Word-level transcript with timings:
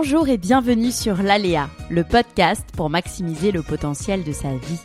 Bonjour 0.00 0.28
et 0.28 0.38
bienvenue 0.38 0.92
sur 0.92 1.16
L'Aléa, 1.24 1.68
le 1.90 2.04
podcast 2.04 2.64
pour 2.76 2.88
maximiser 2.88 3.50
le 3.50 3.64
potentiel 3.64 4.22
de 4.22 4.30
sa 4.30 4.54
vie. 4.54 4.78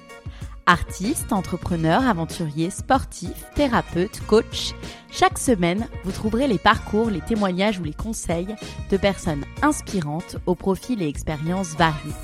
Artiste, 0.65 1.31
entrepreneur, 1.31 2.07
aventurier, 2.07 2.71
sportif, 2.71 3.45
thérapeute, 3.53 4.21
coach, 4.25 4.73
chaque 5.11 5.37
semaine, 5.37 5.87
vous 6.03 6.11
trouverez 6.11 6.47
les 6.47 6.57
parcours, 6.57 7.11
les 7.11 7.21
témoignages 7.21 7.77
ou 7.77 7.83
les 7.83 7.93
conseils 7.93 8.55
de 8.89 8.97
personnes 8.97 9.45
inspirantes 9.61 10.37
aux 10.47 10.55
profils 10.55 11.03
et 11.03 11.07
expériences 11.07 11.75
variés. 11.75 12.15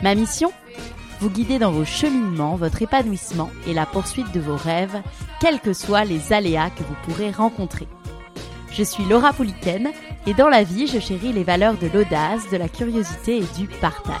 Ma 0.00 0.14
mission? 0.14 0.50
Vous 1.20 1.28
guider 1.28 1.58
dans 1.58 1.72
vos 1.72 1.84
cheminements, 1.84 2.56
votre 2.56 2.80
épanouissement 2.80 3.50
et 3.66 3.74
la 3.74 3.84
poursuite 3.84 4.32
de 4.32 4.40
vos 4.40 4.56
rêves, 4.56 5.02
quels 5.42 5.60
que 5.60 5.74
soient 5.74 6.06
les 6.06 6.32
aléas 6.32 6.70
que 6.70 6.84
vous 6.84 6.96
pourrez 7.04 7.30
rencontrer. 7.30 7.86
Je 8.76 8.82
suis 8.82 9.04
Laura 9.04 9.32
Pouliken 9.32 9.92
et 10.26 10.34
dans 10.34 10.48
la 10.48 10.64
vie, 10.64 10.88
je 10.88 10.98
chéris 10.98 11.32
les 11.32 11.44
valeurs 11.44 11.78
de 11.78 11.86
l'audace, 11.86 12.50
de 12.50 12.56
la 12.56 12.68
curiosité 12.68 13.36
et 13.36 13.46
du 13.56 13.68
partage. 13.68 14.18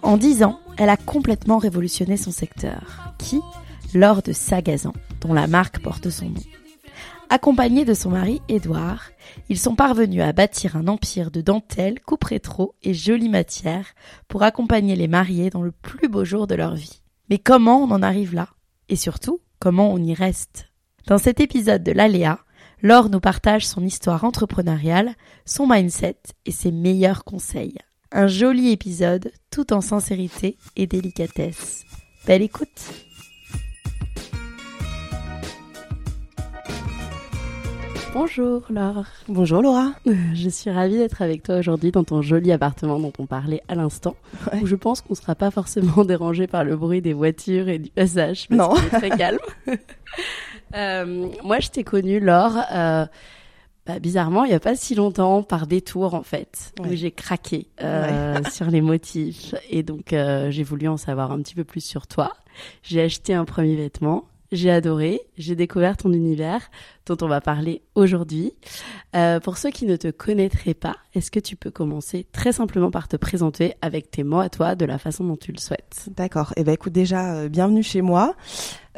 En 0.00 0.16
10 0.16 0.42
ans, 0.44 0.58
elle 0.78 0.88
a 0.88 0.96
complètement 0.96 1.58
révolutionné 1.58 2.16
son 2.16 2.30
secteur. 2.30 3.14
Qui? 3.18 3.42
Laure 3.92 4.22
de 4.22 4.32
Sagazan, 4.32 4.94
dont 5.20 5.34
la 5.34 5.46
marque 5.46 5.80
porte 5.82 6.08
son 6.08 6.30
nom. 6.30 6.40
Accompagnée 7.28 7.84
de 7.84 7.92
son 7.92 8.08
mari 8.08 8.40
Édouard, 8.48 9.10
ils 9.50 9.58
sont 9.58 9.74
parvenus 9.74 10.22
à 10.22 10.32
bâtir 10.32 10.76
un 10.76 10.88
empire 10.88 11.30
de 11.30 11.42
dentelle, 11.42 12.00
coupe 12.00 12.24
rétro 12.24 12.74
et 12.82 12.94
jolies 12.94 13.28
matières 13.28 13.88
pour 14.28 14.44
accompagner 14.44 14.96
les 14.96 15.08
mariés 15.08 15.50
dans 15.50 15.62
le 15.62 15.72
plus 15.72 16.08
beau 16.08 16.24
jour 16.24 16.46
de 16.46 16.54
leur 16.54 16.74
vie. 16.74 17.02
Mais 17.28 17.36
comment 17.36 17.82
on 17.82 17.90
en 17.90 18.02
arrive 18.02 18.34
là? 18.34 18.48
Et 18.88 18.96
surtout, 18.96 19.40
comment 19.62 19.92
on 19.92 20.02
y 20.02 20.12
reste 20.12 20.66
Dans 21.06 21.18
cet 21.18 21.38
épisode 21.38 21.84
de 21.84 21.92
l'Aléa, 21.92 22.40
Laure 22.82 23.08
nous 23.10 23.20
partage 23.20 23.64
son 23.64 23.84
histoire 23.84 24.24
entrepreneuriale, 24.24 25.14
son 25.46 25.68
mindset 25.68 26.18
et 26.46 26.50
ses 26.50 26.72
meilleurs 26.72 27.22
conseils. 27.22 27.78
Un 28.10 28.26
joli 28.26 28.72
épisode 28.72 29.30
tout 29.52 29.72
en 29.72 29.80
sincérité 29.80 30.56
et 30.74 30.88
délicatesse. 30.88 31.84
Belle 32.26 32.42
écoute 32.42 33.06
Bonjour 38.12 38.62
Laure. 38.68 39.06
Bonjour 39.28 39.62
Laura. 39.62 39.92
Je 40.34 40.48
suis 40.50 40.70
ravie 40.70 40.98
d'être 40.98 41.22
avec 41.22 41.42
toi 41.42 41.56
aujourd'hui 41.56 41.92
dans 41.92 42.04
ton 42.04 42.20
joli 42.20 42.52
appartement 42.52 42.98
dont 43.00 43.12
on 43.18 43.26
parlait 43.26 43.62
à 43.68 43.74
l'instant. 43.74 44.16
Ouais. 44.52 44.60
Où 44.60 44.66
je 44.66 44.76
pense 44.76 45.00
qu'on 45.00 45.14
ne 45.14 45.16
sera 45.16 45.34
pas 45.34 45.50
forcément 45.50 46.04
dérangé 46.04 46.46
par 46.46 46.62
le 46.64 46.76
bruit 46.76 47.00
des 47.00 47.14
voitures 47.14 47.68
et 47.68 47.78
du 47.78 47.90
passage. 47.90 48.48
Parce 48.48 48.58
Non. 48.70 48.76
est 48.76 48.88
très 48.98 49.10
calme. 49.10 49.38
Euh, 50.74 51.28
moi, 51.44 51.60
je 51.60 51.68
t'ai 51.68 51.84
connue, 51.84 52.18
Laure, 52.18 52.56
euh, 52.72 53.04
bah, 53.84 53.98
bizarrement, 53.98 54.44
il 54.44 54.48
n'y 54.48 54.54
a 54.54 54.60
pas 54.60 54.74
si 54.74 54.94
longtemps, 54.94 55.42
par 55.42 55.66
détour 55.66 56.14
en 56.14 56.22
fait, 56.22 56.72
où 56.80 56.86
j'ai 56.92 57.10
craqué 57.10 57.66
euh, 57.82 58.38
sur 58.50 58.70
les 58.70 58.80
motifs. 58.80 59.54
Et 59.68 59.82
donc, 59.82 60.14
euh, 60.14 60.50
j'ai 60.50 60.62
voulu 60.62 60.88
en 60.88 60.96
savoir 60.96 61.30
un 61.30 61.42
petit 61.42 61.54
peu 61.54 61.64
plus 61.64 61.84
sur 61.84 62.06
toi. 62.06 62.32
J'ai 62.82 63.02
acheté 63.02 63.34
un 63.34 63.44
premier 63.44 63.76
vêtement. 63.76 64.24
J'ai 64.52 64.70
adoré, 64.70 65.22
j'ai 65.38 65.56
découvert 65.56 65.96
ton 65.96 66.12
univers 66.12 66.70
dont 67.06 67.16
on 67.22 67.26
va 67.26 67.40
parler 67.40 67.80
aujourd'hui. 67.94 68.52
Euh, 69.16 69.40
pour 69.40 69.56
ceux 69.56 69.70
qui 69.70 69.86
ne 69.86 69.96
te 69.96 70.08
connaîtraient 70.08 70.74
pas, 70.74 70.96
est-ce 71.14 71.30
que 71.30 71.40
tu 71.40 71.56
peux 71.56 71.70
commencer 71.70 72.26
très 72.32 72.52
simplement 72.52 72.90
par 72.90 73.08
te 73.08 73.16
présenter 73.16 73.72
avec 73.80 74.10
tes 74.10 74.24
mots 74.24 74.40
à 74.40 74.50
toi 74.50 74.74
de 74.74 74.84
la 74.84 74.98
façon 74.98 75.24
dont 75.24 75.38
tu 75.38 75.52
le 75.52 75.58
souhaites? 75.58 76.10
D'accord. 76.14 76.52
Eh 76.56 76.64
ben 76.64 76.72
écoute 76.72 76.92
déjà, 76.92 77.34
euh, 77.34 77.48
bienvenue 77.48 77.82
chez 77.82 78.02
moi. 78.02 78.36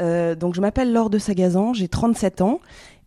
Euh, 0.01 0.35
donc 0.35 0.57
je 0.57 0.61
m'appelle 0.61 0.93
Laure 0.93 1.09
de 1.09 1.19
Sagazan, 1.19 1.73
j'ai 1.73 1.87
37 1.87 2.41
ans 2.41 2.59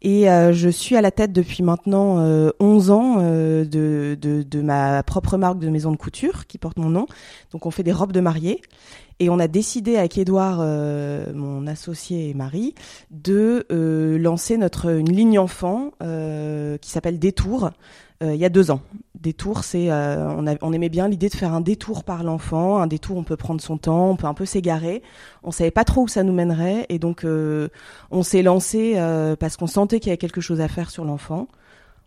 et 0.02 0.30
euh, 0.30 0.54
je 0.54 0.70
suis 0.70 0.96
à 0.96 1.02
la 1.02 1.12
tête 1.12 1.32
depuis 1.32 1.64
maintenant 1.64 2.20
euh, 2.20 2.52
11 2.60 2.92
ans 2.92 3.16
euh, 3.20 3.66
de, 3.66 4.62
ma 4.62 5.02
propre 5.04 5.38
marque 5.38 5.60
de 5.60 5.70
maison 5.70 5.92
de 5.92 5.98
couture 5.98 6.46
qui 6.46 6.58
porte 6.58 6.78
mon 6.78 6.90
nom. 6.90 7.08
Donc 7.52 7.66
on 7.66 7.72
fait 7.72 7.84
des 7.84 7.92
robes 7.92 8.12
de 8.12 8.20
mariée 8.20 8.62
et 9.20 9.30
on 9.30 9.40
a 9.40 9.48
décidé 9.48 9.98
avec 9.98 10.18
Édouard, 10.18 10.60
euh, 10.62 11.34
mon 11.34 11.66
associé 11.66 12.30
et 12.30 12.34
mari, 12.36 12.76
de 13.10 13.66
lancer 14.20 14.58
notre 14.58 14.96
une 14.98 15.12
ligne 15.12 15.40
enfant 15.40 15.92
qui 16.00 16.90
s'appelle 16.90 17.18
Détour. 17.20 17.72
Euh, 18.24 18.34
il 18.34 18.40
y 18.40 18.46
a 18.46 18.50
deux 18.50 18.72
ans. 18.72 18.82
Détour, 19.20 19.64
c'est 19.64 19.92
euh, 19.92 20.28
on, 20.30 20.46
on 20.62 20.74
aimait 20.74 20.90
bien 20.90 21.08
l'idée 21.08 21.30
de 21.30 21.36
faire 21.36 21.54
un 21.54 21.62
détour 21.62 22.04
par 22.04 22.24
l'enfant, 22.24 22.78
un 22.78 22.88
détour 22.88 23.18
on 23.18 23.24
peut 23.24 23.38
prendre 23.38 23.62
son 23.62 23.78
temps, 23.78 24.12
on 24.12 24.16
peut 24.16 24.28
un 24.28 24.34
peu 24.34 24.46
s'égarer. 24.46 25.02
On 25.44 25.52
savait 25.52 25.72
pas 25.72 25.84
trop 25.84 26.04
où 26.04 26.08
ça 26.08 26.24
nous 26.24 26.34
mènerait 26.34 26.86
et 26.90 27.00
donc 27.00 27.24
euh, 27.24 27.70
on 28.12 28.24
s'est 28.24 28.44
lancé 28.44 28.96
parce 29.40 29.58
qu'on 29.58 29.68
sentait 29.68 30.00
qu'il 30.00 30.10
y 30.10 30.12
avait 30.12 30.18
quelque 30.18 30.42
chose 30.42 30.62
à 30.62 30.68
faire 30.68 30.90
sur 30.90 31.06
l'enfant. 31.06 31.48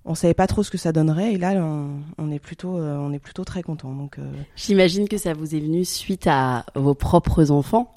On 0.07 0.15
savait 0.15 0.35
pas 0.35 0.47
trop 0.47 0.63
ce 0.63 0.71
que 0.71 0.79
ça 0.79 0.93
donnerait 0.93 1.35
et 1.35 1.39
là 1.39 1.53
on, 1.57 1.91
on 2.19 2.31
est 2.31 2.39
plutôt 2.39 2.79
euh, 2.79 2.97
on 2.97 3.13
est 3.13 3.19
plutôt 3.19 3.45
très 3.45 3.63
content. 3.63 3.93
Donc 3.93 4.19
euh, 4.19 4.23
J'imagine 4.57 5.09
que 5.09 5.19
ça 5.19 5.35
vous 5.35 5.55
est 5.55 5.61
venu 5.61 5.85
suite 5.85 6.27
à 6.27 6.65
vos 6.75 6.95
propres 6.95 7.51
enfants. 7.51 7.93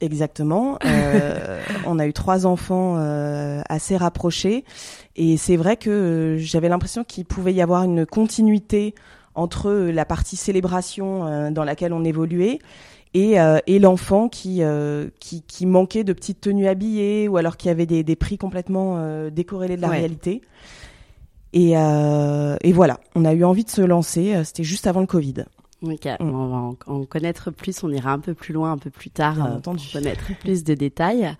Exactement. 0.00 0.78
Euh, 0.84 1.60
on 1.86 1.98
a 1.98 2.06
eu 2.06 2.12
trois 2.12 2.46
enfants 2.46 2.96
euh, 2.98 3.60
assez 3.68 3.96
rapprochés 3.96 4.64
et 5.16 5.36
c'est 5.36 5.56
vrai 5.56 5.76
que 5.76 5.90
euh, 5.90 6.38
j'avais 6.38 6.68
l'impression 6.68 7.04
qu'il 7.04 7.24
pouvait 7.24 7.54
y 7.54 7.62
avoir 7.62 7.84
une 7.84 8.04
continuité 8.06 8.94
entre 9.34 9.68
euh, 9.68 9.92
la 9.92 10.04
partie 10.04 10.36
célébration 10.36 11.26
euh, 11.26 11.50
dans 11.50 11.64
laquelle 11.64 11.92
on 11.92 12.04
évoluait 12.04 12.58
et, 13.14 13.40
euh, 13.40 13.58
et 13.66 13.78
l'enfant 13.78 14.28
qui, 14.28 14.62
euh, 14.62 15.08
qui 15.18 15.42
qui 15.42 15.64
manquait 15.66 16.04
de 16.04 16.12
petites 16.12 16.40
tenues 16.42 16.68
habillées 16.68 17.26
ou 17.26 17.36
alors 17.36 17.56
qui 17.56 17.68
avait 17.70 17.86
des, 17.86 18.02
des 18.04 18.16
prix 18.16 18.36
complètement 18.38 18.96
euh, 18.98 19.30
décorrélés 19.30 19.76
de 19.76 19.82
la 19.82 19.88
Ouais. 19.88 19.98
réalité. 19.98 20.42
Et, 21.52 21.76
euh, 21.78 22.56
et 22.62 22.72
voilà, 22.72 23.00
on 23.14 23.24
a 23.24 23.32
eu 23.32 23.44
envie 23.44 23.64
de 23.64 23.70
se 23.70 23.80
lancer. 23.82 24.34
euh, 24.34 24.44
C'était 24.44 24.64
juste 24.64 24.86
avant 24.86 25.00
le 25.00 25.06
Covid. 25.06 25.44
Ok, 25.82 26.06
Mm. 26.06 26.16
on 26.20 26.46
va 26.48 26.56
en, 26.56 26.76
en 26.86 27.04
connaître 27.04 27.50
plus, 27.52 27.84
on 27.84 27.90
ira 27.90 28.10
un 28.12 28.18
peu 28.18 28.34
plus 28.34 28.52
loin, 28.52 28.72
un 28.72 28.78
peu 28.78 28.90
plus 28.90 29.10
tard, 29.10 29.34
Bien 29.36 29.46
euh, 29.46 29.58
pour 29.60 29.76
connaître 29.92 30.24
plus 30.40 30.64
de 30.64 30.74
détails. 30.74 31.36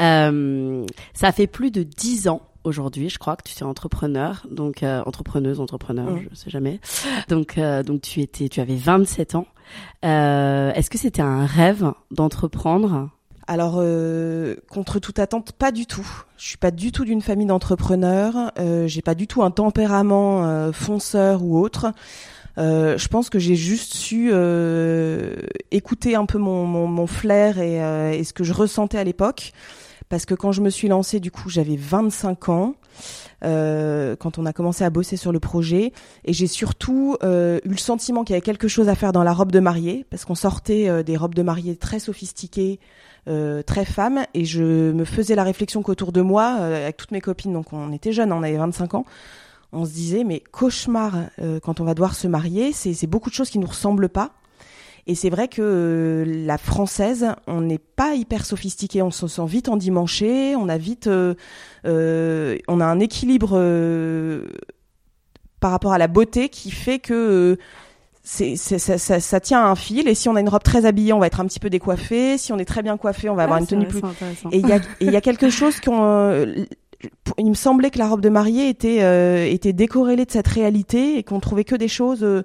Euh, 0.00 0.84
ça 1.14 1.30
fait 1.32 1.46
plus 1.46 1.70
de 1.70 1.82
dix 1.84 2.26
ans 2.28 2.42
aujourd'hui, 2.64 3.08
je 3.10 3.18
crois 3.18 3.36
que 3.36 3.44
tu 3.48 3.56
es 3.56 3.62
entrepreneur, 3.62 4.44
donc 4.50 4.82
euh, 4.82 5.02
entrepreneuse, 5.06 5.60
entrepreneur, 5.60 6.10
Mm. 6.10 6.20
je 6.30 6.34
sais 6.36 6.50
jamais. 6.50 6.80
Donc, 7.28 7.58
euh, 7.58 7.82
donc 7.84 8.02
tu 8.02 8.20
étais, 8.20 8.48
tu 8.48 8.60
avais 8.60 8.74
27 8.76 9.36
ans. 9.36 9.46
Euh, 10.04 10.72
Est-ce 10.72 10.90
que 10.90 10.98
c'était 10.98 11.22
un 11.22 11.46
rêve 11.46 11.92
d'entreprendre? 12.10 13.08
Alors, 13.48 13.76
euh, 13.78 14.56
contre 14.68 14.98
toute 14.98 15.18
attente, 15.18 15.52
pas 15.52 15.70
du 15.70 15.86
tout. 15.86 16.06
Je 16.36 16.48
suis 16.48 16.56
pas 16.56 16.72
du 16.72 16.90
tout 16.90 17.04
d'une 17.04 17.22
famille 17.22 17.46
d'entrepreneurs. 17.46 18.52
Euh, 18.58 18.88
j'ai 18.88 19.02
pas 19.02 19.14
du 19.14 19.26
tout 19.28 19.42
un 19.42 19.52
tempérament 19.52 20.44
euh, 20.44 20.72
fonceur 20.72 21.44
ou 21.44 21.58
autre. 21.58 21.92
Euh, 22.58 22.96
je 22.96 23.08
pense 23.08 23.28
que 23.28 23.38
j'ai 23.38 23.54
juste 23.54 23.94
su 23.94 24.30
euh, 24.32 25.34
écouter 25.70 26.14
un 26.14 26.26
peu 26.26 26.38
mon, 26.38 26.64
mon, 26.64 26.86
mon 26.86 27.06
flair 27.06 27.58
et, 27.58 27.82
euh, 27.82 28.12
et 28.12 28.24
ce 28.24 28.32
que 28.32 28.44
je 28.44 28.52
ressentais 28.52 28.98
à 28.98 29.04
l'époque. 29.04 29.52
Parce 30.08 30.24
que 30.24 30.34
quand 30.34 30.52
je 30.52 30.62
me 30.62 30.70
suis 30.70 30.88
lancée, 30.88 31.20
du 31.20 31.30
coup, 31.30 31.50
j'avais 31.50 31.76
25 31.76 32.48
ans. 32.48 32.74
quand 33.42 34.38
on 34.38 34.46
a 34.46 34.52
commencé 34.52 34.84
à 34.84 34.90
bosser 34.90 35.16
sur 35.16 35.32
le 35.32 35.40
projet. 35.40 35.92
Et 36.24 36.32
j'ai 36.32 36.46
surtout 36.46 37.16
eu 37.22 37.68
le 37.68 37.76
sentiment 37.76 38.22
qu'il 38.22 38.34
y 38.34 38.36
avait 38.36 38.40
quelque 38.40 38.68
chose 38.68 38.88
à 38.88 38.94
faire 38.94 39.10
dans 39.12 39.24
la 39.24 39.32
robe 39.32 39.50
de 39.50 39.58
mariée, 39.58 40.06
parce 40.08 40.24
qu'on 40.24 40.36
sortait 40.36 41.02
des 41.02 41.16
robes 41.16 41.34
de 41.34 41.42
mariée 41.42 41.74
très 41.74 41.98
sophistiquées, 41.98 42.78
euh, 43.28 43.62
très 43.62 43.84
femmes, 43.84 44.24
et 44.34 44.44
je 44.44 44.92
me 44.92 45.04
faisais 45.04 45.34
la 45.34 45.44
réflexion 45.44 45.82
qu'autour 45.82 46.12
de 46.12 46.20
moi, 46.20 46.56
euh, 46.60 46.84
avec 46.84 46.96
toutes 46.96 47.12
mes 47.12 47.20
copines, 47.20 47.52
donc 47.52 47.72
on 47.72 47.92
était 47.92 48.12
jeunes, 48.12 48.32
on 48.32 48.42
avait 48.42 48.56
25 48.56 48.94
ans, 48.94 49.04
on 49.72 49.84
se 49.84 49.92
disait, 49.92 50.24
mais 50.24 50.40
cauchemar, 50.40 51.14
euh, 51.40 51.60
quand 51.60 51.80
on 51.80 51.84
va 51.84 51.94
devoir 51.94 52.14
se 52.14 52.28
marier, 52.28 52.72
c'est 52.72 53.06
beaucoup 53.06 53.30
de 53.30 53.34
choses 53.34 53.50
qui 53.50 53.58
nous 53.58 53.66
ressemblent 53.66 54.08
pas. 54.08 54.32
Et 55.08 55.14
c'est 55.14 55.30
vrai 55.30 55.46
que 55.46 55.62
euh, 55.62 56.46
la 56.46 56.58
française, 56.58 57.28
on 57.46 57.60
n'est 57.60 57.78
pas 57.78 58.14
hyper 58.14 58.44
sophistiqué, 58.44 59.02
on 59.02 59.12
se 59.12 59.28
sent 59.28 59.46
vite 59.46 59.68
endimanché, 59.68 60.56
on 60.56 60.68
a 60.68 60.78
vite, 60.78 61.06
euh, 61.06 61.34
euh, 61.86 62.58
on 62.66 62.80
a 62.80 62.84
un 62.84 62.98
équilibre 62.98 63.56
par 65.60 65.70
rapport 65.70 65.92
à 65.92 65.98
la 65.98 66.08
beauté 66.08 66.48
qui 66.48 66.72
fait 66.72 66.98
que 66.98 67.56
c'est, 68.28 68.56
c'est- 68.56 68.78
ça, 68.80 68.98
ça, 68.98 69.20
ça 69.20 69.38
tient 69.40 69.60
à 69.64 69.68
un 69.68 69.76
fil. 69.76 70.08
Et 70.08 70.14
si 70.16 70.28
on 70.28 70.34
a 70.34 70.40
une 70.40 70.48
robe 70.48 70.62
très 70.64 70.84
habillée, 70.84 71.12
on 71.12 71.20
va 71.20 71.28
être 71.28 71.38
un 71.40 71.46
petit 71.46 71.60
peu 71.60 71.70
décoiffé. 71.70 72.36
Si 72.38 72.52
on 72.52 72.58
est 72.58 72.64
très 72.64 72.82
bien 72.82 72.96
coiffé, 72.96 73.28
on 73.30 73.34
va 73.36 73.44
avoir 73.44 73.58
Ah, 73.58 73.60
une 73.60 73.66
tenue 73.66 73.86
plus. 73.86 74.00
Et 74.52 74.58
il 74.58 74.68
y 74.68 74.72
a, 74.72 74.80
il 75.00 75.12
y 75.12 75.16
a 75.16 75.20
quelque 75.20 75.48
chose 75.48 75.78
qu'on. 75.80 76.02
euh, 76.02 76.64
il 77.38 77.46
me 77.48 77.54
semblait 77.54 77.90
que 77.90 77.98
la 77.98 78.08
robe 78.08 78.22
de 78.22 78.28
mariée 78.30 78.68
était 78.68 78.98
euh, 79.02 79.46
était 79.46 79.72
décorrélée 79.72 80.24
de 80.24 80.30
cette 80.32 80.48
réalité 80.48 81.18
et 81.18 81.22
qu'on 81.22 81.38
trouvait 81.40 81.62
que 81.64 81.76
des 81.76 81.88
choses 81.88 82.24
euh, 82.24 82.42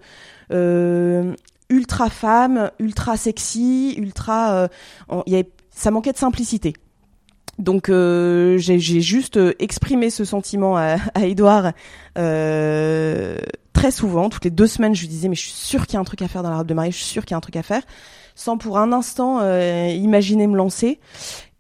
euh, 0.52 1.34
ultra 1.70 2.10
femmes, 2.10 2.70
ultra 2.80 3.18
sexy, 3.18 3.96
ultra. 3.98 4.54
euh, 4.54 4.68
on- 5.10 5.24
il 5.26 5.34
y 5.34 5.36
avait- 5.38 5.50
ça 5.72 5.90
manquait 5.90 6.12
de 6.12 6.18
simplicité. 6.18 6.74
Donc 7.60 7.90
euh, 7.90 8.58
j'ai 8.58 8.78
j'ai 8.80 9.02
juste 9.02 9.40
exprimé 9.60 10.10
ce 10.10 10.26
sentiment 10.26 10.78
à, 10.78 10.98
à 11.16 11.26
Edouard 11.26 11.72
euh, 12.18 13.38
très 13.74 13.92
souvent, 13.92 14.30
toutes 14.30 14.46
les 14.46 14.52
deux 14.52 14.68
semaines, 14.68 14.96
je 14.96 15.02
lui 15.02 15.08
disais 15.08 15.30
mais 15.30 15.36
je 15.36 15.42
suis 15.42 15.52
sûre 15.52 15.86
qu'il 15.86 15.96
y 15.96 15.98
a 15.98 16.00
un 16.00 16.06
truc 16.06 16.22
à 16.22 16.28
faire 16.28 16.44
dans 16.44 16.50
la 16.50 16.58
robe 16.58 16.68
de 16.68 16.74
mariée, 16.74 16.92
je 16.92 16.98
suis 16.98 17.06
sûre 17.06 17.26
qu'il 17.26 17.32
y 17.32 17.36
a 17.36 17.38
un 17.38 17.42
truc 17.42 17.56
à 17.56 17.64
faire, 17.64 17.84
sans 18.36 18.58
pour 18.58 18.78
un 18.78 18.92
instant 18.92 19.40
euh, 19.42 19.88
imaginer 19.88 20.48
me 20.48 20.56
lancer. 20.56 21.00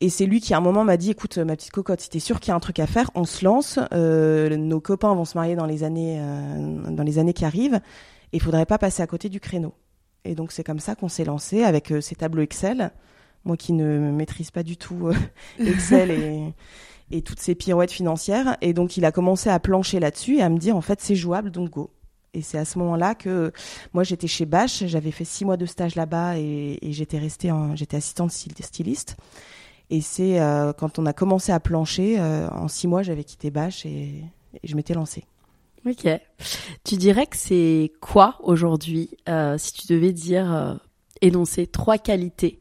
Et 0.01 0.09
c'est 0.09 0.25
lui 0.25 0.41
qui 0.41 0.53
à 0.53 0.57
un 0.57 0.61
moment 0.61 0.83
m'a 0.83 0.97
dit 0.97 1.11
écoute 1.11 1.37
ma 1.37 1.55
petite 1.55 1.71
cocotte, 1.71 2.01
si 2.01 2.09
t'es 2.09 2.19
sûre 2.19 2.39
qu'il 2.39 2.49
y 2.49 2.51
a 2.51 2.55
un 2.55 2.59
truc 2.59 2.79
à 2.79 2.87
faire, 2.87 3.11
on 3.15 3.23
se 3.23 3.45
lance. 3.45 3.79
Euh, 3.93 4.55
nos 4.57 4.79
copains 4.79 5.13
vont 5.13 5.25
se 5.25 5.37
marier 5.37 5.55
dans 5.55 5.65
les 5.65 5.83
années 5.83 6.19
euh, 6.19 6.91
dans 6.91 7.03
les 7.03 7.19
années 7.19 7.33
qui 7.33 7.45
arrivent, 7.45 7.81
et 8.33 8.37
il 8.37 8.41
faudrait 8.41 8.65
pas 8.65 8.77
passer 8.77 9.01
à 9.01 9.07
côté 9.07 9.29
du 9.29 9.39
créneau. 9.39 9.73
Et 10.25 10.35
donc 10.35 10.51
c'est 10.51 10.63
comme 10.63 10.79
ça 10.79 10.95
qu'on 10.95 11.09
s'est 11.09 11.25
lancé 11.25 11.63
avec 11.63 11.93
ces 12.01 12.15
tableaux 12.15 12.43
Excel. 12.43 12.91
Moi 13.43 13.57
qui 13.57 13.73
ne 13.73 14.11
maîtrise 14.11 14.51
pas 14.51 14.61
du 14.61 14.77
tout 14.77 15.09
Excel 15.59 16.53
et 17.09 17.21
toutes 17.21 17.39
ces 17.39 17.55
pirouettes 17.55 17.91
financières. 17.91 18.57
Et 18.61 18.73
donc 18.73 18.97
il 18.97 19.05
a 19.05 19.11
commencé 19.11 19.49
à 19.49 19.59
plancher 19.59 19.99
là-dessus 19.99 20.37
et 20.37 20.41
à 20.41 20.49
me 20.49 20.57
dire 20.57 20.75
en 20.75 20.81
fait 20.81 21.01
c'est 21.01 21.15
jouable 21.15 21.51
donc 21.51 21.71
go. 21.71 21.89
Et 22.33 22.41
c'est 22.41 22.57
à 22.57 22.63
ce 22.63 22.79
moment-là 22.79 23.13
que 23.13 23.51
moi 23.93 24.03
j'étais 24.03 24.27
chez 24.27 24.45
Bache, 24.45 24.85
j'avais 24.85 25.11
fait 25.11 25.25
six 25.25 25.43
mois 25.43 25.57
de 25.57 25.65
stage 25.65 25.95
là-bas 25.95 26.37
et, 26.37 26.79
j'étais 26.81 27.17
restée, 27.17 27.51
j'étais 27.75 27.97
assistante 27.97 28.31
styl- 28.31 28.53
styliste. 28.61 29.17
Et 29.89 29.99
c'est 29.99 30.39
euh, 30.39 30.71
quand 30.71 30.97
on 30.97 31.05
a 31.05 31.11
commencé 31.11 31.51
à 31.51 31.59
plancher, 31.59 32.19
euh, 32.19 32.47
en 32.49 32.69
six 32.69 32.87
mois 32.87 33.03
j'avais 33.03 33.25
quitté 33.25 33.51
Bache 33.51 33.85
et, 33.85 34.23
je 34.63 34.75
m'étais 34.75 34.93
lancée. 34.93 35.25
Ok. 35.85 36.07
Tu 36.85 36.95
dirais 36.95 37.25
que 37.25 37.35
c'est 37.35 37.91
quoi 37.99 38.37
aujourd'hui, 38.43 39.09
euh, 39.27 39.57
si 39.57 39.73
tu 39.73 39.93
devais 39.93 40.13
dire, 40.13 40.79
énoncer 41.21 41.67
trois 41.67 41.97
qualités 41.97 42.60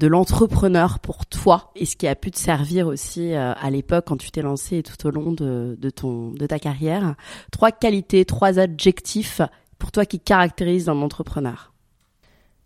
de 0.00 0.06
l'entrepreneur 0.06 0.98
pour 0.98 1.26
toi 1.26 1.70
et 1.76 1.84
ce 1.84 1.94
qui 1.94 2.08
a 2.08 2.14
pu 2.16 2.30
te 2.30 2.38
servir 2.38 2.86
aussi 2.88 3.34
euh, 3.34 3.52
à 3.54 3.70
l'époque 3.70 4.06
quand 4.08 4.16
tu 4.16 4.30
t'es 4.30 4.42
lancé 4.42 4.78
et 4.78 4.82
tout 4.82 5.06
au 5.06 5.10
long 5.10 5.32
de, 5.32 5.76
de, 5.78 5.90
ton, 5.90 6.30
de 6.32 6.46
ta 6.46 6.58
carrière. 6.58 7.14
Trois 7.52 7.70
qualités, 7.70 8.24
trois 8.24 8.58
adjectifs 8.58 9.42
pour 9.78 9.92
toi 9.92 10.06
qui 10.06 10.18
caractérisent 10.18 10.88
un 10.88 11.02
entrepreneur. 11.02 11.72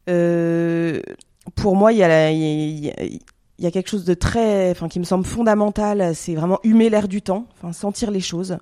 Euh, 0.08 1.00
pour 1.56 1.76
moi, 1.76 1.92
il 1.92 1.98
y 1.98 2.02
a, 2.04 2.30
y, 2.30 2.90
a- 3.66 3.70
quelque 3.70 3.88
chose 3.88 4.04
de 4.04 4.14
très, 4.14 4.70
enfin, 4.70 4.88
qui 4.88 4.98
me 4.98 5.04
semble 5.04 5.24
fondamental. 5.24 6.14
C'est 6.14 6.34
vraiment 6.34 6.60
humer 6.62 6.88
l'air 6.88 7.08
du 7.08 7.20
temps, 7.20 7.46
sentir 7.72 8.10
les 8.10 8.20
choses. 8.20 8.58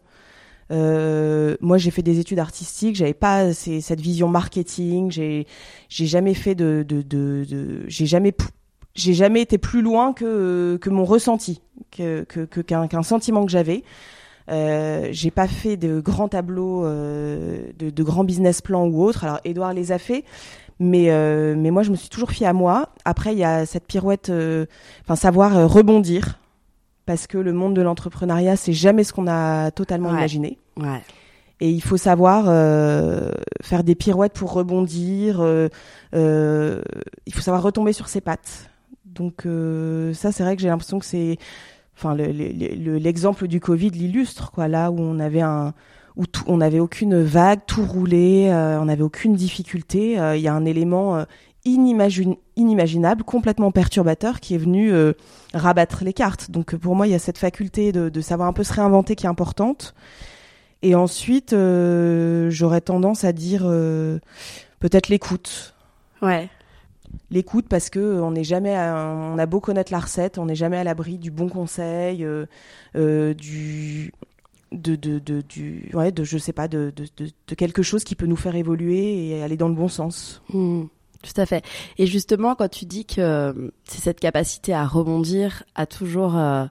Euh, 0.70 1.56
moi, 1.60 1.76
j'ai 1.78 1.90
fait 1.90 2.02
des 2.02 2.18
études 2.20 2.38
artistiques. 2.38 2.96
J'avais 2.96 3.14
pas 3.14 3.52
cette 3.52 4.00
vision 4.00 4.28
marketing. 4.28 5.10
J'ai, 5.10 5.46
j'ai 5.88 6.06
jamais 6.06 6.34
fait 6.34 6.54
de, 6.54 6.84
de, 6.88 7.02
de, 7.02 7.44
de- 7.48 7.84
j'ai 7.88 8.06
jamais, 8.06 8.32
j'ai 8.94 9.14
jamais 9.14 9.40
été 9.42 9.58
plus 9.58 9.82
loin 9.82 10.12
que 10.12 10.78
que 10.80 10.90
mon 10.90 11.04
ressenti, 11.04 11.60
que 11.90 12.24
que 12.24 12.40
que- 12.44 12.60
qu'un 12.60 12.86
qu'un 12.88 13.02
sentiment 13.02 13.44
que 13.44 13.50
j'avais. 13.52 13.82
Euh, 14.50 15.08
j'ai 15.12 15.30
pas 15.30 15.46
fait 15.46 15.76
de 15.76 16.00
grands 16.00 16.26
tableaux, 16.28 16.84
euh, 16.84 17.62
de, 17.78 17.90
de 17.90 18.02
grands 18.02 18.24
business 18.24 18.60
plans 18.60 18.86
ou 18.86 19.02
autres. 19.02 19.22
Alors, 19.24 19.38
Edouard 19.44 19.72
les 19.72 19.92
a 19.92 19.98
fait, 19.98 20.24
mais 20.80 21.10
euh, 21.10 21.54
mais 21.56 21.70
moi 21.70 21.84
je 21.84 21.90
me 21.92 21.96
suis 21.96 22.08
toujours 22.08 22.32
fiée 22.32 22.46
à 22.48 22.52
moi. 22.52 22.88
Après 23.04 23.32
il 23.32 23.38
y 23.38 23.44
a 23.44 23.66
cette 23.66 23.86
pirouette, 23.86 24.30
euh, 24.30 24.66
enfin 25.04 25.14
savoir 25.16 25.56
euh, 25.56 25.66
rebondir 25.66 26.38
parce 27.06 27.26
que 27.28 27.38
le 27.38 27.52
monde 27.52 27.74
de 27.74 27.82
l'entrepreneuriat 27.82 28.56
c'est 28.56 28.72
jamais 28.72 29.04
ce 29.04 29.12
qu'on 29.12 29.28
a 29.28 29.70
totalement 29.70 30.08
Ouais. 30.10 30.16
imaginé. 30.18 30.58
Ouais. 30.76 31.02
Et 31.60 31.70
il 31.70 31.80
faut 31.82 31.96
savoir 31.96 32.46
euh, 32.48 33.30
faire 33.62 33.84
des 33.84 33.94
pirouettes 33.94 34.32
pour 34.32 34.52
rebondir. 34.52 35.40
euh, 35.40 35.68
euh, 36.16 36.82
il 37.26 37.32
faut 37.34 37.40
savoir 37.42 37.62
retomber 37.62 37.92
sur 37.92 38.08
ses 38.08 38.20
pattes. 38.20 38.68
Donc 39.14 39.46
euh, 39.46 40.12
ça, 40.14 40.32
c'est 40.32 40.42
vrai 40.42 40.56
que 40.56 40.62
j'ai 40.62 40.68
l'impression 40.68 40.98
que 40.98 41.04
c'est, 41.04 41.36
enfin, 41.96 42.14
le- 42.14 42.32
le- 42.32 42.74
le- 42.74 42.98
l'exemple 42.98 43.46
du 43.48 43.60
Covid 43.60 43.90
l'illustre, 43.90 44.50
quoi. 44.52 44.68
Là 44.68 44.90
où 44.90 44.98
on 45.00 45.18
avait 45.20 45.40
un, 45.42 45.74
où 46.16 46.26
tout- 46.26 46.44
on 46.46 46.58
n'avait 46.58 46.80
aucune 46.80 47.22
vague, 47.22 47.60
tout 47.66 47.84
roulait, 47.84 48.50
euh, 48.52 48.80
on 48.80 48.86
n'avait 48.86 49.02
aucune 49.02 49.34
difficulté. 49.34 50.18
euh, 50.18 50.36
Il 50.36 50.42
y 50.42 50.48
a 50.48 50.54
un 50.54 50.64
élément 50.64 51.24
inimaginable, 51.64 53.22
complètement 53.24 53.70
perturbateur, 53.70 54.40
qui 54.40 54.54
est 54.54 54.58
venu 54.58 54.92
rabattre 55.54 56.02
les 56.04 56.12
cartes. 56.12 56.50
Donc 56.50 56.74
pour 56.76 56.96
moi, 56.96 57.06
il 57.06 57.10
y 57.10 57.14
a 57.14 57.18
cette 57.20 57.38
faculté 57.38 57.92
de, 57.92 58.08
de 58.08 58.20
savoir 58.20 58.48
un 58.48 58.52
peu 58.52 58.64
se 58.64 58.72
réinventer 58.72 59.14
qui 59.14 59.26
est 59.26 59.28
importante. 59.28 59.94
Et 60.82 60.94
ensuite, 60.96 61.54
j'aurais 62.48 62.80
tendance 62.80 63.22
à 63.24 63.32
dire 63.32 63.62
peut-être 64.80 65.08
l'écoute. 65.08 65.74
Ouais. 66.20 66.48
L'écoute 67.32 67.66
parce 67.68 67.88
que 67.90 67.98
euh, 67.98 68.22
on 68.22 68.30
n'est 68.32 68.44
jamais, 68.44 68.74
à- 68.76 68.94
on 68.96 69.38
a 69.38 69.46
beau 69.46 69.58
connaître 69.58 69.90
la 69.90 69.98
recette, 70.00 70.38
on 70.38 70.44
n'est 70.44 70.54
jamais 70.54 70.76
à 70.76 70.84
l'abri 70.84 71.18
du 71.18 71.30
bon 71.30 71.48
conseil, 71.48 72.24
euh, 72.24 72.44
euh, 72.94 73.32
du, 73.34 74.12
de, 74.70 74.96
de, 74.96 75.18
de, 75.18 75.40
du, 75.40 75.90
ouais, 75.94 76.12
de, 76.12 76.24
je 76.24 76.36
sais 76.38 76.52
pas, 76.52 76.68
de, 76.68 76.92
de, 76.94 77.06
de, 77.16 77.54
quelque 77.54 77.82
chose 77.82 78.04
qui 78.04 78.14
peut 78.14 78.26
nous 78.26 78.36
faire 78.36 78.54
évoluer 78.54 79.28
et 79.30 79.42
aller 79.42 79.56
dans 79.56 79.68
le 79.68 79.74
bon 79.74 79.88
sens. 79.88 80.42
Hmm, 80.52 80.84
tout 81.22 81.40
à 81.40 81.46
fait. 81.46 81.64
Et 81.98 82.06
justement, 82.06 82.54
quand 82.54 82.68
tu 82.68 82.84
dis 82.84 83.06
que 83.06 83.72
c'est 83.84 84.00
cette 84.02 84.20
capacité 84.20 84.74
à 84.74 84.84
rebondir, 84.86 85.62
à 85.74 85.86
toujours 85.86 86.36
euh, 86.36 86.66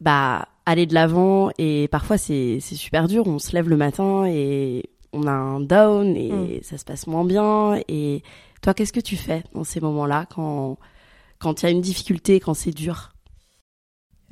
bah, 0.00 0.48
aller 0.66 0.86
de 0.86 0.94
l'avant, 0.94 1.50
et 1.58 1.88
parfois 1.88 2.18
c'est 2.18 2.58
c'est 2.60 2.74
super 2.74 3.06
dur, 3.08 3.26
on 3.26 3.38
se 3.38 3.52
lève 3.52 3.68
le 3.68 3.76
matin 3.76 4.24
et 4.26 4.90
on 5.12 5.26
a 5.26 5.30
un 5.32 5.60
down 5.60 6.16
et 6.16 6.60
ça 6.62 6.76
se 6.78 6.84
passe 6.84 7.06
moins 7.06 7.24
bien. 7.24 7.80
Et 7.88 8.22
toi, 8.66 8.74
qu'est-ce 8.74 8.92
que 8.92 8.98
tu 8.98 9.16
fais 9.16 9.44
dans 9.54 9.62
ces 9.62 9.78
moments-là 9.78 10.26
quand 10.34 10.76
quand 11.38 11.62
il 11.62 11.66
y 11.66 11.68
a 11.68 11.70
une 11.70 11.80
difficulté, 11.80 12.40
quand 12.40 12.52
c'est 12.52 12.72
dur? 12.72 13.12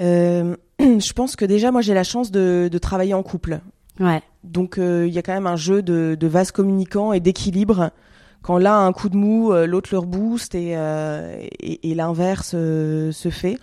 Euh, 0.03 0.57
je 0.81 1.13
pense 1.13 1.37
que 1.37 1.45
déjà, 1.45 1.71
moi, 1.71 1.83
j'ai 1.83 1.95
la 1.95 2.03
chance 2.03 2.33
de, 2.33 2.69
de 2.69 2.79
travailler 2.79 3.15
en 3.15 3.23
couple. 3.23 3.61
Ouais. 4.01 4.23
Donc 4.43 4.79
euh, 4.79 5.07
il 5.07 5.15
y 5.15 5.19
a 5.19 5.23
quand 5.23 5.35
même 5.35 5.47
un 5.47 5.55
jeu 5.55 5.83
de, 5.83 6.17
de 6.19 6.27
vase 6.27 6.51
communicant 6.51 7.13
et 7.13 7.21
d'équilibre. 7.21 7.93
Quand 8.43 8.59
l'un 8.59 8.73
a 8.73 8.79
un 8.79 8.93
coup 8.93 9.09
de 9.09 9.17
mou, 9.17 9.53
euh, 9.53 9.69
l'autre 9.69 9.91
le 9.93 9.99
rebooste 9.99 10.57
et, 10.57 10.77
euh, 10.77 11.41
et, 11.61 11.93
et 11.93 11.95
l'inverse 11.95 12.51
se 12.51 13.29
fait. 13.31 13.57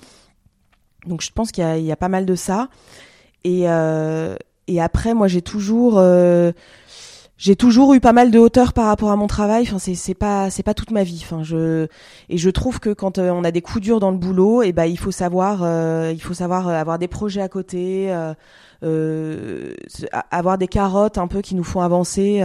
Donc 1.06 1.22
je 1.22 1.32
pense 1.34 1.52
qu'il 1.52 1.66
y 1.80 1.84
y 1.84 1.92
a 1.92 1.98
pas 1.98 2.08
mal 2.08 2.26
de 2.26 2.36
ça. 2.36 2.70
Et, 3.44 3.64
et 3.64 4.82
après, 4.82 5.14
moi 5.14 5.28
j'ai 5.28 5.42
toujours, 5.42 6.02
j'ai 7.44 7.56
toujours 7.56 7.96
eu 7.96 8.00
pas 8.00 8.14
mal 8.14 8.30
de 8.30 8.38
hauteur 8.38 8.72
par 8.72 8.86
rapport 8.86 9.10
à 9.10 9.16
mon 9.16 9.26
travail. 9.26 9.64
Enfin 9.68 9.80
c'est 9.80 9.96
c'est 9.96 10.14
pas 10.14 10.52
c'est 10.52 10.62
pas 10.62 10.76
toute 10.76 10.92
ma 10.92 11.04
vie. 11.04 11.22
Enfin 11.24 11.42
je 11.42 11.88
et 12.30 12.38
je 12.38 12.50
trouve 12.52 12.80
que 12.80 12.92
quand 12.94 13.18
euh, 13.18 13.32
on 13.32 13.44
a 13.44 13.50
des 13.50 13.62
coups 13.64 13.82
durs 13.84 14.00
dans 14.00 14.12
le 14.12 14.18
boulot, 14.18 14.62
et 14.62 14.74
ben 14.74 14.86
il 14.86 14.98
faut 15.00 15.10
savoir 15.12 15.62
euh, 15.64 16.12
il 16.14 16.22
faut 16.22 16.36
savoir 16.36 16.68
euh, 16.68 16.74
avoir 16.74 17.00
des 17.00 17.08
projets 17.08 17.42
à 17.42 17.50
côté. 17.50 18.12
euh, 18.14 18.34
euh, 18.84 19.74
avoir 20.32 20.58
des 20.60 20.68
carottes 20.68 21.18
un 21.18 21.28
peu 21.28 21.42
qui 21.42 21.56
nous 21.56 21.64
font 21.64 21.82
avancer. 21.82 22.42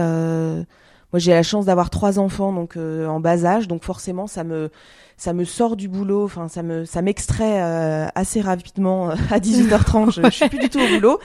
Moi, 1.13 1.19
j'ai 1.19 1.31
la 1.31 1.41
chance 1.43 1.65
d'avoir 1.65 1.89
trois 1.89 2.19
enfants 2.19 2.51
donc 2.51 2.75
en 2.77 3.19
bas 3.19 3.45
âge, 3.45 3.67
donc 3.67 3.83
forcément, 3.83 4.27
ça 4.27 4.43
me 4.43 4.69
ça 5.15 5.33
me 5.33 5.45
sort 5.45 5.75
du 5.77 5.87
boulot. 5.87 6.25
Enfin, 6.25 6.47
ça 6.47 6.63
me 6.63 6.85
ça 6.85 7.01
m'extrait 7.01 7.59
assez 8.15 8.41
rapidement 8.41 9.09
à 9.31 9.39
18h30. 9.39 10.11
je, 10.11 10.21
je 10.23 10.29
suis 10.29 10.49
plus 10.49 10.59
du 10.59 10.69
tout 10.69 10.79
au 10.79 10.87
boulot. 10.87 11.19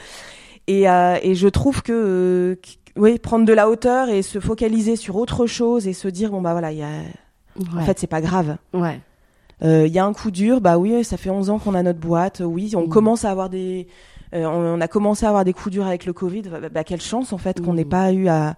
Et 0.69 0.89
euh, 0.89 1.17
et 1.23 1.35
je 1.35 1.49
trouve 1.49 1.83
que 1.83 2.57
qu- 2.63 2.77
oui, 2.97 3.19
prendre 3.19 3.45
de 3.47 3.53
la 3.53 3.69
hauteur 3.71 4.09
et 4.09 4.23
se 4.23 4.39
focaliser 4.41 4.97
sur 4.97 5.17
autre 5.17 5.47
chose 5.47 5.87
et 5.89 5.93
se 5.93 6.09
dire 6.09 6.31
bon 6.31 6.41
bah 6.43 6.53
voilà, 6.53 6.73
il 6.73 6.79
y 6.79 6.83
a 6.83 6.89
en 7.77 7.81
fait 7.85 7.99
c'est 7.99 8.07
pas 8.07 8.21
grave. 8.21 8.57
ouais. 8.75 9.01
Euh, 9.63 9.87
Il 9.87 9.93
y 9.93 9.99
a 10.01 10.05
un 10.05 10.13
coup 10.13 10.31
dur, 10.33 10.61
bah 10.61 10.77
oui, 10.77 11.05
ça 11.05 11.17
fait 11.17 11.31
11 11.31 11.49
ans 11.51 11.59
qu'on 11.61 11.75
a 11.75 11.83
notre 11.85 12.01
boîte, 12.01 12.43
oui, 12.45 12.73
on 12.77 12.87
Mm. 12.87 12.89
commence 12.89 13.25
à 13.25 13.31
avoir 13.31 13.49
des, 13.49 13.87
euh, 14.35 14.45
on, 14.45 14.81
a 14.81 14.89
commencé 14.89 15.25
à 15.25 15.29
avoir 15.29 15.45
des 15.45 15.53
coups 15.53 15.71
durs 15.73 15.87
avec 15.87 16.05
le 16.05 16.13
Covid. 16.13 16.43
Bah, 16.43 16.59
bah, 16.69 16.83
quelle 16.83 17.01
chance 17.01 17.33
en 17.33 17.39
fait 17.39 17.61
qu'on 17.61 17.73
Mm. 17.73 17.77
n'ait 17.77 17.85
pas 17.85 18.13
eu 18.13 18.27
à, 18.29 18.57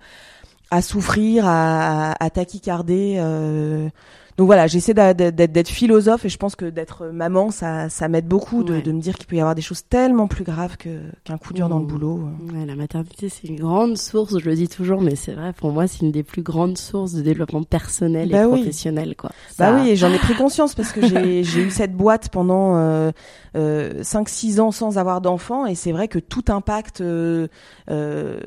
à 0.71 0.81
souffrir, 0.81 1.47
à, 1.47 2.13
à, 2.13 2.25
à 2.25 2.31
taquicarder 2.31 3.17
euh, 3.19 3.89
donc 4.37 4.47
voilà, 4.47 4.67
j'essaie 4.67 4.95
d'être 4.95 5.69
philosophe 5.69 6.25
et 6.25 6.29
je 6.29 6.37
pense 6.39 6.57
que 6.57 6.65
d'être 6.65 7.07
maman, 7.07 7.51
ça, 7.51 7.89
ça 7.89 8.09
m'aide 8.09 8.27
beaucoup 8.27 8.65
de, 8.65 8.81
de, 8.81 8.93
me 8.93 9.01
dire 9.01 9.17
qu'il 9.17 9.27
peut 9.27 9.37
y 9.37 9.41
avoir 9.41 9.55
des 9.55 9.63
choses 9.63 9.85
tellement 9.87 10.27
plus 10.27 10.43
graves 10.43 10.77
qu'un 10.77 11.39
coup 11.39 11.53
dur 11.53 11.69
dans 11.69 11.79
le 11.79 11.85
mmh. 11.85 11.89
boulot. 11.89 12.29
Ouais, 12.53 12.67
la 12.67 12.75
maternité, 12.75 13.29
c'est 13.29 13.47
une 13.47 13.61
grande 13.61 13.97
source, 13.97 14.39
je 14.39 14.45
le 14.45 14.57
dis 14.57 14.69
toujours, 14.69 15.01
mais 15.01 15.15
c'est 15.15 15.33
vrai, 15.33 15.53
pour 15.53 15.71
moi, 15.71 15.87
c'est 15.87 16.01
une 16.01 16.11
des 16.11 16.25
plus 16.25 16.43
grandes 16.43 16.79
sources 16.79 17.13
de 17.13 17.23
développement 17.23 17.63
personnel 17.63 18.29
et 18.29 18.33
bah 18.33 18.49
professionnel. 18.49 19.15
Quoi. 19.17 19.31
Bah 19.59 19.77
oui, 19.77 19.91
et 19.91 19.97
j'en 19.97 20.13
ai 20.13 20.19
pris 20.19 20.35
conscience 20.35 20.75
parce 20.75 20.93
que 20.93 21.07
j'ai 21.07 21.41
eu 21.61 21.71
cette 21.71 21.97
boîte 21.97 22.29
pendant 22.31 22.77
euh, 22.77 23.13
euh, 23.57 24.03
5-6 24.03 24.61
ans 24.61 24.71
sans 24.73 24.99
avoir 24.99 25.21
d'enfant 25.21 25.67
et 25.67 25.75
c'est 25.75 25.93
vrai 25.93 26.09
que 26.09 26.19
tout 26.19 26.45
impacte 26.49 27.01
euh, 27.01 27.47
euh, 27.91 28.41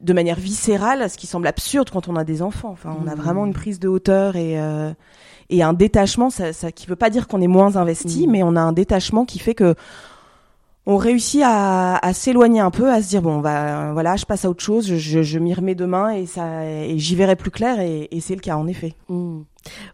de 0.00 0.12
manière 0.12 0.38
viscérale, 0.38 1.10
ce 1.10 1.16
qui 1.16 1.26
semble 1.26 1.46
absurde 1.46 1.90
quand 1.90 2.08
on 2.08 2.16
a 2.16 2.24
des 2.24 2.42
enfants. 2.42 2.70
Enfin, 2.70 2.96
on 3.02 3.08
a 3.08 3.14
mmh. 3.14 3.18
vraiment 3.18 3.46
une 3.46 3.52
prise 3.54 3.80
de 3.80 3.88
hauteur 3.88 4.36
et 4.36 4.60
euh, 4.60 4.92
et 5.50 5.62
un 5.62 5.72
détachement, 5.72 6.30
ça, 6.30 6.52
ça 6.52 6.72
qui 6.72 6.86
veut 6.86 6.96
pas 6.96 7.10
dire 7.10 7.28
qu'on 7.28 7.40
est 7.40 7.46
moins 7.46 7.76
investi, 7.76 8.26
mmh. 8.26 8.30
mais 8.30 8.42
on 8.42 8.56
a 8.56 8.60
un 8.60 8.72
détachement 8.72 9.24
qui 9.24 9.38
fait 9.38 9.54
que 9.54 9.74
on 10.86 10.98
réussit 10.98 11.40
à, 11.42 11.96
à 11.96 12.12
s'éloigner 12.12 12.60
un 12.60 12.70
peu, 12.70 12.90
à 12.90 13.00
se 13.00 13.08
dire 13.08 13.22
bon 13.22 13.38
bah 13.38 13.92
voilà, 13.92 14.16
je 14.16 14.26
passe 14.26 14.44
à 14.44 14.50
autre 14.50 14.62
chose, 14.62 14.86
je, 14.86 15.22
je, 15.22 15.38
m'y 15.38 15.54
remets 15.54 15.74
demain 15.74 16.10
et 16.10 16.26
ça 16.26 16.66
et 16.66 16.98
j'y 16.98 17.16
verrai 17.16 17.36
plus 17.36 17.50
clair 17.50 17.80
et, 17.80 18.08
et 18.10 18.20
c'est 18.20 18.34
le 18.34 18.40
cas 18.40 18.56
en 18.56 18.66
effet. 18.66 18.94
Mmh. 19.08 19.40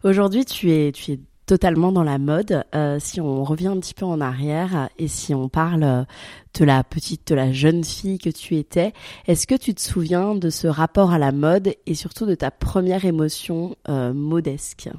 Aujourd'hui, 0.03 0.43
tu 0.43 0.71
es 0.71 0.91
tu 0.91 1.13
es 1.13 1.19
totalement 1.51 1.91
dans 1.91 2.03
la 2.03 2.17
mode. 2.17 2.63
Euh, 2.75 2.97
si 2.99 3.19
on 3.19 3.43
revient 3.43 3.67
un 3.67 3.79
petit 3.79 3.93
peu 3.93 4.05
en 4.05 4.21
arrière 4.21 4.89
et 4.97 5.09
si 5.09 5.33
on 5.33 5.49
parle 5.49 6.05
de 6.57 6.65
la 6.65 6.81
petite, 6.83 7.27
de 7.27 7.35
la 7.35 7.51
jeune 7.51 7.83
fille 7.83 8.19
que 8.19 8.29
tu 8.29 8.55
étais, 8.55 8.93
est-ce 9.27 9.47
que 9.47 9.55
tu 9.55 9.73
te 9.73 9.81
souviens 9.81 10.35
de 10.35 10.49
ce 10.49 10.67
rapport 10.67 11.11
à 11.11 11.17
la 11.17 11.33
mode 11.33 11.73
et 11.85 11.93
surtout 11.93 12.25
de 12.25 12.35
ta 12.35 12.51
première 12.51 13.03
émotion 13.03 13.75
euh, 13.89 14.13
modesque? 14.13 14.89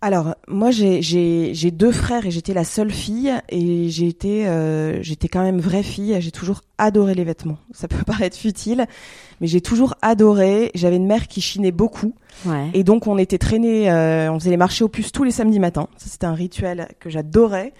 Alors 0.00 0.36
moi 0.46 0.70
j'ai 0.70 1.70
deux 1.72 1.90
frères 1.90 2.24
et 2.24 2.30
j'étais 2.30 2.54
la 2.54 2.62
seule 2.64 2.92
fille 2.92 3.32
et 3.48 3.88
j'ai 3.88 4.06
été 4.06 4.46
euh, 4.46 5.02
j'étais 5.02 5.28
quand 5.28 5.42
même 5.42 5.58
vraie 5.58 5.82
fille. 5.82 6.16
J'ai 6.20 6.30
toujours 6.30 6.62
adoré 6.78 7.14
les 7.14 7.24
vêtements. 7.24 7.58
Ça 7.72 7.88
peut 7.88 8.02
paraître 8.06 8.36
futile, 8.36 8.86
mais 9.40 9.46
j'ai 9.46 9.60
toujours 9.60 9.94
adoré. 10.02 10.70
J'avais 10.74 10.96
une 10.96 11.06
mère 11.06 11.28
qui 11.28 11.40
chinait 11.40 11.72
beaucoup. 11.72 12.14
Et 12.72 12.84
donc 12.84 13.06
on 13.06 13.18
était 13.18 13.38
traînés, 13.38 13.90
euh, 13.90 14.30
on 14.32 14.38
faisait 14.38 14.50
les 14.50 14.56
marchés 14.56 14.84
aux 14.84 14.88
puces 14.88 15.10
tous 15.10 15.24
les 15.24 15.32
samedis 15.32 15.58
matins. 15.58 15.88
Ça 15.96 16.06
c'était 16.08 16.26
un 16.26 16.34
rituel 16.34 16.88
que 17.00 17.10
j'adorais. 17.10 17.72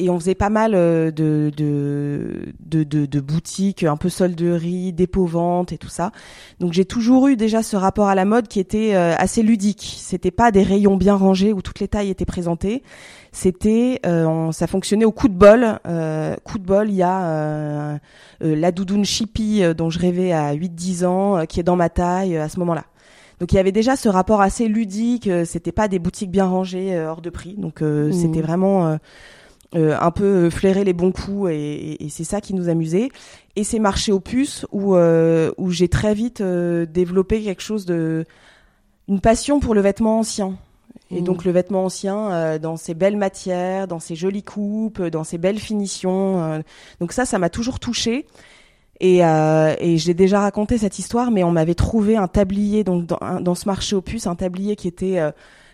Et 0.00 0.10
on 0.10 0.18
faisait 0.18 0.34
pas 0.34 0.50
mal 0.50 0.74
euh, 0.74 1.10
de 1.12 1.52
de, 1.56 2.52
de, 2.60 2.82
de, 2.82 3.06
de 3.06 3.20
boutiques, 3.20 3.84
un 3.84 3.96
peu 3.96 4.08
solderie, 4.08 4.92
dépôt-vente 4.92 5.72
et 5.72 5.78
tout 5.78 5.88
ça. 5.88 6.10
Donc 6.58 6.72
j'ai 6.72 6.84
toujours 6.84 7.28
eu 7.28 7.36
déjà 7.36 7.62
ce 7.62 7.76
rapport 7.76 8.08
à 8.08 8.14
la 8.14 8.24
mode 8.24 8.48
qui 8.48 8.58
était 8.58 8.94
euh, 8.94 9.14
assez 9.16 9.42
ludique. 9.42 9.96
C'était 9.98 10.32
pas 10.32 10.50
des 10.50 10.62
rayons 10.62 10.96
bien 10.96 11.14
rangés 11.14 11.52
où 11.52 11.62
toutes 11.62 11.80
les 11.80 11.88
tailles 11.88 12.10
étaient 12.10 12.24
présentées. 12.24 12.82
C'était, 13.32 14.00
ça 14.52 14.66
fonctionnait 14.66 15.04
au 15.04 15.12
coup 15.12 15.28
de 15.28 15.34
bol. 15.34 15.78
coup 16.44 16.58
de 16.58 16.64
bol, 16.64 16.90
il 16.90 16.96
y 16.96 17.02
a 17.02 17.98
la 18.40 18.72
doudoune 18.72 19.04
chippy 19.04 19.62
dont 19.74 19.90
je 19.90 19.98
rêvais 19.98 20.32
à 20.32 20.54
8-10 20.54 21.06
ans, 21.06 21.46
qui 21.46 21.60
est 21.60 21.64
dans 21.64 21.76
ma 21.76 21.88
taille 21.88 22.36
à 22.36 22.48
ce 22.48 22.58
moment-là. 22.58 22.84
Donc 23.40 23.52
il 23.52 23.56
y 23.56 23.58
avait 23.58 23.72
déjà 23.72 23.96
ce 23.96 24.08
rapport 24.08 24.42
assez 24.42 24.68
ludique. 24.68 25.26
Euh, 25.26 25.44
c'était 25.44 25.72
pas 25.72 25.88
des 25.88 25.98
boutiques 25.98 26.30
bien 26.30 26.44
rangées 26.44 26.94
euh, 26.94 27.10
hors 27.10 27.22
de 27.22 27.30
prix. 27.30 27.54
Donc 27.56 27.82
euh, 27.82 28.10
mmh. 28.10 28.12
c'était 28.12 28.42
vraiment 28.42 28.98
un 29.72 30.10
peu 30.10 30.50
flairer 30.50 30.84
les 30.84 30.92
bons 30.92 31.12
coups 31.12 31.50
et, 31.52 31.96
c'est 32.10 32.24
ça 32.24 32.40
qui 32.40 32.54
nous 32.54 32.68
amusait. 32.68 33.08
Et 33.56 33.64
c'est 33.64 33.78
marché 33.78 34.12
aux 34.12 34.20
puces 34.20 34.66
où 34.72 34.94
où 34.96 35.70
j'ai 35.70 35.88
très 35.88 36.12
vite 36.14 36.42
développé 36.42 37.42
quelque 37.42 37.62
chose 37.62 37.86
de 37.86 38.24
une 39.08 39.20
passion 39.20 39.58
pour 39.60 39.74
le 39.74 39.80
vêtement 39.80 40.18
ancien. 40.18 40.56
Et 41.10 41.20
mmh. 41.20 41.24
donc 41.24 41.44
le 41.44 41.52
vêtement 41.52 41.84
ancien 41.84 42.58
dans 42.58 42.76
ses 42.76 42.94
belles 42.94 43.16
matières, 43.16 43.88
dans 43.88 43.98
ses 43.98 44.14
jolies 44.14 44.44
coupes, 44.44 45.02
dans 45.02 45.24
ses 45.24 45.38
belles 45.38 45.58
finitions. 45.58 46.62
donc 47.00 47.12
ça, 47.12 47.24
ça 47.24 47.38
m'a 47.38 47.50
toujours 47.50 47.80
touchée. 47.80 48.26
Et, 49.00 49.24
euh, 49.24 49.74
et 49.80 49.96
j'ai 49.96 50.12
déjà 50.12 50.40
raconté 50.40 50.76
cette 50.76 50.98
histoire, 50.98 51.30
mais 51.30 51.42
on 51.42 51.50
m'avait 51.50 51.74
trouvé 51.74 52.16
un 52.16 52.28
tablier 52.28 52.84
donc 52.84 53.06
dans, 53.06 53.40
dans, 53.40 53.54
ce 53.54 53.66
marché 53.66 53.96
aux 53.96 54.02
puces, 54.02 54.26
un 54.26 54.34
tablier 54.34 54.76
qui 54.76 54.88
était 54.88 55.18
euh, 55.18 55.30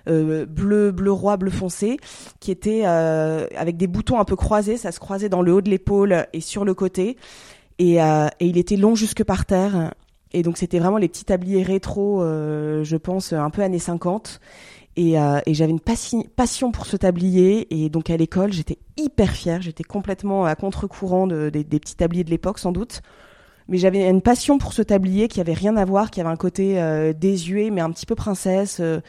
euh, 0.09 0.47
bleu, 0.47 0.93
bleu 0.93 1.11
roi, 1.11 1.37
bleu 1.37 1.50
foncé, 1.50 1.99
qui 2.38 2.52
était 2.52 2.83
euh, 2.85 3.49
avec 3.57 3.76
des 3.76 3.88
boutons 3.88 4.21
un 4.21 4.25
peu 4.25 4.37
croisés, 4.37 4.76
ça 4.76 4.93
se 4.93 5.00
croisait 5.00 5.28
dans 5.28 5.43
le 5.43 5.52
haut 5.52 5.61
de 5.61 5.69
l'épaule 5.69 6.26
et 6.33 6.40
sur 6.40 6.64
le 6.64 6.75
côté, 6.75 7.16
et, 7.81 8.00
euh, 8.00 8.28
et 8.38 8.47
il 8.47 8.59
était 8.59 8.76
long 8.76 8.95
jusque 8.95 9.25
par 9.25 9.45
terre. 9.45 9.93
Et 10.33 10.43
donc 10.43 10.57
c'était 10.57 10.78
vraiment 10.78 10.99
les 10.99 11.09
petits 11.09 11.25
tabliers 11.25 11.64
rétro, 11.64 12.23
euh, 12.23 12.85
je 12.85 12.97
pense, 12.97 13.33
un 13.33 13.50
peu 13.50 13.62
années 13.62 13.81
50. 13.81 14.40
Et, 14.97 15.19
euh, 15.19 15.41
et 15.45 15.53
j'avais 15.53 15.73
une 15.73 15.81
passion 15.81 16.73
pour 16.73 16.87
ce 16.87 16.97
tablier. 16.97 17.67
Et 17.71 17.88
donc 17.88 18.11
à 18.11 18.17
l'école, 18.17 18.53
j'étais 18.53 18.79
hyper 18.97 19.31
fière. 19.31 19.62
J'étais 19.62 19.85
complètement 19.85 20.45
à 20.45 20.55
contre-courant 20.55 21.26
de, 21.26 21.50
des 21.50 21.65
petits 21.65 21.97
tabliers 21.97 22.25
de 22.25 22.31
l'époque, 22.31 22.59
sans 22.59 22.73
doute. 22.73 23.03
Mais 23.69 23.79
j'avais 23.79 24.09
une 24.09 24.23
passion 24.23 24.59
pour 24.59 24.73
ce 24.73 24.83
tablier 24.83 25.29
qui 25.29 25.41
avait 25.41 25.53
rien 25.53 25.76
à 25.76 25.85
voir, 25.85 26.11
qui 26.11 26.21
avait 26.21 26.31
un 26.31 26.37
côté 26.37 26.81
euh, 26.81 27.12
désuet, 27.12 27.71
mais 27.71 27.81
un 27.81 27.91
petit 27.91 28.07
peu 28.07 28.15
princesse. 28.15 28.79
Euh. 28.81 29.00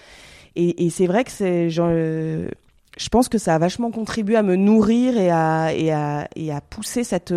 et, 0.56 0.90
c'est 0.90 1.06
vrai 1.06 1.24
que 1.24 1.32
c'est 1.32 1.70
euh, 1.78 2.50
je 2.98 3.10
pense 3.10 3.30
que 3.30 3.38
ça 3.38 3.54
a 3.54 3.60
vachement 3.60 3.92
contribué 3.92 4.36
à 4.36 4.42
me 4.42 4.56
nourrir 4.56 5.16
et 5.18 5.30
à, 5.30 6.62
pousser 6.72 7.04
cette, 7.04 7.34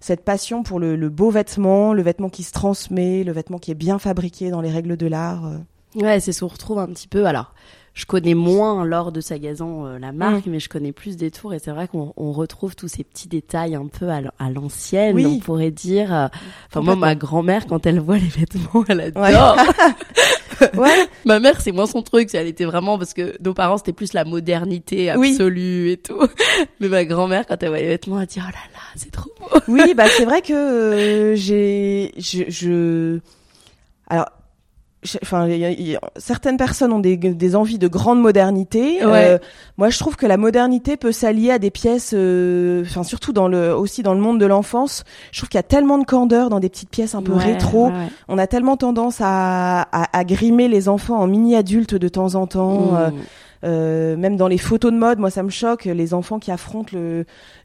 cette 0.00 0.24
passion 0.24 0.62
pour 0.62 0.80
le, 0.80 0.96
le, 0.96 1.10
beau 1.10 1.28
vêtement, 1.28 1.92
le 1.92 2.02
vêtement 2.02 2.30
qui 2.30 2.42
se 2.42 2.52
transmet, 2.52 3.22
le 3.22 3.32
vêtement 3.32 3.58
qui 3.58 3.70
est 3.70 3.74
bien 3.74 3.98
fabriqué 3.98 4.48
dans 4.48 4.62
les 4.62 4.70
règles 4.70 4.96
de 4.96 5.06
l'art. 5.06 5.60
Ouais, 5.94 6.20
c'est 6.20 6.32
ce 6.32 6.40
qu'on 6.40 6.48
retrouve 6.48 6.78
un 6.78 6.86
petit 6.86 7.06
peu. 7.06 7.26
Alors, 7.26 7.52
je 7.94 8.06
connais 8.06 8.34
moins 8.34 8.84
lors 8.84 9.12
de 9.12 9.20
Sagazan 9.20 9.86
euh, 9.86 9.98
la 9.98 10.12
marque, 10.12 10.46
mm. 10.46 10.50
mais 10.50 10.60
je 10.60 10.68
connais 10.68 10.92
plus 10.92 11.16
des 11.16 11.30
tours 11.30 11.54
et 11.54 11.58
c'est 11.58 11.70
vrai 11.70 11.88
qu'on 11.88 12.12
retrouve 12.32 12.76
tous 12.76 12.88
ces 12.88 13.04
petits 13.04 13.28
détails 13.28 13.74
un 13.74 13.86
peu 13.86 14.08
à 14.10 14.50
l'ancienne, 14.50 15.18
on 15.24 15.38
pourrait 15.38 15.70
dire. 15.70 16.12
Euh, 16.12 16.26
enfin 16.68 16.80
moi, 16.80 16.96
ma 16.96 17.14
grand-mère, 17.14 17.66
quand 17.66 17.86
elle 17.86 18.00
voit 18.00 18.18
les 18.18 18.28
vêtements, 18.28 18.84
elle 18.88 19.00
adore. 19.00 19.56
Ouais. 20.74 21.06
ma 21.24 21.40
mère, 21.40 21.60
c'est 21.60 21.72
moins 21.72 21.86
son 21.86 22.02
truc. 22.02 22.34
Elle 22.34 22.46
était 22.46 22.64
vraiment 22.64 22.98
parce 22.98 23.14
que 23.14 23.36
nos 23.42 23.54
parents 23.54 23.78
c'était 23.78 23.92
plus 23.92 24.12
la 24.12 24.24
modernité 24.24 25.10
absolue 25.10 25.90
et 25.90 25.96
tout. 25.96 26.26
Mais 26.80 26.88
ma 26.88 27.04
grand-mère, 27.04 27.46
quand 27.46 27.62
elle 27.62 27.70
voit 27.70 27.78
les 27.78 27.88
vêtements, 27.88 28.20
elle 28.20 28.26
dit 28.26 28.40
oh 28.40 28.46
là 28.46 28.52
là, 28.52 28.80
c'est 28.96 29.10
trop 29.10 29.30
beau. 29.40 29.58
Oui, 29.68 29.94
bah 29.94 30.04
c'est 30.08 30.24
vrai 30.24 30.42
que 30.42 30.52
euh, 30.52 31.36
j'ai 31.36 32.12
je, 32.18 32.44
je 32.48 33.18
alors 34.08 34.26
enfin, 35.22 35.48
certaines 36.16 36.56
personnes 36.56 36.92
ont 36.92 36.98
des, 36.98 37.16
des, 37.16 37.56
envies 37.56 37.78
de 37.78 37.88
grande 37.88 38.20
modernité. 38.20 38.98
Euh, 39.02 39.38
moi, 39.76 39.90
je 39.90 39.98
trouve 39.98 40.16
que 40.16 40.26
la 40.26 40.36
modernité 40.36 40.96
peut 40.96 41.12
s'allier 41.12 41.50
à 41.50 41.58
des 41.58 41.70
pièces, 41.70 42.12
euh, 42.14 42.82
enfin 42.82 43.02
surtout 43.02 43.32
dans 43.32 43.48
le 43.48 43.74
aussi 43.74 44.02
dans 44.02 44.14
le 44.14 44.20
monde 44.20 44.40
de 44.40 44.46
l'enfance. 44.46 45.04
Je 45.32 45.40
trouve 45.40 45.48
qu'il 45.48 45.58
y 45.58 45.60
a 45.60 45.64
tellement 45.64 45.98
de 45.98 46.04
candeur 46.04 46.48
dans 46.48 46.60
des 46.60 46.68
petites 46.68 46.90
pièces 46.90 47.14
un 47.14 47.22
peu 47.22 47.34
rétro. 47.34 47.90
On 48.28 48.38
a 48.38 48.46
tellement 48.46 48.76
tendance 48.76 49.20
à, 49.20 49.82
à, 49.82 50.18
à, 50.18 50.24
grimer 50.24 50.68
les 50.68 50.88
enfants 50.88 51.18
en 51.18 51.26
mini 51.26 51.56
adultes 51.56 51.94
de 51.94 52.08
temps 52.08 52.34
en 52.34 52.46
temps. 52.46 52.92
Mmh. 52.92 52.96
Euh, 52.96 53.10
euh, 53.64 54.16
même 54.16 54.36
dans 54.36 54.48
les 54.48 54.58
photos 54.58 54.92
de 54.92 54.98
mode, 54.98 55.18
moi 55.18 55.30
ça 55.30 55.42
me 55.42 55.48
choque 55.48 55.84
les 55.86 56.12
enfants 56.12 56.38
qui 56.38 56.50
affrontent 56.50 56.96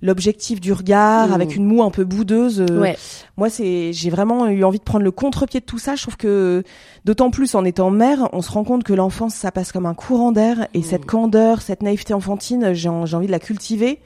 l'objectif 0.02 0.62
du 0.62 0.72
regard 0.72 1.34
avec 1.34 1.56
une 1.56 1.66
moue 1.66 1.84
un 1.84 1.92
peu 1.92 2.06
boudeuse. 2.06 2.62
Euh, 2.62 2.94
moi 3.38 3.50
c'est 3.50 3.92
j'ai 3.92 4.10
vraiment 4.10 4.48
eu 4.48 4.64
envie 4.64 4.80
de 4.80 4.84
prendre 4.84 5.04
le 5.04 5.12
contre-pied 5.12 5.60
de 5.60 5.66
tout 5.66 5.80
ça. 5.80 5.96
Je 5.96 6.04
trouve 6.04 6.18
que 6.18 6.64
d'autant 7.04 7.32
plus 7.32 7.54
en 7.56 7.66
étant 7.66 7.92
mère, 7.92 8.30
on 8.32 8.42
se 8.42 8.52
rend 8.52 8.64
compte 8.64 8.84
que 8.84 8.94
l'enfance 8.94 9.36
ça 9.36 9.52
passe 9.52 9.72
comme 9.72 9.86
un 9.86 9.94
courant 9.94 10.32
d'air 10.32 10.68
et 10.74 10.82
cette 10.82 11.06
candeur, 11.06 11.62
cette 11.62 11.84
naïveté 11.84 12.14
enfantine, 12.14 12.74
j'ai 12.74 12.90
envie 12.90 13.28
de 13.28 13.32
la 13.32 13.40
cultiver. 13.40 14.00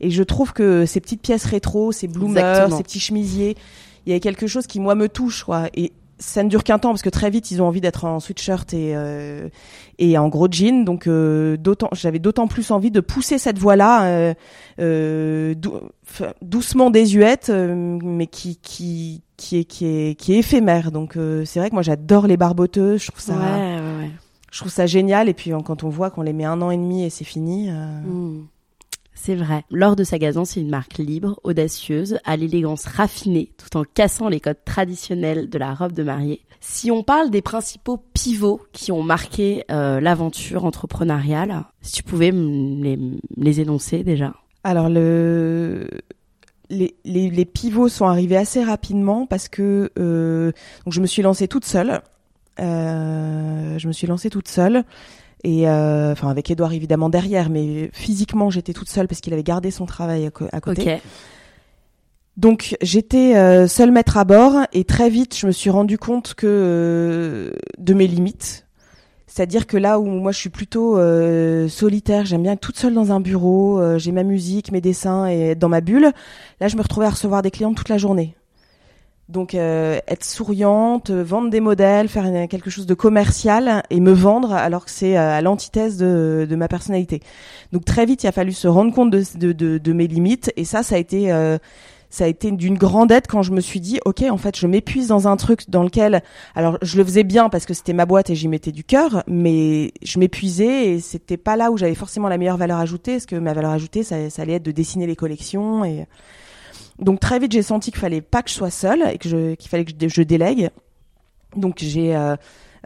Et 0.00 0.10
je 0.10 0.22
trouve 0.22 0.52
que 0.52 0.84
ces 0.84 1.00
petites 1.00 1.22
pièces 1.22 1.46
rétro, 1.46 1.90
ces 1.90 2.06
bloomers, 2.06 2.70
ces 2.70 2.82
petits 2.82 3.00
chemisiers, 3.00 3.56
il 4.04 4.12
y 4.12 4.16
a 4.16 4.20
quelque 4.20 4.46
chose 4.46 4.66
qui 4.66 4.78
moi 4.78 4.94
me 4.94 5.08
touche 5.08 5.44
quoi. 5.44 5.68
Et 5.74 5.92
ça 6.18 6.42
ne 6.42 6.48
dure 6.48 6.64
qu'un 6.64 6.78
temps 6.78 6.90
parce 6.90 7.02
que 7.02 7.10
très 7.10 7.30
vite 7.30 7.50
ils 7.50 7.60
ont 7.60 7.66
envie 7.66 7.80
d'être 7.80 8.04
en 8.04 8.20
sweatshirt 8.20 8.72
et 8.72 8.96
euh, 8.96 9.48
et 9.98 10.16
en 10.16 10.28
gros 10.28 10.48
jean 10.50 10.84
donc 10.84 11.06
euh, 11.06 11.56
d'autant 11.56 11.88
j'avais 11.92 12.18
d'autant 12.18 12.48
plus 12.48 12.70
envie 12.70 12.90
de 12.90 13.00
pousser 13.00 13.38
cette 13.38 13.58
voie 13.58 13.76
là 13.76 14.04
euh, 14.04 14.34
euh 14.80 15.54
doucement 16.40 16.90
désuète 16.90 17.50
mais 17.50 18.26
qui 18.26 18.58
qui 18.62 19.22
qui 19.36 19.58
est 19.58 19.64
qui 19.64 19.86
est 19.86 20.14
qui 20.14 20.32
est 20.34 20.38
éphémère. 20.38 20.92
Donc 20.92 21.18
c'est 21.44 21.58
vrai 21.58 21.68
que 21.68 21.74
moi 21.74 21.82
j'adore 21.82 22.26
les 22.26 22.36
barboteuses. 22.36 23.02
Je 23.02 23.10
trouve 23.10 23.20
ça 23.20 23.34
ouais, 23.34 23.80
ouais, 23.80 24.10
je 24.50 24.58
trouve 24.58 24.72
ça 24.72 24.86
génial. 24.86 25.28
Et 25.28 25.34
puis 25.34 25.50
quand 25.64 25.84
on 25.84 25.88
voit 25.88 26.10
qu'on 26.10 26.22
les 26.22 26.32
met 26.32 26.44
un 26.44 26.62
an 26.62 26.70
et 26.70 26.76
demi 26.76 27.04
et 27.04 27.10
c'est 27.10 27.24
fini 27.24 27.70
mmh. 27.70 28.46
C'est 29.16 29.34
vrai. 29.34 29.64
Lors 29.70 29.96
de 29.96 30.04
Sagazan, 30.04 30.44
c'est 30.44 30.60
une 30.60 30.68
marque 30.68 30.98
libre, 30.98 31.40
audacieuse, 31.42 32.18
à 32.24 32.36
l'élégance 32.36 32.84
raffinée, 32.84 33.50
tout 33.56 33.76
en 33.76 33.82
cassant 33.82 34.28
les 34.28 34.40
codes 34.40 34.62
traditionnels 34.64 35.48
de 35.48 35.58
la 35.58 35.74
robe 35.74 35.92
de 35.92 36.02
mariée. 36.02 36.42
Si 36.60 36.90
on 36.90 37.02
parle 37.02 37.30
des 37.30 37.42
principaux 37.42 37.98
pivots 38.14 38.60
qui 38.72 38.92
ont 38.92 39.02
marqué 39.02 39.64
euh, 39.70 40.00
l'aventure 40.00 40.64
entrepreneuriale, 40.64 41.64
si 41.80 41.94
tu 41.94 42.02
pouvais 42.02 42.30
les, 42.30 42.98
les 43.36 43.60
énoncer 43.60 44.04
déjà. 44.04 44.34
Alors 44.62 44.88
le 44.88 45.88
les, 46.70 47.44
pivots 47.44 47.88
sont 47.88 48.06
arrivés 48.06 48.36
assez 48.36 48.62
rapidement 48.62 49.26
parce 49.26 49.48
que 49.48 49.90
euh, 49.98 50.52
je 50.86 51.00
me 51.00 51.06
suis 51.06 51.22
lancée 51.22 51.48
toute 51.48 51.64
seule. 51.64 52.02
Euh, 52.60 53.78
je 53.78 53.88
me 53.88 53.92
suis 53.92 54.06
lancée 54.06 54.30
toute 54.30 54.48
seule. 54.48 54.84
Et 55.46 55.68
enfin 55.68 56.28
avec 56.28 56.50
Edouard 56.50 56.72
évidemment 56.72 57.08
derrière, 57.08 57.50
mais 57.50 57.90
physiquement 57.92 58.50
j'étais 58.50 58.72
toute 58.72 58.88
seule 58.88 59.08
parce 59.08 59.20
qu'il 59.20 59.32
avait 59.32 59.42
gardé 59.42 59.70
son 59.70 59.86
travail 59.86 60.28
à, 60.52 60.60
côté. 60.60 60.98
Donc 62.36 62.76
j'étais 62.82 63.66
seule 63.68 63.92
maître 63.92 64.16
à 64.16 64.24
bord 64.24 64.66
et 64.72 64.84
très 64.84 65.08
vite 65.08 65.36
je 65.36 65.46
me 65.46 65.52
suis 65.52 65.70
rendu 65.70 65.98
compte 65.98 66.34
que 66.34 67.54
de 67.78 67.94
mes 67.94 68.06
limites 68.06 68.66
c'est-à-dire 69.36 69.66
que 69.66 69.76
là 69.76 70.00
où 70.00 70.06
moi 70.06 70.32
je 70.32 70.38
suis 70.38 70.48
plutôt 70.48 70.96
euh, 70.96 71.68
solitaire, 71.68 72.24
j'aime 72.24 72.42
bien 72.42 72.52
être 72.52 72.60
toute 72.60 72.78
seule 72.78 72.94
dans 72.94 73.12
un 73.12 73.20
bureau, 73.20 73.78
euh, 73.78 73.98
j'ai 73.98 74.10
ma 74.10 74.22
musique, 74.22 74.72
mes 74.72 74.80
dessins 74.80 75.28
et 75.28 75.50
être 75.50 75.58
dans 75.58 75.68
ma 75.68 75.82
bulle. 75.82 76.12
Là, 76.58 76.68
je 76.68 76.76
me 76.76 76.80
retrouvais 76.80 77.04
à 77.04 77.10
recevoir 77.10 77.42
des 77.42 77.50
clients 77.50 77.74
toute 77.74 77.90
la 77.90 77.98
journée. 77.98 78.34
Donc 79.28 79.54
euh, 79.54 79.98
être 80.06 80.24
souriante, 80.24 81.10
vendre 81.10 81.50
des 81.50 81.60
modèles, 81.60 82.08
faire 82.08 82.48
quelque 82.48 82.70
chose 82.70 82.86
de 82.86 82.94
commercial 82.94 83.82
et 83.90 83.98
me 83.98 84.12
vendre 84.12 84.52
alors 84.52 84.84
que 84.84 84.90
c'est 84.90 85.16
à 85.16 85.40
l'antithèse 85.40 85.96
de, 85.96 86.46
de, 86.48 86.56
ma 86.56 86.68
personnalité. 86.68 87.20
Donc 87.72 87.84
très 87.84 88.06
vite, 88.06 88.22
il 88.22 88.28
a 88.28 88.32
fallu 88.32 88.52
se 88.52 88.68
rendre 88.68 88.94
compte 88.94 89.10
de, 89.10 89.52
de, 89.52 89.78
de 89.78 89.92
mes 89.92 90.06
limites 90.06 90.52
et 90.56 90.64
ça, 90.64 90.84
ça 90.84 90.94
a 90.94 90.98
été 90.98 91.32
ça 92.08 92.24
a 92.24 92.28
été 92.28 92.50
d'une 92.50 92.78
grande 92.78 93.10
aide 93.12 93.26
quand 93.28 93.42
je 93.42 93.52
me 93.52 93.60
suis 93.60 93.80
dit 93.80 93.98
ok 94.04 94.22
en 94.30 94.36
fait 94.36 94.56
je 94.56 94.66
m'épuise 94.66 95.08
dans 95.08 95.28
un 95.28 95.36
truc 95.36 95.68
dans 95.68 95.82
lequel 95.82 96.22
alors 96.54 96.78
je 96.82 96.96
le 96.96 97.04
faisais 97.04 97.24
bien 97.24 97.48
parce 97.48 97.66
que 97.66 97.74
c'était 97.74 97.92
ma 97.92 98.06
boîte 98.06 98.30
et 98.30 98.34
j'y 98.34 98.48
mettais 98.48 98.72
du 98.72 98.84
cœur 98.84 99.22
mais 99.26 99.92
je 100.02 100.18
m'épuisais 100.18 100.92
et 100.92 101.00
c'était 101.00 101.36
pas 101.36 101.56
là 101.56 101.70
où 101.70 101.76
j'avais 101.76 101.94
forcément 101.94 102.28
la 102.28 102.38
meilleure 102.38 102.56
valeur 102.56 102.78
ajoutée 102.78 103.12
parce 103.14 103.26
que 103.26 103.36
ma 103.36 103.52
valeur 103.52 103.72
ajoutée 103.72 104.02
ça, 104.02 104.30
ça 104.30 104.42
allait 104.42 104.54
être 104.54 104.62
de 104.62 104.70
dessiner 104.70 105.06
les 105.06 105.16
collections 105.16 105.84
et 105.84 106.06
donc 106.98 107.20
très 107.20 107.38
vite 107.38 107.52
j'ai 107.52 107.62
senti 107.62 107.90
qu'il 107.90 108.00
fallait 108.00 108.20
pas 108.20 108.42
que 108.42 108.50
je 108.50 108.54
sois 108.54 108.70
seule 108.70 109.02
et 109.12 109.18
que 109.18 109.54
qu'il 109.54 109.68
fallait 109.70 109.84
que 109.84 110.08
je, 110.08 110.22
délègue. 110.22 110.70
Donc 111.54 111.76
j'ai 111.78 112.16
euh, 112.16 112.36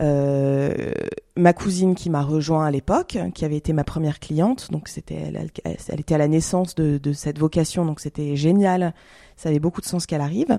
euh, 0.00 0.92
ma 1.36 1.52
cousine 1.52 1.94
qui 1.94 2.10
m'a 2.10 2.22
rejoint 2.22 2.64
à 2.64 2.70
l'époque, 2.70 3.18
qui 3.34 3.44
avait 3.44 3.56
été 3.56 3.72
ma 3.72 3.84
première 3.84 4.18
cliente, 4.18 4.70
donc 4.70 4.88
c'était 4.88 5.14
elle, 5.14 5.50
elle, 5.64 6.00
était 6.00 6.14
à 6.14 6.18
la 6.18 6.28
naissance 6.28 6.74
de, 6.74 7.12
cette 7.12 7.38
vocation, 7.38 7.84
donc 7.84 8.00
c'était 8.00 8.36
génial, 8.36 8.94
ça 9.36 9.48
avait 9.48 9.58
beaucoup 9.58 9.80
de 9.80 9.86
sens 9.86 10.06
qu'elle 10.06 10.20
arrive. 10.20 10.58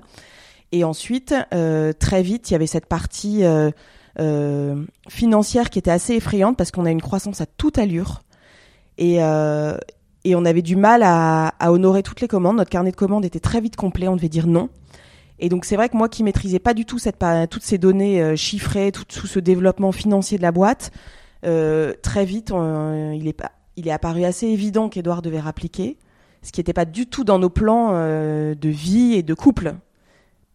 Et 0.74 0.84
ensuite, 0.84 1.34
euh, 1.52 1.92
très 1.92 2.22
vite, 2.22 2.50
il 2.50 2.54
y 2.54 2.56
avait 2.56 2.66
cette 2.66 2.86
partie 2.86 3.42
financière 5.08 5.70
qui 5.70 5.78
était 5.78 5.90
assez 5.90 6.14
effrayante 6.14 6.56
parce 6.56 6.70
qu'on 6.70 6.86
a 6.86 6.90
une 6.90 7.02
croissance 7.02 7.40
à 7.40 7.46
toute 7.46 7.78
allure. 7.78 8.22
Et 8.98 9.20
et 10.24 10.34
on 10.36 10.44
avait 10.44 10.62
du 10.62 10.76
mal 10.76 11.02
à, 11.02 11.48
à 11.58 11.72
honorer 11.72 12.02
toutes 12.02 12.20
les 12.20 12.28
commandes. 12.28 12.56
Notre 12.56 12.70
carnet 12.70 12.90
de 12.90 12.96
commandes 12.96 13.24
était 13.24 13.40
très 13.40 13.60
vite 13.60 13.76
complet, 13.76 14.08
on 14.08 14.16
devait 14.16 14.28
dire 14.28 14.46
non. 14.46 14.68
Et 15.38 15.48
donc 15.48 15.64
c'est 15.64 15.76
vrai 15.76 15.88
que 15.88 15.96
moi 15.96 16.08
qui 16.08 16.22
maîtrisais 16.22 16.60
pas 16.60 16.74
du 16.74 16.84
tout 16.84 16.98
cette, 16.98 17.18
toutes 17.50 17.64
ces 17.64 17.78
données 17.78 18.22
euh, 18.22 18.36
chiffrées, 18.36 18.92
tout, 18.92 19.04
tout, 19.04 19.26
ce 19.26 19.40
développement 19.40 19.90
financier 19.90 20.38
de 20.38 20.42
la 20.42 20.52
boîte, 20.52 20.92
euh, 21.44 21.94
très 22.02 22.24
vite 22.24 22.50
il, 22.50 23.26
est, 23.26 23.42
il 23.76 23.88
est 23.88 23.92
apparu 23.92 24.24
assez 24.24 24.46
évident 24.46 24.88
qu'Edouard 24.88 25.22
devait 25.22 25.40
rappliquer, 25.40 25.96
ce 26.42 26.52
qui 26.52 26.60
n'était 26.60 26.72
pas 26.72 26.84
du 26.84 27.06
tout 27.06 27.24
dans 27.24 27.40
nos 27.40 27.50
plans 27.50 27.90
euh, 27.92 28.54
de 28.54 28.68
vie 28.68 29.14
et 29.14 29.22
de 29.22 29.34
couple. 29.34 29.74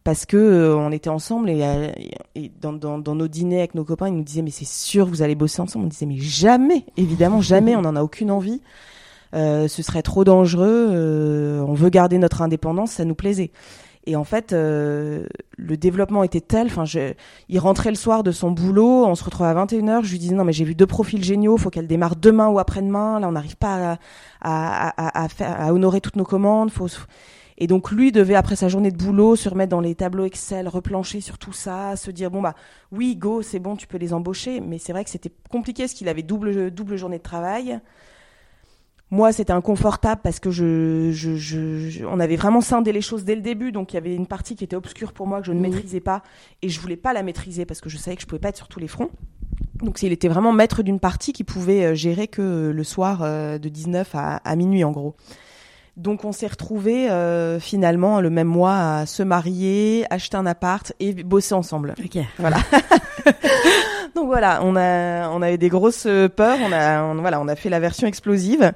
Parce 0.06 0.26
que 0.26 0.38
euh, 0.38 0.78
on 0.78 0.94
était 0.94 1.10
ensemble 1.10 1.50
et, 1.50 1.92
et 2.36 2.50
dans, 2.62 2.72
dans, 2.72 2.98
dans, 2.98 3.16
nos 3.16 3.28
dîners 3.28 3.60
avec 3.60 3.76
nos 3.76 3.84
copains, 3.84 4.08
ils 4.08 4.16
nous 4.16 4.24
disaient 4.24 4.42
mais 4.42 4.52
c'est 4.52 4.66
sûr 4.66 5.06
vous 5.06 5.22
allez 5.22 5.36
bosser 5.36 5.62
ensemble. 5.62 5.84
On 5.84 5.90
disait 5.90 6.06
mais 6.06 6.18
jamais, 6.18 6.86
évidemment 6.96 7.42
jamais, 7.42 7.76
on 7.76 7.82
n'en 7.82 7.98
a 7.98 8.04
aucune 8.04 8.32
envie. 8.32 8.62
Ce 9.34 9.82
serait 9.82 10.02
trop 10.04 10.24
dangereux. 10.24 11.64
on 11.68 11.74
veut 11.74 11.90
garder 11.90 12.18
notre 12.18 12.42
indépendance, 12.42 12.92
ça 12.92 13.06
nous 13.06 13.16
plaisait. 13.16 13.52
Et 14.08 14.16
en 14.16 14.24
fait, 14.24 14.54
euh, 14.54 15.26
le 15.58 15.76
développement 15.76 16.24
était 16.24 16.40
tel. 16.40 16.68
Enfin, 16.68 16.86
il 17.50 17.60
rentrait 17.60 17.90
le 17.90 17.98
soir 17.98 18.24
de 18.24 18.32
son 18.32 18.52
boulot, 18.52 19.06
on 19.06 19.16
se 19.16 19.24
retrouvait 19.24 19.50
à 19.50 19.54
21h. 19.54 20.02
Je 20.04 20.12
lui 20.12 20.18
disais 20.18 20.34
non, 20.34 20.46
mais 20.46 20.54
j'ai 20.54 20.64
vu 20.64 20.76
deux 20.76 20.88
profils 20.88 21.22
géniaux, 21.22 21.58
faut 21.58 21.70
qu'elle 21.70 21.88
démarre 21.88 22.16
demain 22.16 22.48
ou 22.48 22.58
après-demain. 22.58 23.20
Là, 23.20 23.28
on 23.28 23.34
n'arrive 23.34 23.58
pas 23.58 24.00
à, 24.40 25.24
à, 25.24 25.28
faire, 25.28 25.60
à 25.60 25.74
honorer 25.74 26.00
toutes 26.00 26.16
nos 26.16 26.24
commandes. 26.24 26.72
Faut, 26.72 26.88
et 27.58 27.68
donc 27.68 27.92
lui 27.92 28.14
devait 28.14 28.36
après 28.36 28.56
sa 28.56 28.70
journée 28.70 28.92
de 28.92 28.98
boulot 28.98 29.36
se 29.36 29.50
remettre 29.50 29.72
dans 29.72 29.82
les 29.82 29.94
tableaux 29.94 30.24
Excel, 30.24 30.70
replancher 30.70 31.20
sur 31.20 31.38
tout 31.38 31.54
ça, 31.54 31.98
se 31.98 32.10
dire 32.12 32.30
bon 32.30 32.42
bah 32.42 32.54
oui 32.92 33.16
go 33.16 33.42
c'est 33.42 33.58
bon 33.58 33.76
tu 33.76 33.88
peux 33.88 33.98
les 33.98 34.14
embaucher, 34.14 34.62
mais 34.62 34.78
c'est 34.78 34.94
vrai 34.94 35.04
que 35.04 35.10
c'était 35.10 35.32
compliqué 35.50 35.84
parce 35.84 35.94
qu'il 35.94 36.08
avait 36.08 36.22
double 36.22 36.70
double 36.70 36.98
journée 36.98 37.18
de 37.18 37.24
travail. 37.24 37.80
Moi, 39.10 39.32
c'était 39.32 39.54
inconfortable 39.54 40.22
parce 40.22 40.40
que 40.40 40.52
je, 40.52 41.12
je, 41.14 41.38
je, 41.38 42.04
on 42.06 42.20
avait 42.20 42.36
vraiment 42.36 42.60
scindé 42.60 42.92
les 42.92 43.02
choses 43.02 43.24
dès 43.24 43.36
le 43.36 43.42
début, 43.42 43.72
donc 43.72 43.94
il 43.94 43.96
y 43.96 43.98
avait 43.98 44.14
une 44.14 44.28
partie 44.28 44.56
qui 44.56 44.66
était 44.66 44.76
obscure 44.76 45.14
pour 45.14 45.28
moi 45.28 45.40
que 45.40 45.48
je 45.48 45.54
ne 45.54 45.62
maîtrisais 45.62 46.02
pas 46.02 46.24
et 46.62 46.68
je 46.68 46.80
voulais 46.82 46.98
pas 46.98 47.14
la 47.14 47.24
maîtriser 47.24 47.66
parce 47.66 47.80
que 47.80 47.90
je 47.90 47.98
savais 47.98 48.18
que 48.18 48.22
je 48.22 48.28
pouvais 48.28 48.40
pas 48.40 48.50
être 48.50 48.58
sur 48.58 48.68
tous 48.68 48.82
les 48.82 48.90
fronts. 48.90 49.10
Donc 49.76 50.02
il 50.02 50.12
était 50.12 50.28
vraiment 50.28 50.52
maître 50.52 50.84
d'une 50.84 51.00
partie 51.00 51.32
qui 51.32 51.44
pouvait 51.44 51.86
euh, 51.86 51.96
gérer 51.96 52.28
que 52.28 52.72
le 52.76 52.84
soir 52.84 53.22
euh, 53.22 53.58
de 53.58 53.70
19 53.70 54.14
à, 54.16 54.38
à 54.38 54.56
minuit 54.56 54.84
en 54.84 54.92
gros. 54.92 55.16
Donc 55.98 56.26
on 56.26 56.32
s'est 56.32 56.48
retrouvés 56.48 57.10
euh, 57.10 57.60
finalement 57.60 58.22
le 58.22 58.30
même 58.30 58.48
mois 58.48 59.00
à 59.00 59.06
se 59.06 59.24
marier, 59.24 60.06
acheter 60.12 60.38
un 60.38 60.46
appart 60.46 60.94
et 61.00 61.14
bosser 61.24 61.56
ensemble. 61.56 61.96
Ok. 62.04 62.20
Voilà. 62.38 62.58
Donc 64.18 64.26
voilà, 64.26 64.62
on 64.64 64.76
a 64.76 65.30
on 65.30 65.44
avait 65.44 65.60
des 65.60 65.70
grosses 65.70 66.08
peurs, 66.36 66.58
on 66.60 66.72
a 66.72 67.56
fait 67.56 67.70
la 67.70 67.80
version 67.80 68.08
explosive 68.08 68.72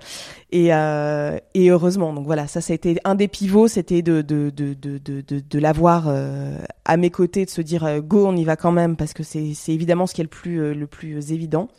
et 0.52 0.72
euh, 0.72 1.36
et 1.56 1.72
heureusement. 1.72 2.14
Donc 2.14 2.26
voilà, 2.26 2.46
ça 2.46 2.62
ça 2.62 2.74
a 2.74 2.76
été 2.76 3.00
un 3.06 3.16
des 3.16 3.28
pivots, 3.28 3.68
c'était 3.68 4.04
de 4.04 5.60
l'avoir 5.60 6.04
euh, 6.10 6.60
à 6.86 6.96
mes 6.96 7.10
côtés, 7.10 7.46
de 7.46 7.50
se 7.50 7.62
dire 7.62 7.86
euh, 7.86 8.02
go, 8.02 8.28
on 8.28 8.36
y 8.36 8.44
va 8.44 8.56
quand 8.56 8.72
même 8.72 8.96
parce 8.96 9.14
que 9.14 9.24
c'est 9.24 9.56
évidemment 9.70 10.06
ce 10.06 10.14
qui 10.14 10.22
est 10.22 10.30
le 10.30 10.86
plus 10.86 11.32
évident. 11.32 11.70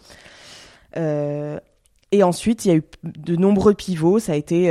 Et 2.12 2.22
ensuite, 2.22 2.64
il 2.64 2.68
y 2.68 2.70
a 2.70 2.76
eu 2.76 2.84
de 3.04 3.36
nombreux 3.36 3.74
pivots. 3.74 4.18
Ça 4.18 4.32
a 4.32 4.36
été 4.36 4.70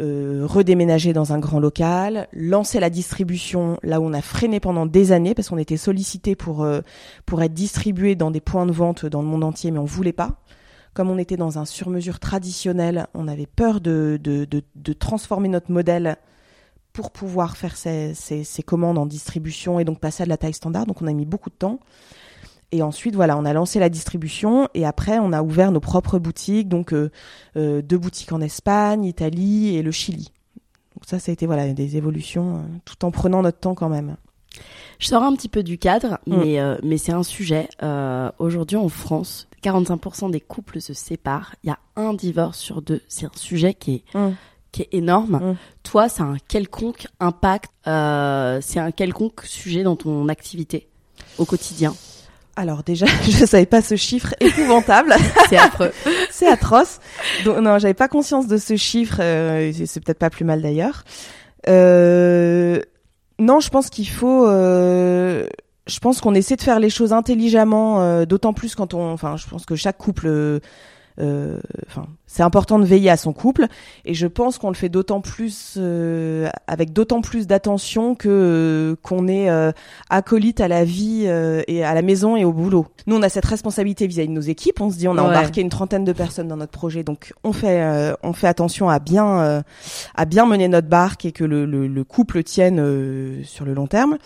euh, 0.00 0.46
redéménager 0.46 1.12
dans 1.12 1.32
un 1.32 1.40
grand 1.40 1.58
local, 1.58 2.28
lancer 2.32 2.78
la 2.78 2.88
distribution 2.88 3.80
là 3.82 4.00
où 4.00 4.04
on 4.04 4.12
a 4.12 4.22
freiné 4.22 4.60
pendant 4.60 4.86
des 4.86 5.10
années 5.10 5.34
parce 5.34 5.48
qu'on 5.48 5.58
était 5.58 5.76
sollicité 5.76 6.36
pour 6.36 6.62
euh, 6.62 6.82
pour 7.26 7.42
être 7.42 7.52
distribué 7.52 8.14
dans 8.14 8.30
des 8.30 8.40
points 8.40 8.64
de 8.64 8.70
vente 8.70 9.06
dans 9.06 9.22
le 9.22 9.26
monde 9.26 9.42
entier, 9.42 9.72
mais 9.72 9.80
on 9.80 9.84
voulait 9.84 10.12
pas. 10.12 10.40
Comme 10.94 11.10
on 11.10 11.18
était 11.18 11.36
dans 11.36 11.58
un 11.58 11.64
sur-mesure 11.64 12.20
traditionnel, 12.20 13.08
on 13.12 13.26
avait 13.26 13.46
peur 13.46 13.80
de, 13.80 14.20
de, 14.22 14.44
de, 14.44 14.62
de, 14.76 14.92
transformer 14.92 15.48
notre 15.48 15.72
modèle 15.72 16.16
pour 16.92 17.10
pouvoir 17.10 17.56
faire 17.56 17.76
ces, 17.76 18.14
ces, 18.14 18.44
ces 18.44 18.62
commandes 18.62 18.98
en 18.98 19.06
distribution 19.06 19.80
et 19.80 19.84
donc 19.84 19.98
passer 19.98 20.22
à 20.22 20.26
de 20.26 20.30
la 20.30 20.36
taille 20.36 20.54
standard. 20.54 20.86
Donc 20.86 21.02
on 21.02 21.08
a 21.08 21.12
mis 21.12 21.26
beaucoup 21.26 21.50
de 21.50 21.56
temps. 21.56 21.80
Et 22.70 22.82
ensuite, 22.82 23.14
voilà, 23.14 23.36
on 23.38 23.44
a 23.44 23.52
lancé 23.52 23.78
la 23.78 23.88
distribution 23.88 24.68
et 24.74 24.84
après, 24.84 25.18
on 25.18 25.32
a 25.32 25.42
ouvert 25.42 25.72
nos 25.72 25.80
propres 25.80 26.18
boutiques, 26.18 26.68
donc 26.68 26.92
euh, 26.92 27.10
euh, 27.56 27.80
deux 27.80 27.96
boutiques 27.96 28.32
en 28.32 28.40
Espagne, 28.42 29.04
Italie 29.04 29.76
et 29.76 29.82
le 29.82 29.90
Chili. 29.90 30.32
Donc 30.94 31.04
ça, 31.06 31.18
ça 31.18 31.30
a 31.30 31.32
été 31.32 31.46
voilà 31.46 31.72
des 31.72 31.96
évolutions, 31.96 32.56
euh, 32.56 32.60
tout 32.84 33.04
en 33.06 33.10
prenant 33.10 33.40
notre 33.40 33.58
temps 33.58 33.74
quand 33.74 33.88
même. 33.88 34.16
Je 34.98 35.06
sors 35.06 35.22
un 35.22 35.34
petit 35.34 35.48
peu 35.48 35.62
du 35.62 35.78
cadre, 35.78 36.18
mm. 36.26 36.36
mais 36.36 36.78
mais 36.82 36.98
c'est 36.98 37.12
un 37.12 37.22
sujet. 37.22 37.68
Aujourd'hui, 38.38 38.76
en 38.76 38.88
France, 38.88 39.48
45% 39.62 40.30
des 40.30 40.40
couples 40.40 40.80
se 40.80 40.92
séparent. 40.92 41.54
Il 41.62 41.68
y 41.68 41.70
a 41.70 41.78
un 41.96 42.12
divorce 42.12 42.58
sur 42.58 42.82
deux. 42.82 43.00
C'est 43.08 43.26
un 43.26 43.36
sujet 43.36 43.72
qui 43.74 43.94
est 43.94 44.18
mm. 44.18 44.32
qui 44.72 44.82
est 44.82 44.88
énorme. 44.92 45.36
Mm. 45.36 45.56
Toi, 45.84 46.08
c'est 46.08 46.22
un 46.22 46.36
quelconque 46.48 47.06
impact. 47.20 47.70
c'est 47.84 48.80
un 48.80 48.90
quelconque 48.90 49.42
sujet 49.44 49.84
dans 49.84 49.96
ton 49.96 50.28
activité 50.28 50.88
au 51.38 51.44
quotidien? 51.44 51.94
Alors 52.58 52.82
déjà, 52.82 53.06
je 53.22 53.46
savais 53.46 53.66
pas 53.66 53.82
ce 53.82 53.94
chiffre 53.94 54.34
épouvantable. 54.40 55.14
c'est 55.48 55.56
affreux. 55.56 55.92
c'est 56.30 56.48
atroce. 56.48 56.98
Donc 57.44 57.58
non, 57.58 57.78
j'avais 57.78 57.94
pas 57.94 58.08
conscience 58.08 58.48
de 58.48 58.56
ce 58.56 58.74
chiffre. 58.74 59.18
Euh, 59.20 59.70
c'est 59.86 60.02
peut-être 60.04 60.18
pas 60.18 60.28
plus 60.28 60.44
mal 60.44 60.60
d'ailleurs. 60.60 61.04
Euh, 61.68 62.80
non, 63.38 63.60
je 63.60 63.68
pense 63.70 63.90
qu'il 63.90 64.08
faut. 64.08 64.48
Euh, 64.48 65.46
je 65.86 66.00
pense 66.00 66.20
qu'on 66.20 66.34
essaie 66.34 66.56
de 66.56 66.62
faire 66.62 66.80
les 66.80 66.90
choses 66.90 67.12
intelligemment, 67.12 68.24
d'autant 68.24 68.52
plus 68.52 68.74
quand 68.74 68.92
on. 68.92 69.12
Enfin, 69.12 69.36
je 69.36 69.46
pense 69.46 69.64
que 69.64 69.76
chaque 69.76 69.96
couple 69.96 70.26
euh, 70.26 70.58
enfin, 71.18 72.06
c'est 72.26 72.42
important 72.42 72.78
de 72.78 72.84
veiller 72.84 73.10
à 73.10 73.16
son 73.16 73.32
couple, 73.32 73.66
et 74.04 74.14
je 74.14 74.26
pense 74.26 74.58
qu'on 74.58 74.68
le 74.68 74.74
fait 74.74 74.88
d'autant 74.88 75.20
plus 75.20 75.74
euh, 75.76 76.48
avec 76.66 76.92
d'autant 76.92 77.20
plus 77.20 77.46
d'attention 77.46 78.14
que 78.14 78.28
euh, 78.28 78.96
qu'on 79.02 79.28
est 79.28 79.48
acolyte 80.10 80.60
à 80.60 80.68
la 80.68 80.84
vie 80.84 81.24
et 81.66 81.84
à 81.84 81.94
la 81.94 82.02
maison 82.02 82.36
et 82.36 82.44
au 82.44 82.52
boulot. 82.52 82.86
Nous, 83.06 83.16
on 83.16 83.22
a 83.22 83.28
cette 83.28 83.46
responsabilité 83.46 84.06
vis-à-vis 84.06 84.28
de 84.28 84.32
nos 84.34 84.40
équipes. 84.40 84.80
On 84.80 84.90
se 84.90 84.96
dit, 84.96 85.08
on 85.08 85.16
a 85.16 85.22
embarqué 85.22 85.60
une 85.60 85.70
trentaine 85.70 86.04
de 86.04 86.12
personnes 86.12 86.48
dans 86.48 86.56
notre 86.56 86.72
projet, 86.72 87.02
donc 87.02 87.32
on 87.44 87.52
fait 87.52 88.14
on 88.22 88.32
fait 88.32 88.48
attention 88.48 88.88
à 88.88 88.98
bien 88.98 89.62
à 90.14 90.24
bien 90.24 90.46
mener 90.46 90.68
notre 90.68 90.88
barque 90.88 91.24
et 91.24 91.32
que 91.32 91.44
le, 91.44 91.64
le, 91.64 91.86
le 91.86 92.04
couple 92.04 92.42
tienne 92.42 93.42
sur 93.44 93.64
le 93.64 93.74
long 93.74 93.86
terme. 93.86 94.18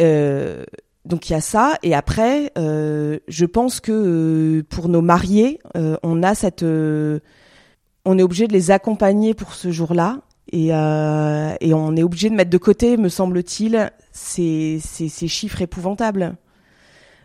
Euh, 0.00 0.64
donc 1.06 1.28
il 1.28 1.32
y 1.32 1.36
a 1.36 1.40
ça 1.40 1.78
et 1.82 1.94
après 1.94 2.52
euh, 2.58 3.18
je 3.26 3.46
pense 3.46 3.80
que 3.80 3.90
euh, 3.92 4.62
pour 4.68 4.88
nos 4.88 5.00
mariés 5.02 5.58
euh, 5.76 5.96
on 6.02 6.22
a 6.22 6.34
cette 6.34 6.62
on 6.62 8.18
est 8.18 8.22
obligé 8.22 8.46
de 8.48 8.52
les 8.52 8.70
accompagner 8.70 9.34
pour 9.34 9.54
ce 9.54 9.70
jour-là 9.70 10.18
et, 10.52 10.68
et 10.68 11.74
on 11.74 11.96
est 11.96 12.02
obligé 12.02 12.28
de 12.28 12.34
mettre 12.34 12.50
de 12.50 12.58
côté 12.58 12.96
me 12.96 13.08
semble-t-il 13.08 13.90
ces, 14.12 14.80
ces, 14.84 15.08
ces 15.08 15.28
chiffres 15.28 15.62
épouvantables 15.62 16.36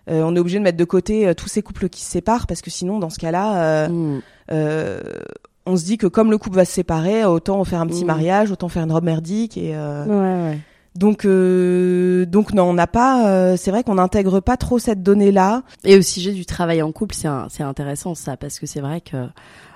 on 0.07 0.35
est 0.35 0.39
obligé 0.39 0.59
de 0.59 0.63
mettre 0.63 0.77
de 0.77 0.83
côté 0.83 1.33
tous 1.35 1.47
ces 1.47 1.63
couples 1.63 1.89
qui 1.89 2.01
se 2.03 2.11
séparent 2.11 2.45
parce 2.45 2.61
que 2.61 2.69
sinon, 2.69 2.99
dans 2.99 3.09
ce 3.09 3.17
cas-là, 3.17 3.89
Mm. 3.89 4.19
on 5.65 5.75
se 5.77 5.83
dit 5.83 5.97
que 5.97 6.05
comme 6.05 6.29
le 6.29 6.37
couple 6.37 6.57
va 6.57 6.65
se 6.65 6.71
séparer, 6.73 7.25
autant 7.25 7.63
faire 7.63 7.81
un 7.81 7.87
petit 7.87 8.03
Mm. 8.03 8.07
mariage, 8.07 8.51
autant 8.51 8.69
faire 8.69 8.83
une 8.83 8.91
robe 8.91 9.03
merdique 9.05 9.57
et 9.57 9.71
euh, 9.75 10.05
Ouais, 10.05 10.49
ouais. 10.51 10.59
Donc 10.95 11.25
euh, 11.25 12.25
donc 12.25 12.53
non, 12.53 12.63
on 12.69 12.73
n'a 12.73 12.87
pas. 12.87 13.27
euh, 13.29 13.57
c'est 13.57 13.71
vrai 13.71 13.83
qu'on 13.83 13.95
n'intègre 13.95 14.39
pas 14.39 14.57
trop 14.57 14.79
cette 14.79 15.03
donnée-là. 15.03 15.63
Et 15.83 15.97
au 15.97 16.01
sujet 16.01 16.31
du 16.31 16.45
travail 16.45 16.81
en 16.81 16.91
couple, 16.91 17.15
c'est 17.15 17.63
intéressant 17.63 18.15
ça, 18.15 18.37
parce 18.37 18.59
que 18.59 18.65
c'est 18.65 18.81
vrai 18.81 19.01
que 19.01 19.27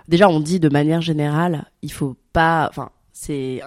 déjà 0.08 0.30
on 0.30 0.40
dit 0.40 0.60
de 0.60 0.70
manière 0.70 1.02
générale, 1.02 1.66
il 1.82 1.92
faut 1.92 2.16
pas, 2.34 2.68
enfin 2.70 2.90
c'est 3.14 3.62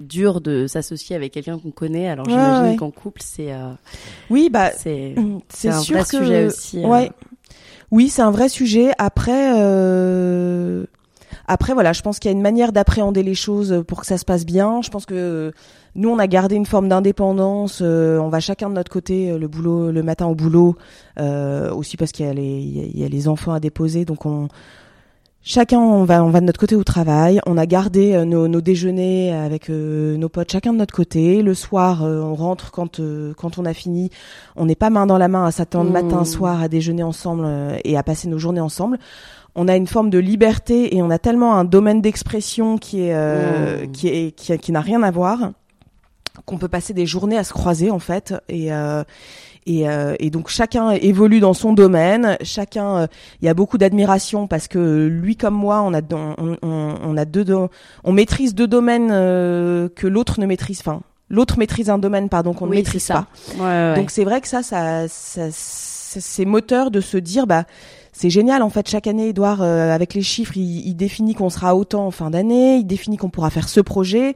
dur 0.00 0.40
de 0.42 0.66
s'associer 0.66 1.16
avec 1.16 1.32
quelqu'un 1.32 1.58
qu'on 1.58 1.70
connaît. 1.70 2.08
Alors 2.08 2.28
j'imagine 2.28 2.70
ouais. 2.70 2.76
qu'en 2.76 2.90
couple, 2.90 3.22
c'est 3.24 3.52
euh, 3.52 3.70
Oui, 4.28 4.50
bah 4.52 4.72
c'est 4.76 5.14
c'est 5.48 5.68
un 5.70 5.80
sûr 5.80 5.96
vrai 5.96 6.04
que 6.04 6.18
sujet 6.18 6.46
aussi. 6.46 6.84
euh. 6.84 6.88
ouais. 6.88 7.10
Oui, 7.92 8.08
c'est 8.08 8.22
un 8.22 8.32
vrai 8.32 8.48
sujet. 8.48 8.90
Après, 8.98 9.52
euh, 9.56 10.84
après 11.48 11.72
voilà, 11.74 11.92
je 11.92 12.02
pense 12.02 12.18
qu'il 12.18 12.30
y 12.30 12.34
a 12.34 12.36
une 12.36 12.42
manière 12.42 12.72
d'appréhender 12.72 13.22
les 13.22 13.34
choses 13.34 13.82
pour 13.86 14.00
que 14.00 14.06
ça 14.06 14.18
se 14.18 14.24
passe 14.24 14.44
bien. 14.44 14.82
Je 14.82 14.90
pense 14.90 15.06
que 15.06 15.14
euh, 15.14 15.50
nous, 15.94 16.08
on 16.10 16.18
a 16.18 16.26
gardé 16.26 16.56
une 16.56 16.66
forme 16.66 16.88
d'indépendance. 16.88 17.80
euh, 17.82 18.18
on 18.18 18.28
va 18.28 18.40
chacun 18.40 18.68
de 18.68 18.74
notre 18.74 18.90
côté 18.92 19.30
euh, 19.30 19.38
le 19.38 19.48
boulot, 19.48 19.90
le 19.92 20.02
matin 20.02 20.26
au 20.26 20.34
boulot, 20.34 20.76
euh, 21.18 21.72
aussi 21.72 21.96
parce 21.96 22.12
qu'il 22.12 22.26
y 22.26 22.28
a 22.28 22.34
les, 22.34 22.58
il 22.60 22.98
y 22.98 23.04
a- 23.04 23.08
les 23.08 23.28
enfants 23.28 23.52
à 23.52 23.60
déposer, 23.60 24.04
donc 24.04 24.26
on 24.26 24.48
Chacun, 25.48 25.78
on 25.78 26.02
va, 26.02 26.24
on 26.24 26.30
va 26.30 26.40
de 26.40 26.44
notre 26.46 26.58
côté 26.58 26.74
au 26.74 26.82
travail. 26.82 27.38
On 27.46 27.56
a 27.56 27.66
gardé 27.66 28.14
euh, 28.14 28.24
nos, 28.24 28.48
nos 28.48 28.60
déjeuners 28.60 29.32
avec 29.32 29.70
euh, 29.70 30.16
nos 30.16 30.28
potes, 30.28 30.50
chacun 30.50 30.72
de 30.72 30.78
notre 30.78 30.92
côté. 30.92 31.40
Le 31.40 31.54
soir, 31.54 32.02
euh, 32.02 32.20
on 32.20 32.34
rentre 32.34 32.72
quand 32.72 32.98
euh, 32.98 33.32
quand 33.38 33.56
on 33.56 33.64
a 33.64 33.72
fini. 33.72 34.10
On 34.56 34.66
n'est 34.66 34.74
pas 34.74 34.90
main 34.90 35.06
dans 35.06 35.18
la 35.18 35.28
main 35.28 35.44
à 35.46 35.52
s'attendre 35.52 35.90
Mmh. 35.90 35.92
matin, 35.92 36.24
soir 36.24 36.60
à 36.60 36.66
déjeuner 36.66 37.04
ensemble 37.04 37.44
euh, 37.46 37.76
et 37.84 37.96
à 37.96 38.02
passer 38.02 38.26
nos 38.26 38.38
journées 38.38 38.60
ensemble. 38.60 38.98
On 39.56 39.68
a 39.68 39.74
une 39.76 39.86
forme 39.86 40.10
de 40.10 40.18
liberté 40.18 40.94
et 40.96 41.02
on 41.02 41.10
a 41.10 41.18
tellement 41.18 41.54
un 41.56 41.64
domaine 41.64 42.00
d'expression 42.02 42.76
qui 42.78 43.02
est 43.02 43.14
euh, 43.14 43.84
Mmh. 43.86 43.92
qui 43.92 44.08
est 44.08 44.30
qui, 44.32 44.56
qui 44.58 44.70
n'a 44.72 44.80
rien 44.80 45.02
à 45.02 45.10
voir 45.10 45.50
qu'on 46.44 46.58
peut 46.58 46.68
passer 46.68 46.92
des 46.92 47.06
journées 47.06 47.38
à 47.38 47.44
se 47.44 47.52
croiser 47.54 47.90
en 47.90 47.98
fait 47.98 48.34
et 48.48 48.72
euh, 48.72 49.02
et, 49.68 49.88
euh, 49.88 50.14
et 50.20 50.30
donc 50.30 50.48
chacun 50.48 50.90
évolue 50.92 51.40
dans 51.40 51.52
son 51.54 51.72
domaine, 51.72 52.36
chacun, 52.42 52.98
euh, 52.98 53.06
il 53.42 53.46
y 53.46 53.48
a 53.48 53.54
beaucoup 53.54 53.78
d'admiration 53.78 54.46
parce 54.46 54.68
que 54.68 55.06
lui 55.08 55.34
comme 55.34 55.54
moi, 55.54 55.82
on 55.82 55.92
a 55.92 56.00
on, 56.12 56.56
on, 56.62 56.94
on 57.02 57.16
a 57.16 57.24
deux, 57.24 57.44
do- 57.44 57.68
on 58.04 58.12
maîtrise 58.12 58.54
deux 58.54 58.68
domaines 58.68 59.08
euh, 59.10 59.88
que 59.88 60.06
l'autre 60.06 60.38
ne 60.38 60.46
maîtrise, 60.46 60.78
enfin 60.78 61.00
l'autre 61.30 61.58
maîtrise 61.58 61.90
un 61.90 61.98
domaine 61.98 62.28
pardon 62.28 62.52
qu'on 62.52 62.66
ne 62.66 62.70
maîtrise 62.76 63.02
ça. 63.02 63.26
pas. 63.58 63.64
Ouais, 63.64 63.64
ouais. 63.64 63.94
Donc 63.96 64.12
c'est 64.12 64.22
vrai 64.22 64.40
que 64.40 64.46
ça, 64.46 64.62
ça, 64.62 65.08
ça 65.08 65.48
c'est 65.50 66.20
c'est 66.20 66.44
moteur 66.44 66.92
de 66.92 67.00
se 67.00 67.16
dire 67.16 67.48
bah 67.48 67.64
c'est 68.18 68.30
génial 68.30 68.62
en 68.62 68.70
fait 68.70 68.88
chaque 68.88 69.06
année 69.06 69.28
Edouard 69.28 69.60
euh, 69.60 69.90
avec 69.90 70.14
les 70.14 70.22
chiffres 70.22 70.56
il, 70.56 70.88
il 70.88 70.94
définit 70.94 71.34
qu'on 71.34 71.50
sera 71.50 71.76
autant 71.76 72.06
en 72.06 72.10
fin 72.10 72.30
d'année, 72.30 72.76
il 72.76 72.86
définit 72.86 73.18
qu'on 73.18 73.28
pourra 73.28 73.50
faire 73.50 73.68
ce 73.68 73.80
projet 73.80 74.34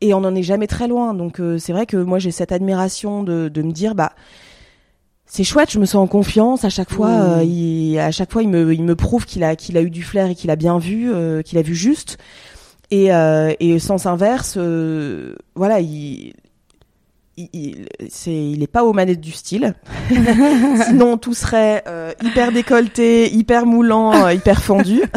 et 0.00 0.12
on 0.12 0.22
n'en 0.22 0.34
est 0.34 0.42
jamais 0.42 0.66
très 0.66 0.88
loin. 0.88 1.14
Donc 1.14 1.38
euh, 1.38 1.56
c'est 1.56 1.72
vrai 1.72 1.86
que 1.86 1.96
moi 1.96 2.18
j'ai 2.18 2.32
cette 2.32 2.50
admiration 2.50 3.22
de, 3.22 3.48
de 3.48 3.62
me 3.62 3.70
dire 3.70 3.94
bah 3.94 4.10
c'est 5.24 5.44
chouette, 5.44 5.70
je 5.70 5.78
me 5.78 5.86
sens 5.86 6.02
en 6.02 6.08
confiance 6.08 6.64
à 6.64 6.68
chaque 6.68 6.90
fois. 6.90 7.10
Mmh. 7.10 7.30
euh, 7.38 7.44
il, 7.44 7.98
à 8.00 8.10
chaque 8.10 8.32
fois, 8.32 8.42
il 8.42 8.48
me, 8.48 8.74
il 8.74 8.82
me 8.82 8.96
prouve 8.96 9.24
qu'il 9.24 9.44
a, 9.44 9.54
qu'il 9.54 9.78
a 9.78 9.82
eu 9.82 9.88
du 9.88 10.02
flair 10.02 10.26
et 10.26 10.34
qu'il 10.34 10.50
a 10.50 10.56
bien 10.56 10.78
vu, 10.78 11.10
qu'il 11.44 11.56
a 11.56 11.62
vu 11.62 11.74
juste. 11.74 12.18
Et, 12.90 13.08
et 13.60 13.78
sens 13.78 14.04
inverse, 14.04 14.58
voilà, 15.54 15.80
il, 15.80 16.34
il, 17.36 17.86
c'est, 18.08 18.34
il 18.34 18.62
est 18.62 18.66
pas 18.66 18.84
aux 18.84 18.92
manettes 18.92 19.20
du 19.20 19.32
style. 19.32 19.74
Sinon, 20.86 21.16
tout 21.16 21.34
serait 21.34 21.82
euh, 21.86 22.12
hyper 22.22 22.52
décolleté, 22.52 23.32
hyper 23.32 23.66
moulant, 23.66 24.26
euh, 24.26 24.32
hyper 24.34 24.62
fendu. 24.62 25.02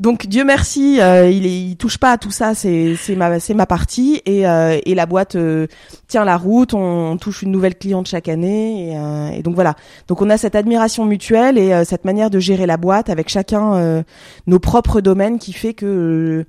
Donc 0.00 0.26
Dieu 0.26 0.44
merci, 0.44 0.98
euh, 0.98 1.28
il, 1.28 1.44
est, 1.44 1.60
il 1.60 1.76
touche 1.76 1.98
pas 1.98 2.12
à 2.12 2.16
tout 2.16 2.30
ça, 2.30 2.54
c'est 2.54 2.96
c'est 2.96 3.16
ma 3.16 3.38
c'est 3.38 3.52
ma 3.52 3.66
partie 3.66 4.22
et 4.24 4.48
euh, 4.48 4.78
et 4.86 4.94
la 4.94 5.04
boîte 5.04 5.36
euh, 5.36 5.66
tient 6.08 6.24
la 6.24 6.38
route, 6.38 6.72
on, 6.72 7.10
on 7.12 7.16
touche 7.18 7.42
une 7.42 7.50
nouvelle 7.50 7.74
cliente 7.74 8.08
chaque 8.08 8.28
année 8.28 8.92
et, 8.92 8.96
euh, 8.96 9.28
et 9.28 9.42
donc 9.42 9.54
voilà. 9.54 9.74
Donc 10.08 10.22
on 10.22 10.30
a 10.30 10.38
cette 10.38 10.54
admiration 10.54 11.04
mutuelle 11.04 11.58
et 11.58 11.74
euh, 11.74 11.84
cette 11.84 12.06
manière 12.06 12.30
de 12.30 12.38
gérer 12.38 12.64
la 12.64 12.78
boîte 12.78 13.10
avec 13.10 13.28
chacun 13.28 13.74
euh, 13.74 14.02
nos 14.46 14.58
propres 14.58 15.02
domaines 15.02 15.38
qui 15.38 15.52
fait 15.52 15.74
que 15.74 15.84
euh, 15.84 16.46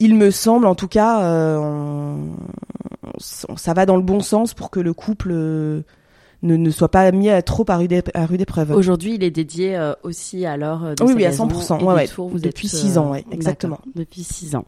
il 0.00 0.14
me 0.14 0.30
semble 0.30 0.66
en 0.66 0.74
tout 0.74 0.88
cas 0.88 1.22
euh, 1.22 1.56
on- 1.58 2.30
ça 3.56 3.74
va 3.74 3.84
dans 3.86 3.96
le 3.96 4.02
bon 4.02 4.20
sens 4.20 4.54
pour 4.54 4.70
que 4.70 4.78
le 4.80 4.92
couple 4.92 5.30
euh, 5.32 5.80
ne, 6.42 6.56
ne 6.56 6.70
soit 6.70 6.88
pas 6.90 7.10
mis 7.10 7.30
à 7.30 7.42
trop 7.42 7.64
à 7.68 7.76
rude, 7.76 8.02
à 8.14 8.26
rude 8.26 8.40
épreuve. 8.40 8.70
Aujourd'hui, 8.72 9.14
il 9.16 9.24
est 9.24 9.30
dédié 9.32 9.76
euh, 9.76 9.94
aussi 10.04 10.46
à 10.46 10.56
l'heure 10.56 10.84
euh, 10.84 10.94
de 10.94 11.02
Oui, 11.02 11.14
oui, 11.16 11.24
à 11.24 11.30
maison 11.30 11.48
100%, 11.48 11.80
et 11.80 11.84
ouais, 11.84 12.06
vous 12.16 12.38
Depuis 12.38 12.68
êtes, 12.68 12.74
six 12.74 12.96
ans, 12.98 13.10
ouais, 13.10 13.24
exactement. 13.32 13.80
Depuis 13.96 14.22
six 14.22 14.54
ans. 14.54 14.64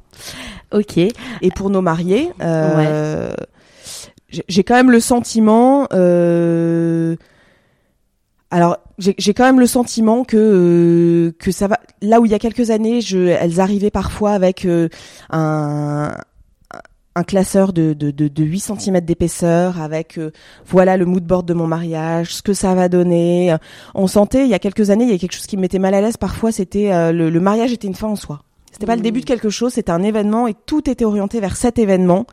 Ok. 0.72 0.98
Et 0.98 1.12
pour 1.54 1.70
nos 1.70 1.80
mariés, 1.82 2.32
euh, 2.42 3.32
j'ai 4.48 4.64
quand 4.64 4.74
même 4.74 4.90
le 4.90 4.98
sentiment. 5.00 5.86
Alors, 8.50 8.78
j'ai 8.98 9.32
quand 9.32 9.44
même 9.44 9.60
le 9.60 9.66
sentiment 9.66 10.24
que 10.24 10.36
euh, 10.36 11.32
que 11.38 11.52
ça 11.52 11.68
va. 11.68 11.78
Là 12.02 12.20
où 12.20 12.26
il 12.26 12.32
y 12.32 12.34
a 12.34 12.38
quelques 12.40 12.70
années, 12.70 13.00
je, 13.00 13.18
elles 13.18 13.60
arrivaient 13.60 13.92
parfois 13.92 14.32
avec 14.32 14.64
euh, 14.64 14.88
un 15.30 16.12
un 17.16 17.24
classeur 17.24 17.72
de, 17.72 17.92
de, 17.92 18.10
de, 18.10 18.28
de 18.28 18.44
8 18.44 18.60
cm 18.60 19.00
d'épaisseur 19.00 19.80
avec 19.80 20.16
euh, 20.16 20.30
voilà 20.64 20.96
le 20.96 21.06
mood 21.06 21.24
board 21.24 21.46
de 21.46 21.54
mon 21.54 21.66
mariage, 21.66 22.36
ce 22.36 22.42
que 22.42 22.52
ça 22.52 22.74
va 22.74 22.88
donner. 22.88 23.54
On 23.94 24.06
sentait 24.06 24.44
il 24.44 24.48
y 24.48 24.54
a 24.54 24.58
quelques 24.60 24.90
années, 24.90 25.04
il 25.04 25.10
y 25.10 25.14
a 25.14 25.18
quelque 25.18 25.34
chose 25.34 25.46
qui 25.46 25.56
me 25.56 25.62
mettait 25.62 25.80
mal 25.80 25.94
à 25.94 26.00
l'aise 26.00 26.16
parfois, 26.16 26.52
c'était 26.52 26.92
euh, 26.92 27.12
le, 27.12 27.28
le 27.28 27.40
mariage 27.40 27.72
était 27.72 27.88
une 27.88 27.94
fin 27.94 28.08
en 28.08 28.16
soi. 28.16 28.42
C'était 28.70 28.86
pas 28.86 28.94
le 28.94 29.00
Mmh. 29.00 29.02
début 29.02 29.20
de 29.20 29.26
quelque 29.26 29.50
chose, 29.50 29.72
c'était 29.74 29.90
un 29.90 30.02
événement 30.02 30.46
et 30.46 30.54
tout 30.54 30.88
était 30.88 31.04
orienté 31.04 31.40
vers 31.40 31.56
cet 31.56 31.78
événement. 31.78 32.26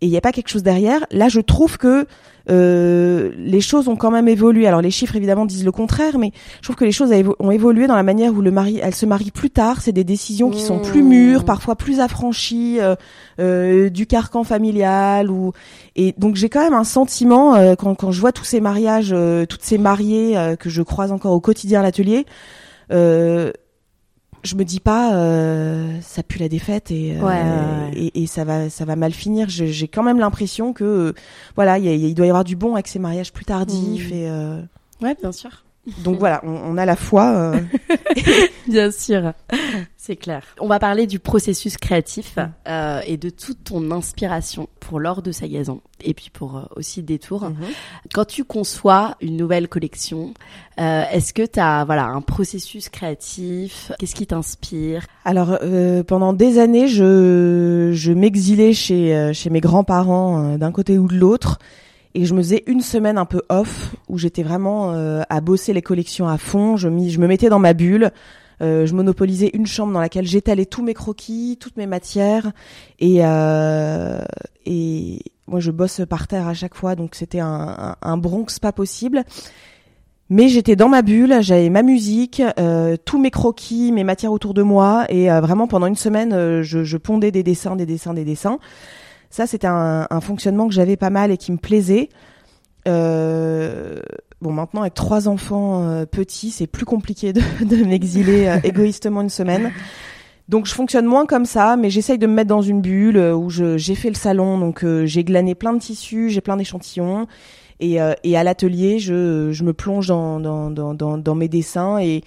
Et 0.00 0.06
il 0.06 0.10
n'y 0.10 0.16
a 0.16 0.22
pas 0.22 0.32
quelque 0.32 0.48
chose 0.48 0.62
derrière. 0.62 1.04
Là, 1.10 1.28
je 1.28 1.40
trouve 1.40 1.76
que 1.76 2.06
euh, 2.48 3.32
les 3.36 3.60
choses 3.60 3.88
ont 3.88 3.96
quand 3.96 4.10
même 4.10 4.28
évolué. 4.28 4.66
Alors 4.66 4.80
les 4.80 4.90
chiffres 4.90 5.16
évidemment 5.16 5.46
disent 5.46 5.64
le 5.64 5.72
contraire, 5.72 6.18
mais 6.18 6.32
je 6.60 6.66
trouve 6.66 6.76
que 6.76 6.84
les 6.84 6.92
choses 6.92 7.12
ont 7.40 7.50
évolué 7.50 7.86
dans 7.88 7.96
la 7.96 8.02
manière 8.02 8.32
où 8.32 8.40
le 8.40 8.50
mari, 8.52 8.78
elle 8.82 8.94
se 8.94 9.06
marie 9.06 9.32
plus 9.32 9.50
tard. 9.50 9.80
C'est 9.80 9.92
des 9.92 10.04
décisions 10.04 10.50
qui 10.50 10.60
sont 10.62 10.78
plus 10.78 11.00
Mmh. 11.00 11.08
mûres, 11.08 11.44
parfois 11.44 11.76
plus 11.76 12.00
affranchies 12.00 12.78
euh, 12.80 12.94
euh, 13.38 13.90
du 13.90 14.06
carcan 14.06 14.44
familial. 14.44 15.30
Ou 15.30 15.52
et 15.96 16.14
donc 16.18 16.36
j'ai 16.36 16.48
quand 16.48 16.62
même 16.62 16.74
un 16.74 16.84
sentiment 16.84 17.54
euh, 17.54 17.74
quand, 17.74 17.94
quand 17.94 18.12
je 18.12 18.20
vois 18.20 18.32
tous 18.32 18.44
ces 18.44 18.60
mariages, 18.60 19.10
euh, 19.12 19.46
toutes 19.46 19.62
ces 19.62 19.78
mariées 19.78 20.36
euh, 20.36 20.56
que 20.56 20.70
je 20.70 20.82
croise 20.82 21.12
encore 21.12 21.32
au 21.32 21.40
quotidien 21.40 21.80
à 21.80 21.82
l'atelier. 21.82 22.26
Euh, 22.92 23.52
je 24.42 24.54
me 24.54 24.64
dis 24.64 24.80
pas 24.80 25.14
euh, 25.14 25.98
ça 26.02 26.22
pue 26.22 26.38
la 26.38 26.48
défaite 26.48 26.90
et, 26.90 27.16
euh, 27.16 27.20
Ouais, 27.20 27.26
ouais, 27.42 27.90
ouais. 27.96 28.10
et 28.14 28.22
et 28.22 28.26
ça 28.26 28.44
va 28.44 28.70
ça 28.70 28.84
va 28.84 28.96
mal 28.96 29.12
finir. 29.12 29.48
J'ai 29.48 29.88
quand 29.88 30.02
même 30.02 30.18
l'impression 30.18 30.72
que 30.72 30.84
euh, 30.84 31.12
voilà 31.56 31.78
il 31.78 31.84
y 31.84 31.88
a- 31.88 31.94
il 31.94 32.14
doit 32.14 32.26
y 32.26 32.30
avoir 32.30 32.44
du 32.44 32.56
bon 32.56 32.74
avec 32.74 32.88
ces 32.88 32.98
mariages 32.98 33.32
plus 33.32 33.44
tardifs 33.44 34.10
Mm. 34.10 34.14
et 34.14 34.28
euh, 34.30 34.60
Ouais, 35.02 35.14
bien 35.20 35.32
sûr. 35.32 35.64
Donc 35.98 36.18
voilà 36.18 36.40
on, 36.44 36.50
on 36.50 36.76
a 36.76 36.84
la 36.86 36.96
foi. 36.96 37.24
euh, 37.34 37.60
Bien 38.68 38.90
sûr, 38.90 39.32
c'est 39.96 40.16
clair. 40.16 40.42
On 40.60 40.68
va 40.68 40.78
parler 40.78 41.06
du 41.06 41.18
processus 41.18 41.76
créatif 41.76 42.38
euh, 42.68 43.00
et 43.06 43.16
de 43.16 43.30
toute 43.30 43.64
ton 43.64 43.90
inspiration 43.90 44.68
pour 44.78 45.00
l'or 45.00 45.22
de 45.22 45.32
Sagazon 45.32 45.80
et 46.04 46.14
puis 46.14 46.30
pour 46.32 46.56
euh, 46.56 46.62
aussi 46.76 47.02
Détour. 47.02 47.44
Mhm. 47.44 47.56
Quand 48.14 48.24
tu 48.24 48.44
conçois 48.44 49.16
une 49.20 49.36
nouvelle 49.36 49.68
collection, 49.68 50.34
euh, 50.78 51.02
est-ce 51.10 51.32
que 51.32 51.44
tu 51.44 51.58
as 51.58 51.84
voilà, 51.84 52.04
un 52.06 52.20
processus 52.20 52.88
créatif? 52.88 53.90
Qu'est-ce 53.98 54.14
qui 54.14 54.26
t'inspire? 54.26 55.04
Alors 55.24 55.58
euh, 55.62 56.02
pendant 56.04 56.32
des 56.32 56.58
années 56.58 56.86
je 56.88 57.90
je 57.92 58.12
m'exilais 58.12 58.72
chez 58.72 59.32
chez 59.34 59.50
mes 59.50 59.60
grands-parents 59.60 60.44
euh, 60.54 60.56
d'un 60.58 60.70
côté 60.72 60.98
ou 60.98 61.08
de 61.08 61.16
l'autre. 61.16 61.58
Et 62.14 62.24
je 62.24 62.34
me 62.34 62.38
faisais 62.42 62.64
une 62.66 62.80
semaine 62.80 63.18
un 63.18 63.24
peu 63.24 63.42
off 63.48 63.94
où 64.08 64.18
j'étais 64.18 64.42
vraiment 64.42 64.92
euh, 64.92 65.22
à 65.30 65.40
bosser 65.40 65.72
les 65.72 65.82
collections 65.82 66.26
à 66.28 66.38
fond. 66.38 66.76
Je, 66.76 66.88
m'y- 66.88 67.10
je 67.10 67.20
me 67.20 67.26
mettais 67.28 67.48
dans 67.48 67.60
ma 67.60 67.72
bulle. 67.72 68.10
Euh, 68.62 68.84
je 68.84 68.94
monopolisais 68.94 69.50
une 69.54 69.66
chambre 69.66 69.92
dans 69.92 70.00
laquelle 70.00 70.26
j'étalais 70.26 70.66
tous 70.66 70.82
mes 70.82 70.92
croquis, 70.92 71.56
toutes 71.60 71.76
mes 71.76 71.86
matières. 71.86 72.52
Et, 72.98 73.18
euh, 73.24 74.20
et 74.66 75.20
moi, 75.46 75.60
je 75.60 75.70
bosse 75.70 76.02
par 76.08 76.26
terre 76.26 76.46
à 76.48 76.54
chaque 76.54 76.74
fois, 76.74 76.94
donc 76.96 77.14
c'était 77.14 77.40
un, 77.40 77.46
un, 77.78 77.96
un 78.02 78.16
Bronx 78.16 78.58
pas 78.60 78.72
possible. 78.72 79.24
Mais 80.28 80.48
j'étais 80.48 80.76
dans 80.76 80.88
ma 80.88 81.02
bulle, 81.02 81.38
j'avais 81.40 81.70
ma 81.70 81.82
musique, 81.82 82.42
euh, 82.58 82.96
tous 83.04 83.18
mes 83.20 83.30
croquis, 83.30 83.90
mes 83.92 84.04
matières 84.04 84.30
autour 84.32 84.54
de 84.54 84.62
moi, 84.62 85.06
et 85.08 85.30
euh, 85.30 85.40
vraiment 85.40 85.66
pendant 85.66 85.86
une 85.86 85.96
semaine, 85.96 86.32
euh, 86.32 86.62
je, 86.62 86.84
je 86.84 86.96
pondais 86.98 87.32
des 87.32 87.42
dessins, 87.42 87.74
des 87.74 87.86
dessins, 87.86 88.14
des 88.14 88.24
dessins. 88.24 88.58
Ça, 89.30 89.46
c'était 89.46 89.68
un, 89.68 90.06
un 90.10 90.20
fonctionnement 90.20 90.66
que 90.66 90.74
j'avais 90.74 90.96
pas 90.96 91.10
mal 91.10 91.30
et 91.30 91.36
qui 91.36 91.52
me 91.52 91.56
plaisait. 91.56 92.08
Euh, 92.88 94.00
bon, 94.40 94.52
maintenant 94.52 94.82
avec 94.82 94.94
trois 94.94 95.28
enfants 95.28 95.88
euh, 95.88 96.06
petits, 96.06 96.50
c'est 96.50 96.66
plus 96.66 96.84
compliqué 96.84 97.32
de, 97.32 97.40
de 97.64 97.84
m'exiler 97.84 98.46
euh, 98.46 98.56
égoïstement 98.64 99.20
une 99.22 99.30
semaine. 99.30 99.72
Donc 100.48 100.66
je 100.66 100.74
fonctionne 100.74 101.06
moins 101.06 101.26
comme 101.26 101.44
ça, 101.46 101.76
mais 101.76 101.90
j'essaye 101.90 102.18
de 102.18 102.26
me 102.26 102.34
mettre 102.34 102.48
dans 102.48 102.62
une 102.62 102.80
bulle 102.80 103.16
euh, 103.16 103.34
où 103.34 103.50
j'ai 103.50 103.94
fait 103.94 104.08
le 104.08 104.16
salon, 104.16 104.58
donc 104.58 104.84
euh, 104.84 105.06
j'ai 105.06 105.22
glané 105.22 105.54
plein 105.54 105.72
de 105.72 105.78
tissus, 105.78 106.30
j'ai 106.30 106.40
plein 106.40 106.56
d'échantillons. 106.56 107.26
Et, 107.82 107.96
et 108.24 108.36
à 108.36 108.44
l'atelier, 108.44 108.98
je, 108.98 109.52
je 109.52 109.64
me 109.64 109.72
plonge 109.72 110.08
dans, 110.08 110.38
dans, 110.38 110.68
dans, 110.68 111.16
dans 111.16 111.34
mes 111.34 111.48
dessins 111.48 111.96
et 111.96 112.22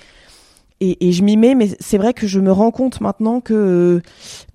et, 0.99 1.11
je 1.11 1.23
m'y 1.23 1.37
mets, 1.37 1.55
mais 1.55 1.69
c'est 1.79 1.97
vrai 1.97 2.13
que 2.13 2.27
je 2.27 2.39
me 2.39 2.51
rends 2.51 2.71
compte 2.71 2.99
maintenant 2.99 3.39
que 3.39 3.53
euh, 3.53 4.01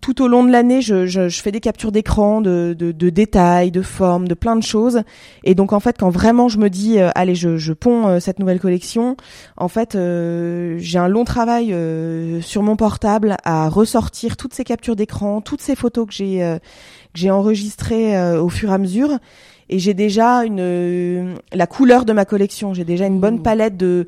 tout 0.01 0.23
au 0.23 0.29
long 0.29 0.45
de 0.45 0.51
l'année, 0.51 0.83
je, 0.83 1.07
je, 1.07 1.29
fais 1.31 1.53
des 1.53 1.61
captures 1.61 1.93
d'écran, 1.93 2.41
de, 2.41 2.75
de, 2.79 2.93
de, 2.93 3.11
détails, 3.11 3.71
de 3.71 3.83
formes, 3.83 4.29
de 4.29 4.35
plein 4.35 4.57
de 4.57 4.62
choses. 4.62 5.03
Et 5.45 5.55
donc 5.55 5.73
en 5.73 5.81
fait, 5.81 5.97
quand 5.99 6.11
vraiment 6.11 6.49
je 6.49 6.59
me 6.59 6.69
dis, 6.69 6.99
euh, 6.99 7.11
allez, 7.14 7.35
je, 7.35 7.57
je 7.57 7.73
ponds 7.73 8.07
euh, 8.07 8.21
cette 8.21 8.38
nouvelle 8.38 8.61
collection, 8.61 9.17
en 9.57 9.69
fait, 9.69 9.93
j'ai 9.93 10.99
un 10.99 11.09
long 11.09 11.25
travail 11.25 11.75
sur 12.43 12.62
mon 12.62 12.77
portable 12.77 13.37
à 13.45 13.69
ressortir 13.69 14.37
toutes 14.37 14.55
ces 14.55 14.64
captures 14.64 14.97
d'écran, 14.97 15.41
toutes 15.41 15.62
ces 15.62 15.75
photos 15.75 16.07
que 16.07 16.12
j'ai 16.12 16.59
que 17.14 17.19
j'ai 17.19 17.31
enregistrées 17.31 18.37
au 18.38 18.49
fur 18.49 18.71
et 18.71 18.75
à 18.75 18.79
mesure. 18.79 19.19
Et 19.71 19.79
j'ai 19.79 19.95
déjà 19.95 20.45
une 20.45 21.35
la 21.53 21.67
couleur 21.67 22.05
de 22.05 22.12
ma 22.12 22.25
collection. 22.25 22.75
J'ai 22.75 22.85
déjà 22.85 23.07
une 23.07 23.21
bonne 23.21 23.38
mmh. 23.38 23.43
palette 23.43 23.77
de 23.77 24.07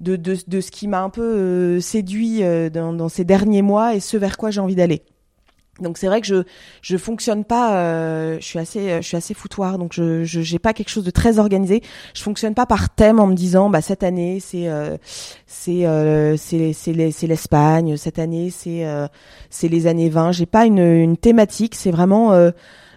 de, 0.00 0.16
de, 0.16 0.36
de 0.46 0.60
ce 0.60 0.70
qui 0.70 0.88
m'a 0.88 1.02
un 1.02 1.10
peu 1.10 1.22
euh, 1.22 1.80
séduit 1.80 2.42
euh, 2.42 2.70
dans, 2.70 2.92
dans, 2.92 3.08
ces 3.08 3.24
derniers 3.24 3.62
mois 3.62 3.94
et 3.94 4.00
ce 4.00 4.16
vers 4.16 4.36
quoi 4.36 4.50
j'ai 4.50 4.60
envie 4.60 4.76
d'aller. 4.76 5.02
Donc 5.80 5.96
c'est 5.96 6.08
vrai 6.08 6.20
que 6.20 6.26
je 6.26 6.42
je 6.82 6.96
fonctionne 6.96 7.44
pas 7.44 7.76
euh, 7.76 8.38
je 8.40 8.44
suis 8.44 8.58
assez 8.58 9.00
je 9.00 9.06
suis 9.06 9.16
assez 9.16 9.32
foutoir 9.32 9.78
donc 9.78 9.92
je 9.92 10.24
je 10.24 10.40
j'ai 10.40 10.58
pas 10.58 10.72
quelque 10.72 10.88
chose 10.88 11.04
de 11.04 11.12
très 11.12 11.38
organisé 11.38 11.84
je 12.14 12.22
fonctionne 12.24 12.54
pas 12.54 12.66
par 12.66 12.92
thème 12.92 13.20
en 13.20 13.28
me 13.28 13.34
disant 13.34 13.70
bah 13.70 13.80
cette 13.80 14.02
année 14.02 14.40
c'est 14.40 14.68
c'est 15.46 15.84
c'est 16.36 16.72
c'est 16.72 17.12
c'est 17.12 17.26
l'Espagne 17.28 17.96
cette 17.96 18.18
année 18.18 18.50
c'est 18.50 18.84
c'est 19.50 19.68
les 19.68 19.86
années 19.86 20.08
20 20.08 20.32
j'ai 20.32 20.46
pas 20.46 20.66
une 20.66 20.80
une 20.80 21.16
thématique 21.16 21.76
c'est 21.76 21.92
vraiment 21.92 22.32
euh, 22.32 22.50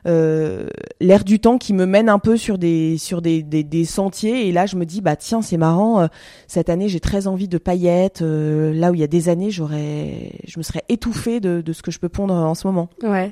l'air 0.06 1.24
du 1.24 1.40
temps 1.40 1.58
qui 1.58 1.74
me 1.74 1.86
mène 1.86 2.10
un 2.10 2.20
peu 2.20 2.38
sur 2.38 2.58
des 2.58 2.98
sur 2.98 3.22
des, 3.22 3.44
des, 3.44 3.64
des 3.64 3.86
sentiers. 3.86 4.48
Et 4.48 4.52
là 4.52 4.66
je 4.66 4.76
me 4.76 4.86
dis 4.86 5.02
bah 5.02 5.16
tiens 5.16 5.42
c'est 5.42 5.58
marrant 5.58 6.02
euh, 6.02 6.08
cette 6.48 6.70
année 6.70 6.88
j'ai 6.88 7.00
très 7.00 7.28
envie 7.28 7.48
de 7.48 7.58
paillettes 7.58 8.22
euh, 8.22 8.74
là 8.74 8.92
où 8.92 8.96
il 8.96 9.00
y 9.00 9.04
a 9.04 9.08
des 9.08 9.30
années 9.30 9.52
j'aurais 9.52 10.32
je 10.48 10.58
me 10.58 10.64
serais 10.64 10.84
étouffée 10.90 11.40
de, 11.40 11.62
de 11.62 11.74
ce 11.74 11.82
que 11.82 11.92
je 11.92 12.00
peux 12.00 12.10
pondre 12.10 12.34
en 12.34 12.56
ce 12.56 12.68
moment. 12.68 12.90
Ouais. 13.04 13.32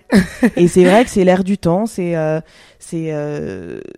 Et 0.56 0.68
c'est 0.68 0.84
vrai 0.84 1.04
que 1.06 1.10
c'est 1.10 1.24
l'air 1.24 1.44
du 1.44 1.58
temps 1.58 1.86
c'est 1.86 2.16
c'est 2.80 3.14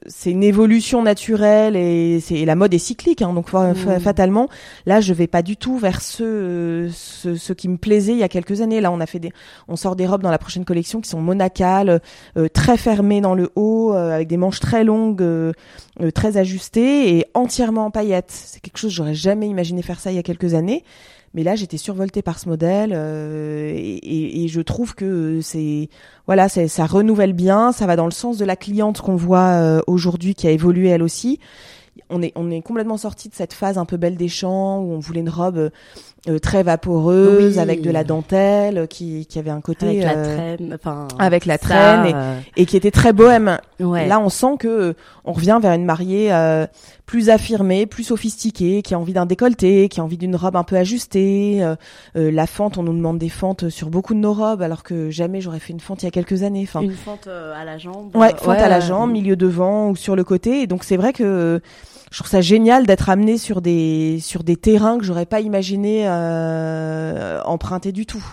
c'est 0.07 0.31
une 0.31 0.43
évolution 0.43 1.01
naturelle 1.01 1.75
et 1.75 2.19
c'est 2.21 2.45
la 2.45 2.55
mode 2.55 2.73
est 2.73 2.79
cyclique 2.79 3.21
hein, 3.21 3.33
donc 3.33 3.51
mmh. 3.53 3.99
fatalement. 3.99 4.47
Là 4.85 5.01
je 5.01 5.13
vais 5.13 5.27
pas 5.27 5.41
du 5.41 5.57
tout 5.57 5.77
vers 5.77 6.01
ce, 6.01 6.89
ce, 6.93 7.35
ce 7.35 7.53
qui 7.53 7.67
me 7.67 7.77
plaisait 7.77 8.13
il 8.13 8.19
y 8.19 8.23
a 8.23 8.29
quelques 8.29 8.61
années. 8.61 8.81
Là 8.81 8.91
on 8.91 8.99
a 8.99 9.05
fait 9.05 9.19
des 9.19 9.31
on 9.67 9.75
sort 9.75 9.95
des 9.95 10.07
robes 10.07 10.23
dans 10.23 10.31
la 10.31 10.39
prochaine 10.39 10.65
collection 10.65 11.01
qui 11.01 11.09
sont 11.09 11.21
monacales 11.21 12.01
très 12.61 12.77
fermé 12.77 13.21
dans 13.21 13.33
le 13.33 13.49
haut, 13.55 13.91
euh, 13.91 14.13
avec 14.13 14.27
des 14.27 14.37
manches 14.37 14.59
très 14.59 14.83
longues, 14.83 15.23
euh, 15.23 15.51
euh, 15.99 16.11
très 16.11 16.37
ajustées 16.37 17.17
et 17.17 17.25
entièrement 17.33 17.85
en 17.85 17.91
paillettes. 17.91 18.29
C'est 18.29 18.61
quelque 18.61 18.77
chose 18.77 18.91
j'aurais 18.91 19.15
jamais 19.15 19.47
imaginé 19.47 19.81
faire 19.81 19.99
ça 19.99 20.11
il 20.11 20.15
y 20.15 20.19
a 20.19 20.23
quelques 20.23 20.53
années. 20.53 20.83
Mais 21.33 21.41
là, 21.41 21.55
j'étais 21.55 21.77
survoltée 21.77 22.21
par 22.21 22.37
ce 22.37 22.49
modèle 22.49 22.91
et, 22.91 24.43
et, 24.43 24.47
je 24.49 24.59
trouve 24.59 24.95
que 24.95 25.39
c'est 25.41 25.87
voilà, 26.27 26.49
ça 26.49 26.85
renouvelle 26.85 27.31
bien, 27.31 27.71
ça 27.71 27.87
va 27.87 27.95
dans 27.95 28.05
le 28.05 28.11
sens 28.11 28.37
de 28.37 28.43
la 28.43 28.57
cliente 28.57 28.99
qu'on 28.99 29.15
voit 29.15 29.81
aujourd'hui 29.87 30.35
qui 30.35 30.47
a 30.47 30.51
évolué 30.51 30.89
elle 30.89 31.01
aussi 31.01 31.39
on 32.09 32.21
est, 32.21 32.31
on 32.35 32.51
est 32.51 32.61
complètement 32.61 32.97
sorti 32.97 33.29
de 33.29 33.33
cette 33.33 33.53
phase 33.53 33.77
un 33.77 33.85
peu 33.85 33.97
belle 33.97 34.15
des 34.15 34.27
champs 34.27 34.79
où 34.79 34.91
on 34.91 34.99
voulait 34.99 35.21
une 35.21 35.29
robe 35.29 35.71
euh, 36.29 36.37
très 36.37 36.61
vaporeuse 36.61 37.57
avec 37.57 37.81
de 37.81 37.89
la 37.89 38.03
dentelle 38.03 38.77
euh, 38.77 38.85
qui, 38.85 39.25
qui 39.25 39.39
avait 39.39 39.49
un 39.49 39.59
côté 39.59 39.87
avec 39.87 40.03
la 40.03 40.11
euh, 40.11 40.35
traîne, 40.35 40.73
enfin 40.75 41.07
avec 41.17 41.45
la 41.47 41.57
traîne 41.57 42.15
et, 42.55 42.67
qui 42.67 42.77
était 42.77 42.91
très 42.91 43.11
bohème. 43.11 43.57
Là, 43.79 44.19
on 44.19 44.29
sent 44.29 44.57
que 44.59 44.93
on 45.25 45.31
revient 45.33 45.57
vers 45.59 45.73
une 45.73 45.85
mariée 45.85 46.29
plus 47.11 47.29
affirmée, 47.29 47.85
plus 47.85 48.05
sophistiquée, 48.05 48.81
qui 48.81 48.93
a 48.93 48.99
envie 48.99 49.11
d'un 49.11 49.25
décolleté, 49.25 49.89
qui 49.89 49.99
a 49.99 50.03
envie 50.03 50.17
d'une 50.17 50.37
robe 50.37 50.55
un 50.55 50.63
peu 50.63 50.77
ajustée. 50.77 51.61
la 52.15 52.47
fente, 52.47 52.77
on 52.77 52.83
nous 52.83 52.93
demande 52.93 53.17
des 53.17 53.27
fentes 53.27 53.67
sur 53.67 53.89
beaucoup 53.89 54.13
de 54.13 54.19
nos 54.19 54.31
robes, 54.31 54.61
alors 54.61 54.81
que 54.81 55.09
jamais 55.09 55.41
j'aurais 55.41 55.59
fait 55.59 55.73
une 55.73 55.81
fente 55.81 56.03
il 56.03 56.05
y 56.05 56.07
a 56.07 56.11
quelques 56.11 56.43
années. 56.43 56.63
Enfin, 56.63 56.79
une 56.79 56.93
fente 56.93 57.27
à 57.27 57.65
la 57.65 57.77
jambe. 57.77 58.15
Ouais, 58.15 58.33
fente 58.37 58.57
à 58.57 58.69
la 58.69 58.79
jambe, 58.79 59.11
milieu 59.11 59.35
devant 59.35 59.89
ou 59.89 59.97
sur 59.97 60.15
le 60.15 60.23
côté. 60.23 60.61
Et 60.61 60.67
donc 60.67 60.85
c'est 60.85 60.95
vrai 60.95 61.11
que 61.11 61.61
je 62.11 62.17
trouve 62.17 62.29
ça 62.29 62.41
génial 62.41 62.85
d'être 62.85 63.09
amené 63.09 63.37
sur 63.37 63.61
des 63.61 64.19
sur 64.21 64.43
des 64.43 64.57
terrains 64.57 64.97
que 64.97 65.03
j'aurais 65.03 65.25
pas 65.25 65.39
imaginé 65.39 66.07
euh, 66.07 67.41
emprunter 67.43 67.91
du 67.91 68.05
tout. 68.05 68.23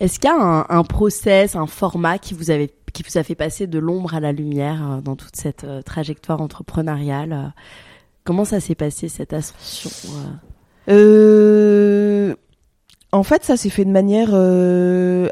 Est-ce 0.00 0.18
qu'il 0.18 0.30
y 0.30 0.32
a 0.32 0.36
un, 0.36 0.66
un, 0.68 0.84
process, 0.84 1.56
un 1.56 1.66
format 1.66 2.18
qui 2.18 2.32
vous 2.32 2.50
avait 2.50 2.70
qui 2.94 3.02
vous 3.02 3.18
a 3.18 3.22
fait 3.22 3.34
passer 3.34 3.66
de 3.66 3.78
l'ombre 3.78 4.14
à 4.14 4.20
la 4.20 4.32
lumière 4.32 4.80
euh, 4.88 5.00
dans 5.00 5.16
toute 5.16 5.36
cette 5.36 5.64
euh, 5.64 5.82
trajectoire 5.82 6.40
entrepreneuriale 6.40 7.32
euh? 7.32 7.48
Comment 8.24 8.44
ça 8.44 8.60
s'est 8.60 8.74
passé 8.74 9.08
cette 9.08 9.32
ascension 9.32 9.90
euh, 10.88 12.34
En 13.12 13.22
fait, 13.22 13.44
ça 13.44 13.56
s'est 13.56 13.70
fait 13.70 13.84
de 13.84 13.90
manière 13.90 14.34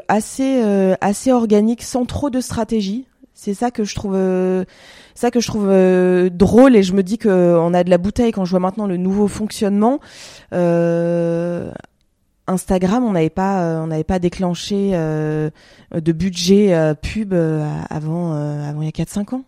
assez 0.07 0.61
assez 1.01 1.31
organique, 1.31 1.83
sans 1.83 2.05
trop 2.05 2.29
de 2.29 2.39
stratégie. 2.39 3.05
C'est 3.33 3.53
ça 3.55 3.71
que 3.71 3.83
je 3.83 3.95
trouve 3.95 4.15
ça 5.15 5.31
que 5.31 5.39
je 5.39 5.47
trouve 5.47 5.69
euh, 5.69 6.29
drôle 6.29 6.75
et 6.75 6.83
je 6.83 6.93
me 6.93 7.03
dis 7.03 7.17
que 7.17 7.57
on 7.57 7.73
a 7.73 7.83
de 7.83 7.89
la 7.89 7.97
bouteille 7.97 8.31
quand 8.31 8.45
je 8.45 8.51
vois 8.51 8.59
maintenant 8.59 8.87
le 8.87 8.97
nouveau 8.97 9.27
fonctionnement. 9.27 9.99
Euh, 10.53 11.71
Instagram, 12.47 13.05
on 13.05 13.13
n'avait 13.13 13.29
pas, 13.29 13.63
euh, 13.63 13.83
on 13.83 13.87
n'avait 13.87 14.03
pas 14.03 14.19
déclenché 14.19 14.91
de 14.91 16.11
budget 16.11 16.93
pub 17.01 17.33
avant, 17.33 18.33
avant 18.33 18.81
il 18.81 18.85
y 18.85 19.01
a 19.01 19.03
4-5 19.03 19.35
ans 19.35 19.43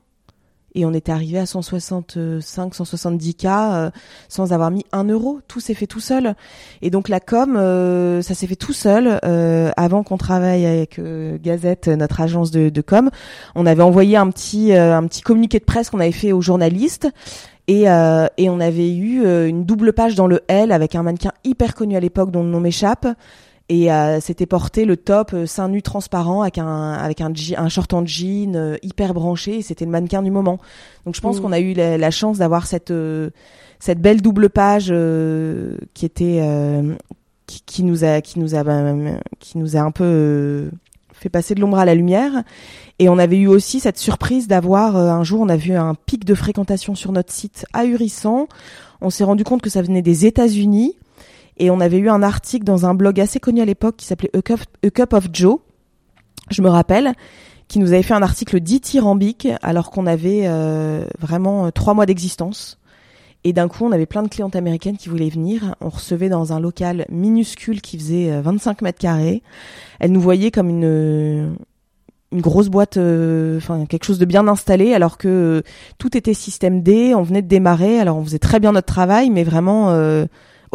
et 0.75 0.85
on 0.85 0.93
était 0.93 1.11
arrivé 1.11 1.39
à 1.39 1.45
165, 1.45 2.75
170 2.75 3.35
k 3.35 3.45
euh, 3.45 3.89
sans 4.27 4.53
avoir 4.53 4.69
mis 4.69 4.85
un 4.91 5.05
euro. 5.05 5.39
Tout 5.47 5.61
s'est 5.61 5.73
fait 5.73 5.87
tout 5.87 6.01
seul. 6.01 6.35
Et 6.81 6.89
donc 6.89 7.09
la 7.09 7.19
com, 7.19 7.55
euh, 7.55 8.21
ça 8.21 8.35
s'est 8.35 8.45
fait 8.45 8.57
tout 8.57 8.73
seul. 8.73 9.19
Euh, 9.23 9.71
avant 9.77 10.03
qu'on 10.03 10.17
travaille 10.17 10.65
avec 10.65 10.99
Gazette, 11.41 11.87
notre 11.87 12.21
agence 12.21 12.51
de, 12.51 12.69
de, 12.69 12.81
com, 12.81 13.09
on 13.55 13.65
avait 13.65 13.83
envoyé 13.83 14.17
un 14.17 14.29
petit 14.29 14.73
un 14.73 15.07
petit 15.07 15.21
communiqué 15.21 15.59
de 15.59 15.65
presse 15.65 15.89
qu'on 15.89 15.99
avait 15.99 16.11
fait 16.11 16.33
aux 16.33 16.41
journalistes. 16.41 17.07
Et, 17.67 17.85
et 17.85 18.49
on 18.49 18.59
avait 18.59 18.93
eu 18.93 19.47
une 19.47 19.65
double 19.65 19.93
page 19.93 20.13
dans 20.13 20.27
le 20.27 20.41
L 20.47 20.71
avec 20.71 20.93
un 20.93 21.01
mannequin 21.01 21.31
hyper 21.43 21.73
connu 21.73 21.95
à 21.97 21.99
l'époque 21.99 22.29
dont 22.29 22.43
le 22.43 22.49
nom 22.49 22.59
m'échappe 22.59 23.07
et 23.67 23.91
euh, 23.91 24.19
c'était 24.19 24.45
porté 24.45 24.85
le 24.85 24.95
top 24.95 25.33
euh, 25.33 25.47
seins 25.47 25.69
nus 25.69 25.81
transparent 25.81 26.43
avec 26.43 26.59
un 26.59 26.93
avec 26.93 27.19
un, 27.21 27.33
un 27.57 27.69
short 27.69 27.93
en 27.93 28.05
jean 28.05 28.55
euh, 28.55 28.77
hyper 28.83 29.13
branché. 29.15 29.57
Et 29.57 29.61
c'était 29.63 29.85
le 29.85 29.91
mannequin 29.91 30.21
du 30.21 30.29
moment. 30.29 30.59
Donc 31.05 31.15
je 31.15 31.21
pense 31.21 31.39
mmh. 31.39 31.41
qu'on 31.41 31.51
a 31.51 31.59
eu 31.59 31.73
la, 31.73 32.11
chance 32.11 32.37
d'avoir 32.37 32.67
cette 32.67 32.91
euh, 32.91 33.31
cette 33.79 33.99
belle 33.99 34.21
double 34.21 34.49
page 34.49 34.93
qui 35.93 36.05
était 36.05 36.41
qui, 37.47 37.61
qui, 37.65 37.83
nous 37.83 38.03
a 38.03 38.21
qui 38.21 38.39
nous 38.39 38.55
a 38.55 38.63
ben, 38.63 39.19
qui 39.39 39.57
nous 39.57 39.75
a 39.75 39.79
un 39.79 39.91
peu 39.91 40.69
fait 41.13 41.29
passer 41.29 41.55
de 41.55 41.59
l'ombre 41.59 41.79
à 41.79 41.85
la 41.85 41.95
lumière. 41.95 42.43
Et 42.99 43.09
on 43.09 43.17
avait 43.17 43.37
eu 43.37 43.47
aussi 43.47 43.79
cette 43.79 43.97
surprise 43.97 44.47
d'avoir 44.47 44.95
un 44.95 45.23
jour 45.23 45.41
on 45.41 45.49
a 45.49 45.57
vu 45.57 45.73
un 45.73 45.95
pic 45.95 46.23
de 46.23 46.35
fréquentation 46.35 46.93
sur 46.93 47.11
notre 47.11 47.33
site 47.33 47.65
ahurissant. 47.73 48.47
On 49.01 49.09
s'est 49.09 49.23
rendu 49.23 49.43
compte 49.43 49.61
que 49.61 49.69
ça 49.69 49.81
venait 49.81 50.03
des 50.03 50.25
États-Unis 50.25 50.95
et 51.57 51.69
on 51.69 51.79
avait 51.79 51.97
eu 51.97 52.09
un 52.09 52.21
article 52.21 52.65
dans 52.65 52.85
un 52.85 52.93
blog 52.93 53.19
assez 53.19 53.39
connu 53.39 53.61
à 53.61 53.65
l'époque 53.65 53.95
qui 53.97 54.05
s'appelait 54.05 54.31
A 54.35 54.41
Cup, 54.41 55.13
of 55.13 55.27
Joe, 55.31 55.59
je 56.49 56.61
me 56.61 56.69
rappelle, 56.69 57.13
qui 57.67 57.79
nous 57.79 57.93
avait 57.93 58.03
fait 58.03 58.13
un 58.13 58.21
article 58.21 58.59
dithyrambique 58.59 59.47
alors 59.61 59.89
qu'on 59.89 60.05
avait 60.05 60.43
euh, 60.45 61.05
vraiment 61.19 61.67
euh, 61.67 61.69
trois 61.71 61.93
mois 61.93 62.05
d'existence. 62.05 62.79
Et 63.43 63.53
d'un 63.53 63.67
coup, 63.67 63.85
on 63.85 63.91
avait 63.91 64.07
plein 64.07 64.23
de 64.23 64.27
clientes 64.27 64.55
américaines 64.55 64.97
qui 64.97 65.07
voulaient 65.07 65.29
venir. 65.29 65.75
On 65.79 65.89
recevait 65.89 66.29
dans 66.29 66.51
un 66.51 66.59
local 66.59 67.05
minuscule 67.09 67.79
qui 67.79 67.97
faisait 67.97 68.41
25 68.41 68.81
euh, 68.81 68.85
mètres 68.85 68.99
carrés. 68.99 69.43
Elles 69.99 70.11
nous 70.11 70.21
voyaient 70.21 70.51
comme 70.51 70.69
une 70.69 71.55
une 72.31 72.41
grosse 72.41 72.67
boîte, 72.67 72.97
enfin 72.97 73.85
quelque 73.87 74.03
chose 74.03 74.19
de 74.19 74.25
bien 74.25 74.47
installé, 74.47 74.93
alors 74.93 75.17
que 75.17 75.63
tout 75.99 76.17
était 76.17 76.33
système 76.33 76.81
D. 76.81 77.13
On 77.15 77.21
venait 77.21 77.43
de 77.43 77.47
démarrer, 77.47 77.99
alors 77.99 78.17
on 78.17 78.25
faisait 78.25 78.39
très 78.39 78.59
bien 78.59 78.73
notre 78.73 78.87
travail, 78.87 79.29
mais 79.29 79.43
vraiment 79.43 79.91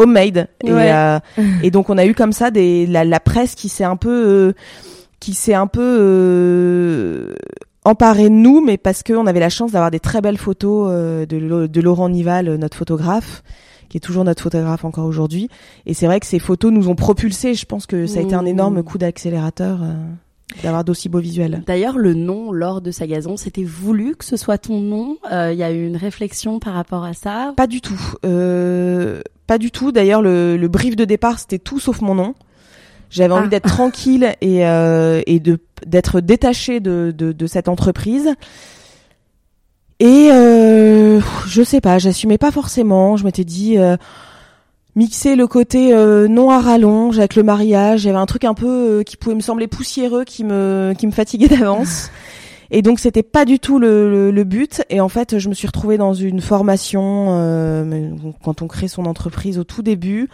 homemade. 0.00 0.48
Et, 0.64 0.70
euh, 0.70 1.18
et 1.62 1.70
donc 1.70 1.90
on 1.90 1.98
a 1.98 2.06
eu 2.06 2.14
comme 2.14 2.32
ça 2.32 2.50
des 2.50 2.86
la, 2.86 3.04
la 3.04 3.20
presse 3.20 3.54
qui 3.54 3.68
s'est 3.68 3.84
un 3.84 3.96
peu 3.96 4.10
euh, 4.10 4.52
qui 5.20 5.34
s'est 5.34 5.54
un 5.54 5.66
peu 5.66 5.98
euh, 6.00 7.34
emparé 7.84 8.24
de 8.24 8.34
nous, 8.34 8.64
mais 8.64 8.78
parce 8.78 9.02
qu'on 9.02 9.26
avait 9.26 9.40
la 9.40 9.50
chance 9.50 9.72
d'avoir 9.72 9.90
des 9.90 10.00
très 10.00 10.20
belles 10.20 10.38
photos 10.38 10.90
de, 11.28 11.66
de 11.66 11.80
Laurent 11.80 12.08
Nival, 12.08 12.54
notre 12.56 12.76
photographe 12.76 13.42
qui 13.88 13.96
est 13.96 14.00
toujours 14.00 14.22
notre 14.22 14.42
photographe 14.42 14.84
encore 14.84 15.04
aujourd'hui. 15.04 15.48
Et 15.84 15.94
c'est 15.94 16.06
vrai 16.06 16.20
que 16.20 16.26
ces 16.26 16.38
photos 16.38 16.70
nous 16.70 16.88
ont 16.88 16.94
propulsés. 16.94 17.54
Je 17.54 17.66
pense 17.66 17.86
que 17.86 18.06
ça 18.06 18.20
a 18.20 18.22
été 18.22 18.36
un 18.36 18.46
énorme 18.46 18.78
mmh. 18.78 18.84
coup 18.84 18.98
d'accélérateur 18.98 19.80
d'avoir 20.62 20.84
d'aussi 20.84 21.08
beaux 21.08 21.20
visuels. 21.20 21.62
D'ailleurs, 21.66 21.98
le 21.98 22.14
nom 22.14 22.52
Laure 22.52 22.80
de 22.80 22.90
Sagazon, 22.90 23.36
c'était 23.36 23.64
voulu 23.64 24.14
que 24.16 24.24
ce 24.24 24.36
soit 24.36 24.58
ton 24.58 24.80
nom? 24.80 25.16
Il 25.30 25.56
y 25.56 25.62
a 25.62 25.72
eu 25.72 25.86
une 25.86 25.96
réflexion 25.96 26.60
par 26.60 26.74
rapport 26.74 27.04
à 27.04 27.14
ça? 27.14 27.52
Pas 27.56 27.66
du 27.66 27.80
tout. 27.80 28.00
Euh, 28.24 29.20
pas 29.50 29.58
du 29.58 29.72
tout. 29.72 29.90
D'ailleurs, 29.90 30.22
le, 30.22 30.56
le 30.56 30.68
brief 30.68 30.94
de 30.94 31.04
départ, 31.04 31.40
c'était 31.40 31.58
tout 31.58 31.80
sauf 31.80 32.02
mon 32.02 32.14
nom. 32.14 32.36
J'avais 33.10 33.34
envie 33.34 33.46
ah. 33.46 33.48
d'être 33.48 33.68
tranquille 33.68 34.32
et, 34.40 34.64
euh, 34.64 35.22
et 35.26 35.40
de 35.40 35.58
d'être 35.84 36.20
détachée 36.20 36.78
de, 36.78 37.12
de, 37.12 37.32
de, 37.32 37.46
cette 37.48 37.66
entreprise. 37.66 38.32
Et 39.98 40.28
euh, 40.30 41.18
je 41.48 41.62
sais 41.64 41.80
pas, 41.80 41.98
j'assumais 41.98 42.38
pas 42.38 42.52
forcément. 42.52 43.16
Je 43.16 43.24
m'étais 43.24 43.42
dit 43.42 43.76
euh, 43.76 43.96
mixer 44.94 45.34
le 45.34 45.48
côté 45.48 45.92
non 46.28 46.50
à 46.50 46.60
rallonge 46.60 47.18
avec 47.18 47.34
le 47.34 47.42
mariage. 47.42 48.04
Il 48.04 48.06
y 48.06 48.10
avait 48.10 48.20
un 48.20 48.26
truc 48.26 48.44
un 48.44 48.54
peu 48.54 49.02
qui 49.04 49.16
pouvait 49.16 49.34
me 49.34 49.40
sembler 49.40 49.66
poussiéreux, 49.66 50.22
qui 50.22 50.44
me 50.44 50.94
qui 50.96 51.08
me 51.08 51.12
fatiguait 51.12 51.48
d'avance. 51.48 52.12
Et 52.70 52.82
donc 52.82 53.00
c'était 53.00 53.22
pas 53.22 53.44
du 53.44 53.58
tout 53.58 53.78
le, 53.78 54.30
le, 54.30 54.44
but. 54.44 54.82
Et 54.90 55.00
en 55.00 55.08
fait, 55.08 55.38
je 55.38 55.48
me 55.48 55.54
suis 55.54 55.66
retrouvée 55.66 55.98
dans 55.98 56.14
une 56.14 56.40
formation 56.40 57.28
euh, 57.30 58.10
quand 58.42 58.62
on 58.62 58.68
crée 58.68 58.88
son 58.88 59.06
entreprise 59.06 59.58
au 59.58 59.64
tout 59.64 59.82
début. 59.82 60.28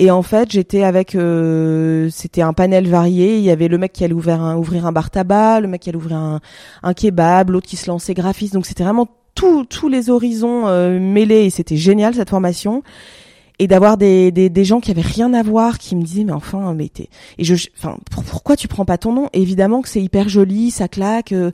Et 0.00 0.12
en 0.12 0.22
fait, 0.22 0.52
j'étais 0.52 0.84
avec, 0.84 1.16
euh, 1.16 2.08
c'était 2.10 2.42
un 2.42 2.52
panel 2.52 2.88
varié. 2.88 3.36
Il 3.38 3.42
y 3.42 3.50
avait 3.50 3.66
le 3.66 3.78
mec 3.78 3.92
qui 3.92 4.04
allait 4.04 4.14
ouvrir 4.14 4.40
un, 4.40 4.56
ouvrir 4.56 4.86
un 4.86 4.92
bar 4.92 5.10
tabac, 5.10 5.60
le 5.60 5.68
mec 5.68 5.82
qui 5.82 5.88
allait 5.88 5.98
ouvrir 5.98 6.16
un, 6.16 6.40
un 6.84 6.94
kebab, 6.94 7.50
l'autre 7.50 7.66
qui 7.66 7.76
se 7.76 7.90
lançait 7.90 8.14
graphiste. 8.14 8.54
Donc 8.54 8.64
c'était 8.64 8.84
vraiment 8.84 9.08
tous 9.34 9.88
les 9.88 10.10
horizons 10.10 10.66
euh, 10.66 10.98
mêlés 10.98 11.44
et 11.44 11.50
c'était 11.50 11.76
génial 11.76 12.14
cette 12.14 12.30
formation 12.30 12.82
et 13.58 13.66
d'avoir 13.66 13.96
des, 13.96 14.30
des, 14.30 14.48
des, 14.48 14.64
gens 14.64 14.80
qui 14.80 14.90
avaient 14.90 15.00
rien 15.00 15.34
à 15.34 15.42
voir 15.42 15.78
qui 15.78 15.96
me 15.96 16.02
disaient 16.02 16.24
mais 16.24 16.32
enfin 16.32 16.74
mais 16.74 16.88
t'es 16.88 17.08
et 17.38 17.44
je 17.44 17.54
enfin 17.76 17.98
pourquoi 18.10 18.56
tu 18.56 18.68
prends 18.68 18.84
pas 18.84 18.98
ton 18.98 19.12
nom? 19.12 19.28
Évidemment 19.32 19.82
que 19.82 19.88
c'est 19.88 20.02
hyper 20.02 20.28
joli 20.28 20.70
ça 20.70 20.88
claque 20.88 21.32
euh. 21.32 21.50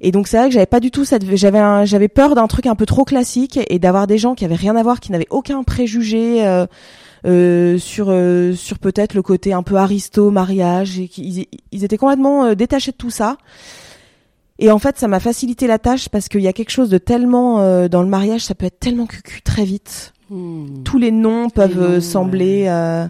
et 0.00 0.12
donc 0.12 0.28
c'est 0.28 0.36
vrai 0.36 0.48
que 0.48 0.54
j'avais 0.54 0.66
pas 0.66 0.80
du 0.80 0.90
tout 0.90 1.04
cette 1.04 1.24
j'avais 1.36 1.86
j'avais 1.86 2.08
peur 2.08 2.34
d'un 2.34 2.46
truc 2.46 2.66
un 2.66 2.74
peu 2.74 2.86
trop 2.86 3.04
classique 3.04 3.58
et 3.68 3.78
d'avoir 3.78 4.06
des 4.06 4.18
gens 4.18 4.34
qui 4.34 4.44
avaient 4.44 4.54
rien 4.54 4.76
à 4.76 4.82
voir 4.82 5.00
qui 5.00 5.12
n'avaient 5.12 5.28
aucun 5.30 5.62
préjugé 5.62 6.46
euh, 6.46 6.66
euh, 7.26 7.76
sur 7.76 8.06
euh, 8.08 8.54
sur 8.54 8.78
peut-être 8.78 9.12
le 9.12 9.20
côté 9.20 9.52
un 9.52 9.62
peu 9.62 9.76
aristo 9.76 10.30
mariage 10.30 10.98
et 10.98 11.06
qui 11.06 11.46
ils, 11.70 11.84
étaient 11.84 11.98
complètement 11.98 12.46
euh, 12.46 12.54
détachés 12.54 12.92
de 12.92 12.96
tout 12.96 13.10
ça 13.10 13.36
et 14.58 14.70
en 14.70 14.78
fait 14.78 14.96
ça 14.96 15.06
m'a 15.06 15.20
facilité 15.20 15.66
la 15.66 15.78
tâche 15.78 16.08
parce 16.08 16.30
qu'il 16.30 16.40
y 16.40 16.48
a 16.48 16.54
quelque 16.54 16.70
chose 16.70 16.88
de 16.88 16.96
tellement 16.96 17.88
dans 17.88 18.02
le 18.02 18.08
mariage 18.08 18.40
ça 18.40 18.54
peut 18.54 18.64
être 18.64 18.80
tellement 18.80 19.04
cucu 19.04 19.42
très 19.42 19.64
vite 19.64 20.14
Hmm. 20.30 20.84
Tous 20.84 20.98
les 20.98 21.10
noms 21.10 21.50
peuvent 21.50 21.82
euh, 21.82 22.00
sembler. 22.00 22.66
Euh, 22.68 23.06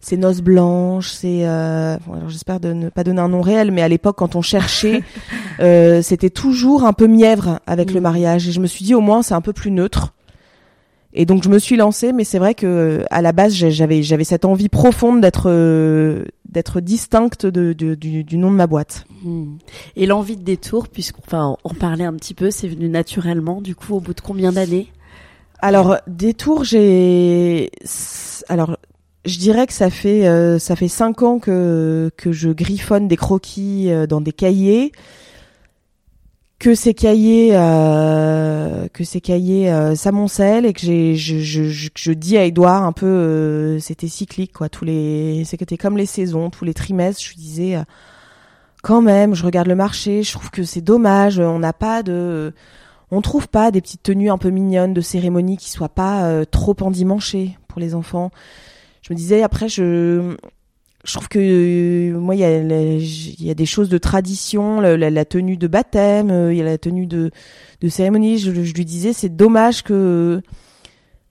c'est 0.00 0.16
noces 0.16 0.40
blanches, 0.40 1.10
c'est. 1.10 1.46
Euh, 1.46 1.96
j'espère 2.28 2.58
de 2.58 2.72
ne 2.72 2.88
pas 2.88 3.04
donner 3.04 3.20
un 3.20 3.28
nom 3.28 3.42
réel, 3.42 3.70
mais 3.70 3.82
à 3.82 3.88
l'époque, 3.88 4.16
quand 4.16 4.34
on 4.34 4.42
cherchait, 4.42 5.02
c'était 6.02 6.30
toujours 6.30 6.84
un 6.84 6.94
peu 6.94 7.06
mièvre 7.06 7.60
avec 7.66 7.92
le 7.92 8.00
hmm. 8.00 8.04
mariage. 8.04 8.48
Et 8.48 8.52
je 8.52 8.60
me 8.60 8.66
suis 8.66 8.84
dit, 8.84 8.94
au 8.94 9.00
moins, 9.00 9.22
c'est 9.22 9.34
un 9.34 9.42
peu 9.42 9.52
plus 9.52 9.70
neutre. 9.70 10.14
Et 11.14 11.26
donc 11.26 11.42
je 11.42 11.50
me 11.50 11.58
suis 11.58 11.76
lancée, 11.76 12.14
mais 12.14 12.24
c'est 12.24 12.38
vrai 12.38 12.54
que 12.54 13.04
à 13.10 13.20
la 13.20 13.32
base 13.32 13.52
j'avais 13.52 14.02
j'avais 14.02 14.24
cette 14.24 14.46
envie 14.46 14.70
profonde 14.70 15.20
d'être 15.20 15.50
d'être 16.48 16.80
distincte 16.80 17.44
de, 17.44 17.74
du, 17.74 18.38
nom 18.38 18.50
de 18.50 18.56
ma 18.56 18.66
boîte. 18.66 19.04
Hmm. 19.22 19.56
Et 19.94 20.06
l'envie 20.06 20.38
de 20.38 20.42
détour, 20.42 20.88
puisqu'on 20.88 21.56
on 21.64 21.74
parlait 21.74 22.06
un 22.06 22.14
petit 22.14 22.32
peu, 22.32 22.50
c'est 22.50 22.66
venu 22.66 22.88
naturellement. 22.88 23.60
Du 23.60 23.74
coup, 23.74 23.94
au 23.94 24.00
bout 24.00 24.14
de 24.14 24.22
combien 24.22 24.52
d'années? 24.52 24.88
Alors 25.62 25.96
des 26.08 26.34
tours, 26.34 26.64
j'ai 26.64 27.70
alors 28.48 28.76
je 29.24 29.38
dirais 29.38 29.68
que 29.68 29.72
ça 29.72 29.90
fait 29.90 30.26
euh, 30.26 30.58
ça 30.58 30.74
fait 30.74 30.88
cinq 30.88 31.22
ans 31.22 31.38
que 31.38 32.10
que 32.16 32.32
je 32.32 32.50
griffonne 32.50 33.06
des 33.06 33.16
croquis 33.16 33.90
euh, 33.90 34.06
dans 34.08 34.20
des 34.20 34.32
cahiers. 34.32 34.90
Que 36.58 36.74
ces 36.74 36.94
cahiers 36.94 37.50
euh, 37.52 38.88
que 38.92 39.04
ces 39.04 39.20
cahiers 39.20 39.72
s'amoncellent 39.96 40.66
et 40.66 40.72
que 40.72 40.80
j'ai 40.80 41.16
je, 41.16 41.38
je, 41.38 41.88
je, 41.94 42.12
dis 42.12 42.36
à 42.36 42.44
Edouard 42.44 42.84
un 42.84 42.92
peu 42.92 43.78
c'était 43.80 44.06
cyclique 44.06 44.52
quoi 44.52 44.68
tous 44.68 44.84
les 44.84 45.42
c'était 45.44 45.76
comme 45.76 45.96
les 45.96 46.06
saisons 46.06 46.50
tous 46.50 46.64
les 46.64 46.72
trimestres 46.72 47.20
je 47.20 47.34
disais 47.34 47.82
quand 48.80 49.02
même 49.02 49.34
je 49.34 49.44
regarde 49.44 49.66
le 49.66 49.74
marché 49.74 50.22
je 50.22 50.30
trouve 50.30 50.52
que 50.52 50.62
c'est 50.62 50.82
dommage 50.82 51.40
on 51.40 51.58
n'a 51.58 51.72
pas 51.72 52.04
de 52.04 52.54
on 53.12 53.20
trouve 53.20 53.46
pas 53.46 53.70
des 53.70 53.82
petites 53.82 54.02
tenues 54.02 54.30
un 54.30 54.38
peu 54.38 54.48
mignonnes 54.48 54.94
de 54.94 55.02
cérémonie 55.02 55.58
qui 55.58 55.70
soient 55.70 55.90
pas 55.90 56.24
euh, 56.24 56.44
trop 56.46 56.74
endimanchées 56.80 57.58
pour 57.68 57.78
les 57.78 57.94
enfants. 57.94 58.30
Je 59.02 59.12
me 59.12 59.16
disais 59.16 59.42
après 59.42 59.68
je 59.68 60.34
je 61.04 61.12
trouve 61.12 61.28
que 61.28 61.38
euh, 61.38 62.18
moi 62.18 62.34
il 62.34 62.38
y 62.38 62.44
a 62.44 62.58
il 62.58 63.44
y 63.44 63.50
a 63.50 63.54
des 63.54 63.66
choses 63.66 63.90
de 63.90 63.98
tradition, 63.98 64.80
la, 64.80 65.24
tenue 65.26 65.58
de 65.58 65.66
baptême, 65.66 66.30
euh, 66.30 66.54
il 66.54 66.58
y 66.58 66.62
a 66.62 66.64
la 66.64 66.78
tenue 66.78 67.06
de 67.06 67.30
de 67.82 67.88
cérémonie. 67.88 68.38
Je, 68.38 68.50
lui 68.50 68.84
disais 68.86 69.12
c'est 69.12 69.28
dommage 69.36 69.82
que 69.82 70.40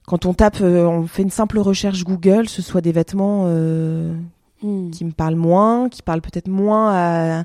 quand 0.06 0.28
on 0.28 0.36
tape, 0.36 0.62
on 0.62 1.08
fait 1.08 1.24
une 1.24 1.32
simple 1.32 1.58
recherche 1.58 2.04
Google, 2.04 2.48
ce 2.48 2.62
soit 2.62 2.82
des 2.82 2.92
vêtements 2.92 3.46
hmm. 4.62 4.92
qui 4.92 5.04
me 5.04 5.12
parlent 5.12 5.36
moins, 5.36 5.90
qui 5.90 6.04
parlent 6.04 6.22
peut-être 6.22 6.48
moins 6.48 6.92
à 6.94 7.44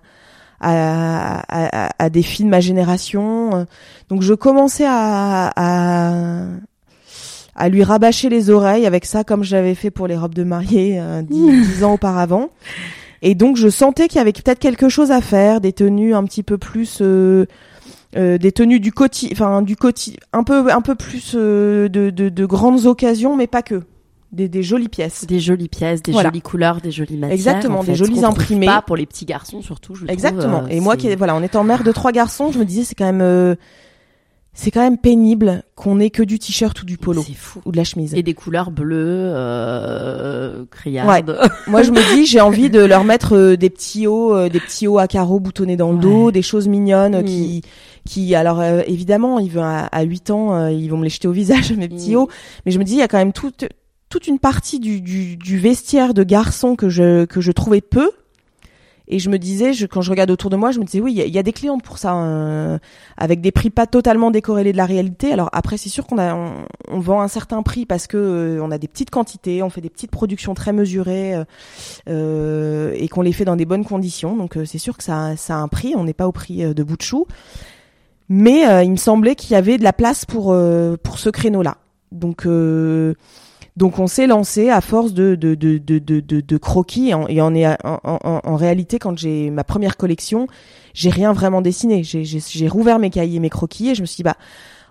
à, 0.60 1.42
à, 1.48 1.90
à, 1.98 2.10
des 2.10 2.22
filles 2.22 2.46
de 2.46 2.50
ma 2.50 2.60
génération. 2.60 3.66
Donc 4.08 4.22
je 4.22 4.34
commençais 4.34 4.86
à, 4.86 5.52
à, 5.56 6.46
à 7.56 7.68
lui 7.68 7.82
rabâcher 7.82 8.28
les 8.28 8.50
oreilles 8.50 8.86
avec 8.86 9.06
ça, 9.06 9.24
comme 9.24 9.42
j'avais 9.42 9.74
fait 9.74 9.90
pour 9.90 10.06
les 10.06 10.16
robes 10.16 10.34
de 10.34 10.44
mariée 10.44 10.98
euh, 11.00 11.22
dix, 11.28 11.82
ans 11.82 11.94
auparavant. 11.94 12.50
Et 13.22 13.34
donc 13.34 13.56
je 13.56 13.68
sentais 13.68 14.08
qu'il 14.08 14.18
y 14.18 14.20
avait 14.20 14.32
peut-être 14.32 14.58
quelque 14.58 14.88
chose 14.88 15.10
à 15.10 15.20
faire, 15.20 15.60
des 15.60 15.72
tenues 15.72 16.14
un 16.14 16.24
petit 16.24 16.42
peu 16.42 16.58
plus, 16.58 16.98
euh, 17.00 17.46
euh, 18.16 18.36
des 18.36 18.52
tenues 18.52 18.78
du 18.78 18.92
quotidien, 18.92 19.32
enfin 19.32 19.62
du 19.62 19.74
quotidien, 19.74 20.20
un 20.32 20.44
peu 20.44 20.70
un 20.70 20.82
peu 20.82 20.94
plus 20.94 21.34
de, 21.34 21.88
de, 21.90 22.10
de 22.10 22.46
grandes 22.46 22.84
occasions, 22.84 23.34
mais 23.34 23.46
pas 23.46 23.62
que 23.62 23.82
des, 24.36 24.62
jolies 24.62 24.88
pièces. 24.88 25.26
Des 25.26 25.40
jolies 25.40 25.68
pièces, 25.68 26.02
des 26.02 26.12
jolies 26.12 26.42
couleurs, 26.42 26.80
des 26.80 26.90
jolies 26.90 27.16
matières. 27.16 27.34
Exactement, 27.34 27.82
des 27.82 27.94
jolies 27.94 28.24
imprimées. 28.24 28.66
Pas 28.66 28.82
pour 28.82 28.96
les 28.96 29.06
petits 29.06 29.24
garçons 29.24 29.62
surtout. 29.62 29.94
Je 29.94 30.06
Exactement. 30.06 30.64
Euh, 30.64 30.68
et 30.68 30.80
moi 30.80 30.96
qui 30.96 31.14
voilà, 31.16 31.34
en 31.34 31.42
étant 31.42 31.64
mère 31.64 31.82
de 31.82 31.92
trois 31.92 32.12
garçons, 32.12 32.52
je 32.52 32.58
me 32.58 32.64
disais 32.64 32.84
c'est 32.84 32.94
quand 32.94 33.06
même 33.06 33.22
euh, 33.22 33.54
c'est 34.52 34.70
quand 34.70 34.80
même 34.80 34.98
pénible 34.98 35.62
qu'on 35.74 36.00
ait 36.00 36.10
que 36.10 36.22
du 36.22 36.38
t-shirt 36.38 36.80
ou 36.82 36.86
du 36.86 36.96
polo 36.96 37.22
fou. 37.22 37.60
ou 37.66 37.72
de 37.72 37.76
la 37.76 37.84
chemise 37.84 38.14
et 38.14 38.22
des 38.22 38.34
couleurs 38.34 38.70
bleues 38.70 38.96
euh, 39.34 40.64
criardes. 40.70 41.38
Moi 41.66 41.82
je 41.82 41.90
me 41.90 42.14
dis 42.14 42.26
j'ai 42.26 42.40
envie 42.40 42.70
de 42.70 42.80
leur 42.80 43.04
mettre 43.04 43.36
euh, 43.36 43.56
des 43.56 43.70
petits 43.70 44.06
hauts 44.06 44.48
des 44.48 44.60
petits 44.60 44.86
hauts 44.86 44.98
à 44.98 45.08
carreaux 45.08 45.40
boutonnés 45.40 45.76
dans 45.76 45.92
le 45.92 45.98
dos, 45.98 46.30
des 46.30 46.42
choses 46.42 46.68
mignonnes 46.68 47.24
qui 47.24 47.62
mm. 47.64 48.08
qui 48.08 48.34
alors 48.34 48.62
évidemment, 48.62 49.38
ils 49.38 49.50
vont 49.50 49.64
à, 49.64 49.88
à 49.92 50.02
8 50.02 50.30
ans, 50.30 50.68
ils 50.68 50.88
vont 50.88 50.98
me 50.98 51.04
les 51.04 51.10
jeter 51.10 51.28
au 51.28 51.32
visage 51.32 51.72
mes 51.76 51.88
petits 51.88 52.14
mm. 52.14 52.18
hauts, 52.18 52.28
mais 52.64 52.72
je 52.72 52.78
me 52.78 52.84
dis 52.84 52.92
il 52.92 52.98
y 52.98 53.02
a 53.02 53.08
quand 53.08 53.18
même 53.18 53.32
tout 53.32 53.52
toute 54.08 54.26
une 54.26 54.38
partie 54.38 54.78
du, 54.78 55.00
du, 55.00 55.36
du, 55.36 55.58
vestiaire 55.58 56.14
de 56.14 56.22
garçons 56.22 56.76
que 56.76 56.88
je, 56.88 57.24
que 57.24 57.40
je 57.40 57.52
trouvais 57.52 57.80
peu. 57.80 58.10
Et 59.08 59.20
je 59.20 59.30
me 59.30 59.38
disais, 59.38 59.72
je, 59.72 59.86
quand 59.86 60.00
je 60.00 60.10
regarde 60.10 60.30
autour 60.32 60.50
de 60.50 60.56
moi, 60.56 60.72
je 60.72 60.80
me 60.80 60.84
disais, 60.84 61.00
oui, 61.00 61.12
il 61.14 61.32
y, 61.32 61.38
a 61.38 61.42
des 61.42 61.52
clientes 61.52 61.82
pour 61.82 61.98
ça, 61.98 62.10
hein, 62.10 62.80
avec 63.16 63.40
des 63.40 63.52
prix 63.52 63.70
pas 63.70 63.86
totalement 63.86 64.32
décorrélés 64.32 64.72
de 64.72 64.76
la 64.76 64.84
réalité. 64.84 65.32
Alors 65.32 65.48
après, 65.52 65.76
c'est 65.76 65.88
sûr 65.88 66.06
qu'on 66.06 66.18
a, 66.18 66.34
on, 66.88 66.98
vend 66.98 67.20
un 67.20 67.28
certain 67.28 67.62
prix 67.62 67.86
parce 67.86 68.08
que 68.08 68.16
euh, 68.16 68.60
on 68.62 68.72
a 68.72 68.78
des 68.78 68.88
petites 68.88 69.10
quantités, 69.10 69.62
on 69.62 69.70
fait 69.70 69.80
des 69.80 69.90
petites 69.90 70.10
productions 70.10 70.54
très 70.54 70.72
mesurées 70.72 71.36
euh, 71.36 71.44
euh 72.08 72.92
et 72.96 73.08
qu'on 73.08 73.22
les 73.22 73.32
fait 73.32 73.44
dans 73.44 73.54
des 73.54 73.64
bonnes 73.64 73.84
conditions. 73.84 74.36
Donc 74.36 74.56
euh, 74.56 74.64
c'est 74.64 74.78
sûr 74.78 74.96
que 74.96 75.04
ça, 75.04 75.36
ça 75.36 75.54
a 75.54 75.58
un 75.58 75.68
prix. 75.68 75.94
On 75.96 76.02
n'est 76.02 76.12
pas 76.12 76.26
au 76.26 76.32
prix 76.32 76.74
de 76.74 76.82
bout 76.82 76.96
de 76.96 77.02
chou. 77.02 77.26
Mais 78.28 78.84
il 78.84 78.90
me 78.90 78.96
semblait 78.96 79.36
qu'il 79.36 79.52
y 79.52 79.54
avait 79.54 79.78
de 79.78 79.84
la 79.84 79.92
place 79.92 80.24
pour 80.24 80.56
pour 81.04 81.18
ce 81.20 81.30
créneau-là. 81.30 81.76
Donc 82.10 82.44
donc 83.76 83.98
on 83.98 84.06
s'est 84.06 84.26
lancé 84.26 84.70
à 84.70 84.80
force 84.80 85.12
de 85.12 85.34
de 85.34 85.54
de 85.54 85.78
de 85.78 86.20
de, 86.20 86.56
croquis 86.56 87.10
et, 87.10 87.40
en, 87.40 87.54
en, 87.54 88.40
en, 88.44 88.56
réalité 88.56 88.98
quand 88.98 89.18
j'ai 89.18 89.50
ma 89.50 89.64
première 89.64 89.96
collection, 89.96 90.46
j'ai 90.94 91.10
rien 91.10 91.32
vraiment 91.32 91.60
dessiné. 91.60 92.02
J'ai 92.02 92.24
j'ai 92.24 92.68
rouvert 92.68 92.98
mes 92.98 93.10
cahiers, 93.10 93.38
mes 93.38 93.50
croquis 93.50 93.90
et 93.90 93.94
je 93.94 94.00
me 94.00 94.06
suis 94.06 94.16
dit 94.16 94.22
bah 94.22 94.36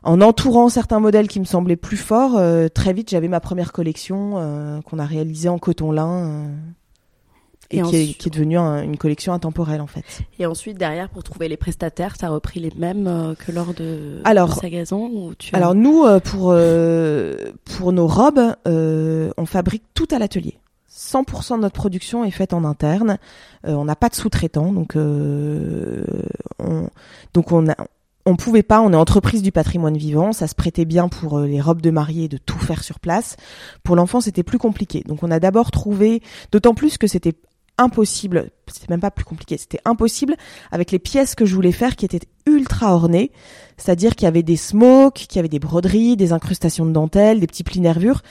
en 0.03 0.21
entourant 0.21 0.69
certains 0.69 0.99
modèles 0.99 1.27
qui 1.27 1.39
me 1.39 1.45
semblaient 1.45 1.75
plus 1.75 1.97
forts, 1.97 2.37
euh, 2.37 2.67
très 2.67 2.93
vite 2.93 3.09
j'avais 3.09 3.27
ma 3.27 3.39
première 3.39 3.73
collection 3.73 4.33
euh, 4.35 4.79
qu'on 4.81 4.99
a 4.99 5.05
réalisée 5.05 5.49
en 5.49 5.57
coton 5.57 5.91
lin. 5.91 6.27
Euh 6.27 6.47
et, 7.71 7.81
qui, 7.81 7.95
est, 7.95 8.13
qui, 8.13 8.29
est, 8.29 8.31
devenue 8.31 8.57
une 8.57 8.97
collection 8.97 9.33
intemporelle 9.33 9.81
en 9.81 9.87
fait. 9.87 10.03
Et 10.39 10.45
ensuite 10.45 10.77
derrière 10.77 11.09
pour 11.09 11.23
trouver 11.23 11.47
les 11.47 11.57
prestataires, 11.57 12.17
tu 12.17 12.25
as 12.25 12.29
repris 12.29 12.59
les 12.59 12.71
mêmes 12.77 13.07
euh, 13.07 13.33
que 13.35 13.51
lors 13.51 13.73
de, 13.73 14.21
alors, 14.23 14.53
Sagazon 14.53 15.09
ou 15.13 15.33
tu 15.35 15.55
Alors 15.55 15.75
nous 15.75 16.03
euh, 16.03 16.19
pour 16.19 16.51
euh, 16.51 17.35
pour 17.63 17.91
nos 17.91 18.07
robes, 18.07 18.55
on 18.65 19.45
fabrique 19.45 19.83
tout 19.93 20.07
à 20.11 20.19
l'atelier. 20.19 20.59
100% 20.91 21.57
de 21.57 21.61
notre 21.61 21.75
production 21.75 22.23
est 22.23 22.31
faite 22.31 22.53
en 22.53 22.63
interne. 22.63 23.17
on 23.65 23.83
n'a 23.83 23.97
pas 23.97 24.07
de 24.07 24.15
sous-traitants, 24.15 24.71
donc 24.71 24.93
on, 24.95 26.89
donc 27.33 27.51
on 27.51 27.67
a 27.69 27.75
on 28.27 28.37
pouvait 28.37 28.63
pas, 28.63 28.81
on 28.81 28.91
est 28.91 28.95
entreprise 28.95 29.43
du 29.43 29.51
patrimoine 29.51 29.97
vivant, 29.97 30.31
ça 30.31 30.47
se 30.47 30.55
prêtait 30.55 30.85
bien 30.85 31.09
pour 31.09 31.41
les 31.41 31.61
robes 31.61 31.81
de 31.81 31.91
mariée 31.91 32.27
de 32.27 32.37
tout 32.37 32.57
faire 32.57 32.83
sur 32.83 32.99
place. 32.99 33.37
Pour 33.83 33.95
l'enfant, 33.95 34.19
c'était 34.19 34.41
plus 34.41 34.57
compliqué. 34.57 35.03
Donc 35.05 35.21
on 35.21 35.29
a 35.29 35.39
d'abord 35.39 35.69
trouvé, 35.69 36.23
d'autant 36.51 36.73
plus 36.73 36.97
que 36.97 37.05
c'était 37.05 37.35
impossible. 37.77 38.49
C'était 38.67 38.87
même 38.89 39.01
pas 39.01 39.11
plus 39.11 39.25
compliqué, 39.25 39.57
c'était 39.57 39.79
impossible 39.85 40.35
avec 40.71 40.91
les 40.91 40.99
pièces 40.99 41.35
que 41.35 41.45
je 41.45 41.53
voulais 41.55 41.71
faire 41.71 41.95
qui 41.95 42.05
étaient 42.05 42.21
ultra 42.45 42.93
ornées. 42.93 43.31
C'est-à-dire 43.77 44.15
qu'il 44.15 44.25
y 44.25 44.27
avait 44.27 44.43
des 44.43 44.55
smokes, 44.55 45.25
qu'il 45.27 45.35
y 45.35 45.39
avait 45.39 45.49
des 45.49 45.59
broderies, 45.59 46.15
des 46.15 46.33
incrustations 46.33 46.85
de 46.85 46.91
dentelle, 46.91 47.39
des 47.39 47.47
petits 47.47 47.63
plis 47.63 47.81
nervures. 47.81 48.21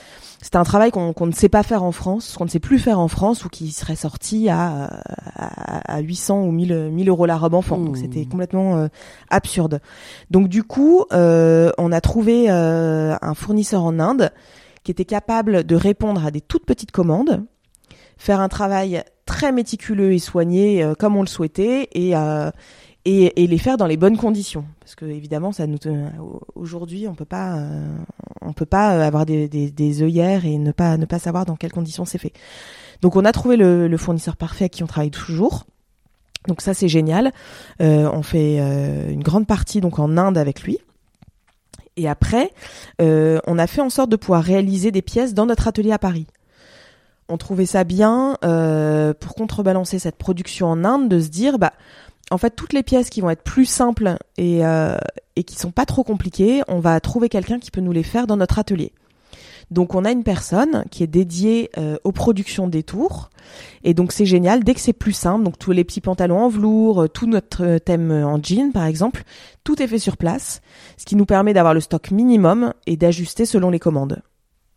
C'était 0.45 0.59
un 0.59 0.65
travail 0.65 0.91
qu'on 0.91 1.27
ne 1.27 1.33
sait 1.33 1.49
pas 1.49 1.63
faire 1.63 1.83
en 1.83 1.93
France, 1.93 2.35
qu'on 2.37 2.45
ne 2.45 2.51
sait 2.51 2.61
plus 2.61 2.79
faire 2.79 2.99
en 2.99 3.09
France 3.09 3.47
ou 3.47 3.49
qui 3.49 3.73
serait 3.73 3.97
sorti 3.97 4.51
à, 4.51 5.01
à, 5.35 6.01
800 6.01 6.43
ou 6.43 6.53
1000, 6.53 6.91
1000 6.93 7.09
euros 7.09 7.25
la 7.25 7.39
robe 7.39 7.55
enfant. 7.55 7.79
Donc 7.79 7.97
c'était 7.97 8.21
mmh. 8.21 8.29
complètement 8.29 8.77
euh, 8.77 8.89
absurde. 9.31 9.81
Donc 10.31 10.49
du 10.49 10.63
coup, 10.63 11.07
euh, 11.15 11.71
on 11.79 11.93
a 11.93 12.01
trouvé 12.03 12.51
euh, 12.51 13.17
un 13.23 13.33
fournisseur 13.33 13.85
en 13.85 13.99
Inde 13.99 14.33
qui 14.83 14.91
était 14.91 15.07
capable 15.07 15.65
de 15.65 15.77
répondre 15.77 16.27
à 16.27 16.31
des 16.31 16.43
toutes 16.43 16.67
petites 16.67 16.93
commandes, 16.93 17.47
faire 18.19 18.41
un 18.41 18.49
travail 18.49 19.03
très 19.27 19.53
méticuleux 19.53 20.13
et 20.13 20.19
soigné 20.19 20.87
comme 20.99 21.17
on 21.17 21.23
le 21.23 21.29
souhaitait 21.29 21.89
et 21.93 22.15
et, 23.05 23.43
et, 23.43 23.47
les 23.47 23.59
faire 23.59 23.77
dans 23.77 23.87
les 23.87 23.97
bonnes 23.97 24.17
conditions. 24.17 24.65
Parce 24.81 24.95
que 24.95 25.05
évidemment 25.05 25.53
ça 25.53 25.67
nous 25.67 25.79
aujourd'hui 26.55 27.07
on 27.09 27.15
peut 27.15 27.25
pas 27.25 27.57
euh, 27.57 27.97
on 28.41 28.53
peut 28.53 28.67
pas 28.67 29.05
avoir 29.05 29.27
des, 29.27 30.03
œillères 30.03 30.45
et 30.47 30.59
ne 30.59 30.73
pas 30.73 30.97
ne 30.97 31.05
pas 31.05 31.19
savoir 31.19 31.45
dans 31.45 31.57
quelles 31.57 31.73
conditions 31.73 32.05
c'est 32.05 32.19
fait. 32.19 32.33
Donc 33.03 33.17
on 33.17 33.25
a 33.25 33.33
trouvé 33.33 33.57
le, 33.57 33.97
fournisseur 33.97 34.37
parfait 34.37 34.65
avec 34.65 34.73
qui 34.73 34.83
on 34.83 34.87
travaille 34.87 35.11
toujours. 35.11 35.65
Donc 36.49 36.61
ça 36.61 36.75
c'est 36.75 36.89
génial. 36.89 37.33
Euh, 37.81 38.11
on 38.13 38.23
fait 38.23 38.59
euh, 38.61 39.11
une 39.11 39.23
grande 39.23 39.47
partie 39.47 39.81
donc 39.81 39.99
en 39.99 40.17
Inde 40.17 40.39
avec 40.39 40.63
lui. 40.63 40.79
Et 41.97 42.09
après 42.09 42.51
euh, 43.01 43.39
on 43.47 43.59
a 43.59 43.67
fait 43.67 43.81
en 43.81 43.91
sorte 43.91 44.11
de 44.11 44.17
pouvoir 44.17 44.43
réaliser 44.43 44.91
des 44.91 45.03
pièces 45.03 45.35
dans 45.35 45.47
notre 45.47 45.69
atelier 45.69 45.93
à 45.93 45.99
Paris 45.99 46.27
on 47.29 47.37
trouvait 47.37 47.67
ça 47.67 47.85
bien 47.85 48.37
pour 48.41 49.35
contrebalancer 49.35 49.99
cette 49.99 50.17
production 50.17 50.67
en 50.69 50.85
Inde 50.85 51.09
de 51.09 51.21
se 51.21 51.29
dire 51.29 51.59
bah 51.59 51.73
en 52.31 52.39
fait, 52.39 52.51
toutes 52.51 52.73
les 52.73 52.83
pièces 52.83 53.11
qui 53.11 53.21
vont 53.21 53.31
être 53.31 53.43
plus 53.43 53.67
simples 53.67 54.17
et, 54.39 54.65
euh, 54.65 54.97
et 55.37 55.45
qui 55.45 55.57
sont 55.57 55.71
pas 55.71 55.87
trop 55.87 56.05
compliquées, 56.05 56.63
on 56.69 56.81
va 56.81 56.99
trouver 57.01 57.29
quelqu'un 57.29 57.59
qui 57.59 57.71
peut 57.71 57.81
nous 57.81 57.93
les 57.93 58.03
faire 58.03 58.27
dans 58.27 58.37
notre 58.37 58.59
atelier. 58.59 58.93
Donc 59.71 59.95
on 59.95 60.05
a 60.05 60.11
une 60.11 60.25
personne 60.25 60.85
qui 60.91 61.03
est 61.03 61.09
dédiée 61.09 61.71
euh, 61.79 61.97
aux 62.05 62.13
productions 62.13 62.69
des 62.69 62.83
tours. 62.83 63.31
Et 63.83 63.95
donc 63.95 64.13
c'est 64.13 64.27
génial, 64.27 64.63
dès 64.63 64.75
que 64.75 64.81
c'est 64.81 64.93
plus 64.93 65.13
simple, 65.13 65.45
donc 65.45 65.59
tous 65.59 65.73
les 65.73 65.85
petits 65.85 66.01
pantalons 66.01 66.41
en 66.41 66.49
velours, 66.49 67.03
euh, 67.03 67.09
tout 67.09 67.27
notre 67.27 67.79
thème 67.79 68.11
en 68.11 68.43
jean 68.43 68.73
par 68.73 68.85
exemple, 68.85 69.25
tout 69.63 69.83
est 69.83 69.87
fait 69.87 69.99
sur 69.99 70.17
place, 70.17 70.61
ce 70.97 71.05
qui 71.05 71.17
nous 71.17 71.27
permet 71.27 71.55
d'avoir 71.55 71.75
le 71.75 71.81
stock 71.81 72.11
minimum 72.11 72.73
et 72.87 72.97
d'ajuster 72.97 73.47
selon 73.47 73.71
les 73.71 73.79
commandes. 73.79 74.23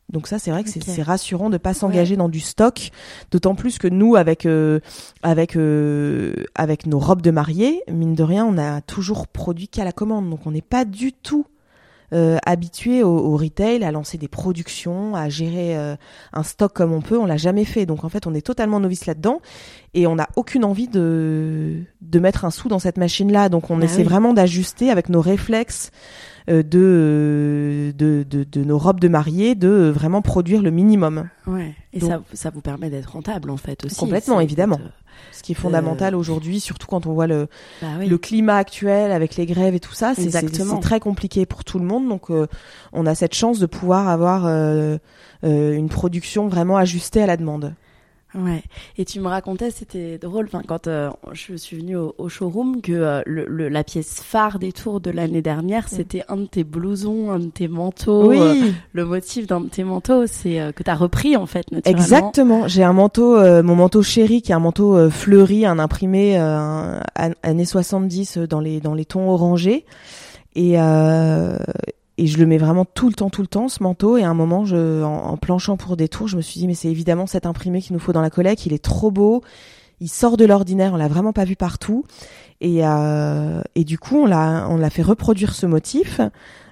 Donc 0.09 0.27
ça, 0.27 0.39
c'est 0.39 0.51
vrai 0.51 0.63
que 0.63 0.69
c'est 0.69 1.01
rassurant 1.01 1.49
de 1.49 1.57
pas 1.57 1.73
s'engager 1.73 2.15
dans 2.15 2.29
du 2.29 2.39
stock, 2.39 2.91
d'autant 3.31 3.55
plus 3.55 3.77
que 3.77 3.89
nous, 3.89 4.15
avec 4.15 4.45
euh, 4.45 4.79
avec 5.21 5.57
euh, 5.57 6.33
avec 6.55 6.85
nos 6.85 6.99
robes 6.99 7.21
de 7.21 7.31
mariée, 7.31 7.83
mine 7.91 8.15
de 8.15 8.23
rien, 8.23 8.45
on 8.45 8.57
a 8.57 8.79
toujours 8.79 9.27
produit 9.27 9.67
qu'à 9.67 9.83
la 9.83 9.91
commande, 9.91 10.29
donc 10.29 10.47
on 10.47 10.51
n'est 10.51 10.61
pas 10.61 10.85
du 10.85 11.11
tout 11.11 11.45
euh, 12.13 12.37
habitué 12.45 13.03
au, 13.03 13.35
retail, 13.35 13.83
à 13.83 13.91
lancer 13.91 14.17
des 14.17 14.29
productions, 14.29 15.13
à 15.13 15.27
gérer 15.27 15.75
un 15.75 16.43
stock 16.43 16.71
comme 16.71 16.93
on 16.93 17.01
peut. 17.01 17.17
On 17.17 17.25
l'a 17.25 17.35
jamais 17.35 17.65
fait, 17.65 17.85
donc 17.85 18.05
en 18.05 18.09
fait, 18.09 18.27
on 18.27 18.33
est 18.33 18.45
totalement 18.45 18.79
novice 18.79 19.07
là-dedans 19.07 19.41
et 19.93 20.07
on 20.07 20.15
n'a 20.15 20.29
aucune 20.37 20.63
envie 20.63 20.87
de 20.87 21.81
de 21.99 22.19
mettre 22.19 22.45
un 22.45 22.51
sou 22.51 22.69
dans 22.69 22.79
cette 22.79 22.97
machine-là. 22.97 23.49
Donc 23.49 23.71
on 23.71 23.77
bah 23.77 23.83
essaie 23.83 24.03
vraiment 24.03 24.33
d'ajuster 24.33 24.89
avec 24.89 25.09
nos 25.09 25.19
réflexes. 25.19 25.91
Euh, 26.49 26.63
de, 26.63 27.93
de, 27.97 28.23
de, 28.23 28.45
de, 28.45 28.63
nos 28.63 28.77
robes 28.77 29.01
de 29.01 29.09
mariée, 29.09 29.53
de 29.53 29.91
vraiment 29.93 30.21
produire 30.21 30.61
le 30.61 30.71
minimum. 30.71 31.27
Ouais. 31.45 31.75
Et 31.91 31.99
ça, 31.99 32.21
ça 32.33 32.51
vous 32.51 32.61
permet 32.61 32.89
d'être 32.89 33.11
rentable 33.11 33.49
en 33.49 33.57
fait 33.57 33.83
aussi. 33.83 33.97
Complètement, 33.97 34.39
évidemment. 34.39 34.79
Euh, 34.81 34.87
Ce 35.33 35.43
qui 35.43 35.51
est 35.51 35.55
fondamental 35.55 36.15
aujourd'hui, 36.15 36.61
surtout 36.61 36.87
quand 36.87 37.05
on 37.05 37.11
voit 37.11 37.27
le, 37.27 37.49
bah 37.81 37.87
le 37.99 38.17
climat 38.17 38.55
actuel 38.55 39.11
avec 39.11 39.35
les 39.35 39.45
grèves 39.45 39.75
et 39.75 39.81
tout 39.81 39.93
ça, 39.93 40.13
c'est 40.15 40.31
très 40.79 41.01
compliqué 41.01 41.45
pour 41.45 41.65
tout 41.65 41.79
le 41.79 41.85
monde. 41.85 42.07
Donc, 42.07 42.29
euh, 42.29 42.47
on 42.93 43.05
a 43.05 43.13
cette 43.13 43.33
chance 43.33 43.59
de 43.59 43.65
pouvoir 43.65 44.07
avoir 44.07 44.45
une 45.43 45.89
production 45.89 46.47
vraiment 46.47 46.77
ajustée 46.77 47.21
à 47.21 47.27
la 47.27 47.35
demande. 47.35 47.73
Ouais. 48.35 48.61
Et 48.97 49.05
tu 49.05 49.19
me 49.21 49.27
racontais, 49.27 49.71
c'était 49.71 50.17
drôle, 50.17 50.45
enfin, 50.45 50.61
quand 50.67 50.87
euh, 50.87 51.09
je 51.31 51.55
suis 51.55 51.77
venue 51.77 51.95
au, 51.95 52.29
showroom, 52.29 52.81
que 52.81 52.91
euh, 52.91 53.21
le, 53.25 53.69
la 53.69 53.83
pièce 53.83 54.21
phare 54.21 54.59
des 54.59 54.73
tours 54.73 54.99
de 54.99 55.11
l'année 55.11 55.41
dernière, 55.41 55.87
c'était 55.87 56.23
un 56.27 56.37
de 56.37 56.45
tes 56.45 56.63
blousons, 56.63 57.31
un 57.31 57.39
de 57.39 57.49
tes 57.49 57.67
manteaux. 57.67 58.29
Oui. 58.29 58.37
Euh, 58.39 58.71
le 58.91 59.05
motif 59.05 59.47
d'un 59.47 59.61
de 59.61 59.69
tes 59.69 59.83
manteaux, 59.83 60.27
c'est 60.27 60.73
que 60.75 60.83
tu 60.83 60.91
as 60.91 60.95
repris 60.95 61.37
en 61.37 61.45
fait. 61.45 61.71
Naturellement. 61.71 62.03
Exactement. 62.03 62.67
J'ai 62.67 62.83
un 62.83 62.93
manteau, 62.93 63.37
mon 63.63 63.75
manteau 63.75 64.03
chéri, 64.03 64.41
qui 64.41 64.51
est 64.51 64.55
un 64.55 64.59
manteau 64.59 65.09
fleuri, 65.09 65.65
un 65.65 65.79
imprimé 65.79 66.37
années 66.37 67.65
70 67.65 68.39
dans 68.39 68.59
les 68.59 68.81
dans 68.81 68.93
les 68.93 69.05
tons 69.05 69.29
orangés. 69.29 69.85
Et, 70.55 70.77
et 72.17 72.27
je 72.27 72.37
le 72.37 72.45
mets 72.45 72.57
vraiment 72.57 72.85
tout 72.85 73.07
le 73.07 73.13
temps, 73.13 73.29
tout 73.29 73.41
le 73.41 73.47
temps, 73.47 73.67
ce 73.67 73.83
manteau. 73.83 74.17
Et 74.17 74.23
à 74.23 74.29
un 74.29 74.33
moment, 74.33 74.65
je, 74.65 75.03
en, 75.03 75.37
planchant 75.37 75.77
pour 75.77 75.97
des 75.97 76.07
tours, 76.07 76.27
je 76.27 76.35
me 76.35 76.41
suis 76.41 76.59
dit, 76.59 76.67
mais 76.67 76.73
c'est 76.73 76.89
évidemment 76.89 77.27
cet 77.27 77.45
imprimé 77.45 77.81
qu'il 77.81 77.93
nous 77.93 77.99
faut 77.99 78.13
dans 78.13 78.21
la 78.21 78.29
collecte. 78.29 78.65
Il 78.65 78.73
est 78.73 78.83
trop 78.83 79.11
beau. 79.11 79.43
Il 79.99 80.09
sort 80.09 80.37
de 80.37 80.45
l'ordinaire. 80.45 80.93
On 80.93 80.97
l'a 80.97 81.07
vraiment 81.07 81.33
pas 81.33 81.45
vu 81.45 81.55
partout. 81.55 82.05
Et, 82.59 82.79
euh, 82.81 83.61
et 83.75 83.83
du 83.83 83.99
coup, 83.99 84.17
on 84.17 84.25
l'a, 84.25 84.67
on 84.69 84.77
l'a 84.77 84.89
fait 84.89 85.03
reproduire 85.03 85.53
ce 85.53 85.67
motif 85.67 86.19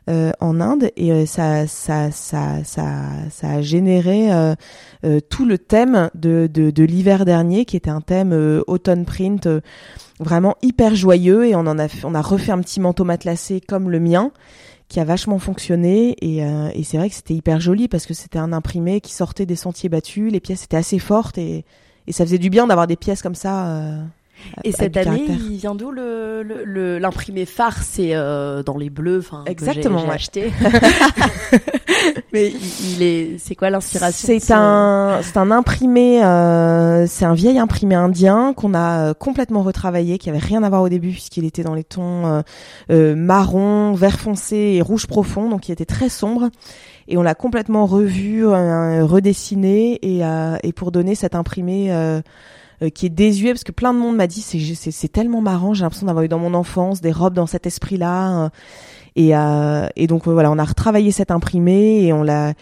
euh, 0.10 0.32
en 0.40 0.60
Inde. 0.62 0.90
Et 0.98 1.12
euh, 1.12 1.26
ça, 1.28 1.68
ça, 1.68 2.10
ça, 2.10 2.64
ça, 2.64 2.88
ça 3.30 3.50
a 3.50 3.62
généré 3.62 4.32
euh, 4.34 4.56
euh, 5.06 5.20
tout 5.20 5.46
le 5.46 5.60
thème 5.60 6.10
de, 6.16 6.50
de, 6.52 6.72
de 6.72 6.84
l'hiver 6.84 7.24
dernier, 7.26 7.66
qui 7.66 7.78
était 7.78 7.92
un 7.92 8.02
thème 8.02 8.64
automne 8.66 9.06
print, 9.06 9.48
vraiment 10.20 10.56
hyper 10.64 10.96
joyeux. 10.96 11.46
Et 11.46 11.56
on 11.56 11.68
en 11.68 11.78
a, 11.78 11.88
on 12.04 12.16
a 12.16 12.22
refait 12.22 12.52
un 12.52 12.62
petit 12.62 12.80
manteau 12.80 13.04
matelassé 13.04 13.62
comme 13.62 13.92
le 13.92 14.00
mien 14.00 14.32
qui 14.96 15.02
a 15.02 15.04
vachement 15.04 15.40
fonctionné 15.40 16.16
et, 16.22 16.42
euh, 16.46 16.70
et 16.74 16.86
c'est 16.86 16.96
vrai 16.96 17.10
que 17.10 17.16
c'était 17.16 17.34
hyper 17.34 17.60
joli 17.60 17.90
parce 17.90 18.06
que 18.06 18.14
c'était 18.14 18.40
un 18.40 18.54
imprimé 18.54 19.02
qui 19.02 19.12
sortait 19.14 19.46
des 19.46 19.58
sentiers 19.58 19.90
battus, 19.90 20.32
les 20.32 20.40
pièces 20.40 20.64
étaient 20.64 20.78
assez 20.78 21.00
fortes 21.00 21.38
et, 21.38 21.66
et 22.08 22.14
ça 22.14 22.24
faisait 22.24 22.38
du 22.38 22.50
bien 22.50 22.66
d'avoir 22.66 22.88
des 22.88 22.96
pièces 22.96 23.22
comme 23.22 23.36
ça. 23.36 23.68
Euh, 23.68 24.02
et 24.64 24.72
cette 24.72 24.98
année, 24.98 25.26
il 25.28 25.58
vient 25.58 25.76
d'où 25.76 25.92
le 25.92 26.44
l'imprimé 27.00 27.42
le, 27.42 27.46
phare? 27.46 27.84
C'est 27.84 28.16
euh, 28.16 28.64
dans 28.64 28.78
les 28.78 28.90
bleus, 28.90 29.20
enfin 29.20 29.44
exactement. 29.46 30.00
J'ai 30.06 30.12
acheté. 30.12 30.54
Mais 32.34 32.52
il, 32.52 33.02
est, 33.02 33.38
c'est 33.38 33.56
quoi 33.56 33.70
l'inspiration 33.70 34.28
C'est 34.28 34.54
un, 34.54 35.20
c'est 35.22 35.38
un 35.38 35.52
imprimé, 35.52 36.24
euh, 36.24 37.08
c'est 37.08 37.26
un 37.26 37.34
vieil 37.34 37.58
imprimé 37.58 37.96
indien 37.96 38.54
qu'on 38.54 38.74
a 38.74 39.10
euh, 39.10 39.14
complètement 39.14 39.64
retravaillé, 39.64 40.18
qui 40.18 40.30
avait 40.30 40.40
rien 40.40 40.64
à 40.64 40.70
voir 40.70 40.82
au 40.82 40.90
début 40.90 41.12
puisqu'il 41.12 41.46
était 41.46 41.64
dans 41.64 41.74
les 41.74 41.84
tons 41.84 42.26
euh, 42.26 42.42
euh, 42.92 43.16
marron, 43.16 43.94
vert 43.94 44.20
foncé 44.20 44.56
et 44.56 44.82
rouge 44.82 45.08
profond, 45.08 45.50
donc 45.50 45.70
il 45.70 45.72
était 45.72 45.86
très 45.86 46.10
sombre. 46.10 46.50
Et 47.08 47.18
on 47.18 47.22
l'a 47.22 47.36
complètement 47.36 47.86
revu, 47.86 48.44
redessiné 48.48 50.00
et, 50.02 50.24
et 50.64 50.74
pour 50.74 50.92
donner 50.92 51.14
cet 51.14 51.36
imprimé 51.36 51.92
euh, 52.82 52.90
qui 52.90 53.06
est 53.06 53.10
désuet 53.10 53.52
parce 53.52 53.64
que 53.64 53.72
plein 53.72 53.94
de 53.94 54.00
monde 54.00 54.16
m'a 54.16 54.28
dit 54.28 54.42
c'est 54.42 55.08
tellement 55.08 55.42
marrant 55.42 55.74
j'ai 55.74 55.84
l'impression 55.84 56.08
d'avoir 56.08 56.26
eu 56.26 56.28
dans 56.28 56.40
mon 56.40 56.54
enfance 56.54 57.02
des 57.02 57.12
robes 57.12 57.34
dans 57.34 57.48
cet 57.48 57.66
esprit 57.66 57.98
là 57.98 58.46
euh, 58.46 58.50
et 59.16 59.36
euh, 59.36 59.88
et 59.96 60.08
donc 60.08 60.28
voilà 60.28 60.52
on 60.52 60.58
a 60.58 60.64
retravaillé 60.64 61.12
cet 61.12 61.32
imprimé 61.32 62.06
et 62.06 62.14
on 62.14 62.24
l'a 62.24 62.54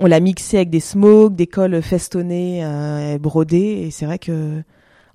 on 0.00 0.06
l'a 0.06 0.18
mixé 0.20 0.56
avec 0.56 0.70
des 0.70 0.80
smokes 0.80 1.36
des 1.36 1.46
cols 1.46 1.80
festonnés 1.82 2.64
euh, 2.64 3.18
brodés. 3.18 3.84
Et 3.86 3.90
c'est 3.90 4.06
vrai 4.06 4.18
que 4.18 4.62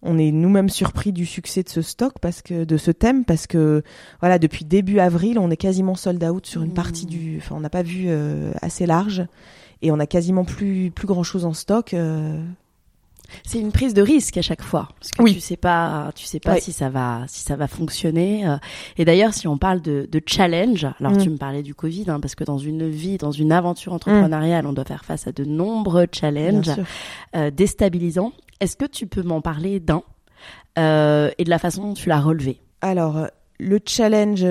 on 0.01 0.17
est 0.17 0.31
nous-mêmes 0.31 0.69
surpris 0.69 1.11
du 1.11 1.25
succès 1.25 1.63
de 1.63 1.69
ce 1.69 1.81
stock 1.81 2.13
parce 2.21 2.41
que 2.41 2.63
de 2.63 2.77
ce 2.77 2.91
thème 2.91 3.25
parce 3.25 3.47
que 3.47 3.83
voilà 4.21 4.39
depuis 4.39 4.63
début 4.63 4.99
avril 4.99 5.37
on 5.37 5.51
est 5.51 5.57
quasiment 5.57 5.95
sold 5.95 6.23
out 6.23 6.45
sur 6.45 6.63
une 6.63 6.73
partie 6.73 7.07
du 7.07 7.39
enfin 7.41 7.55
on 7.57 7.61
n'a 7.61 7.69
pas 7.69 7.83
vu 7.83 8.07
assez 8.61 8.85
large. 8.85 9.25
Et 9.81 9.91
on 9.91 9.99
a 9.99 10.07
quasiment 10.07 10.45
plus 10.45 10.91
plus 10.91 11.07
grand 11.07 11.23
chose 11.23 11.43
en 11.43 11.53
stock 11.53 11.93
c'est 13.43 13.59
une 13.59 13.71
prise 13.71 13.93
de 13.93 14.01
risque 14.01 14.37
à 14.37 14.41
chaque 14.41 14.61
fois 14.61 14.89
parce 14.99 15.11
que 15.11 15.33
tu 15.33 15.39
sais 15.39 15.57
pas 15.57 16.11
tu 16.15 16.25
sais 16.25 16.39
pas 16.39 16.59
si 16.59 16.71
ça 16.71 16.89
va 16.89 17.23
si 17.27 17.41
ça 17.41 17.55
va 17.55 17.67
fonctionner 17.67 18.47
euh. 18.47 18.57
et 18.97 19.05
d'ailleurs 19.05 19.33
si 19.33 19.47
on 19.47 19.57
parle 19.57 19.81
de, 19.81 20.07
de 20.11 20.21
challenge 20.25 20.87
alors 20.99 21.13
mm. 21.13 21.17
tu 21.17 21.29
me 21.29 21.37
parlais 21.37 21.63
du 21.63 21.75
Covid 21.75 22.05
hein, 22.07 22.19
parce 22.19 22.35
que 22.35 22.43
dans 22.43 22.57
une 22.57 22.89
vie 22.89 23.17
dans 23.17 23.31
une 23.31 23.51
aventure 23.51 23.93
entrepreneuriale 23.93 24.65
on 24.67 24.73
doit 24.73 24.85
faire 24.85 25.05
face 25.05 25.27
à 25.27 25.31
de 25.31 25.43
nombreux 25.43 26.07
challenges 26.11 26.71
euh, 27.35 27.51
déstabilisants. 27.51 28.33
Est-ce 28.59 28.77
que 28.77 28.85
tu 28.85 29.07
peux 29.07 29.23
m'en 29.23 29.41
parler 29.41 29.79
d'un 29.79 30.03
euh, 30.77 31.29
et 31.37 31.43
de 31.43 31.49
la 31.49 31.59
façon 31.59 31.83
dont 31.83 31.93
tu 31.93 32.09
l'as 32.09 32.19
relevé? 32.19 32.59
Alors 32.81 33.27
le 33.59 33.79
challenge 33.85 34.43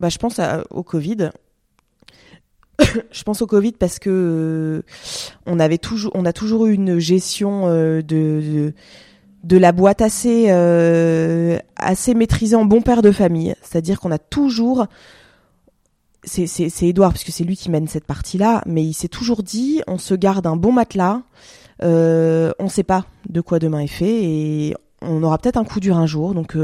bah, 0.00 0.08
je 0.08 0.18
pense 0.18 0.40
au 0.70 0.82
Covid 0.82 1.30
je 3.10 3.22
pense 3.22 3.42
au 3.42 3.46
Covid 3.46 3.72
parce 3.72 3.98
que 3.98 4.10
euh, 4.10 4.82
on 5.46 5.58
avait 5.58 5.78
toujours, 5.78 6.12
on 6.14 6.24
a 6.24 6.32
toujours 6.32 6.66
eu 6.66 6.74
une 6.74 6.98
gestion 6.98 7.66
euh, 7.66 8.02
de, 8.02 8.72
de, 9.44 9.56
la 9.56 9.72
boîte 9.72 10.02
assez 10.02 10.46
euh, 10.48 11.58
assez 11.76 12.14
maîtrisée 12.14 12.56
en 12.56 12.64
bon 12.64 12.82
père 12.82 13.02
de 13.02 13.12
famille. 13.12 13.54
C'est-à-dire 13.62 14.00
qu'on 14.00 14.10
a 14.10 14.18
toujours 14.18 14.86
c'est 16.24 16.46
c'est 16.46 16.86
Edouard 16.86 17.12
puisque 17.12 17.30
c'est 17.30 17.44
lui 17.44 17.56
qui 17.56 17.70
mène 17.70 17.88
cette 17.88 18.04
partie-là, 18.04 18.62
mais 18.66 18.84
il 18.84 18.94
s'est 18.94 19.08
toujours 19.08 19.42
dit 19.42 19.80
on 19.86 19.98
se 19.98 20.14
garde 20.14 20.46
un 20.46 20.56
bon 20.56 20.72
matelas. 20.72 21.22
Euh, 21.82 22.52
on 22.58 22.64
ne 22.64 22.68
sait 22.70 22.82
pas 22.82 23.04
de 23.28 23.40
quoi 23.40 23.58
demain 23.58 23.80
est 23.80 23.86
fait 23.86 24.24
et 24.24 24.74
on 25.02 25.22
aura 25.22 25.36
peut-être 25.36 25.58
un 25.58 25.64
coup 25.64 25.78
dur 25.78 25.96
un 25.96 26.06
jour. 26.06 26.34
Donc 26.34 26.56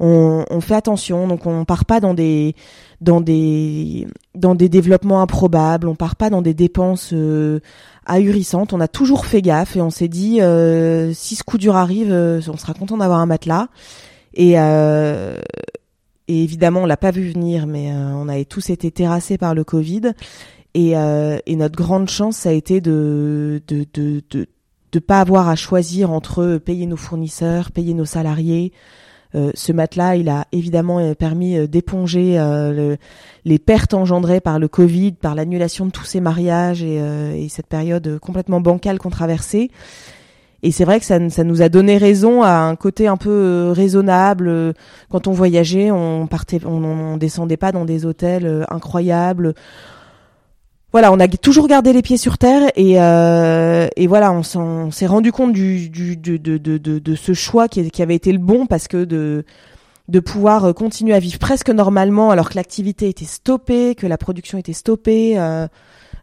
on, 0.00 0.44
on, 0.50 0.60
fait 0.60 0.74
attention. 0.74 1.28
Donc 1.28 1.46
on 1.46 1.64
part 1.64 1.84
pas 1.84 2.00
dans 2.00 2.14
des 2.14 2.54
dans 3.00 3.20
des 3.20 4.06
dans 4.34 4.54
des 4.54 4.68
développements 4.68 5.20
improbables. 5.22 5.88
On 5.88 5.94
part 5.94 6.16
pas 6.16 6.30
dans 6.30 6.42
des 6.42 6.54
dépenses 6.54 7.14
ahurissantes. 8.06 8.72
On 8.72 8.80
a 8.80 8.88
toujours 8.88 9.26
fait 9.26 9.42
gaffe 9.42 9.76
et 9.76 9.80
on 9.80 9.90
s'est 9.90 10.08
dit 10.08 10.40
si 11.14 11.36
ce 11.36 11.44
coup 11.44 11.58
dur 11.58 11.76
arrive, 11.76 12.12
on 12.12 12.56
sera 12.56 12.74
content 12.74 12.96
d'avoir 12.96 13.20
un 13.20 13.26
matelas. 13.26 13.68
Et 14.34 14.58
et 16.28 16.42
évidemment, 16.42 16.82
on 16.82 16.86
l'a 16.86 16.96
pas 16.96 17.10
vu 17.10 17.30
venir, 17.30 17.66
mais 17.66 17.92
euh, 17.92 18.12
on 18.14 18.28
avait 18.28 18.46
tous 18.46 18.70
été 18.70 18.90
terrassés 18.90 19.36
par 19.36 19.54
le 19.54 19.64
Covid. 19.64 20.12
Et, 20.72 20.96
euh, 20.96 21.38
et 21.46 21.56
notre 21.56 21.76
grande 21.76 22.08
chance, 22.08 22.38
ça 22.38 22.48
a 22.48 22.52
été 22.52 22.80
de 22.80 23.62
de, 23.68 23.86
de, 23.92 24.22
de, 24.30 24.46
de 24.92 24.98
pas 24.98 25.20
avoir 25.20 25.48
à 25.48 25.56
choisir 25.56 26.10
entre 26.10 26.56
payer 26.56 26.86
nos 26.86 26.96
fournisseurs, 26.96 27.70
payer 27.70 27.94
nos 27.94 28.06
salariés. 28.06 28.72
Euh, 29.34 29.50
ce 29.54 29.72
matelas, 29.72 30.16
il 30.16 30.28
a 30.28 30.46
évidemment 30.52 30.98
euh, 30.98 31.14
permis 31.14 31.68
d'éponger 31.68 32.38
les 33.44 33.58
pertes 33.58 33.94
engendrées 33.94 34.40
par 34.40 34.58
le 34.58 34.68
Covid, 34.68 35.12
par 35.12 35.34
l'annulation 35.34 35.86
de 35.86 35.90
tous 35.90 36.04
ces 36.04 36.20
mariages 36.20 36.82
et, 36.82 36.96
et 36.96 37.48
cette 37.48 37.66
période 37.66 38.18
complètement 38.20 38.60
bancale 38.60 38.98
qu'on 38.98 39.10
traversait. 39.10 39.70
Et 40.64 40.70
c'est 40.70 40.86
vrai 40.86 40.98
que 40.98 41.04
ça, 41.04 41.18
nous 41.18 41.60
a 41.60 41.68
donné 41.68 41.98
raison 41.98 42.42
à 42.42 42.52
un 42.52 42.74
côté 42.74 43.06
un 43.06 43.18
peu 43.18 43.28
euh, 43.28 43.72
raisonnable. 43.72 44.72
Quand 45.10 45.26
on 45.26 45.32
voyageait, 45.32 45.90
on 45.90 46.26
partait, 46.26 46.58
on, 46.64 46.82
on 46.82 47.16
descendait 47.18 47.58
pas 47.58 47.70
dans 47.70 47.84
des 47.84 48.06
hôtels 48.06 48.46
euh, 48.46 48.64
incroyables. 48.70 49.54
Voilà, 50.94 51.10
on 51.10 51.18
a 51.18 51.26
toujours 51.26 51.66
gardé 51.66 51.92
les 51.92 52.02
pieds 52.02 52.16
sur 52.16 52.38
terre 52.38 52.70
et, 52.76 53.02
euh, 53.02 53.88
et 53.96 54.06
voilà, 54.06 54.32
on 54.32 54.92
s'est 54.92 55.06
rendu 55.06 55.32
compte 55.32 55.52
du, 55.52 55.90
du 55.90 56.16
de, 56.16 56.36
de, 56.36 56.56
de, 56.56 56.78
de, 56.78 57.14
ce 57.16 57.32
choix 57.32 57.66
qui, 57.66 57.90
qui, 57.90 58.00
avait 58.00 58.14
été 58.14 58.30
le 58.30 58.38
bon 58.38 58.66
parce 58.66 58.86
que 58.86 59.02
de 59.02 59.44
de 60.08 60.20
pouvoir 60.20 60.72
continuer 60.72 61.12
à 61.12 61.18
vivre 61.18 61.40
presque 61.40 61.70
normalement 61.70 62.30
alors 62.30 62.48
que 62.48 62.54
l'activité 62.54 63.08
était 63.08 63.24
stoppée, 63.24 63.96
que 63.96 64.06
la 64.06 64.16
production 64.16 64.56
était 64.56 64.72
stoppée. 64.72 65.36
Euh, 65.36 65.66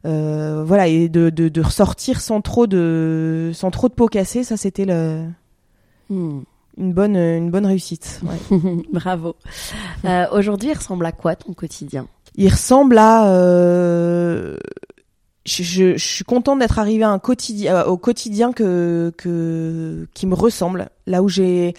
euh, 0.06 0.64
voilà 0.66 0.88
et 0.88 1.10
de, 1.10 1.30
de, 1.30 1.50
de, 1.50 1.62
ressortir 1.62 2.22
sans 2.22 2.40
trop 2.40 2.66
de 2.66 3.52
sans 3.54 3.72
trop 3.72 3.90
de 3.90 3.94
peau 3.94 4.08
cassée 4.08 4.46
ça 4.46 4.56
c'était 4.56 4.86
le 4.86 5.26
hmm. 6.10 6.44
une 6.78 6.94
bonne 6.94 7.18
une 7.18 7.52
bonne 7.52 7.66
réussite 7.66 8.22
ouais. 8.24 8.58
bravo 8.94 9.36
euh, 10.06 10.26
aujourd'hui 10.32 10.70
il 10.70 10.78
ressemble 10.78 11.06
à 11.06 11.12
quoi 11.12 11.36
ton 11.36 11.52
quotidien? 11.54 12.08
Il 12.36 12.50
ressemble 12.50 12.98
à 12.98 13.28
euh, 13.28 14.58
je, 15.46 15.98
suis 15.98 16.24
contente 16.24 16.60
d'être 16.60 16.80
arrivée 16.80 17.06
euh, 17.06 17.84
au 17.86 17.98
quotidien 17.98 18.54
que 18.54 19.12
que 19.18 20.08
qui 20.14 20.28
me 20.28 20.36
ressemble. 20.36 20.90
Là 21.08 21.24
où 21.24 21.30
j'ai 21.30 21.74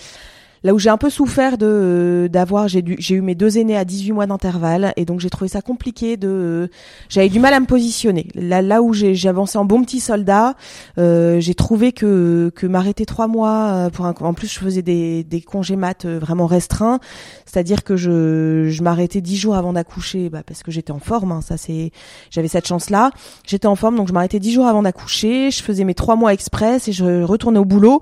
Là 0.64 0.74
où 0.74 0.78
j'ai 0.78 0.90
un 0.90 0.96
peu 0.96 1.10
souffert 1.10 1.58
de 1.58 1.66
euh, 1.66 2.28
d'avoir, 2.28 2.68
j'ai 2.68 2.84
j'ai 2.98 3.16
eu 3.16 3.20
mes 3.20 3.34
deux 3.34 3.58
aînés 3.58 3.76
à 3.76 3.84
18 3.84 4.12
mois 4.12 4.26
d'intervalle 4.26 4.92
et 4.96 5.04
donc 5.04 5.20
j'ai 5.20 5.30
trouvé 5.30 5.48
ça 5.48 5.60
compliqué 5.60 6.16
de, 6.16 6.28
euh, 6.28 6.66
j'avais 7.08 7.28
du 7.28 7.40
mal 7.40 7.52
à 7.54 7.60
me 7.60 7.66
positionner. 7.66 8.28
Là, 8.34 8.62
là 8.62 8.82
où 8.82 8.92
j'ai 8.92 9.28
avancé 9.28 9.58
en 9.58 9.64
bon 9.64 9.82
petit 9.82 10.00
soldat, 10.00 10.54
euh, 10.98 11.40
j'ai 11.40 11.54
trouvé 11.54 11.92
que 11.92 12.52
que 12.54 12.66
m'arrêter 12.66 13.06
trois 13.06 13.26
mois 13.26 13.70
euh, 13.72 13.90
pour 13.90 14.06
un, 14.06 14.14
en 14.20 14.34
plus 14.34 14.52
je 14.52 14.58
faisais 14.60 14.82
des 14.82 15.24
des 15.24 15.40
congés 15.40 15.76
mat 15.76 16.06
vraiment 16.06 16.46
restreints, 16.46 17.00
c'est-à-dire 17.44 17.82
que 17.82 17.96
je 17.96 18.68
je 18.68 18.82
m'arrêtais 18.82 19.20
dix 19.20 19.36
jours 19.36 19.56
avant 19.56 19.72
d'accoucher, 19.72 20.28
bah, 20.28 20.42
parce 20.46 20.62
que 20.62 20.70
j'étais 20.70 20.92
en 20.92 21.00
forme. 21.00 21.32
Hein, 21.32 21.40
ça 21.40 21.56
c'est, 21.56 21.90
j'avais 22.30 22.48
cette 22.48 22.66
chance 22.66 22.90
là. 22.90 23.10
J'étais 23.46 23.66
en 23.66 23.76
forme 23.76 23.96
donc 23.96 24.08
je 24.08 24.12
m'arrêtais 24.12 24.38
dix 24.38 24.52
jours 24.52 24.66
avant 24.66 24.82
d'accoucher. 24.82 25.50
Je 25.50 25.62
faisais 25.62 25.84
mes 25.84 25.94
trois 25.94 26.16
mois 26.16 26.32
express 26.32 26.88
et 26.88 26.92
je 26.92 27.22
retournais 27.22 27.58
au 27.58 27.64
boulot 27.64 28.00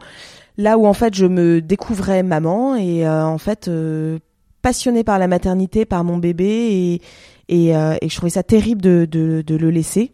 là 0.57 0.79
où 0.79 0.87
en 0.87 0.95
fait 0.95 1.15
je 1.15 1.27
me 1.27 1.61
découvrais 1.61 2.23
maman 2.23 2.77
et 2.77 3.07
euh, 3.07 3.25
en 3.25 3.39
fait 3.39 3.69
euh, 3.69 4.19
passionnée 4.63 5.05
par 5.05 5.19
la 5.19 5.29
maternité, 5.29 5.85
par 5.85 6.05
mon 6.05 6.19
bébé 6.19 7.01
et, 7.49 7.77
euh, 7.77 7.97
je 8.03 8.15
trouvais 8.15 8.31
ça 8.31 8.43
terrible 8.43 8.81
de, 8.81 9.07
de, 9.11 9.43
de 9.45 9.57
le 9.57 9.71
laisser. 9.71 10.13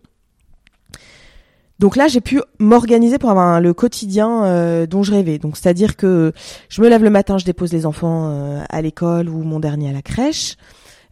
Donc 1.79 1.97
là, 1.97 2.09
j'ai 2.09 2.23
pu 2.23 2.41
m'organiser 2.59 3.19
pour 3.19 3.29
avoir 3.29 3.61
le 3.61 3.75
quotidien 3.75 4.87
dont 4.87 5.03
je 5.03 5.13
rêvais. 5.13 5.37
Donc 5.37 5.59
c'est-à-dire 5.59 5.97
que 5.97 6.33
je 6.71 6.81
me 6.81 6.89
lève 6.89 7.05
le 7.05 7.11
matin, 7.11 7.37
je 7.37 7.45
dépose 7.45 7.71
les 7.71 7.85
enfants 7.85 8.63
à 8.71 8.81
l'école 8.81 9.29
ou 9.29 9.43
mon 9.43 9.61
dernier 9.61 9.91
à 9.91 9.93
la 9.93 10.01
crèche. 10.01 10.57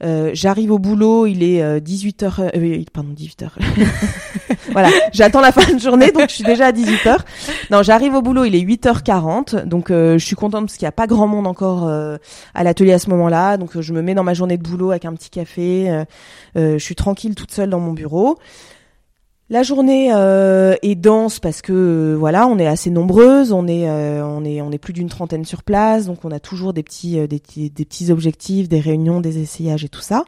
Euh, 0.04 0.30
j'arrive 0.34 0.70
au 0.70 0.78
boulot, 0.78 1.26
il 1.26 1.42
est 1.42 1.80
18h, 1.80 2.40
euh, 2.40 2.50
euh, 2.54 2.84
pardon 2.92 3.10
18h. 3.16 3.48
voilà, 4.72 4.90
j'attends 5.12 5.40
la 5.40 5.50
fin 5.50 5.72
de 5.72 5.80
journée, 5.80 6.10
donc 6.10 6.28
je 6.28 6.34
suis 6.34 6.44
déjà 6.44 6.66
à 6.66 6.72
18h. 6.72 7.18
Non, 7.70 7.82
j'arrive 7.82 8.14
au 8.14 8.20
boulot, 8.20 8.44
il 8.44 8.54
est 8.54 8.60
8h40, 8.60 9.64
donc 9.64 9.86
je 9.90 10.18
suis 10.18 10.36
contente 10.36 10.66
parce 10.66 10.76
qu'il 10.76 10.84
n'y 10.84 10.90
a 10.90 10.92
pas 10.92 11.06
grand 11.06 11.26
monde 11.26 11.46
encore 11.46 11.88
à 11.88 12.64
l'atelier 12.64 12.92
à 12.92 12.98
ce 12.98 13.08
moment-là, 13.10 13.56
donc 13.56 13.80
je 13.80 13.92
me 13.92 14.02
mets 14.02 14.14
dans 14.14 14.24
ma 14.24 14.34
journée 14.34 14.58
de 14.58 14.62
boulot 14.62 14.90
avec 14.90 15.04
un 15.04 15.14
petit 15.14 15.30
café, 15.30 16.04
je 16.54 16.78
suis 16.78 16.94
tranquille 16.94 17.34
toute 17.34 17.52
seule 17.52 17.70
dans 17.70 17.80
mon 17.80 17.92
bureau. 17.92 18.38
La 19.50 19.62
journée 19.62 20.10
euh, 20.10 20.74
est 20.80 20.94
dense 20.94 21.38
parce 21.38 21.60
que 21.60 21.72
euh, 21.72 22.16
voilà, 22.18 22.46
on 22.46 22.58
est 22.58 22.66
assez 22.66 22.88
nombreuses, 22.88 23.52
on 23.52 23.66
est 23.66 23.90
euh, 23.90 24.24
on 24.24 24.42
est 24.42 24.62
on 24.62 24.72
est 24.72 24.78
plus 24.78 24.94
d'une 24.94 25.10
trentaine 25.10 25.44
sur 25.44 25.62
place, 25.62 26.06
donc 26.06 26.24
on 26.24 26.30
a 26.30 26.40
toujours 26.40 26.72
des 26.72 26.82
petits 26.82 27.16
des, 27.28 27.42
des, 27.68 27.84
petits 27.84 28.10
objectifs, 28.10 28.70
des 28.70 28.80
réunions, 28.80 29.20
des 29.20 29.38
essayages 29.38 29.84
et 29.84 29.90
tout 29.90 30.00
ça. 30.00 30.24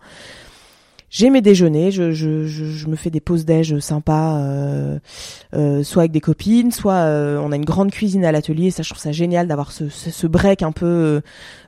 J'ai 1.08 1.30
mes 1.30 1.40
déjeuners, 1.40 1.92
je, 1.92 2.10
je, 2.10 2.46
je, 2.46 2.86
me 2.88 2.96
fais 2.96 3.10
des 3.10 3.20
pauses 3.20 3.44
déj 3.44 3.78
sympas, 3.78 4.38
euh, 4.38 4.98
euh, 5.54 5.84
soit 5.84 6.02
avec 6.02 6.12
des 6.12 6.20
copines, 6.20 6.72
soit 6.72 6.94
euh, 6.94 7.38
on 7.40 7.52
a 7.52 7.56
une 7.56 7.64
grande 7.64 7.92
cuisine 7.92 8.24
à 8.24 8.32
l'atelier. 8.32 8.72
Ça, 8.72 8.82
je 8.82 8.90
trouve 8.90 9.00
ça 9.00 9.12
génial 9.12 9.46
d'avoir 9.46 9.70
ce, 9.70 9.88
ce, 9.88 10.10
ce, 10.10 10.26
break 10.26 10.62
un 10.62 10.72
peu 10.72 11.22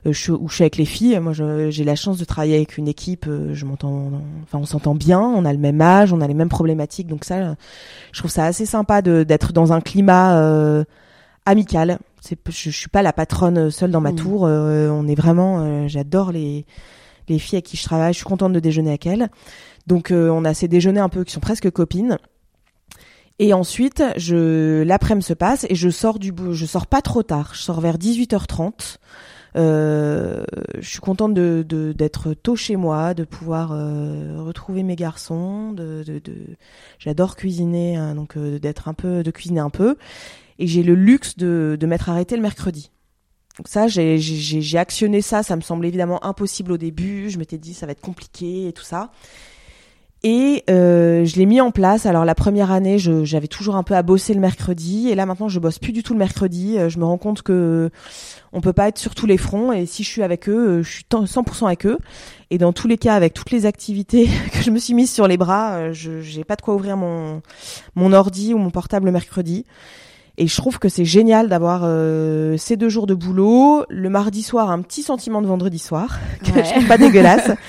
où 0.05 0.11
je 0.11 0.33
suis 0.49 0.63
avec 0.63 0.75
les 0.75 0.85
filles. 0.85 1.17
Moi, 1.19 1.31
j'ai 1.69 1.83
la 1.85 1.95
chance 1.95 2.17
de 2.17 2.25
travailler 2.25 2.57
avec 2.57 2.77
une 2.77 2.89
équipe. 2.89 3.27
je 3.27 3.65
m'entends, 3.65 4.11
enfin, 4.43 4.59
on 4.59 4.65
s'entend 4.65 4.93
bien. 4.93 5.21
On 5.21 5.45
a 5.45 5.53
le 5.53 5.59
même 5.59 5.79
âge, 5.79 6.11
on 6.11 6.19
a 6.19 6.27
les 6.27 6.33
mêmes 6.33 6.49
problématiques. 6.49 7.07
Donc 7.07 7.23
ça, 7.23 7.55
je 8.11 8.19
trouve 8.19 8.31
ça 8.31 8.43
assez 8.43 8.65
sympa 8.65 9.01
d'être 9.01 9.53
dans 9.53 9.71
un 9.71 9.79
climat 9.79 10.83
amical. 11.45 11.99
Je, 12.29 12.35
je 12.49 12.69
suis 12.69 12.89
pas 12.89 13.01
la 13.01 13.13
patronne 13.13 13.71
seule 13.71 13.91
dans 13.91 14.01
ma 14.01 14.11
mmh. 14.11 14.15
tour. 14.15 14.41
on 14.41 15.07
est 15.07 15.15
vraiment, 15.15 15.87
j'adore 15.87 16.33
les 16.33 16.65
les 17.29 17.39
filles 17.39 17.57
avec 17.57 17.65
qui 17.65 17.77
je 17.77 17.83
travaille, 17.83 18.13
je 18.13 18.17
suis 18.17 18.25
contente 18.25 18.53
de 18.53 18.59
déjeuner 18.59 18.89
avec 18.89 19.05
elles. 19.05 19.29
Donc 19.87 20.11
euh, 20.11 20.29
on 20.29 20.45
a 20.45 20.53
ces 20.53 20.67
déjeuners 20.67 20.99
un 20.99 21.09
peu 21.09 21.23
qui 21.23 21.33
sont 21.33 21.39
presque 21.39 21.69
copines. 21.71 22.17
Et 23.39 23.53
ensuite, 23.53 24.03
je 24.17 24.83
l'après-midi 24.83 25.25
se 25.25 25.33
passe 25.33 25.65
et 25.69 25.75
je 25.75 25.89
sors 25.89 26.19
du 26.19 26.33
je 26.51 26.65
sors 26.65 26.87
pas 26.87 27.01
trop 27.01 27.23
tard, 27.23 27.51
je 27.53 27.61
sors 27.61 27.79
vers 27.79 27.97
18h30. 27.97 28.97
Euh, 29.55 30.43
je 30.77 30.87
suis 30.87 30.99
contente 30.99 31.33
de 31.33 31.63
d'être 31.95 32.33
tôt 32.33 32.55
chez 32.55 32.75
moi, 32.75 33.13
de 33.13 33.23
pouvoir 33.23 33.71
euh, 33.71 34.41
retrouver 34.41 34.83
mes 34.83 34.95
garçons, 34.95 35.71
de, 35.71 36.03
de, 36.05 36.19
de... 36.19 36.35
j'adore 36.99 37.35
cuisiner, 37.35 37.95
hein, 37.95 38.15
donc 38.15 38.37
euh, 38.37 38.59
d'être 38.59 38.87
un 38.87 38.93
peu 38.93 39.23
de 39.23 39.31
cuisiner 39.31 39.59
un 39.59 39.69
peu. 39.69 39.95
Et 40.59 40.67
j'ai 40.67 40.83
le 40.83 40.93
luxe 40.93 41.37
de, 41.37 41.77
de 41.79 41.87
m'être 41.87 42.09
arrêtée 42.09 42.35
le 42.35 42.41
mercredi. 42.41 42.91
Donc 43.59 43.67
ça, 43.67 43.89
j'ai 43.89 44.77
actionné 44.77 45.21
ça. 45.21 45.43
Ça 45.43 45.57
me 45.57 45.61
semblait 45.61 45.89
évidemment 45.89 46.23
impossible 46.23 46.71
au 46.71 46.77
début. 46.77 47.29
Je 47.29 47.37
m'étais 47.37 47.57
dit 47.57 47.73
ça 47.73 47.85
va 47.85 47.91
être 47.91 47.99
compliqué 47.99 48.69
et 48.69 48.71
tout 48.71 48.85
ça. 48.85 49.11
Et 50.23 50.63
euh, 50.69 51.25
je 51.25 51.35
l'ai 51.35 51.45
mis 51.45 51.59
en 51.59 51.71
place. 51.71 52.05
Alors 52.05 52.23
la 52.23 52.35
première 52.35 52.71
année, 52.71 52.97
j'avais 52.97 53.49
toujours 53.49 53.75
un 53.75 53.83
peu 53.83 53.95
à 53.95 54.01
bosser 54.01 54.33
le 54.33 54.39
mercredi, 54.39 55.09
et 55.09 55.15
là 55.15 55.25
maintenant, 55.25 55.49
je 55.49 55.59
bosse 55.59 55.77
plus 55.77 55.91
du 55.91 56.03
tout 56.03 56.13
le 56.13 56.19
mercredi. 56.19 56.77
Euh, 56.77 56.87
je 56.87 56.99
me 56.99 57.03
rends 57.03 57.17
compte 57.17 57.41
que 57.41 57.89
on 58.53 58.61
peut 58.61 58.71
pas 58.71 58.87
être 58.87 58.97
sur 58.97 59.13
tous 59.13 59.25
les 59.25 59.37
fronts, 59.37 59.73
et 59.73 59.85
si 59.85 60.03
je 60.03 60.09
suis 60.09 60.23
avec 60.23 60.47
eux, 60.47 60.79
euh, 60.79 60.83
je 60.83 60.89
suis 60.89 61.05
100% 61.09 61.65
avec 61.65 61.85
eux. 61.85 61.97
Et 62.51 62.57
dans 62.57 62.71
tous 62.71 62.87
les 62.87 62.97
cas, 62.97 63.15
avec 63.15 63.33
toutes 63.33 63.51
les 63.51 63.65
activités 63.65 64.29
que 64.53 64.61
je 64.61 64.71
me 64.71 64.79
suis 64.79 64.93
mise 64.93 65.11
sur 65.11 65.27
les 65.27 65.35
bras, 65.35 65.91
je 65.91 66.21
j'ai 66.21 66.45
pas 66.45 66.55
de 66.55 66.61
quoi 66.61 66.75
ouvrir 66.75 66.95
mon 66.95 67.41
mon 67.95 68.13
ordi 68.13 68.53
ou 68.53 68.57
mon 68.57 68.71
portable 68.71 69.07
le 69.07 69.11
mercredi. 69.11 69.65
Et 70.41 70.47
je 70.47 70.55
trouve 70.55 70.79
que 70.79 70.87
c'est 70.87 71.03
génial 71.03 71.49
d'avoir 71.49 71.81
euh, 71.83 72.55
ces 72.55 72.77
deux 72.77 72.87
jours 72.87 73.07
de 73.07 73.13
boulot, 73.13 73.83
le 73.89 74.09
mardi 74.09 74.41
soir 74.41 74.71
un 74.71 74.81
petit 74.81 75.03
sentiment 75.03 75.41
de 75.41 75.47
vendredi 75.47 75.79
soir, 75.79 76.17
que 76.39 76.63
je 76.63 76.71
trouve 76.71 76.87
pas 76.87 76.97
dégueulasse. 76.97 77.51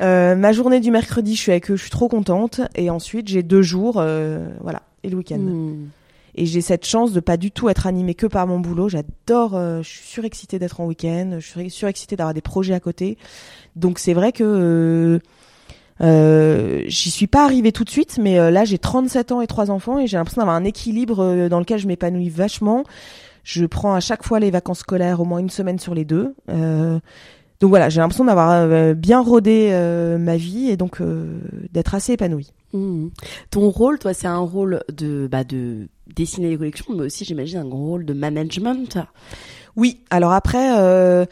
Euh, 0.00 0.34
ma 0.34 0.50
journée 0.50 0.80
du 0.80 0.90
mercredi, 0.90 1.36
je 1.36 1.40
suis 1.40 1.52
avec 1.52 1.70
eux, 1.70 1.76
je 1.76 1.82
suis 1.82 1.90
trop 1.90 2.08
contente. 2.08 2.60
Et 2.74 2.90
ensuite, 2.90 3.28
j'ai 3.28 3.44
deux 3.44 3.62
jours, 3.62 3.98
euh, 3.98 4.48
voilà, 4.60 4.82
et 5.04 5.08
le 5.08 5.16
week-end. 5.16 5.38
Hmm. 5.38 5.86
Et 6.34 6.46
j'ai 6.46 6.60
cette 6.60 6.84
chance 6.84 7.12
de 7.12 7.20
pas 7.20 7.36
du 7.36 7.52
tout 7.52 7.68
être 7.68 7.86
animée 7.86 8.14
que 8.14 8.26
par 8.26 8.48
mon 8.48 8.58
boulot. 8.58 8.88
J'adore, 8.88 9.52
je 9.52 9.88
suis 9.88 10.08
surexcitée 10.08 10.58
d'être 10.58 10.80
en 10.80 10.86
week-end, 10.86 11.36
je 11.38 11.46
suis 11.46 11.70
surexcitée 11.70 12.16
d'avoir 12.16 12.34
des 12.34 12.40
projets 12.40 12.74
à 12.74 12.80
côté. 12.80 13.16
Donc 13.76 13.98
c'est 13.98 14.14
vrai 14.14 14.32
que 14.32 14.44
euh, 14.44 15.18
j'y 16.86 17.10
suis 17.10 17.26
pas 17.26 17.44
arrivée 17.44 17.72
tout 17.72 17.84
de 17.84 17.90
suite, 17.90 18.18
mais 18.20 18.38
euh, 18.38 18.50
là 18.50 18.64
j'ai 18.64 18.78
37 18.78 19.32
ans 19.32 19.40
et 19.40 19.46
trois 19.46 19.70
enfants 19.70 19.98
et 19.98 20.06
j'ai 20.06 20.16
l'impression 20.16 20.40
d'avoir 20.40 20.56
un 20.56 20.64
équilibre 20.64 21.20
euh, 21.20 21.48
dans 21.48 21.58
lequel 21.58 21.78
je 21.78 21.86
m'épanouis 21.86 22.28
vachement. 22.28 22.84
Je 23.42 23.66
prends 23.66 23.94
à 23.94 24.00
chaque 24.00 24.24
fois 24.24 24.40
les 24.40 24.50
vacances 24.50 24.80
scolaires 24.80 25.20
au 25.20 25.24
moins 25.24 25.38
une 25.38 25.50
semaine 25.50 25.78
sur 25.78 25.94
les 25.94 26.04
deux. 26.04 26.34
donc 26.48 27.02
donc 27.60 27.70
voilà, 27.70 27.88
j'ai 27.88 28.00
l'impression 28.00 28.24
d'avoir 28.24 28.66
bien 28.94 29.22
rodé 29.22 29.70
ma 30.18 30.36
vie 30.36 30.68
et 30.68 30.76
donc 30.76 31.00
d'être 31.72 31.94
assez 31.94 32.12
épanouie. 32.12 32.52
Mmh. 32.72 33.08
Ton 33.50 33.70
rôle, 33.70 33.98
toi, 33.98 34.12
c'est 34.12 34.26
un 34.26 34.38
rôle 34.38 34.82
de, 34.92 35.28
bah, 35.30 35.44
de 35.44 35.88
dessiner 36.14 36.50
les 36.50 36.58
collections, 36.58 36.86
mais 36.94 37.04
aussi, 37.04 37.24
j'imagine, 37.24 37.58
un 37.58 37.64
grand 37.68 37.84
rôle 37.84 38.04
de 38.04 38.12
management. 38.12 38.98
Oui. 39.76 40.00
Alors 40.10 40.32
après, 40.32 41.26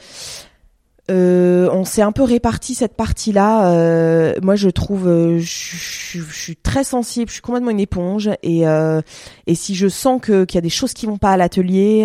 euh, 1.12 1.52
euh, 1.62 1.68
on 1.72 1.84
s'est 1.84 2.02
un 2.02 2.12
peu 2.12 2.22
réparti 2.22 2.74
cette 2.74 2.94
partie-là. 2.94 3.72
Euh, 3.72 4.34
moi, 4.42 4.56
je 4.56 4.68
trouve, 4.68 5.08
euh, 5.08 5.38
je, 5.38 6.20
suis 6.32 6.56
très 6.56 6.84
sensible, 6.84 7.28
je 7.28 7.34
suis 7.34 7.42
complètement 7.42 7.70
une 7.70 7.80
éponge, 7.80 8.30
et 8.42 8.66
euh, 8.66 9.00
et 9.46 9.54
si 9.54 9.74
je 9.74 9.88
sens 9.88 10.20
que 10.20 10.44
qu'il 10.44 10.56
y 10.56 10.58
a 10.58 10.62
des 10.62 10.68
choses 10.68 10.92
qui 10.92 11.06
vont 11.06 11.18
pas 11.18 11.32
à 11.32 11.36
l'atelier, 11.36 12.04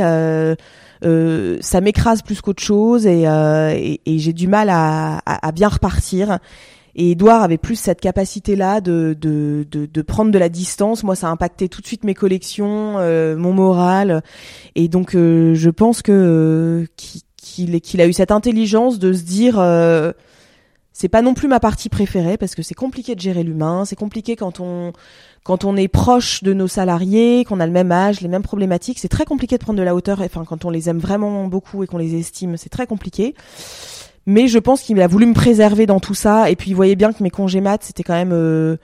ça 1.62 1.82
m'écrase 1.82 2.22
plus 2.22 2.42
qu'autre 2.42 2.64
chose, 2.64 3.06
et, 3.06 3.24
et, 4.06 4.20
j'ai 4.20 4.34
du 4.34 4.48
mal 4.48 4.70
à, 4.70 5.18
à, 5.26 5.48
à 5.48 5.52
bien 5.52 5.70
repartir. 5.70 6.40
Et 7.00 7.12
Edouard 7.12 7.44
avait 7.44 7.60
plus 7.60 7.76
cette 7.76 8.02
capacité-là 8.02 8.82
de, 8.82 9.16
de, 9.20 9.68
de, 9.70 9.86
de, 9.86 10.02
prendre 10.02 10.32
de 10.32 10.40
la 10.40 10.50
distance. 10.50 11.04
Moi, 11.04 11.16
ça 11.16 11.28
a 11.28 11.30
impacté 11.30 11.70
tout 11.70 11.80
de 11.80 11.86
suite 11.86 12.04
mes 12.04 12.16
collections, 12.16 12.96
euh, 12.98 13.38
mon 13.38 13.54
moral. 13.54 14.24
Et 14.74 14.88
donc, 14.88 15.14
euh, 15.14 15.54
je 15.54 15.70
pense 15.70 16.02
que 16.02 16.12
euh, 16.12 16.88
qu'il 17.82 18.02
a 18.02 18.08
eu 18.08 18.14
cette 18.14 18.32
intelligence 18.32 19.00
de 19.00 19.14
se 19.14 19.24
dire 19.24 19.60
c'est 20.94 21.10
pas 21.10 21.22
non 21.22 21.36
plus 21.36 21.48
ma 21.48 21.60
partie 21.60 21.90
préférée 21.90 22.38
parce 22.38 22.56
que 22.56 22.64
c'est 22.64 22.74
compliqué 22.74 23.14
de 23.14 23.20
gérer 23.20 23.44
l'humain, 23.44 23.86
c'est 23.86 23.96
compliqué 23.96 24.36
quand 24.36 24.60
on 24.60 24.94
quand 25.44 25.64
on 25.64 25.78
est 25.78 25.88
proche 25.88 26.44
de 26.44 26.54
nos 26.54 26.68
salariés, 26.68 27.46
qu'on 27.46 27.60
a 27.60 27.66
le 27.66 27.72
même 27.72 27.92
âge, 27.92 28.20
les 28.20 28.28
mêmes 28.28 28.42
problématiques, 28.42 29.00
c'est 29.00 29.08
très 29.08 29.24
compliqué 29.24 29.58
de 29.58 29.64
prendre 29.64 29.78
de 29.80 29.84
la 29.84 29.96
hauteur. 29.96 30.22
Enfin, 30.22 30.44
quand 30.44 30.66
on 30.66 30.70
les 30.70 30.90
aime 30.90 30.98
vraiment 30.98 31.46
beaucoup 31.46 31.84
et 31.84 31.88
qu'on 31.88 32.00
les 32.00 32.16
estime, 32.16 32.58
c'est 32.58 32.68
très 32.68 32.86
compliqué. 32.86 33.34
Mais 34.26 34.50
je 34.50 34.60
pense 34.60 34.82
qu'il 34.82 35.00
a 35.02 35.08
voulu 35.08 35.26
me 35.26 35.34
préserver 35.34 35.86
dans 35.86 36.02
tout 36.02 36.16
ça. 36.16 36.50
Et 36.50 36.58
puis 36.58 36.72
il 36.72 36.74
voyait 36.74 36.98
bien 36.98 37.14
que 37.14 37.24
mes 37.24 37.30
congés 37.30 37.62
maths, 37.62 37.84
c'était 37.84 38.04
quand 38.04 38.16
même... 38.16 38.34
Euh, 38.34 38.76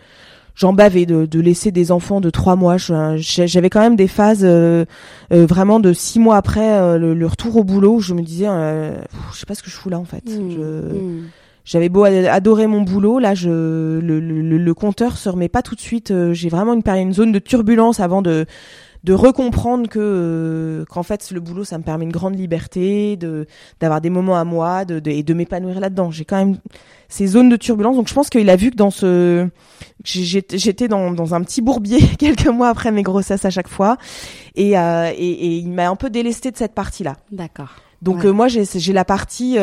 j'en 0.56 0.74
bavais 0.74 1.06
de, 1.06 1.26
de, 1.26 1.40
laisser 1.40 1.72
des 1.72 1.92
enfants 1.92 2.22
de 2.22 2.30
trois 2.30 2.56
mois. 2.56 2.78
J'avais 2.78 3.70
quand 3.70 3.82
même 3.82 3.96
des 3.96 4.08
phases 4.08 4.44
euh, 4.44 4.86
euh, 5.32 5.46
vraiment 5.46 5.80
de 5.80 5.94
six 5.94 6.20
mois 6.20 6.38
après 6.38 6.98
le, 6.98 7.26
retour 7.26 7.58
au 7.58 7.64
boulot 7.64 7.96
où 7.96 8.00
je 8.00 8.14
me 8.14 8.22
disais, 8.22 8.46
je 8.46 9.38
sais 9.38 9.46
pas 9.46 9.56
ce 9.56 9.64
que 9.64 9.70
je 9.70 9.76
fous 9.76 9.90
là 9.90 10.00
en 10.00 10.06
fait. 10.06 10.26
Mmh, 10.26 10.40
mmh. 10.40 11.24
J'avais 11.66 11.88
beau 11.88 12.04
adorer 12.04 12.68
mon 12.68 12.82
boulot, 12.82 13.20
là, 13.20 13.36
je, 13.36 13.50
le, 13.50 14.20
le, 14.20 14.42
le 14.42 14.74
compteur 14.74 15.18
se 15.18 15.30
remet 15.30 15.48
pas 15.48 15.62
tout 15.62 15.76
de 15.76 15.80
suite. 15.80 16.14
J'ai 16.34 16.50
vraiment 16.50 16.74
une, 16.74 16.84
une 16.86 17.14
zone 17.14 17.32
de 17.32 17.40
turbulence 17.40 18.02
avant 18.02 18.22
de 18.22 18.46
de 19.04 19.14
recomprendre 19.14 19.90
que 19.90 20.00
euh, 20.00 20.86
qu'en 20.86 21.04
fait 21.04 21.32
le 21.32 21.42
boulot 21.42 21.66
ça 21.66 21.78
me 21.78 21.84
permet 21.84 22.06
une 22.06 22.12
grande 22.12 22.38
liberté 22.38 23.18
de 23.18 23.48
d'avoir 23.80 24.00
des 24.00 24.10
moments 24.10 24.38
à 24.38 24.46
moi 24.46 24.86
de, 24.86 25.02
et 25.10 25.24
de 25.24 25.34
m'épanouir 25.34 25.80
là-dedans. 25.80 26.10
J'ai 26.10 26.26
quand 26.26 26.38
même 26.38 26.58
ces 27.10 27.28
zones 27.28 27.50
de 27.50 27.58
turbulence. 27.58 27.98
Donc 27.98 28.08
je 28.08 28.14
pense 28.14 28.30
qu'il 28.30 28.50
a 28.50 28.56
vu 28.56 28.72
que 28.72 28.76
dans 28.76 28.92
ce 28.92 29.48
j'étais 30.04 30.88
dans, 30.88 31.12
dans 31.12 31.36
un 31.36 31.42
petit 31.44 31.62
bourbier 31.62 32.00
quelques 32.20 32.48
mois 32.48 32.70
après 32.70 32.92
mes 32.92 33.04
grossesses 33.04 33.46
à 33.46 33.50
chaque 33.50 33.68
fois. 33.68 33.98
Et 34.56 34.78
euh, 34.78 35.12
et, 35.16 35.32
et, 35.32 35.58
il 35.58 35.70
m'a 35.70 35.90
un 35.90 35.96
peu 35.96 36.10
délesté 36.10 36.52
de 36.52 36.58
cette 36.58 36.74
partie 36.74 37.04
là 37.04 37.18
d'accord. 37.32 37.76
Donc 38.02 38.26
euh, 38.26 38.32
moi 38.32 38.48
j'ai 38.48 38.64
j'ai 38.66 38.94
la 38.94 39.06
partie 39.06 39.58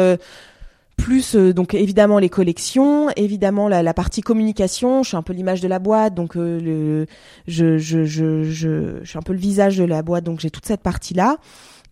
plus 1.01 1.35
euh, 1.35 1.55
donc 1.55 1.73
évidemment 1.75 2.19
les 2.19 2.29
collections, 2.29 3.09
évidemment 3.17 3.69
la, 3.69 3.83
la, 3.83 3.95
partie 3.95 4.21
communication. 4.21 5.03
Je 5.03 5.09
suis 5.09 5.17
un 5.17 5.23
peu 5.23 5.33
l'image 5.33 5.61
de 5.61 5.69
la 5.69 5.79
boîte, 5.79 6.15
donc 6.15 6.37
euh, 6.37 6.61
le, 6.61 7.07
je, 7.49 7.79
je, 7.79 8.05
je, 8.05 8.43
je, 8.45 9.05
suis 9.05 9.19
un 9.19 9.23
peu 9.23 9.33
le 9.33 9.39
visage 9.39 9.79
de 9.79 9.85
la 9.85 10.03
boîte, 10.03 10.25
donc 10.25 10.41
j'ai 10.41 10.51
toute 10.51 10.67
cette 10.67 10.83
partie 10.83 11.15
là. 11.15 11.39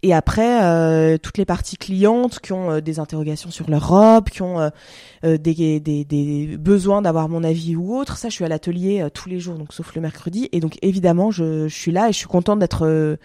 Et 0.02 0.14
après, 0.14 0.62
euh, 0.62 1.18
toutes 1.18 1.38
les 1.38 1.44
parties 1.44 1.76
clientes 1.76 2.38
qui 2.38 2.52
ont 2.52 2.78
des 2.80 3.00
interrogations 3.00 3.50
sur 3.50 3.68
leur 3.68 3.88
robe, 3.88 4.28
qui 4.28 4.42
ont 4.42 4.70
des, 5.24 5.80
des, 5.80 6.04
des, 6.04 6.56
besoins 6.56 7.02
d'avoir 7.02 7.28
mon 7.28 7.42
avis 7.42 7.74
ou 7.74 7.96
autre. 7.96 8.16
Ça, 8.16 8.28
je 8.28 8.34
suis 8.34 8.44
à 8.44 8.48
l'atelier 8.48 9.08
tous 9.12 9.28
les 9.28 9.40
jours, 9.40 9.56
donc 9.56 9.72
sauf 9.72 9.96
le 9.96 10.00
mercredi. 10.00 10.48
Et 10.52 10.60
donc 10.60 10.78
évidemment, 10.82 11.32
je, 11.32 11.66
je 11.66 11.74
suis 11.74 11.90
là 11.90 12.08
et 12.08 12.12
je 12.12 12.18
suis 12.18 12.28
contente 12.28 12.60
d'être 12.60 13.18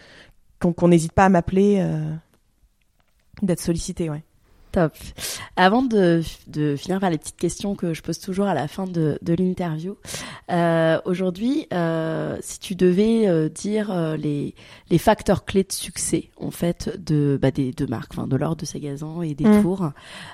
qu'on 0.59 0.87
n'hésite 0.87 1.11
pas 1.11 1.25
à 1.25 1.29
m'appeler, 1.29 1.85
d'être 3.43 3.61
sollicité, 3.61 4.09
ouais. 4.09 4.23
Top. 4.73 4.93
Avant 5.55 5.83
de, 5.83 6.23
de, 6.47 6.75
finir 6.75 6.99
par 6.99 7.11
les 7.11 7.19
petites 7.19 7.37
questions 7.37 7.75
que 7.75 7.93
je 7.93 8.01
pose 8.01 8.17
toujours 8.17 8.47
à 8.47 8.55
la 8.55 8.67
fin 8.67 8.87
de, 8.87 9.19
de 9.21 9.33
l'interview, 9.35 9.97
euh, 10.51 10.99
aujourd'hui, 11.05 11.67
euh, 11.71 12.39
si 12.41 12.57
tu 12.59 12.73
devais 12.73 13.27
euh, 13.27 13.49
dire 13.49 13.93
les, 14.17 14.55
les 14.89 14.97
facteurs 14.97 15.45
clés 15.45 15.63
de 15.63 15.71
succès 15.71 16.31
en 16.37 16.49
fait 16.49 16.89
de 16.97 17.37
bah, 17.39 17.51
des 17.51 17.71
de 17.71 17.85
marques, 17.85 18.13
enfin 18.17 18.25
de 18.25 18.35
l'ordre 18.35 18.61
de 18.61 18.65
Sagazan 18.65 19.21
et 19.21 19.35
des 19.35 19.45
mmh. 19.45 19.61
tours, 19.61 19.91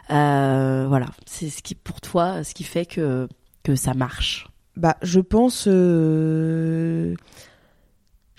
voilà, 0.08 1.08
c'est 1.26 1.50
ce 1.50 1.62
qui 1.62 1.76
pour 1.76 2.00
toi, 2.00 2.46
ce 2.46 2.54
qui 2.54 2.64
fait 2.64 2.86
que 2.86 3.28
que 3.64 3.76
ça 3.76 3.94
marche. 3.94 4.48
Bah, 4.78 4.96
je 5.02 5.20
pense 5.20 5.68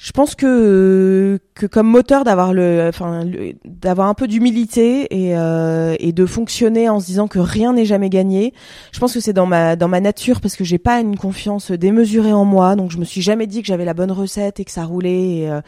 je 0.03 0.13
pense 0.13 0.35
que 0.35 1.39
que 1.55 1.67
comme 1.67 1.87
moteur 1.87 2.25
d'avoir 2.25 2.55
le 2.55 2.87
enfin 2.89 3.23
d'avoir 3.67 4.09
un 4.09 4.15
peu 4.15 4.27
d'humilité 4.27 5.07
et 5.11 5.37
euh, 5.37 5.95
et 5.99 6.13
de 6.13 6.25
fonctionner 6.25 6.89
en 6.89 7.01
se 7.01 7.07
disant 7.07 7.29
que 7.29 7.39
rien 7.39 7.75
n'est 7.75 7.85
jamais 7.85 8.09
gagné 8.09 8.55
je 8.93 8.99
pense 8.99 9.13
que 9.13 9.21
c'est 9.21 9.35
dans 9.35 9.45
ma 9.45 9.77
dans 9.77 9.89
ma 9.89 10.01
nature 10.01 10.41
parce 10.41 10.57
que 10.57 10.65
j'ai 10.65 10.79
pas 10.79 11.01
une 11.01 11.19
confiance 11.19 11.71
démesurée 11.71 12.33
en 12.33 12.47
moi. 12.47 12.77
Donc 12.77 12.91
je 12.91 12.97
me 12.97 13.05
suis 13.05 13.21
jamais 13.21 13.47
dit 13.47 13.61
que 13.61 13.67
j'avais 13.67 13.85
la 13.85 13.93
bonne 13.93 14.11
recette 14.11 14.59
et 14.59 14.65
que 14.65 14.71
ça 14.71 14.85
roulait 14.85 15.37
et, 15.37 15.51
euh, 15.51 15.61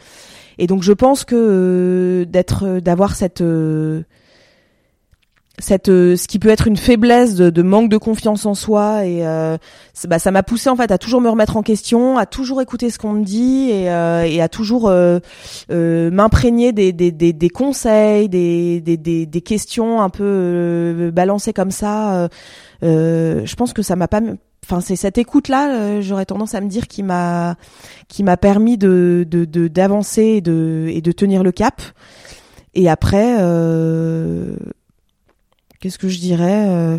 et 0.57 0.65
donc 0.65 0.81
je 0.81 0.93
pense 0.93 1.25
que 1.25 1.35
euh, 1.35 2.25
d'être 2.25 2.79
d'avoir 2.79 3.15
cette 3.15 3.43
cette 5.59 5.89
euh, 5.89 6.15
ce 6.15 6.27
qui 6.27 6.39
peut 6.39 6.49
être 6.49 6.67
une 6.67 6.77
faiblesse 6.77 7.35
de, 7.35 7.51
de, 7.51 7.61
manque 7.61 7.89
de 7.89 7.97
confiance 7.97 8.45
en 8.47 8.55
soi 8.55 9.05
et 9.05 9.25
euh, 9.25 9.57
bah, 10.07 10.17
ça 10.17 10.31
m'a 10.31 10.41
poussé 10.41 10.69
en 10.69 10.75
fait 10.75 10.91
à 10.91 10.97
toujours 10.97 11.21
me 11.21 11.29
remettre 11.29 11.57
en 11.57 11.61
question 11.61 12.17
à 12.17 12.25
toujours 12.25 12.59
écouter 12.61 12.89
ce 12.89 12.97
qu'on 12.97 13.13
me 13.13 13.23
dit 13.23 13.69
et, 13.69 13.91
euh, 13.91 14.23
et 14.23 14.41
à 14.41 14.49
toujours 14.49 14.89
euh, 14.89 15.19
euh 15.69 16.09
m'imprégner 16.09 16.71
des, 16.71 16.91
des, 16.91 17.11
des, 17.11 17.33
des, 17.33 17.49
conseils 17.49 18.29
des, 18.29 18.81
des, 18.81 18.97
des, 18.97 19.41
questions 19.41 20.01
un 20.01 20.09
peu 20.09 21.11
balancées 21.13 21.53
comme 21.53 21.71
ça 21.71 22.29
je 22.81 23.55
pense 23.55 23.73
que 23.73 23.83
ça 23.83 23.95
m'a 23.95 24.07
pas 24.07 24.21
enfin 24.65 24.81
c'est 24.81 24.95
cette 24.95 25.19
écoute 25.19 25.49
là 25.49 26.01
j'aurais 26.01 26.25
tendance 26.25 26.55
à 26.55 26.61
me 26.61 26.67
dire 26.67 26.87
qui 26.87 27.03
m'a 27.03 27.57
qui 28.07 28.23
m'a 28.23 28.37
permis 28.37 28.79
de 28.79 29.27
d'avancer 29.29 30.41
de, 30.41 30.87
et 30.87 30.91
de 30.91 30.97
et 30.97 31.01
de 31.01 31.11
tenir 31.11 31.43
le 31.43 31.51
cap. 31.51 31.81
Et 32.75 32.89
après 32.89 33.37
euh, 33.39 34.55
Qu'est-ce 35.83 35.97
que 35.97 36.07
je 36.07 36.17
dirais 36.17 36.65
euh... 36.69 36.97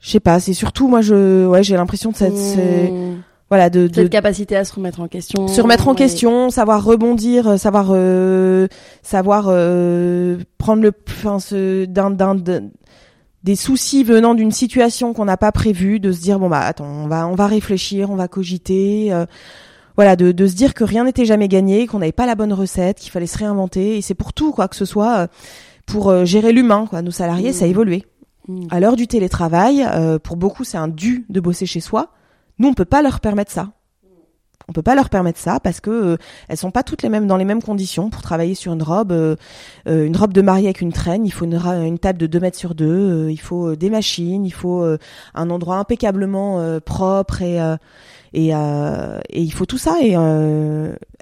Je 0.00 0.10
sais 0.10 0.18
pas. 0.18 0.40
C'est 0.40 0.52
surtout 0.52 0.88
moi, 0.88 1.00
je, 1.00 1.46
ouais, 1.46 1.62
j'ai 1.62 1.76
l'impression 1.76 2.10
de 2.10 2.16
cette, 2.16 2.32
mmh. 2.32 3.22
voilà, 3.48 3.70
de, 3.70 3.88
cette 3.94 4.10
capacité 4.10 4.56
à 4.56 4.64
se 4.64 4.74
remettre 4.74 4.98
en 4.98 5.06
question. 5.06 5.46
Se 5.46 5.60
remettre 5.60 5.86
en 5.86 5.94
question, 5.94 6.50
savoir 6.50 6.82
rebondir, 6.82 7.46
euh, 7.46 7.56
savoir, 7.56 7.90
euh, 7.90 8.66
savoir 9.02 9.44
euh, 9.46 10.38
prendre 10.58 10.82
le, 10.82 10.90
enfin, 11.08 11.38
ce, 11.38 11.84
d'un, 11.84 12.10
d'un, 12.10 12.34
des 13.44 13.54
soucis 13.54 14.02
venant 14.02 14.34
d'une 14.34 14.50
situation 14.50 15.12
qu'on 15.12 15.26
n'a 15.26 15.36
pas 15.36 15.52
prévue, 15.52 16.00
de 16.00 16.10
se 16.10 16.20
dire 16.20 16.40
bon 16.40 16.48
bah 16.48 16.62
attends, 16.62 16.84
on 16.84 17.06
va, 17.06 17.28
on 17.28 17.36
va 17.36 17.46
réfléchir, 17.46 18.10
on 18.10 18.16
va 18.16 18.26
cogiter. 18.26 19.12
Euh, 19.12 19.24
voilà, 19.94 20.16
de, 20.16 20.32
de 20.32 20.46
se 20.48 20.56
dire 20.56 20.74
que 20.74 20.82
rien 20.82 21.04
n'était 21.04 21.26
jamais 21.26 21.46
gagné, 21.46 21.86
qu'on 21.86 22.00
n'avait 22.00 22.10
pas 22.10 22.26
la 22.26 22.34
bonne 22.34 22.52
recette, 22.52 22.98
qu'il 22.98 23.12
fallait 23.12 23.28
se 23.28 23.38
réinventer. 23.38 23.98
Et 23.98 24.02
c'est 24.02 24.14
pour 24.14 24.32
tout, 24.32 24.50
quoi 24.50 24.66
que 24.66 24.74
ce 24.74 24.84
soit 24.84 25.28
pour 25.86 26.10
euh, 26.10 26.24
gérer 26.24 26.52
l'humain. 26.52 26.86
Quoi. 26.88 27.02
Nos 27.02 27.10
salariés, 27.10 27.52
ça 27.52 27.64
a 27.64 27.68
mmh. 27.68 27.70
évolué. 27.70 28.04
Mmh. 28.48 28.66
À 28.70 28.80
l'heure 28.80 28.96
du 28.96 29.06
télétravail, 29.06 29.84
euh, 29.84 30.18
pour 30.18 30.36
beaucoup, 30.36 30.64
c'est 30.64 30.78
un 30.78 30.88
dû 30.88 31.24
de 31.28 31.40
bosser 31.40 31.66
chez 31.66 31.80
soi. 31.80 32.10
Nous, 32.58 32.68
on 32.68 32.74
peut 32.74 32.84
pas 32.84 33.02
leur 33.02 33.20
permettre 33.20 33.52
ça. 33.52 33.72
On 34.68 34.72
peut 34.72 34.82
pas 34.82 34.96
leur 34.96 35.10
permettre 35.10 35.38
ça 35.38 35.60
parce 35.60 35.80
que 35.80 35.90
euh, 35.90 36.16
elles 36.48 36.56
sont 36.56 36.72
pas 36.72 36.82
toutes 36.82 37.04
les 37.04 37.08
mêmes 37.08 37.28
dans 37.28 37.36
les 37.36 37.44
mêmes 37.44 37.62
conditions 37.62 38.10
pour 38.10 38.20
travailler 38.20 38.56
sur 38.56 38.72
une 38.72 38.82
robe, 38.82 39.12
euh, 39.12 39.36
une 39.86 40.16
robe 40.16 40.32
de 40.32 40.42
mariée 40.42 40.66
avec 40.66 40.80
une 40.80 40.92
traîne. 40.92 41.24
Il 41.24 41.30
faut 41.30 41.44
une, 41.44 41.54
une 41.54 42.00
table 42.00 42.18
de 42.18 42.26
2 42.26 42.40
mètres 42.40 42.58
sur 42.58 42.74
2, 42.74 43.28
il 43.30 43.40
faut 43.40 43.76
des 43.76 43.90
machines, 43.90 44.44
il 44.44 44.52
faut 44.52 44.84
un 45.34 45.50
endroit 45.50 45.76
impeccablement 45.76 46.80
propre 46.80 47.42
et 47.42 47.58
et, 48.32 48.48
et 48.48 49.40
il 49.40 49.52
faut 49.52 49.66
tout 49.66 49.78
ça. 49.78 49.98
Et 50.02 50.16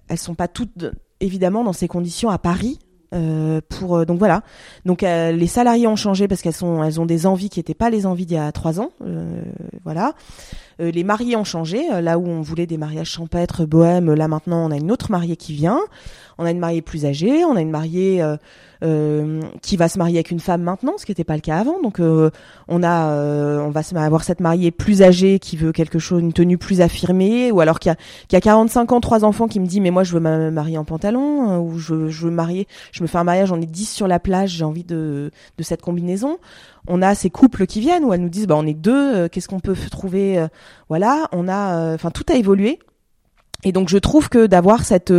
elles 0.09 0.19
sont 0.19 0.35
pas 0.35 0.49
toutes 0.49 0.93
évidemment 1.21 1.65
dans 1.65 1.75
ces 1.75 1.87
conditions 1.87 2.31
à 2.31 2.39
Paris 2.39 2.79
euh, 3.15 3.61
pour 3.69 3.97
euh, 3.97 4.05
donc 4.05 4.19
voilà. 4.19 4.43
Donc 4.85 5.03
euh, 5.03 5.31
les 5.33 5.47
salariés 5.47 5.87
ont 5.87 5.97
changé 5.97 6.27
parce 6.27 6.43
qu'elles 6.43 6.55
sont 6.55 6.83
elles 6.83 7.01
ont 7.01 7.07
des 7.07 7.27
envies 7.27 7.49
qui 7.49 7.61
n'étaient 7.61 7.75
pas 7.75 7.91
les 7.91 8.07
envies 8.07 8.27
d'il 8.27 8.37
y 8.37 8.41
a 8.41 8.51
trois 8.53 8.81
ans 8.81 8.91
voilà 9.85 10.15
les 10.79 11.05
mariés 11.05 11.37
ont 11.37 11.45
changé. 11.45 11.83
Là 12.01 12.19
où 12.19 12.27
on 12.27 12.43
voulait 12.43 12.67
des 12.67 12.77
mariages 12.77 13.11
champêtres, 13.11 13.65
bohèmes, 13.65 14.13
là 14.13 14.29
maintenant 14.29 14.67
on 14.67 14.71
a 14.71 14.77
une 14.77 14.91
autre 14.91 15.11
mariée 15.11 15.37
qui 15.37 15.53
vient. 15.53 15.81
On 16.39 16.45
a 16.45 16.51
une 16.51 16.59
mariée 16.59 16.83
plus 16.83 17.07
âgée, 17.07 17.45
on 17.45 17.57
a 17.57 17.61
une 17.61 17.71
mariée 17.71 18.21
euh, 18.21 18.37
euh, 18.83 19.41
qui 19.63 19.77
va 19.77 19.89
se 19.89 19.99
marier 19.99 20.19
avec 20.19 20.31
une 20.31 20.41
femme 20.41 20.63
maintenant, 20.63 20.95
ce 20.97 21.07
qui 21.07 21.13
n'était 21.13 21.25
pas 21.25 21.37
le 21.37 21.41
cas 21.41 21.59
avant. 21.59 21.81
Donc 21.81 22.01
euh, 22.01 22.31
on 22.69 22.83
a, 22.83 23.09
on 23.61 23.71
va 23.71 23.83
avoir 24.05 24.25
cette 24.25 24.41
mariée 24.41 24.71
plus 24.71 25.03
âgée 25.03 25.39
qui 25.39 25.57
veut 25.57 25.73
quelque 25.73 25.99
chose, 25.99 26.21
une 26.21 26.33
tenue 26.33 26.59
plus 26.59 26.81
affirmée, 26.81 27.53
ou 27.53 27.61
alors 27.61 27.79
qui 27.79 27.89
a, 27.89 27.97
qui 28.29 28.37
a 28.37 28.41
45 28.41 28.93
ans, 28.93 29.01
trois 29.01 29.25
enfants, 29.25 29.47
qui 29.47 29.61
me 29.61 29.67
dit 29.67 29.81
mais 29.81 29.91
moi 29.91 30.03
je 30.03 30.13
veux 30.13 30.21
me 30.21 30.51
marier 30.51 30.79
en 30.79 30.85
pantalon, 30.85 31.61
ou 31.61 31.79
je, 31.79 32.09
je 32.09 32.25
veux 32.25 32.33
marier, 32.33 32.67
je 32.93 33.03
me 33.03 33.07
fais 33.07 33.19
un 33.19 33.25
mariage, 33.25 33.53
on 33.53 33.61
est 33.61 33.67
10 33.67 33.87
sur 33.91 34.09
la 34.09 34.19
plage, 34.19 34.51
j'ai 34.51 34.65
envie 34.65 34.85
de 34.85 35.31
cette 35.61 35.83
combinaison 35.83 36.39
on 36.89 37.03
a 37.03 37.15
ces 37.15 37.31
couples 37.31 37.67
qui 37.67 37.81
viennent 37.81 38.05
où 38.05 38.13
elles 38.13 38.21
nous 38.21 38.29
disent 38.29 38.47
bah 38.47 38.57
on 38.57 38.67
est 38.67 38.75
deux 38.75 39.29
qu'est-ce 39.29 39.49
qu'on 39.49 39.61
peut 39.61 39.77
trouver 39.91 40.45
voilà 40.89 41.29
on 41.33 41.49
a 41.49 41.95
enfin 41.95 42.11
tout 42.11 42.25
a 42.31 42.35
évolué 42.35 42.79
et 43.63 43.73
donc 43.73 43.89
je 43.89 43.99
trouve 43.99 44.29
que 44.29 44.47
d'avoir 44.47 44.85
cette 44.85 45.13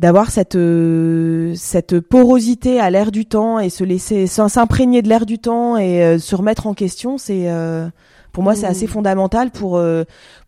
d'avoir 0.00 0.30
cette 0.30 0.56
euh, 0.56 1.52
cette 1.56 2.00
porosité 2.00 2.80
à 2.80 2.88
l'air 2.88 3.12
du 3.12 3.26
temps 3.26 3.58
et 3.58 3.68
se 3.68 3.84
laisser 3.84 4.26
s'imprégner 4.26 5.02
de 5.02 5.08
l'air 5.08 5.26
du 5.26 5.38
temps 5.38 5.76
et 5.76 6.02
euh, 6.02 6.18
se 6.18 6.34
remettre 6.34 6.66
en 6.66 6.72
question, 6.72 7.18
c'est 7.18 7.50
euh, 7.50 7.86
pour 8.32 8.42
moi 8.42 8.54
c'est 8.54 8.66
assez 8.66 8.86
mmh. 8.86 8.90
fondamental 8.90 9.50
pour 9.50 9.80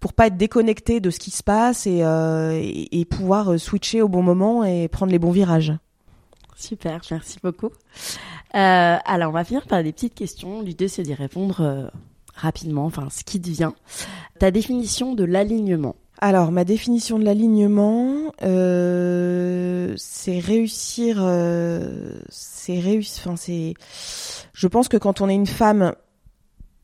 pour 0.00 0.12
pas 0.14 0.28
être 0.28 0.38
déconnecté 0.38 1.00
de 1.00 1.10
ce 1.10 1.18
qui 1.18 1.30
se 1.30 1.42
passe 1.42 1.86
et, 1.86 2.02
et, 2.90 3.04
pouvoir 3.04 3.60
switcher 3.60 4.00
au 4.00 4.08
bon 4.08 4.22
moment 4.22 4.64
et 4.64 4.88
prendre 4.88 5.12
les 5.12 5.18
bons 5.18 5.32
virages. 5.32 5.74
Super, 6.56 7.00
merci 7.10 7.38
beaucoup. 7.42 7.70
Alors 8.52 9.30
on 9.30 9.32
va 9.32 9.44
finir 9.44 9.66
par 9.66 9.82
des 9.82 9.92
petites 9.92 10.14
questions. 10.14 10.62
L'idée 10.62 10.88
c'est 10.88 11.02
d'y 11.02 11.14
répondre 11.14 11.90
rapidement, 12.34 12.86
enfin 12.86 13.08
ce 13.10 13.24
qui 13.24 13.40
devient. 13.40 13.72
Ta 14.38 14.50
définition 14.50 15.14
de 15.14 15.24
l'alignement. 15.24 15.96
Alors, 16.24 16.52
ma 16.52 16.64
définition 16.64 17.18
de 17.18 17.24
l'alignement, 17.24 18.32
euh, 18.44 19.92
c'est 19.96 20.38
réussir, 20.38 21.16
euh, 21.18 22.14
c'est 22.28 22.78
réussir. 22.78 23.24
Enfin, 23.26 23.36
c'est. 23.36 23.74
Je 24.54 24.68
pense 24.68 24.86
que 24.86 24.96
quand 24.96 25.20
on 25.20 25.28
est 25.28 25.34
une 25.34 25.48
femme, 25.48 25.96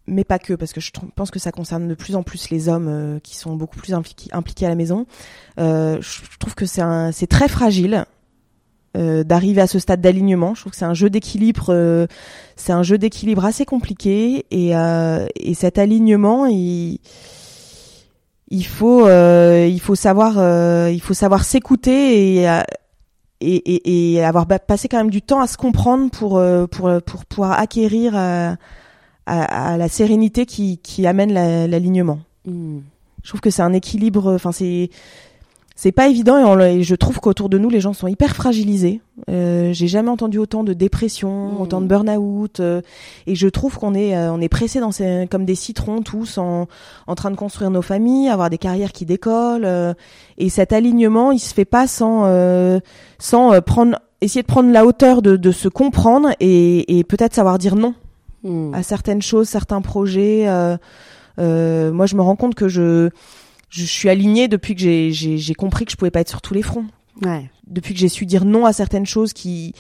mais 0.09 0.25
pas 0.25 0.41
que, 0.41 0.55
parce 0.55 0.73
que 0.73 0.81
je 0.81 0.91
pense 1.15 1.31
que 1.31 1.39
ça 1.39 1.53
concerne 1.53 1.87
de 1.87 1.95
plus 1.95 2.17
en 2.17 2.25
plus 2.25 2.51
les 2.51 2.69
hommes 2.69 2.89
euh, 2.89 3.21
qui 3.21 3.37
sont 3.37 3.55
beaucoup 3.55 3.77
plus 3.77 3.95
impliqués, 3.95 4.29
impliqués 4.33 4.67
à 4.67 4.71
la 4.71 4.75
maison. 4.75 5.07
je 5.57 6.39
trouve 6.41 6.57
que 6.57 6.67
c'est 6.67 7.29
très 7.29 7.47
fragile. 7.47 8.07
D'arriver 8.95 9.61
à 9.61 9.67
ce 9.67 9.79
stade 9.79 10.01
d'alignement. 10.01 10.55
Je 10.55 10.63
trouve 10.63 10.73
que 10.73 10.79
c'est 10.79 10.85
un 10.85 10.95
jeu 10.95 11.11
d'équilibre, 11.11 12.07
c'est 12.57 12.73
un 12.73 12.83
jeu 12.83 12.99
d'équilibre 12.99 13.45
assez 13.45 13.65
compliqué 13.65 14.47
et, 14.51 14.73
et 14.73 15.55
cet 15.55 15.79
alignement, 15.79 16.47
il, 16.47 16.99
il 18.51 18.67
faut 18.67 19.07
euh, 19.07 19.69
il 19.71 19.81
faut 19.81 19.95
savoir 19.95 20.35
euh, 20.39 20.91
il 20.93 21.01
faut 21.01 21.15
savoir 21.15 21.45
s'écouter 21.45 22.37
et, 22.37 22.49
euh, 22.49 22.63
et, 23.41 23.57
et, 23.57 24.15
et 24.15 24.25
avoir 24.25 24.47
passé 24.47 24.89
quand 24.89 24.97
même 24.97 25.11
du 25.11 25.23
temps 25.23 25.41
à 25.41 25.47
se 25.47 25.57
comprendre 25.57 26.11
pour 26.11 26.43
pour 26.71 26.91
pour 27.03 27.25
pouvoir 27.27 27.59
acquérir 27.59 28.17
à, 28.17 28.57
à, 29.27 29.77
la 29.77 29.89
sérénité 29.89 30.47
qui 30.47 30.79
qui 30.79 31.07
amène 31.07 31.33
l'alignement. 31.33 32.21
Mmh. 32.47 32.79
Je 33.23 33.29
trouve 33.29 33.41
que 33.41 33.51
c'est 33.51 33.63
un 33.63 33.73
équilibre 33.73 34.35
enfin 34.35 34.53
c'est 34.53 34.91
c'est 35.81 35.93
pas 35.93 36.09
évident 36.09 36.59
et, 36.59 36.83
je 36.83 36.95
trouve 36.97 37.21
qu'autour 37.21 37.49
de 37.49 37.57
nous 37.57 37.71
les 37.71 37.81
gens 37.81 37.93
sont 37.93 38.09
hyper 38.09 38.35
fragilisés. 38.35 39.01
Euh, 39.31 39.73
J'ai 39.73 39.87
jamais 39.87 40.09
entendu 40.11 40.39
autant 40.39 40.65
de 40.65 40.73
dépression, 40.73 41.53
mmh. 41.53 41.61
autant 41.61 41.81
de 41.81 41.87
burn-out 41.87 42.59
euh, 42.59 42.83
et 43.29 43.37
je 43.37 43.47
trouve 43.47 43.79
qu'on 43.79 43.95
est 43.95 44.17
euh, 44.17 44.33
on 44.33 44.41
est 44.41 44.49
pressé 44.49 44.81
dans 44.81 44.91
ces, 44.91 45.29
comme 45.31 45.45
des 45.45 45.55
citrons 45.55 46.03
tous 46.03 46.37
en 46.37 46.67
en 47.07 47.15
train 47.15 47.31
de 47.31 47.37
construire 47.37 47.71
nos 47.71 47.81
familles, 47.81 48.29
avoir 48.29 48.51
des 48.51 48.59
carrières 48.59 48.91
qui 48.91 49.07
décollent 49.07 49.65
euh, 49.65 49.95
et 50.37 50.49
cet 50.49 50.73
alignement 50.73 51.31
il 51.31 51.39
se 51.39 51.55
fait 51.55 51.65
pas 51.65 51.87
sans 51.87 52.25
sans 53.21 53.61
prendre 53.63 54.01
essayer 54.21 54.43
de 54.43 54.49
prendre 54.49 54.73
la 54.73 54.85
hauteur 54.85 55.23
de 55.23 55.37
de 55.37 55.53
se 55.53 55.69
comprendre 55.69 56.31
et, 56.41 56.99
et 56.99 57.05
peut-être 57.05 57.35
savoir 57.35 57.57
dire 57.59 57.77
non 57.77 57.95
mmh. 58.43 58.75
à 58.75 58.83
certaines 58.83 59.23
choses, 59.23 59.49
certains 59.49 59.81
projets. 59.81 60.47
moi 61.37 62.07
je 62.07 62.17
me 62.17 62.21
rends 62.21 62.37
compte 62.37 62.57
que 62.57 62.67
je 62.67 63.11
je 63.71 63.85
suis 63.85 64.09
alignée 64.09 64.49
depuis 64.49 64.75
que 64.75 65.11
j'ai 65.11 65.55
compris 65.55 65.85
que 65.85 65.93
je 65.93 65.97
pouvais 65.97 66.11
pas 66.11 66.21
être 66.21 66.29
sur 66.29 66.41
tous 66.41 66.55
les 66.55 66.63
fronts. 66.63 66.87
Ouais. 67.23 67.51
Depuis 67.71 67.95
que 67.95 68.01
j'ai 68.01 68.09
su 68.09 68.27
dire 68.27 68.45
non 68.45 68.67
à 68.67 68.73
certaines 68.73 69.07
choses 69.07 69.33
qui 69.33 69.75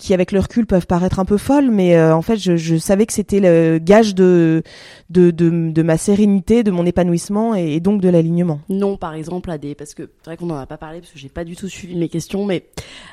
qui 0.00 0.14
avec 0.14 0.32
le 0.32 0.40
recul 0.40 0.66
peuvent 0.66 0.86
paraître 0.86 1.20
un 1.20 1.24
peu 1.24 1.36
folles, 1.36 1.70
mais 1.70 1.94
euh, 1.96 2.14
en 2.16 2.22
fait 2.22 2.36
je, 2.36 2.56
je 2.56 2.76
savais 2.76 3.04
que 3.04 3.12
c'était 3.12 3.38
le 3.38 3.78
gage 3.78 4.14
de, 4.14 4.62
de, 5.10 5.30
de 5.30 5.70
de 5.70 5.82
ma 5.82 5.98
sérénité, 5.98 6.62
de 6.62 6.70
mon 6.70 6.86
épanouissement 6.86 7.54
et, 7.54 7.80
donc 7.80 8.00
de 8.00 8.08
l'alignement. 8.08 8.60
Non, 8.70 8.96
par 8.96 9.14
exemple 9.14 9.50
à 9.50 9.58
des 9.58 9.74
parce 9.74 9.92
que 9.92 10.08
c'est 10.22 10.30
vrai 10.30 10.36
qu'on 10.38 10.48
en 10.50 10.56
a 10.56 10.64
pas 10.66 10.78
parlé 10.78 11.00
parce 11.00 11.12
que 11.12 11.18
j'ai 11.18 11.28
pas 11.28 11.44
du 11.44 11.54
tout 11.54 11.68
suivi 11.68 11.96
mes 11.96 12.08
questions, 12.08 12.46
mais 12.46 12.64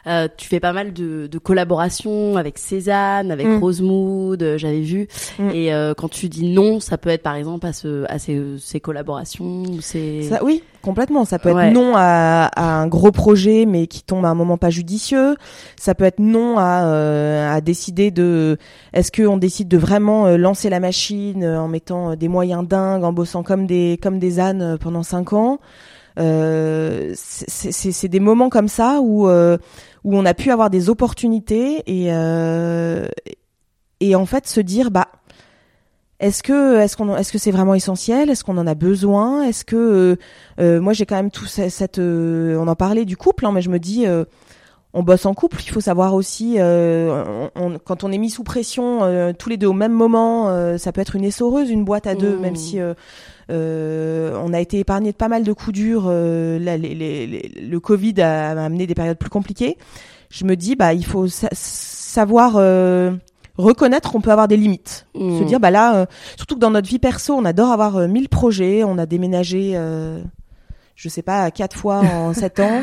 euh, 0.08 0.30
tu 0.38 0.48
fais 0.48 0.62
pas 0.62 0.72
mal 0.72 0.94
de, 0.94 1.28
de 1.28 1.38
collaborations 1.38 2.38
avec 2.38 2.58
Cézanne, 2.58 3.32
avec 3.32 3.48
mm. 3.48 3.60
Rosemood, 3.60 4.42
euh, 4.42 4.58
j'avais 4.58 4.80
vu, 4.82 5.10
mm. 5.40 5.50
et 5.50 5.74
euh, 5.74 5.94
quand 5.94 6.10
tu 6.10 6.30
dis 6.30 6.48
non, 6.48 6.80
ça 6.80 6.98
peut 6.98 7.10
être 7.10 7.24
par 7.24 7.36
exemple 7.36 7.68
à 7.68 7.74
ce 7.74 8.06
à 8.10 8.18
ces, 8.18 8.42
ces 8.60 8.80
collaborations, 8.80 9.64
c'est 9.82 10.24
ça, 10.24 10.42
oui, 10.42 10.64
complètement. 10.82 11.26
Ça 11.26 11.38
peut 11.38 11.50
être 11.50 11.74
non 11.74 11.94
à, 11.98 12.50
à 12.56 12.64
un 12.82 12.88
gros 12.88 13.12
projet 13.12 13.66
mais 13.66 13.88
qui 13.88 14.04
tombe 14.04 14.17
à 14.26 14.30
un 14.30 14.36
moment 14.36 14.58
pas 14.58 14.70
judicieux. 14.70 15.36
Ça 15.80 15.96
peut 15.96 16.06
être 16.06 16.20
non 16.20 16.58
à 16.58 16.86
euh, 16.86 17.62
décider 17.62 18.12
de 18.12 18.58
est-ce 18.94 19.12
qu'on 19.12 19.38
décide 19.38 19.68
de 19.68 19.78
vraiment 19.78 20.28
euh, 20.28 20.38
lancer 20.38 20.70
la 20.70 20.80
machine 20.80 21.44
euh, 21.44 21.60
en 21.60 21.68
mettant 21.68 22.16
des 22.16 22.28
moyens 22.28 22.68
dingues, 22.68 23.04
en 23.04 23.14
bossant 23.14 23.44
comme 23.44 23.68
des 23.68 24.00
comme 24.02 24.20
des 24.20 24.40
ânes 24.40 24.78
pendant 24.80 25.04
cinq 25.04 25.34
ans. 25.34 25.60
C'est 26.18 28.08
des 28.08 28.20
moments 28.20 28.50
comme 28.50 28.68
ça 28.68 29.00
où 29.02 29.28
où 29.28 30.18
on 30.18 30.26
a 30.26 30.34
pu 30.34 30.52
avoir 30.52 30.70
des 30.70 30.90
opportunités 30.90 31.84
et 31.86 32.08
et 34.00 34.16
en 34.16 34.26
fait 34.26 34.48
se 34.48 34.62
dire 34.62 34.90
bah 34.92 35.08
est-ce 36.20 36.44
que 36.44 36.80
est-ce 36.80 36.98
qu'on 36.98 37.16
est-ce 37.16 37.32
que 37.32 37.38
c'est 37.38 37.52
vraiment 37.52 37.76
essentiel? 37.76 38.30
Est-ce 38.30 38.44
qu'on 38.44 38.58
en 38.58 38.68
a 38.68 38.76
besoin? 38.76 39.44
Est-ce 39.44 39.66
que 39.66 40.18
moi 40.58 40.94
j'ai 40.94 41.06
quand 41.06 41.16
même 41.16 41.32
tout 41.32 41.46
cette, 41.46 42.00
on 42.00 42.68
en 42.68 42.76
parlait 42.76 43.06
du 43.06 43.18
couple, 43.18 43.46
hein, 43.46 43.52
mais 43.52 43.62
je 43.62 43.70
me 43.70 43.80
dis 43.80 44.06
on 44.94 45.04
bosse 45.04 45.26
en 45.26 45.34
couple. 45.34 45.62
Il 45.64 45.70
faut 45.70 45.82
savoir 45.82 46.16
aussi, 46.16 46.56
euh, 46.58 47.48
quand 47.86 48.04
on 48.04 48.12
est 48.12 48.18
mis 48.18 48.32
sous 48.32 48.44
pression 48.44 49.04
euh, 49.04 49.32
tous 49.32 49.48
les 49.50 49.58
deux 49.58 49.68
au 49.68 49.74
même 49.74 49.92
moment, 49.92 50.50
euh, 50.50 50.78
ça 50.78 50.92
peut 50.92 51.02
être 51.02 51.16
une 51.16 51.24
essoreuse, 51.24 51.70
une 51.70 51.86
boîte 51.86 52.08
à 52.08 52.16
deux, 52.16 52.36
même 52.38 52.54
mmh. 52.54 52.56
si 52.56 52.80
on 53.50 54.54
a 54.54 54.60
été 54.60 54.80
épargné 54.80 55.12
de 55.12 55.18
pas 55.18 55.28
mal 55.28 55.44
de 55.44 55.54
coups 55.54 55.74
durs. 55.74 56.10
le 56.10 57.78
Covid 57.78 58.22
a, 58.22 58.52
amené 58.52 58.88
des 58.88 58.96
périodes 58.96 59.20
plus 59.20 59.30
compliquées. 59.30 59.78
Je 60.30 60.46
me 60.46 60.56
dis, 60.56 60.76
bah, 60.76 60.94
il 60.94 61.06
faut 61.06 61.28
savoir 61.28 62.54
reconnaître 63.58 64.12
qu'on 64.12 64.22
peut 64.22 64.32
avoir 64.32 64.48
des 64.48 64.58
limites. 64.58 65.08
Se 65.16 65.20
mmh. 65.20 65.46
dire, 65.46 65.60
bah 65.60 65.72
là, 65.72 66.08
surtout 66.36 66.56
que 66.56 66.60
dans 66.60 66.72
notre 66.72 66.88
vie 66.88 67.00
perso, 67.00 67.34
on 67.34 67.46
adore 67.46 67.72
avoir 67.72 68.08
mille 68.08 68.30
projets, 68.30 68.84
on 68.84 68.98
a 68.98 69.06
déménagé, 69.06 69.74
je 70.96 71.10
sais 71.10 71.22
pas, 71.22 71.50
quatre 71.52 71.78
fois 71.78 72.00
en 72.00 72.34
sept 72.36 72.60
ans. 72.60 72.82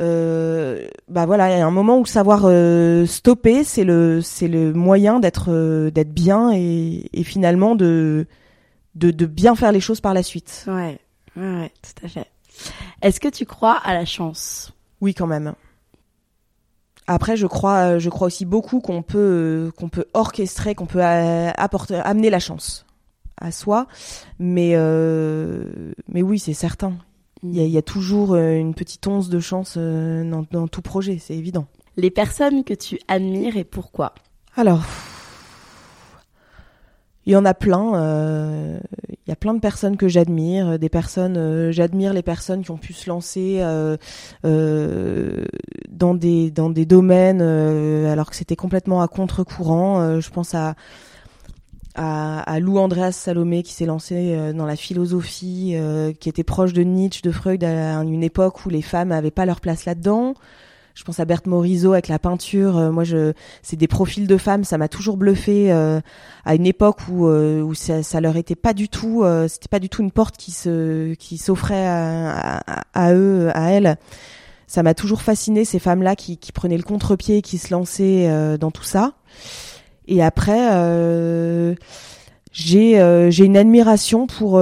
euh, 0.00 0.86
bah 1.08 1.26
voilà, 1.26 1.54
il 1.54 1.58
y 1.58 1.60
a 1.60 1.66
un 1.66 1.70
moment 1.70 1.98
où 1.98 2.06
savoir 2.06 2.42
euh, 2.44 3.06
stopper, 3.06 3.64
c'est 3.64 3.84
le 3.84 4.20
c'est 4.20 4.48
le 4.48 4.72
moyen 4.72 5.20
d'être 5.20 5.46
euh, 5.50 5.90
d'être 5.90 6.12
bien 6.12 6.50
et, 6.52 7.08
et 7.12 7.24
finalement 7.24 7.74
de, 7.74 8.26
de 8.94 9.10
de 9.10 9.26
bien 9.26 9.54
faire 9.54 9.72
les 9.72 9.80
choses 9.80 10.00
par 10.00 10.14
la 10.14 10.22
suite. 10.22 10.64
Ouais, 10.66 10.98
ouais, 11.36 11.42
ouais 11.42 11.72
tout 11.82 12.06
à 12.06 12.08
fait. 12.08 12.26
Est-ce 13.00 13.20
que 13.20 13.28
tu 13.28 13.46
crois 13.46 13.76
à 13.76 13.94
la 13.94 14.04
chance? 14.04 14.72
Oui, 15.00 15.14
quand 15.14 15.26
même. 15.26 15.54
Après, 17.12 17.36
je 17.36 17.46
crois, 17.46 17.98
je 17.98 18.08
crois 18.08 18.26
aussi 18.26 18.44
beaucoup 18.44 18.80
qu'on 18.80 19.02
peut, 19.02 19.72
qu'on 19.76 19.88
peut 19.88 20.06
orchestrer, 20.14 20.74
qu'on 20.74 20.86
peut 20.86 21.02
apporter, 21.02 21.96
amener 21.96 22.30
la 22.30 22.38
chance 22.38 22.86
à 23.42 23.50
soi. 23.50 23.86
Mais, 24.38 24.72
euh, 24.74 25.92
mais 26.08 26.22
oui, 26.22 26.38
c'est 26.38 26.54
certain. 26.54 26.94
Il 27.42 27.56
y, 27.56 27.76
a, 27.76 27.82
toujours 27.82 28.34
euh, 28.34 28.52
une 28.52 28.72
petite 28.72 29.04
once 29.08 29.28
de 29.28 29.40
chance 29.40 29.74
euh, 29.76 30.22
dans, 30.52 30.68
tout 30.68 30.80
projet, 30.80 31.18
c'est 31.20 31.34
évident. 31.34 31.66
Les 31.96 32.10
personnes 32.10 32.62
que 32.62 32.72
tu 32.72 33.00
admires 33.08 33.56
et 33.56 33.64
pourquoi? 33.64 34.14
Alors, 34.56 34.84
il 37.26 37.32
y 37.32 37.36
en 37.36 37.44
a 37.44 37.54
plein. 37.54 37.94
Euh, 37.94 38.80
il 39.10 39.30
y 39.30 39.32
a 39.32 39.36
plein 39.36 39.54
de 39.54 39.60
personnes 39.60 39.96
que 39.96 40.08
j'admire. 40.08 40.78
Des 40.78 40.88
personnes, 40.88 41.70
j'admire 41.70 42.12
les 42.12 42.22
personnes 42.22 42.62
qui 42.62 42.70
ont 42.72 42.76
pu 42.76 42.92
se 42.92 43.08
lancer 43.08 43.62
dans 44.42 46.14
des 46.14 46.50
dans 46.50 46.70
des 46.70 46.86
domaines 46.86 47.40
alors 47.40 48.30
que 48.30 48.36
c'était 48.36 48.56
complètement 48.56 49.00
à 49.00 49.06
contre-courant. 49.06 50.20
je 50.20 50.30
pense 50.30 50.56
à 50.56 50.74
à, 51.94 52.40
à 52.40 52.60
Lou 52.60 52.78
Andreas 52.78 53.12
Salomé 53.12 53.62
qui 53.62 53.72
s'est 53.72 53.86
lancé 53.86 54.34
euh, 54.34 54.52
dans 54.52 54.66
la 54.66 54.76
philosophie, 54.76 55.72
euh, 55.74 56.12
qui 56.12 56.28
était 56.28 56.44
proche 56.44 56.72
de 56.72 56.82
Nietzsche, 56.82 57.22
de 57.22 57.30
Freud 57.30 57.62
à 57.64 57.96
une 58.02 58.22
époque 58.22 58.64
où 58.64 58.70
les 58.70 58.82
femmes 58.82 59.08
n'avaient 59.08 59.30
pas 59.30 59.46
leur 59.46 59.60
place 59.60 59.84
là-dedans. 59.84 60.34
Je 60.94 61.04
pense 61.04 61.20
à 61.20 61.24
Berthe 61.24 61.46
Morisot 61.46 61.92
avec 61.92 62.08
la 62.08 62.18
peinture. 62.18 62.76
Euh, 62.76 62.90
moi, 62.90 63.04
je, 63.04 63.32
c'est 63.62 63.76
des 63.76 63.88
profils 63.88 64.26
de 64.26 64.36
femmes. 64.36 64.64
Ça 64.64 64.78
m'a 64.78 64.88
toujours 64.88 65.16
bluffé 65.16 65.72
euh, 65.72 66.00
à 66.44 66.54
une 66.54 66.66
époque 66.66 67.08
où 67.08 67.26
euh, 67.26 67.62
où 67.62 67.74
ça, 67.74 68.02
ça, 68.02 68.20
leur 68.20 68.36
était 68.36 68.54
pas 68.54 68.74
du 68.74 68.88
tout, 68.88 69.24
c'était 69.48 69.68
pas 69.68 69.78
du 69.78 69.88
tout 69.88 70.02
une 70.02 70.10
porte 70.10 70.36
qui 70.36 70.50
se 70.50 71.14
qui 71.14 71.38
s'offrait 71.38 71.86
à, 71.86 72.62
à, 72.94 73.14
eux, 73.14 73.50
à 73.54 73.70
elles. 73.70 73.96
Ça 74.66 74.82
m'a 74.82 74.94
toujours 74.94 75.22
fasciné 75.22 75.64
ces 75.64 75.78
femmes-là 75.78 76.16
qui, 76.16 76.38
qui 76.38 76.52
prenaient 76.52 76.76
le 76.76 76.82
contre-pied, 76.82 77.42
qui 77.42 77.58
se 77.58 77.72
lançaient 77.72 78.56
dans 78.58 78.70
tout 78.70 78.84
ça. 78.84 79.12
Et 80.08 80.22
après, 80.22 81.76
j'ai 82.52 83.30
j'ai 83.30 83.44
une 83.44 83.56
admiration 83.56 84.26
pour 84.26 84.52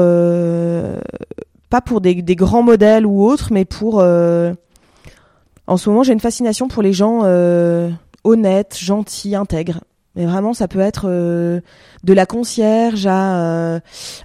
pas 1.70 1.80
pour 1.80 2.00
des, 2.00 2.22
des, 2.22 2.36
grands 2.36 2.62
modèles 2.62 3.06
ou 3.06 3.24
autres, 3.24 3.52
mais 3.52 3.64
pour 3.64 4.02
en 5.70 5.76
ce 5.76 5.88
moment, 5.88 6.02
j'ai 6.02 6.12
une 6.12 6.20
fascination 6.20 6.66
pour 6.66 6.82
les 6.82 6.92
gens 6.92 7.20
euh, 7.22 7.90
honnêtes, 8.24 8.76
gentils, 8.76 9.36
intègres. 9.36 9.82
Mais 10.16 10.26
vraiment, 10.26 10.52
ça 10.52 10.66
peut 10.66 10.80
être 10.80 11.04
euh, 11.08 11.60
de 12.02 12.12
la 12.12 12.26
concierge 12.26 13.06
euh, 13.06 13.78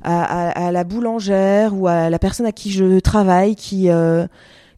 à, 0.04 0.24
à, 0.24 0.66
à, 0.66 0.72
la 0.72 0.84
boulangère 0.84 1.80
ou 1.80 1.88
à 1.88 2.10
la 2.10 2.18
personne 2.18 2.48
à 2.48 2.52
qui 2.52 2.72
je 2.72 3.00
travaille, 3.00 3.56
qui 3.56 3.90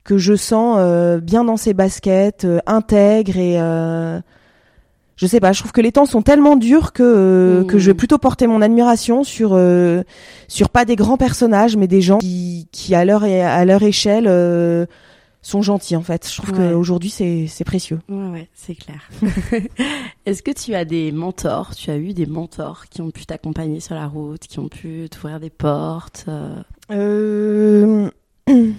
que 0.03 0.18
je 0.18 0.36
sens 0.36 0.78
bien 1.22 1.45
dans 1.45 1.55
ses 1.55 1.74
baskets, 1.74 2.45
intègre 2.65 3.38
et 3.38 3.55
je 5.15 5.26
sais 5.26 5.39
pas. 5.39 5.53
Je 5.53 5.59
trouve 5.59 5.72
que 5.72 5.82
les 5.82 5.93
temps 5.93 6.05
sont 6.05 6.22
tellement 6.22 6.57
durs 6.57 6.91
que 6.91 7.65
que 7.68 7.80
je 7.80 7.88
vais 7.88 7.93
mmh. 7.93 7.97
plutôt 7.97 8.18
porter 8.18 8.45
mon 8.47 8.61
admiration 8.61 9.24
sur 9.24 9.57
sur 10.49 10.70
pas 10.70 10.84
des 10.84 10.97
grands 10.97 11.18
personnages, 11.18 11.78
mais 11.78 11.88
des 11.88 12.01
gens 12.01 12.18
qui 12.18 12.68
qui 12.74 12.93
à 12.93 13.05
leur 13.05 13.24
à 13.24 13.63
leur 13.63 13.84
échelle 13.84 14.28
sont 15.41 15.61
gentils 15.61 15.95
en 15.95 16.01
fait. 16.01 16.29
Je 16.29 16.41
trouve 16.41 16.51
qu'aujourd'hui 16.51 17.09
c'est 17.09 17.47
c'est 17.47 17.63
précieux. 17.63 17.99
Ouais, 18.09 18.29
ouais 18.29 18.49
c'est 18.53 18.75
clair. 18.75 19.09
Est-ce 20.25 20.43
que 20.43 20.51
tu 20.51 20.75
as 20.75 20.85
des 20.85 21.11
mentors? 21.11 21.75
Tu 21.75 21.89
as 21.89 21.97
eu 21.97 22.13
des 22.13 22.25
mentors 22.25 22.85
qui 22.89 23.01
ont 23.01 23.11
pu 23.11 23.25
t'accompagner 23.25 23.79
sur 23.79 23.95
la 23.95 24.07
route, 24.07 24.41
qui 24.41 24.59
ont 24.59 24.67
pu 24.67 25.07
t'ouvrir 25.09 25.39
des 25.39 25.49
portes 25.49 26.25
euh... 26.27 26.61
euh 26.91 28.09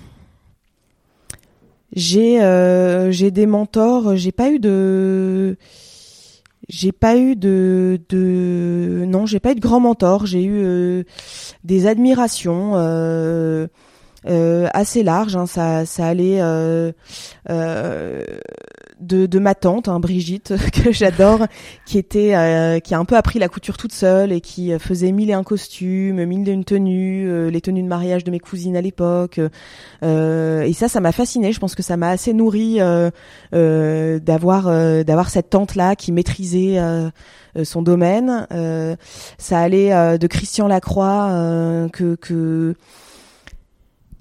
j'ai 1.93 2.43
euh, 2.43 3.11
j'ai 3.11 3.31
des 3.31 3.47
mentors. 3.47 4.17
J'ai 4.17 4.33
pas 4.33 4.51
eu 4.51 4.59
de 4.59 5.57
j'ai 6.69 6.93
pas 6.93 7.17
eu 7.17 7.35
de, 7.35 7.99
de 8.11 9.05
non 9.07 9.25
j'ai 9.25 9.41
pas 9.41 9.53
eu 9.53 9.55
de 9.55 9.61
grands 9.61 9.81
mentors. 9.81 10.27
J'ai 10.27 10.45
eu 10.45 10.63
euh, 10.63 11.05
des 11.65 11.87
admirations. 11.87 12.73
Euh, 14.29 14.49
euh, 14.49 14.69
assez 14.73 15.03
large. 15.03 15.37
Hein, 15.37 15.47
ça, 15.47 15.85
allait 15.99 16.41
euh, 16.41 16.93
euh, 17.51 18.23
de, 19.01 19.27
de 19.27 19.39
ma 19.39 19.55
tante, 19.55 19.89
hein, 19.89 20.01
Brigitte, 20.01 20.55
que 20.73 20.93
j'adore, 20.93 21.47
qui 21.87 21.99
était, 21.99 22.81
qui 22.83 22.95
a 22.95 22.99
un 22.99 23.05
peu 23.05 23.17
appris 23.17 23.39
la 23.39 23.49
couture 23.49 23.77
toute 23.77 23.93
seule 23.93 24.33
et 24.33 24.41
qui 24.41 24.77
faisait 24.79 25.13
mille 25.13 25.31
et 25.31 25.35
un 25.35 25.43
costumes, 25.43 26.25
mille 26.25 26.49
et 26.49 26.53
une 26.53 26.65
tenues, 26.65 27.51
les 27.51 27.61
tenues 27.61 27.83
de 27.83 27.89
mariage 27.89 28.25
de 28.25 28.31
mes 28.31 28.41
cousines 28.41 28.77
à 28.77 28.81
l'époque. 28.81 29.39
et 30.03 30.73
ça, 30.73 30.89
ça 30.89 31.01
m'a 31.01 31.13
fasciné. 31.13 31.53
Je 31.53 31.61
pense 31.61 31.75
que 31.75 31.83
ça 31.83 31.97
m'a 31.97 32.11
assez 32.11 32.33
nourri 32.33 32.79
d'avoir 33.53 34.65
d'avoir 35.05 35.31
cette 35.31 35.51
tante 35.51 35.75
là 35.75 35.97
qui 35.97 36.13
maîtrisait 36.13 36.79
son 37.63 37.83
domaine. 37.83 38.47
ça 39.39 39.59
allait 39.59 40.19
de 40.19 40.27
Christian 40.27 40.69
Lacroix 40.69 41.89
que 41.93 42.17
que 42.17 42.75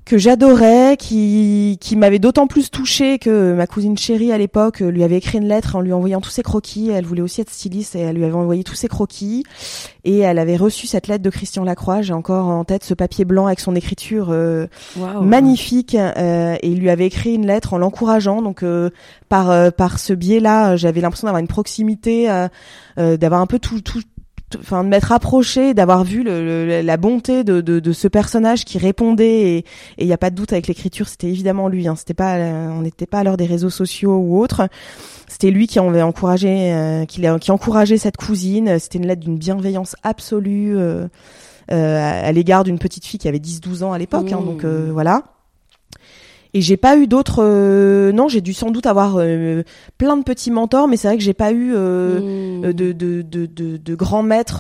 que 0.07 0.17
j'adorais, 0.17 0.95
qui, 0.97 1.77
qui 1.81 1.97
m'avait 1.97 2.17
d'autant 2.17 2.47
plus 2.47 2.71
touché 2.71 3.19
que 3.19 3.53
ma 3.53 3.67
cousine 3.67 3.97
chérie 3.97 4.31
à 4.31 4.37
l'époque 4.37 4.79
lui 4.79 5.03
avait 5.03 5.17
écrit 5.17 5.37
une 5.37 5.47
lettre 5.47 5.75
en 5.75 5.81
lui 5.81 5.91
envoyant 5.91 6.21
tous 6.21 6.29
ses 6.29 6.43
croquis. 6.43 6.89
Elle 6.89 7.05
voulait 7.05 7.21
aussi 7.21 7.41
être 7.41 7.49
styliste 7.49 7.95
et 7.95 7.99
elle 7.99 8.15
lui 8.15 8.23
avait 8.23 8.33
envoyé 8.33 8.63
tous 8.63 8.75
ses 8.75 8.87
croquis. 8.87 9.43
Et 10.05 10.19
elle 10.19 10.39
avait 10.39 10.55
reçu 10.55 10.87
cette 10.87 11.07
lettre 11.07 11.23
de 11.23 11.29
Christian 11.29 11.65
Lacroix. 11.65 12.01
J'ai 12.01 12.13
encore 12.13 12.47
en 12.47 12.63
tête 12.63 12.85
ce 12.85 12.93
papier 12.93 13.25
blanc 13.25 13.47
avec 13.47 13.59
son 13.59 13.75
écriture 13.75 14.29
euh, 14.31 14.67
magnifique. 15.21 15.95
Euh, 15.95 16.55
et 16.61 16.69
il 16.69 16.79
lui 16.79 16.89
avait 16.89 17.07
écrit 17.07 17.33
une 17.33 17.45
lettre 17.45 17.73
en 17.73 17.77
l'encourageant. 17.77 18.41
Donc 18.41 18.63
euh, 18.63 18.89
par 19.27 19.73
par 19.73 19.99
ce 19.99 20.13
biais-là, 20.13 20.77
j'avais 20.77 21.01
l'impression 21.01 21.25
d'avoir 21.25 21.41
une 21.41 21.49
proximité, 21.49 22.27
d'avoir 22.95 23.41
un 23.41 23.47
peu 23.47 23.59
tout 23.59 23.81
tout 23.81 24.01
enfin 24.59 24.83
de 24.83 24.89
m'être 24.89 25.11
approché, 25.11 25.73
d'avoir 25.73 26.03
vu 26.03 26.23
le, 26.23 26.81
la 26.81 26.97
bonté 26.97 27.43
de, 27.43 27.61
de, 27.61 27.79
de, 27.79 27.91
ce 27.91 28.07
personnage 28.07 28.65
qui 28.65 28.77
répondait 28.77 29.57
et 29.57 29.65
il 29.97 30.07
n'y 30.07 30.13
a 30.13 30.17
pas 30.17 30.29
de 30.29 30.35
doute 30.35 30.53
avec 30.53 30.67
l'écriture, 30.67 31.07
c'était 31.07 31.27
évidemment 31.27 31.67
lui. 31.67 31.87
Hein, 31.87 31.95
c'était 31.95 32.13
pas, 32.13 32.35
on 32.37 32.81
n'était 32.81 33.05
pas 33.05 33.19
à 33.19 33.23
l'heure 33.23 33.37
des 33.37 33.45
réseaux 33.45 33.69
sociaux 33.69 34.17
ou 34.17 34.39
autres. 34.39 34.67
C'était 35.27 35.51
lui 35.51 35.67
qui 35.67 35.79
avait 35.79 36.01
encouragé, 36.01 36.73
euh, 36.73 37.05
qui, 37.05 37.21
qui 37.41 37.51
encourageait 37.51 37.97
cette 37.97 38.17
cousine. 38.17 38.79
C'était 38.79 38.97
une 38.97 39.07
lettre 39.07 39.21
d'une 39.21 39.37
bienveillance 39.37 39.95
absolue 40.03 40.77
euh, 40.77 41.07
euh, 41.71 42.27
à, 42.27 42.31
l'égard 42.31 42.63
d'une 42.63 42.79
petite 42.79 43.05
fille 43.05 43.19
qui 43.19 43.27
avait 43.27 43.39
10-12 43.39 43.83
ans 43.83 43.91
à 43.91 43.97
l'époque. 43.97 44.31
Hein, 44.31 44.41
donc 44.41 44.63
euh, 44.63 44.89
voilà. 44.91 45.23
Et 46.53 46.61
j'ai 46.61 46.77
pas 46.77 46.97
eu 46.97 47.07
d'autres. 47.07 47.43
Euh, 47.43 48.11
non, 48.11 48.27
j'ai 48.27 48.41
dû 48.41 48.53
sans 48.53 48.71
doute 48.71 48.85
avoir 48.85 49.15
euh, 49.17 49.63
plein 49.97 50.17
de 50.17 50.23
petits 50.23 50.51
mentors, 50.51 50.87
mais 50.87 50.97
c'est 50.97 51.07
vrai 51.07 51.17
que 51.17 51.23
j'ai 51.23 51.33
pas 51.33 51.51
eu 51.51 51.73
euh, 51.75 52.19
mmh. 52.61 52.73
de, 52.73 52.91
de, 52.91 53.21
de, 53.21 53.45
de, 53.45 53.77
de 53.77 53.95
grands 53.95 54.23
maîtres. 54.23 54.59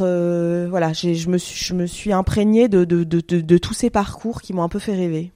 voilà, 0.69 0.93
je 0.93 1.29
me 1.29 1.37
suis, 1.37 1.65
je 1.65 1.73
me 1.73 1.85
suis 1.85 2.11
imprégnée 2.13 2.67
de, 2.67 2.83
de, 2.83 3.03
de, 3.03 3.21
de, 3.21 3.57
tous 3.57 3.73
ces 3.73 3.89
parcours 3.89 4.41
qui 4.41 4.53
m'ont 4.53 4.63
un 4.63 4.69
peu 4.69 4.79
fait 4.79 4.95
rêver. 4.95 5.31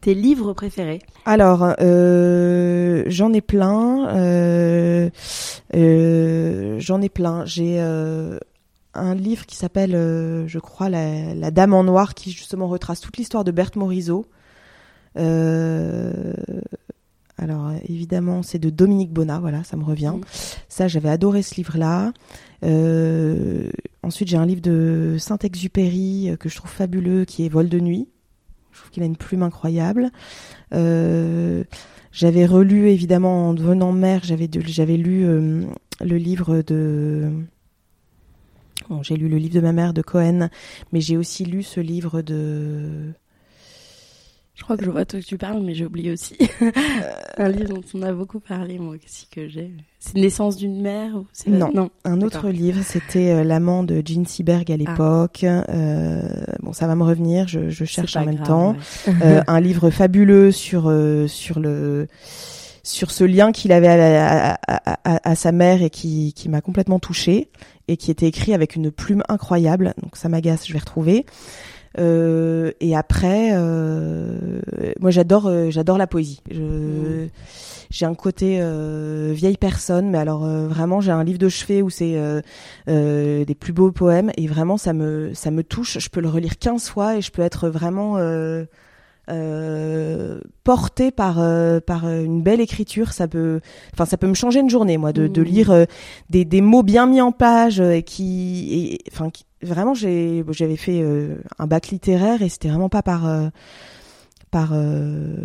Tes 0.00 0.14
livres 0.14 0.52
préférés 0.52 1.00
Alors, 1.24 1.74
j'en 1.78 3.32
ai 3.32 3.40
plein. 3.40 5.10
j'en 5.72 7.02
ai 7.02 7.08
plein. 7.08 7.44
J'ai 7.44 7.80
un 8.94 9.14
livre 9.14 9.46
qui 9.46 9.56
s'appelle, 9.56 9.92
je 10.46 10.58
crois, 10.58 10.88
la, 10.88 11.34
la, 11.34 11.50
Dame 11.50 11.74
en 11.74 11.84
Noir, 11.84 12.14
qui 12.14 12.32
justement 12.32 12.66
retrace 12.66 13.00
toute 13.00 13.16
l'histoire 13.16 13.44
de 13.44 13.50
Berthe 13.50 13.76
Morisot. 13.76 14.26
Euh, 15.16 16.32
alors 17.38 17.72
évidemment, 17.88 18.42
c'est 18.42 18.58
de 18.58 18.70
Dominique 18.70 19.12
Bonnat, 19.12 19.40
voilà, 19.40 19.62
ça 19.64 19.76
me 19.76 19.84
revient. 19.84 20.14
Ça, 20.68 20.88
j'avais 20.88 21.10
adoré 21.10 21.42
ce 21.42 21.56
livre-là. 21.56 22.12
Euh, 22.64 23.70
ensuite, 24.02 24.28
j'ai 24.28 24.36
un 24.36 24.46
livre 24.46 24.62
de 24.62 25.16
Saint-Exupéry 25.18 26.30
euh, 26.30 26.36
que 26.36 26.48
je 26.48 26.56
trouve 26.56 26.70
fabuleux, 26.70 27.24
qui 27.24 27.44
est 27.44 27.48
Vol 27.48 27.68
de 27.68 27.80
nuit. 27.80 28.08
Je 28.72 28.78
trouve 28.80 28.90
qu'il 28.90 29.02
a 29.02 29.06
une 29.06 29.16
plume 29.16 29.42
incroyable. 29.42 30.10
j'avais 30.72 32.46
relu 32.46 32.88
évidemment 32.88 33.50
en 33.50 33.54
devenant 33.54 33.92
mère, 33.92 34.20
j'avais 34.22 34.48
j'avais 34.52 34.96
lu 34.96 35.24
le 36.00 36.16
livre 36.16 36.60
de 36.60 37.30
bon, 38.90 39.02
j'ai 39.02 39.16
lu 39.16 39.28
le 39.28 39.38
livre 39.38 39.54
de 39.54 39.60
ma 39.60 39.72
mère 39.72 39.94
de 39.94 40.02
Cohen, 40.02 40.50
mais 40.92 41.00
j'ai 41.00 41.16
aussi 41.16 41.46
lu 41.46 41.62
ce 41.62 41.80
livre 41.80 42.20
de 42.20 43.14
je 44.56 44.62
crois 44.62 44.78
que 44.78 44.84
je 44.86 44.90
vois 44.90 45.04
toi 45.04 45.20
que 45.20 45.24
tu 45.24 45.36
parles, 45.36 45.62
mais 45.62 45.74
j'ai 45.74 45.84
oublié 45.84 46.10
aussi. 46.10 46.34
un 47.36 47.48
livre 47.48 47.74
dont 47.74 47.82
on 47.92 48.02
a 48.02 48.10
beaucoup 48.12 48.40
parlé, 48.40 48.78
moi 48.78 48.96
aussi, 48.96 49.28
que 49.30 49.48
j'ai. 49.48 49.70
C'est 49.98 50.14
Naissance 50.14 50.56
d'une 50.56 50.80
mère 50.80 51.14
ou 51.14 51.26
non, 51.46 51.70
non, 51.74 51.90
un 52.06 52.22
autre 52.22 52.48
livre, 52.48 52.80
c'était 52.82 53.32
euh, 53.32 53.44
L'amant 53.44 53.82
de 53.82 54.02
Jean 54.02 54.24
Seberg 54.24 54.70
à 54.70 54.74
ah. 54.74 54.76
l'époque. 54.78 55.44
Euh, 55.44 56.22
bon, 56.62 56.72
ça 56.72 56.86
va 56.86 56.94
me 56.96 57.04
revenir, 57.04 57.46
je, 57.48 57.68
je 57.68 57.84
cherche 57.84 58.16
en 58.16 58.24
même 58.24 58.42
temps. 58.42 58.74
euh, 59.22 59.42
un 59.46 59.60
livre 59.60 59.90
fabuleux 59.90 60.50
sur, 60.52 60.88
euh, 60.88 61.26
sur 61.26 61.60
le 61.60 62.08
sur 62.82 63.10
ce 63.10 63.24
lien 63.24 63.50
qu'il 63.50 63.72
avait 63.72 63.88
à, 63.88 64.52
à, 64.54 64.58
à, 64.68 65.30
à, 65.30 65.34
sa 65.34 65.50
mère 65.50 65.82
et 65.82 65.90
qui, 65.90 66.32
qui 66.34 66.48
m'a 66.48 66.60
complètement 66.60 67.00
touchée 67.00 67.50
et 67.88 67.96
qui 67.96 68.12
était 68.12 68.26
écrit 68.28 68.54
avec 68.54 68.76
une 68.76 68.92
plume 68.92 69.24
incroyable. 69.28 69.92
Donc 70.02 70.16
ça 70.16 70.28
m'agace, 70.28 70.66
je 70.68 70.72
vais 70.72 70.78
retrouver. 70.78 71.26
Euh, 71.98 72.72
et 72.80 72.96
après, 72.96 73.50
euh, 73.52 74.60
moi 75.00 75.10
j'adore, 75.10 75.46
euh, 75.46 75.70
j'adore 75.70 75.98
la 75.98 76.06
poésie. 76.06 76.42
Je, 76.50 76.60
mmh. 76.60 77.28
J'ai 77.88 78.04
un 78.04 78.14
côté 78.14 78.60
vieille 79.32 79.56
personne, 79.56 80.10
mais 80.10 80.18
alors 80.18 80.44
vraiment 80.44 81.00
j'ai 81.00 81.12
un 81.12 81.22
livre 81.22 81.38
de 81.38 81.48
chevet 81.48 81.82
où 81.82 81.88
c'est 81.88 82.16
des 82.88 83.54
plus 83.54 83.72
beaux 83.72 83.92
poèmes 83.92 84.32
et 84.36 84.48
vraiment 84.48 84.76
ça 84.76 84.92
me 84.92 85.32
ça 85.34 85.52
me 85.52 85.62
touche. 85.62 85.98
Je 86.00 86.08
peux 86.08 86.20
le 86.20 86.28
relire 86.28 86.58
15 86.58 86.88
fois 86.88 87.16
et 87.16 87.22
je 87.22 87.30
peux 87.30 87.42
être 87.42 87.68
vraiment 87.68 88.18
euh, 89.28 90.40
porté 90.64 91.10
par 91.10 91.36
par 91.82 92.08
une 92.08 92.42
belle 92.42 92.60
écriture, 92.60 93.12
ça 93.12 93.28
peut, 93.28 93.60
enfin 93.92 94.04
ça 94.04 94.16
peut 94.16 94.26
me 94.26 94.34
changer 94.34 94.60
une 94.60 94.70
journée, 94.70 94.98
moi, 94.98 95.12
de, 95.12 95.26
de 95.26 95.40
mmh. 95.40 95.44
lire 95.44 95.86
des, 96.30 96.44
des 96.44 96.60
mots 96.60 96.82
bien 96.82 97.06
mis 97.06 97.20
en 97.20 97.32
page 97.32 97.80
et 97.80 98.02
qui, 98.02 98.98
enfin 99.12 99.30
vraiment 99.62 99.94
j'ai 99.94 100.44
j'avais 100.50 100.76
fait 100.76 101.00
euh, 101.02 101.36
un 101.58 101.66
bac 101.66 101.88
littéraire 101.88 102.42
et 102.42 102.48
c'était 102.48 102.68
vraiment 102.68 102.88
pas 102.88 103.02
par 103.02 103.26
euh, 103.26 103.48
par 104.50 104.70
euh, 104.72 105.44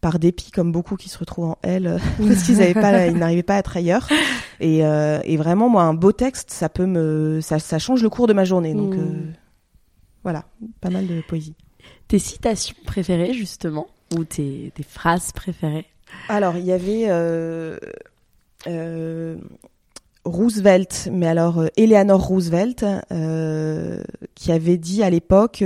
par 0.00 0.18
dépit 0.18 0.50
comme 0.50 0.72
beaucoup 0.72 0.96
qui 0.96 1.08
se 1.08 1.18
retrouvent 1.18 1.50
en 1.50 1.58
L 1.62 1.98
parce 2.18 2.42
qu'ils 2.42 2.58
pas 2.74 3.06
ils 3.06 3.16
n'arrivaient 3.16 3.42
pas 3.42 3.56
à 3.56 3.58
être 3.58 3.76
ailleurs 3.76 4.08
et, 4.60 4.78
et 4.78 5.36
vraiment 5.36 5.68
moi 5.68 5.82
un 5.84 5.94
beau 5.94 6.12
texte 6.12 6.50
ça 6.50 6.68
peut 6.68 6.86
me 6.86 7.40
ça, 7.40 7.58
ça 7.58 7.78
change 7.78 8.02
le 8.02 8.10
cours 8.10 8.26
de 8.26 8.32
ma 8.32 8.44
journée 8.44 8.74
donc 8.74 8.94
mmh. 8.94 9.32
voilà 10.22 10.44
pas 10.80 10.90
mal 10.90 11.06
de 11.06 11.20
poésie 11.22 11.54
tes 12.08 12.18
citations 12.18 12.74
préférées 12.84 13.34
justement 13.34 13.86
ou 14.16 14.24
tes, 14.24 14.72
phrases 14.88 15.32
préférées? 15.32 15.86
Alors, 16.28 16.56
il 16.56 16.64
y 16.64 16.72
avait 16.72 17.04
euh, 17.08 17.78
euh, 18.66 19.36
Roosevelt, 20.24 21.10
mais 21.12 21.26
alors 21.26 21.58
euh, 21.58 21.68
Eleanor 21.76 22.26
Roosevelt, 22.26 22.84
qui 24.34 24.52
avait 24.52 24.78
dit 24.78 25.02
à 25.02 25.10
l'époque 25.10 25.62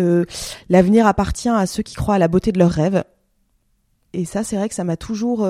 l'avenir 0.68 1.06
appartient 1.06 1.48
à 1.48 1.66
ceux 1.66 1.84
qui 1.84 1.94
croient 1.94 2.16
à 2.16 2.18
la 2.18 2.28
beauté 2.28 2.52
de 2.52 2.58
leurs 2.58 2.72
rêves. 2.72 3.04
Et 4.12 4.24
ça, 4.24 4.44
c'est 4.44 4.56
vrai 4.56 4.68
que 4.68 4.74
ça 4.74 4.84
m'a 4.84 4.96
toujours 4.96 5.46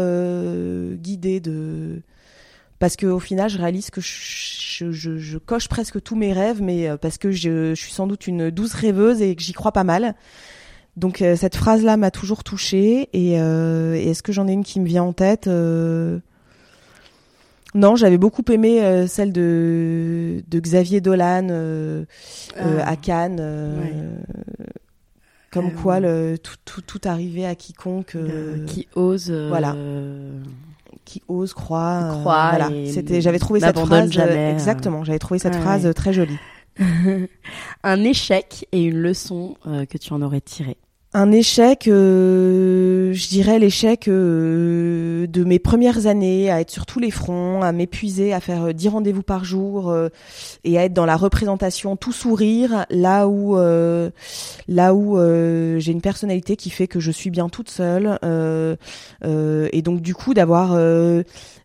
guidée 0.96 1.40
de 1.40 2.02
parce 2.78 2.96
qu'au 2.96 3.20
final, 3.20 3.48
je 3.48 3.58
réalise 3.58 3.90
que 3.90 4.00
je, 4.00 5.38
coche 5.38 5.68
presque 5.68 6.02
tous 6.02 6.16
mes 6.16 6.32
rêves, 6.32 6.60
mais 6.60 6.88
parce 6.98 7.16
que 7.16 7.30
je, 7.30 7.74
je 7.74 7.80
suis 7.80 7.92
sans 7.92 8.06
doute 8.06 8.26
une 8.26 8.50
douce 8.50 8.74
rêveuse 8.74 9.22
et 9.22 9.34
que 9.34 9.42
j'y 9.42 9.52
crois 9.52 9.72
pas 9.72 9.84
mal. 9.84 10.16
Donc 10.96 11.22
euh, 11.22 11.36
cette 11.36 11.56
phrase-là 11.56 11.96
m'a 11.96 12.10
toujours 12.10 12.44
touchée. 12.44 13.08
Et, 13.12 13.40
euh, 13.40 13.94
et 13.94 14.10
est-ce 14.10 14.22
que 14.22 14.32
j'en 14.32 14.46
ai 14.48 14.52
une 14.52 14.64
qui 14.64 14.78
me 14.80 14.86
vient 14.86 15.02
en 15.04 15.12
tête 15.12 15.46
euh, 15.46 16.18
Non, 17.74 17.96
j'avais 17.96 18.18
beaucoup 18.18 18.42
aimé 18.50 19.06
celle 19.08 19.32
de, 19.32 20.42
de 20.48 20.60
Xavier 20.60 21.00
Dolan 21.00 22.04
Ah. 22.58 22.88
à 22.88 22.96
Cannes. 22.96 23.40
Ouais. 23.40 23.92
Comme 25.50 25.72
quoi 25.72 26.00
le, 26.00 26.38
tout, 26.38 26.56
tout, 26.64 26.80
tout 26.80 27.00
arrivait 27.04 27.44
à 27.44 27.54
quiconque 27.54 28.16
qui 28.66 28.88
ose. 28.94 29.30
voilà. 29.30 29.74
qui 31.04 31.22
ose 31.28 31.52
croire. 31.54 32.20
voilà. 32.20 32.70
C'était, 32.90 33.20
j'avais 33.20 33.38
trouvé 33.38 33.60
cette 33.60 33.78
phrase. 33.78 34.10
jamais, 34.12 34.52
exactement, 34.52 35.04
j'avais 35.04 35.18
trouvé 35.18 35.38
cette 35.38 35.54
Ouais, 35.54 35.60
phrase 35.60 35.84
ouais. 35.86 35.94
très 35.94 36.12
jolie. 36.12 36.38
un 37.82 38.04
échec 38.04 38.66
et 38.72 38.82
une 38.82 38.98
leçon 38.98 39.56
euh, 39.66 39.84
que 39.86 39.98
tu 39.98 40.12
en 40.12 40.22
aurais 40.22 40.40
tiré. 40.40 40.76
Un 41.14 41.30
échec, 41.30 41.88
euh, 41.88 43.12
je 43.12 43.28
dirais 43.28 43.58
l'échec 43.58 44.08
euh, 44.08 45.26
de 45.26 45.44
mes 45.44 45.58
premières 45.58 46.06
années, 46.06 46.50
à 46.50 46.62
être 46.62 46.70
sur 46.70 46.86
tous 46.86 47.00
les 47.00 47.10
fronts, 47.10 47.60
à 47.60 47.70
m'épuiser, 47.72 48.32
à 48.32 48.40
faire 48.40 48.68
euh, 48.68 48.72
10 48.72 48.88
rendez-vous 48.88 49.22
par 49.22 49.44
jour 49.44 49.94
et 50.64 50.78
à 50.78 50.84
être 50.84 50.94
dans 50.94 51.04
la 51.04 51.16
représentation, 51.16 51.96
tout 51.96 52.12
sourire, 52.12 52.86
là 52.88 53.28
où 53.28 53.56
là 54.68 54.94
où 54.94 55.18
j'ai 55.78 55.92
une 55.92 56.00
personnalité 56.00 56.56
qui 56.56 56.70
fait 56.70 56.86
que 56.86 56.98
je 56.98 57.10
suis 57.10 57.30
bien 57.30 57.50
toute 57.50 57.68
seule 57.68 58.18
et 59.22 59.82
donc 59.82 60.00
du 60.00 60.14
coup 60.14 60.32
d'avoir 60.32 60.74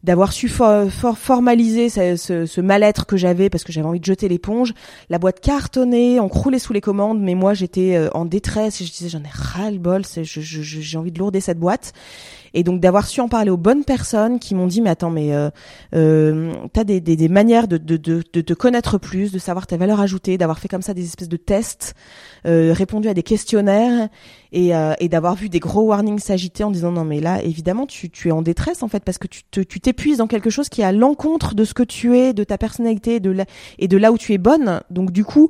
d'avoir 0.08 0.32
su 0.32 0.48
for- 0.48 0.90
for- 0.90 1.18
formaliser 1.18 1.90
ce, 1.90 2.62
mal-être 2.62 3.06
que 3.06 3.18
j'avais 3.18 3.50
parce 3.50 3.66
que 3.66 3.74
j'avais 3.74 3.86
envie 3.88 4.00
de 4.00 4.06
jeter 4.06 4.30
l'éponge, 4.30 4.74
la 5.10 5.20
boîte 5.20 5.42
cartonnée, 5.42 6.22
on 6.22 6.30
croulait 6.30 6.60
sous 6.60 6.72
les 6.72 6.80
commandes, 6.80 7.20
mais 7.20 7.36
moi 7.36 7.54
j'étais 7.54 7.98
euh, 7.98 8.10
en 8.14 8.24
détresse 8.24 8.80
et 8.80 8.86
je 8.86 8.92
disais 8.92 9.10
j'en 9.10 9.20
ai 9.20 9.30
ras 9.30 9.70
le 9.70 9.80
bol, 9.80 10.04
j'ai 10.24 10.98
envie 10.98 11.12
de 11.12 11.20
lourder 11.20 11.42
cette 11.42 11.60
boîte. 11.60 11.92
Et 12.54 12.64
donc 12.64 12.80
d'avoir 12.80 13.08
su 13.08 13.22
en 13.22 13.28
parler 13.28 13.50
aux 13.50 13.58
bonnes 13.58 13.84
personnes 13.84 14.40
qui 14.40 14.56
m'ont 14.56 14.68
dit 14.68 14.82
mais 14.82 14.90
attends 14.90 15.10
mais 15.10 15.34
euh, 15.34 15.50
euh, 15.96 16.54
t'as 16.74 16.84
des, 16.84 17.02
des, 17.02 17.16
des 17.16 17.30
manières 17.30 17.68
de, 17.68 17.78
de, 17.78 17.98
de, 17.98 18.24
de 18.32 18.42
te 18.42 18.54
connaître 18.54 18.98
plus, 18.98 19.32
de 19.32 19.40
savoir 19.40 19.68
ta 19.68 19.78
valeur 19.78 20.00
ajoutée, 20.00 20.38
d'avoir 20.38 20.60
fait 20.60 20.68
comme 20.68 20.82
ça 20.82 20.94
des 20.94 21.04
espèces 21.06 21.30
de 21.30 21.38
tests, 21.38 21.94
euh, 22.46 22.74
répondu 22.74 23.08
à 23.08 23.14
des 23.14 23.24
questionnaires 23.24 24.10
et, 24.52 24.76
euh, 24.76 24.94
et 25.00 25.10
d'avoir 25.10 25.36
vu 25.36 25.50
des 25.50 25.60
gros 25.60 25.84
warnings 25.84 26.20
s'agiter 26.20 26.64
en 26.64 26.72
disant 26.72 26.92
non 26.92 27.04
mais 27.04 27.20
là 27.20 27.42
évidemment 27.44 27.86
tu, 27.86 28.10
tu 28.10 28.30
es 28.30 28.32
en 28.32 28.42
détresse 28.42 28.84
en 28.84 28.88
fait 28.88 29.04
parce 29.04 29.18
que 29.18 29.28
tu 29.28 29.44
te- 29.44 29.62
tu 29.62 29.80
t'épuises 29.80 30.18
dans 30.18 30.28
quelque 30.28 30.50
chose 30.50 30.70
qui 30.70 30.82
est 30.82 30.86
à 30.86 30.92
l'encontre 30.92 31.56
de 31.56 31.64
ce 31.66 31.74
que 31.74 31.84
tu 31.84 32.18
es, 32.18 32.34
de 32.34 32.44
ta 32.44 32.58
personnalité 32.58 33.20
de 33.20 33.32
la, 33.32 33.46
et 33.80 33.88
de 33.88 33.98
là 33.98 34.12
où 34.12 34.18
tu 34.18 34.34
es 34.34 34.38
bonne. 34.38 34.82
Donc 34.90 35.12
du 35.12 35.24
coup 35.26 35.50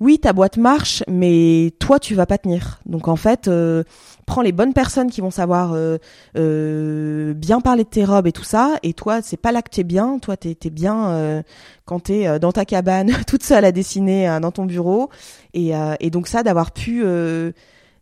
oui, 0.00 0.18
ta 0.18 0.32
boîte 0.32 0.56
marche, 0.56 1.04
mais 1.08 1.72
toi, 1.78 2.00
tu 2.00 2.14
vas 2.16 2.26
pas 2.26 2.36
tenir. 2.36 2.80
Donc 2.84 3.06
en 3.06 3.14
fait, 3.16 3.46
euh, 3.46 3.84
prends 4.26 4.42
les 4.42 4.52
bonnes 4.52 4.72
personnes 4.72 5.10
qui 5.10 5.20
vont 5.20 5.30
savoir 5.30 5.72
euh, 5.72 5.98
euh, 6.36 7.34
bien 7.34 7.60
parler 7.60 7.84
de 7.84 7.88
tes 7.88 8.04
robes 8.04 8.26
et 8.26 8.32
tout 8.32 8.44
ça. 8.44 8.76
Et 8.82 8.92
toi, 8.92 9.22
c'est 9.22 9.36
pas 9.36 9.52
là 9.52 9.62
que 9.62 9.70
t'es 9.70 9.84
bien. 9.84 10.18
Toi, 10.18 10.36
t'es 10.36 10.56
es 10.64 10.70
bien 10.70 11.08
euh, 11.08 11.42
quand 11.84 12.00
t'es 12.00 12.26
euh, 12.26 12.38
dans 12.38 12.52
ta 12.52 12.64
cabane, 12.64 13.12
toute 13.26 13.42
seule 13.42 13.64
à 13.64 13.72
dessiner 13.72 14.28
euh, 14.28 14.40
dans 14.40 14.50
ton 14.50 14.64
bureau. 14.64 15.10
Et, 15.52 15.76
euh, 15.76 15.94
et 16.00 16.10
donc 16.10 16.28
ça, 16.28 16.42
d'avoir 16.42 16.72
pu, 16.72 17.04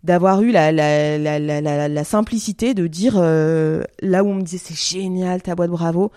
d'avoir 0.04 0.42
eu 0.42 0.50
la, 0.50 0.72
la, 0.72 1.18
la, 1.18 1.38
la, 1.38 1.88
la, 1.88 2.04
simplicité 2.04 2.74
de 2.74 2.86
dire 2.86 3.20
là 3.20 4.24
où 4.24 4.28
on 4.28 4.34
me 4.34 4.42
disait 4.42 4.58
c'est 4.58 4.98
génial 4.98 5.42
ta 5.42 5.54
boîte, 5.54 5.70
bravo, 5.70 6.10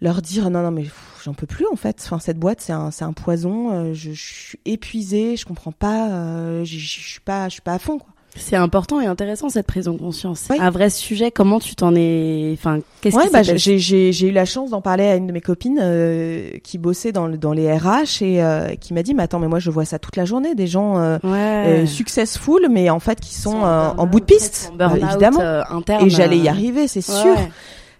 leur 0.00 0.22
dire 0.22 0.50
non 0.50 0.62
non 0.62 0.70
mais 0.70 0.84
j'en 1.24 1.34
peux 1.34 1.46
plus 1.46 1.66
en 1.72 1.76
fait. 1.76 2.00
Enfin 2.04 2.18
cette 2.20 2.38
boîte 2.38 2.60
c'est 2.60 2.72
un 2.72 2.90
c'est 2.90 3.04
un 3.04 3.12
poison. 3.12 3.92
je, 3.94 4.12
suis 4.12 4.60
épuisée, 4.64 5.36
je 5.36 5.44
comprends 5.44 5.72
pas, 5.72 6.62
je 6.62 6.78
je 6.78 7.00
suis 7.00 7.20
pas 7.20 7.48
je 7.48 7.54
suis 7.54 7.62
pas 7.62 7.74
à 7.74 7.78
fond 7.78 7.98
quoi. 7.98 8.15
C'est 8.38 8.56
important 8.56 9.00
et 9.00 9.06
intéressant 9.06 9.48
cette 9.48 9.66
prise 9.66 9.88
en 9.88 9.96
conscience. 9.96 10.44
Oui. 10.50 10.56
Un 10.60 10.70
vrai 10.70 10.90
sujet. 10.90 11.30
Comment 11.30 11.58
tu 11.58 11.74
t'en 11.74 11.94
es 11.94 12.50
Enfin, 12.52 12.80
qu'est-ce 13.00 13.16
Ouais, 13.16 13.24
qui 13.26 13.30
bah, 13.30 13.42
j'ai 13.42 13.78
j'ai 13.78 14.12
j'ai 14.12 14.28
eu 14.28 14.32
la 14.32 14.44
chance 14.44 14.70
d'en 14.70 14.80
parler 14.80 15.04
à 15.06 15.16
une 15.16 15.26
de 15.26 15.32
mes 15.32 15.40
copines 15.40 15.78
euh, 15.82 16.50
qui 16.62 16.78
bossait 16.78 17.12
dans 17.12 17.26
le- 17.26 17.38
dans 17.38 17.52
les 17.52 17.72
RH 17.72 18.22
et 18.22 18.42
euh, 18.42 18.68
qui 18.80 18.94
m'a 18.94 19.02
dit 19.02 19.14
mais 19.14 19.22
attends 19.24 19.38
mais 19.38 19.48
moi 19.48 19.58
je 19.58 19.70
vois 19.70 19.84
ça 19.84 19.98
toute 19.98 20.16
la 20.16 20.24
journée 20.24 20.54
des 20.54 20.66
gens 20.66 20.98
euh, 20.98 21.18
Ouais. 21.24 21.82
euh, 21.82 21.86
successful 21.86 22.66
mais 22.70 22.90
en 22.90 23.00
fait 23.00 23.20
qui 23.20 23.34
sont 23.34 23.64
euh, 23.64 23.88
en 23.96 24.06
bout 24.06 24.20
de 24.20 24.24
piste 24.26 24.72
évidemment 25.02 25.40
euh, 25.40 25.62
interne, 25.70 26.06
et 26.06 26.10
j'allais 26.10 26.38
y 26.38 26.48
arriver 26.48 26.88
c'est 26.88 27.06
ouais, 27.08 27.20
sûr. 27.22 27.36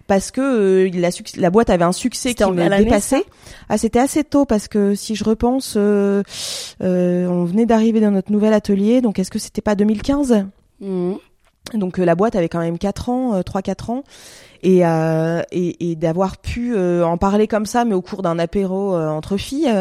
Parce 0.07 0.31
que 0.31 0.87
euh, 0.89 1.11
la, 1.37 1.49
boîte 1.49 1.69
avait 1.69 1.83
un 1.83 1.91
succès 1.91 2.33
qui 2.33 2.43
en 2.43 2.51
me 2.51 2.77
dépassait. 2.77 3.23
Ah, 3.69 3.77
c'était 3.77 3.99
assez 3.99 4.23
tôt 4.23 4.45
parce 4.45 4.67
que 4.67 4.95
si 4.95 5.15
je 5.15 5.23
repense, 5.23 5.75
euh, 5.77 6.23
euh, 6.81 7.27
on 7.27 7.43
venait 7.43 7.65
d'arriver 7.65 7.99
dans 7.99 8.11
notre 8.11 8.31
nouvel 8.31 8.53
atelier, 8.53 9.01
donc 9.01 9.19
est-ce 9.19 9.31
que 9.31 9.39
c'était 9.39 9.61
pas 9.61 9.75
2015 9.75 10.47
Mhm. 10.79 11.17
Donc 11.73 11.99
euh, 11.99 12.05
la 12.05 12.15
boîte 12.15 12.35
avait 12.35 12.49
quand 12.49 12.59
même 12.59 12.77
4 12.77 13.09
ans, 13.09 13.35
euh, 13.35 13.41
3-4 13.41 13.91
ans. 13.91 14.03
Et, 14.63 14.85
euh, 14.85 15.43
et, 15.51 15.91
et 15.91 15.95
d'avoir 15.95 16.37
pu 16.37 16.75
euh, 16.75 17.05
en 17.05 17.17
parler 17.17 17.47
comme 17.47 17.67
ça, 17.67 17.85
mais 17.85 17.93
au 17.93 18.01
cours 18.01 18.23
d'un 18.23 18.39
apéro 18.39 18.95
euh, 18.95 19.07
entre 19.07 19.37
filles, 19.37 19.71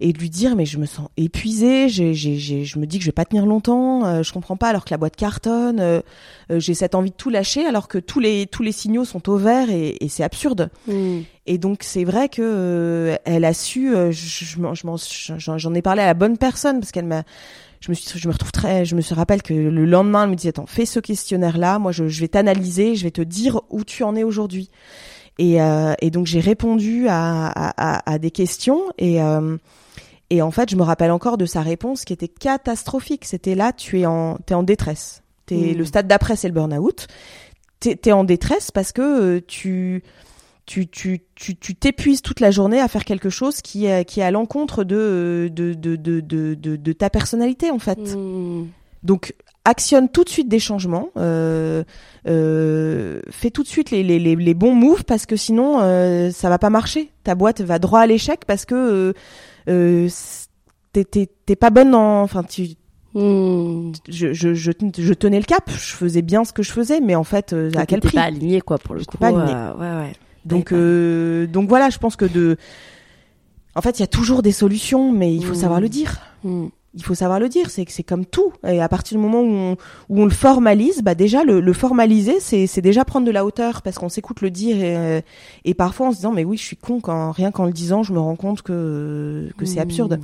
et 0.00 0.12
de 0.12 0.18
lui 0.18 0.28
dire 0.30 0.56
mais 0.56 0.66
je 0.66 0.78
me 0.78 0.86
sens 0.86 1.08
épuisée, 1.16 1.88
j'ai, 1.88 2.12
j'ai, 2.14 2.36
j'ai, 2.36 2.64
je 2.64 2.78
me 2.78 2.86
dis 2.86 2.98
que 2.98 3.04
je 3.04 3.08
vais 3.08 3.12
pas 3.12 3.24
tenir 3.24 3.46
longtemps, 3.46 4.04
euh, 4.04 4.22
je 4.22 4.32
comprends 4.32 4.56
pas 4.56 4.68
alors 4.68 4.84
que 4.84 4.90
la 4.90 4.98
boîte 4.98 5.16
cartonne, 5.16 5.80
euh, 5.80 6.00
euh, 6.50 6.60
j'ai 6.60 6.74
cette 6.74 6.94
envie 6.94 7.10
de 7.10 7.16
tout 7.16 7.30
lâcher 7.30 7.64
alors 7.64 7.88
que 7.88 7.98
tous 7.98 8.20
les 8.20 8.46
tous 8.46 8.62
les 8.62 8.72
signaux 8.72 9.04
sont 9.04 9.28
au 9.28 9.36
vert 9.36 9.70
et, 9.70 9.96
et 10.00 10.08
c'est 10.08 10.22
absurde. 10.24 10.70
Mhm. 10.86 11.24
Et 11.46 11.58
donc 11.58 11.82
c'est 11.82 12.04
vrai 12.04 12.28
que 12.28 12.42
euh, 12.42 13.16
elle 13.24 13.44
a 13.44 13.54
su, 13.54 13.94
euh, 13.94 14.10
je, 14.12 14.44
je 14.44 14.58
m'en- 14.60 14.74
je 14.74 14.86
m'en- 14.86 14.96
j'en 15.38 15.58
j'en 15.58 15.74
ai 15.74 15.82
parlé 15.82 16.02
à 16.02 16.06
la 16.06 16.14
bonne 16.14 16.38
personne 16.38 16.80
parce 16.80 16.90
qu'elle 16.92 17.04
m'a, 17.06 17.22
je 17.80 17.90
me 17.90 17.94
suis, 17.94 18.18
je 18.18 18.26
me 18.28 18.32
retrouve 18.32 18.52
très, 18.52 18.84
je 18.84 18.96
me 18.96 19.00
suis 19.00 19.14
rappelle 19.14 19.42
que 19.42 19.54
le 19.54 19.84
lendemain 19.84 20.24
elle 20.24 20.30
me 20.30 20.34
dit 20.34 20.48
attends 20.48 20.66
fais 20.66 20.86
ce 20.86 20.98
questionnaire 21.00 21.56
là, 21.56 21.78
moi 21.78 21.92
je, 21.92 22.08
je 22.08 22.20
vais 22.20 22.28
t'analyser, 22.28 22.96
je 22.96 23.04
vais 23.04 23.10
te 23.12 23.22
dire 23.22 23.60
où 23.70 23.84
tu 23.84 24.02
en 24.02 24.16
es 24.16 24.24
aujourd'hui. 24.24 24.70
Et, 25.38 25.60
euh, 25.60 25.92
et 26.00 26.10
donc 26.10 26.26
j'ai 26.26 26.40
répondu 26.40 27.08
à, 27.08 27.46
à, 27.46 27.96
à, 28.08 28.12
à 28.12 28.18
des 28.18 28.30
questions 28.30 28.80
et 28.98 29.20
euh, 29.22 29.56
et 30.30 30.42
en 30.42 30.50
fait 30.50 30.70
je 30.70 30.76
me 30.76 30.82
rappelle 30.82 31.10
encore 31.10 31.36
de 31.38 31.46
sa 31.46 31.60
réponse 31.62 32.04
qui 32.04 32.12
était 32.12 32.28
catastrophique. 32.28 33.24
C'était 33.24 33.54
là 33.54 33.72
tu 33.72 34.00
es 34.00 34.06
en 34.06 34.36
t'es 34.46 34.54
en 34.54 34.62
détresse. 34.62 35.22
T'es 35.46 35.74
Mm. 35.74 35.78
le 35.78 35.84
stade 35.84 36.08
d'après 36.08 36.36
c'est 36.36 36.48
le 36.48 36.54
burn-out. 36.54 37.06
T'es 37.80 37.96
t'es 37.96 38.12
en 38.12 38.24
détresse 38.24 38.70
parce 38.70 38.92
que 38.92 39.02
euh, 39.02 39.40
tu 39.46 40.02
tu 40.66 40.88
tu 40.88 41.20
tu 41.36 41.56
tu 41.56 41.74
t'épuises 41.74 42.22
toute 42.22 42.40
la 42.40 42.50
journée 42.50 42.80
à 42.80 42.88
faire 42.88 43.04
quelque 43.04 43.30
chose 43.30 43.60
qui 43.60 43.86
est 43.86 44.04
qui 44.04 44.20
est 44.20 44.24
à 44.24 44.30
l'encontre 44.32 44.82
de 44.82 45.48
de, 45.52 45.74
de 45.74 45.94
de 45.94 46.20
de 46.20 46.54
de 46.76 46.92
ta 46.92 47.08
personnalité 47.10 47.70
en 47.70 47.78
fait. 47.78 47.98
Mhm. 48.16 48.68
Donc 49.02 49.34
actionne 49.64 50.08
tout 50.08 50.22
de 50.24 50.28
suite 50.28 50.48
des 50.48 50.60
changements, 50.60 51.10
euh, 51.16 51.82
euh, 52.28 53.20
fais 53.30 53.50
tout 53.50 53.62
de 53.64 53.68
suite 53.68 53.90
les, 53.90 54.02
les, 54.04 54.18
les, 54.20 54.36
les 54.36 54.54
bons 54.54 54.74
moves 54.74 55.04
parce 55.04 55.26
que 55.26 55.36
sinon 55.36 55.80
euh, 55.80 56.30
ça 56.30 56.48
va 56.48 56.58
pas 56.58 56.70
marcher. 56.70 57.10
Ta 57.24 57.34
boîte 57.34 57.60
va 57.60 57.78
droit 57.78 58.00
à 58.00 58.06
l'échec 58.06 58.40
parce 58.46 58.64
que 58.64 59.12
euh, 59.68 60.08
t'es- 60.92 61.56
pas 61.56 61.70
bonne 61.70 61.94
en, 61.94 62.22
enfin 62.22 62.42
tu 62.42 62.68
Mhm. 63.14 63.92
je, 64.10 64.34
je, 64.34 64.52
je, 64.52 64.70
je 64.98 65.12
tenais 65.14 65.38
le 65.38 65.46
cap, 65.46 65.70
je 65.70 65.94
faisais 65.94 66.20
bien 66.20 66.44
ce 66.44 66.52
que 66.52 66.62
je 66.62 66.70
faisais, 66.70 67.00
mais 67.00 67.14
en 67.14 67.24
fait 67.24 67.54
euh, 67.54 67.70
à 67.76 67.86
quel 67.86 68.00
prix 68.00 68.16
pas 68.16 68.24
aligné 68.24 68.60
quoi 68.60 68.76
pour 68.78 68.94
le 68.94 69.04
coup. 69.04 69.16
pas 69.16 69.30
euh, 69.32 69.72
ouais 69.74 70.06
ouais. 70.08 70.12
Donc, 70.44 70.70
euh, 70.72 71.46
donc 71.46 71.68
voilà, 71.68 71.88
je 71.90 71.98
pense 71.98 72.14
que 72.14 72.24
de, 72.26 72.56
en 73.74 73.80
fait, 73.80 73.98
il 73.98 74.00
y 74.00 74.04
a 74.04 74.06
toujours 74.06 74.42
des 74.42 74.52
solutions, 74.52 75.12
mais 75.12 75.34
il 75.34 75.44
faut 75.44 75.54
savoir 75.54 75.80
le 75.80 75.88
dire. 75.88 76.20
Mhm. 76.44 76.70
Il 76.96 77.04
faut 77.04 77.14
savoir 77.14 77.38
le 77.38 77.48
dire. 77.48 77.68
C'est 77.70 77.84
que 77.84 77.92
c'est 77.92 78.02
comme 78.02 78.24
tout. 78.26 78.52
Et 78.66 78.80
à 78.80 78.88
partir 78.88 79.16
du 79.18 79.22
moment 79.22 79.42
où 79.42 79.44
on, 79.52 79.72
où 80.08 80.20
on 80.22 80.24
le 80.24 80.30
formalise, 80.30 81.02
bah 81.02 81.14
déjà 81.14 81.44
le, 81.44 81.60
le 81.60 81.72
formaliser, 81.72 82.40
c'est 82.40 82.66
c'est 82.66 82.80
déjà 82.80 83.04
prendre 83.04 83.26
de 83.26 83.30
la 83.30 83.44
hauteur 83.44 83.82
parce 83.82 83.98
qu'on 83.98 84.08
s'écoute 84.08 84.40
le 84.40 84.50
dire 84.50 84.76
et, 84.78 84.96
euh, 84.96 85.20
et 85.64 85.74
parfois 85.74 86.08
en 86.08 86.10
se 86.12 86.16
disant 86.16 86.32
mais 86.32 86.44
oui, 86.44 86.56
je 86.56 86.64
suis 86.64 86.76
con 86.76 87.00
quand 87.00 87.30
rien 87.32 87.50
qu'en 87.52 87.66
le 87.66 87.72
disant, 87.72 88.02
je 88.02 88.12
me 88.14 88.18
rends 88.18 88.36
compte 88.36 88.62
que 88.62 89.50
que 89.58 89.66
c'est 89.66 89.76
Mhm. 89.76 89.82
absurde. 89.82 90.20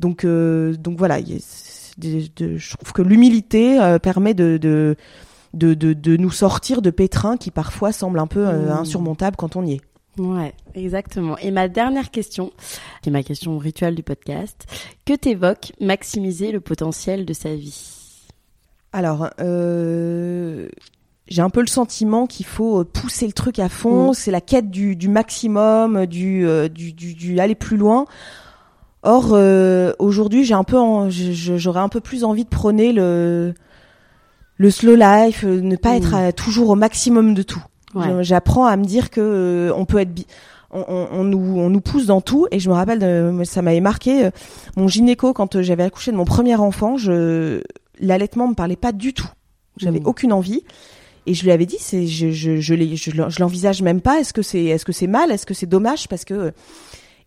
Donc 0.00 0.24
euh, 0.24 0.74
donc 0.76 0.98
voilà, 0.98 1.20
de- 1.22 1.38
de- 2.36 2.56
je 2.56 2.76
trouve 2.76 2.92
que 2.92 3.02
l'humilité 3.02 3.80
euh, 3.80 3.98
permet 3.98 4.34
de, 4.34 4.56
de 4.56 4.96
de, 5.54 5.74
de, 5.74 5.92
de 5.94 6.16
nous 6.16 6.30
sortir 6.30 6.80
de 6.80 6.90
pétrins 6.90 7.36
qui 7.36 7.50
parfois 7.50 7.92
semblent 7.92 8.20
un 8.20 8.26
peu 8.28 8.46
euh, 8.46 8.68
Mm. 8.74 8.78
insurmontables 8.80 9.36
quand 9.36 9.56
on 9.56 9.64
y 9.66 9.74
est. 9.74 9.80
Ouais, 10.22 10.52
exactement. 10.74 11.38
Et 11.38 11.50
ma 11.50 11.68
dernière 11.68 12.10
question, 12.10 12.50
qui 13.02 13.08
est 13.08 13.12
ma 13.12 13.22
question 13.22 13.56
rituelle 13.56 13.94
du 13.94 14.02
podcast, 14.02 14.66
que 15.06 15.14
t'évoque 15.14 15.72
maximiser 15.80 16.52
le 16.52 16.60
potentiel 16.60 17.24
de 17.24 17.32
sa 17.32 17.54
vie? 17.54 18.28
Alors, 18.92 19.30
euh, 19.40 20.68
j'ai 21.28 21.40
un 21.42 21.48
peu 21.48 21.60
le 21.60 21.68
sentiment 21.68 22.26
qu'il 22.26 22.44
faut 22.44 22.84
pousser 22.84 23.26
le 23.26 23.32
truc 23.32 23.58
à 23.58 23.68
fond. 23.70 24.10
Mm. 24.10 24.14
C'est 24.14 24.30
la 24.30 24.40
quête 24.40 24.70
du, 24.70 24.94
du 24.96 25.08
maximum, 25.08 26.04
du, 26.06 26.46
euh, 26.46 26.68
du, 26.68 26.92
du, 26.92 27.14
du 27.14 27.38
aller 27.40 27.54
plus 27.54 27.76
loin. 27.76 28.04
Or, 29.02 29.30
euh, 29.32 29.92
aujourd'hui, 29.98 30.44
j'ai 30.44 30.52
un 30.54 30.64
peu, 30.64 30.76
j'aurais 31.08 31.80
un 31.80 31.88
peu 31.88 32.00
plus 32.00 32.24
envie 32.24 32.44
de 32.44 32.50
prôner 32.50 32.92
le, 32.92 33.54
le 34.56 34.70
slow 34.70 34.96
life, 34.96 35.44
euh, 35.44 35.60
ne 35.62 35.76
pas 35.76 35.92
Mm. 35.94 35.96
être 35.96 36.14
à- 36.14 36.32
toujours 36.32 36.68
au 36.68 36.74
maximum 36.74 37.32
de 37.32 37.42
tout. 37.42 37.62
Ouais. 37.94 38.22
J'apprends 38.24 38.66
à 38.66 38.76
me 38.76 38.84
dire 38.84 39.10
que 39.10 39.20
euh, 39.20 39.72
on 39.76 39.84
peut 39.84 39.98
être, 39.98 40.12
bi- 40.12 40.26
on, 40.70 40.84
on, 40.88 41.08
on 41.12 41.24
nous, 41.24 41.38
on 41.58 41.70
nous 41.70 41.80
pousse 41.80 42.06
dans 42.06 42.20
tout. 42.20 42.46
Et 42.50 42.60
je 42.60 42.68
me 42.68 42.74
rappelle, 42.74 42.98
de, 43.00 43.42
ça 43.44 43.62
m'avait 43.62 43.80
marqué. 43.80 44.26
euh, 44.26 44.30
mon 44.76 44.86
gynéco, 44.88 45.32
quand 45.32 45.56
euh, 45.56 45.62
j'avais 45.62 45.82
accouché 45.82 46.12
de 46.12 46.16
mon 46.16 46.24
premier 46.24 46.54
enfant, 46.56 46.96
je, 46.96 47.62
l'allaitement 47.98 48.46
me 48.48 48.54
parlait 48.54 48.76
pas 48.76 48.92
du 48.92 49.12
tout. 49.12 49.28
J'avais 49.76 50.00
Mm. 50.00 50.06
aucune 50.06 50.32
envie. 50.32 50.62
Et 51.26 51.34
je 51.34 51.44
lui 51.44 51.50
avais 51.52 51.66
dit, 51.66 51.76
c'est, 51.80 52.06
je, 52.06 52.30
je, 52.30 52.60
je, 52.60 52.74
je, 52.74 53.10
je 53.28 53.40
l'envisage 53.40 53.82
même 53.82 54.00
pas. 54.00 54.20
Est-ce 54.20 54.32
que 54.32 54.42
c'est, 54.42 54.64
est-ce 54.64 54.84
que 54.84 54.92
c'est 54.92 55.06
mal? 55.06 55.30
Est-ce 55.30 55.44
que 55.46 55.54
c'est 55.54 55.66
dommage? 55.66 56.08
Parce 56.08 56.24
que 56.24 56.52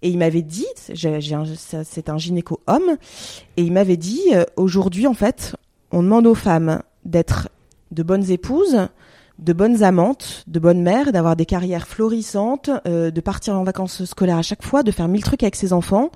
et 0.01 0.09
il 0.09 0.17
m'avait 0.17 0.41
dit, 0.41 0.65
c'est 0.93 2.09
un 2.09 2.17
gynéco 2.17 2.59
homme, 2.67 2.97
et 3.55 3.61
il 3.63 3.71
m'avait 3.71 3.95
dit, 3.95 4.19
aujourd'hui 4.57 5.07
en 5.07 5.13
fait, 5.13 5.55
on 5.93 6.03
demande 6.03 6.27
aux 6.27 6.35
femmes 6.35 6.81
d'être 7.05 7.47
de 7.91 8.03
bonnes 8.03 8.29
épouses, 8.29 8.89
de 9.39 9.53
bonnes 9.53 9.83
amantes, 9.83 10.43
de 10.47 10.59
bonnes 10.59 10.81
mères, 10.81 11.11
d'avoir 11.11 11.35
des 11.35 11.45
carrières 11.45 11.87
florissantes, 11.87 12.69
euh, 12.87 13.11
de 13.11 13.21
partir 13.21 13.55
en 13.55 13.63
vacances 13.63 14.05
scolaires 14.05 14.37
à 14.37 14.41
chaque 14.43 14.63
fois, 14.63 14.83
de 14.83 14.91
faire 14.91 15.07
mille 15.07 15.23
trucs 15.23 15.43
avec 15.43 15.55
ses 15.55 15.73
enfants. 15.73 16.11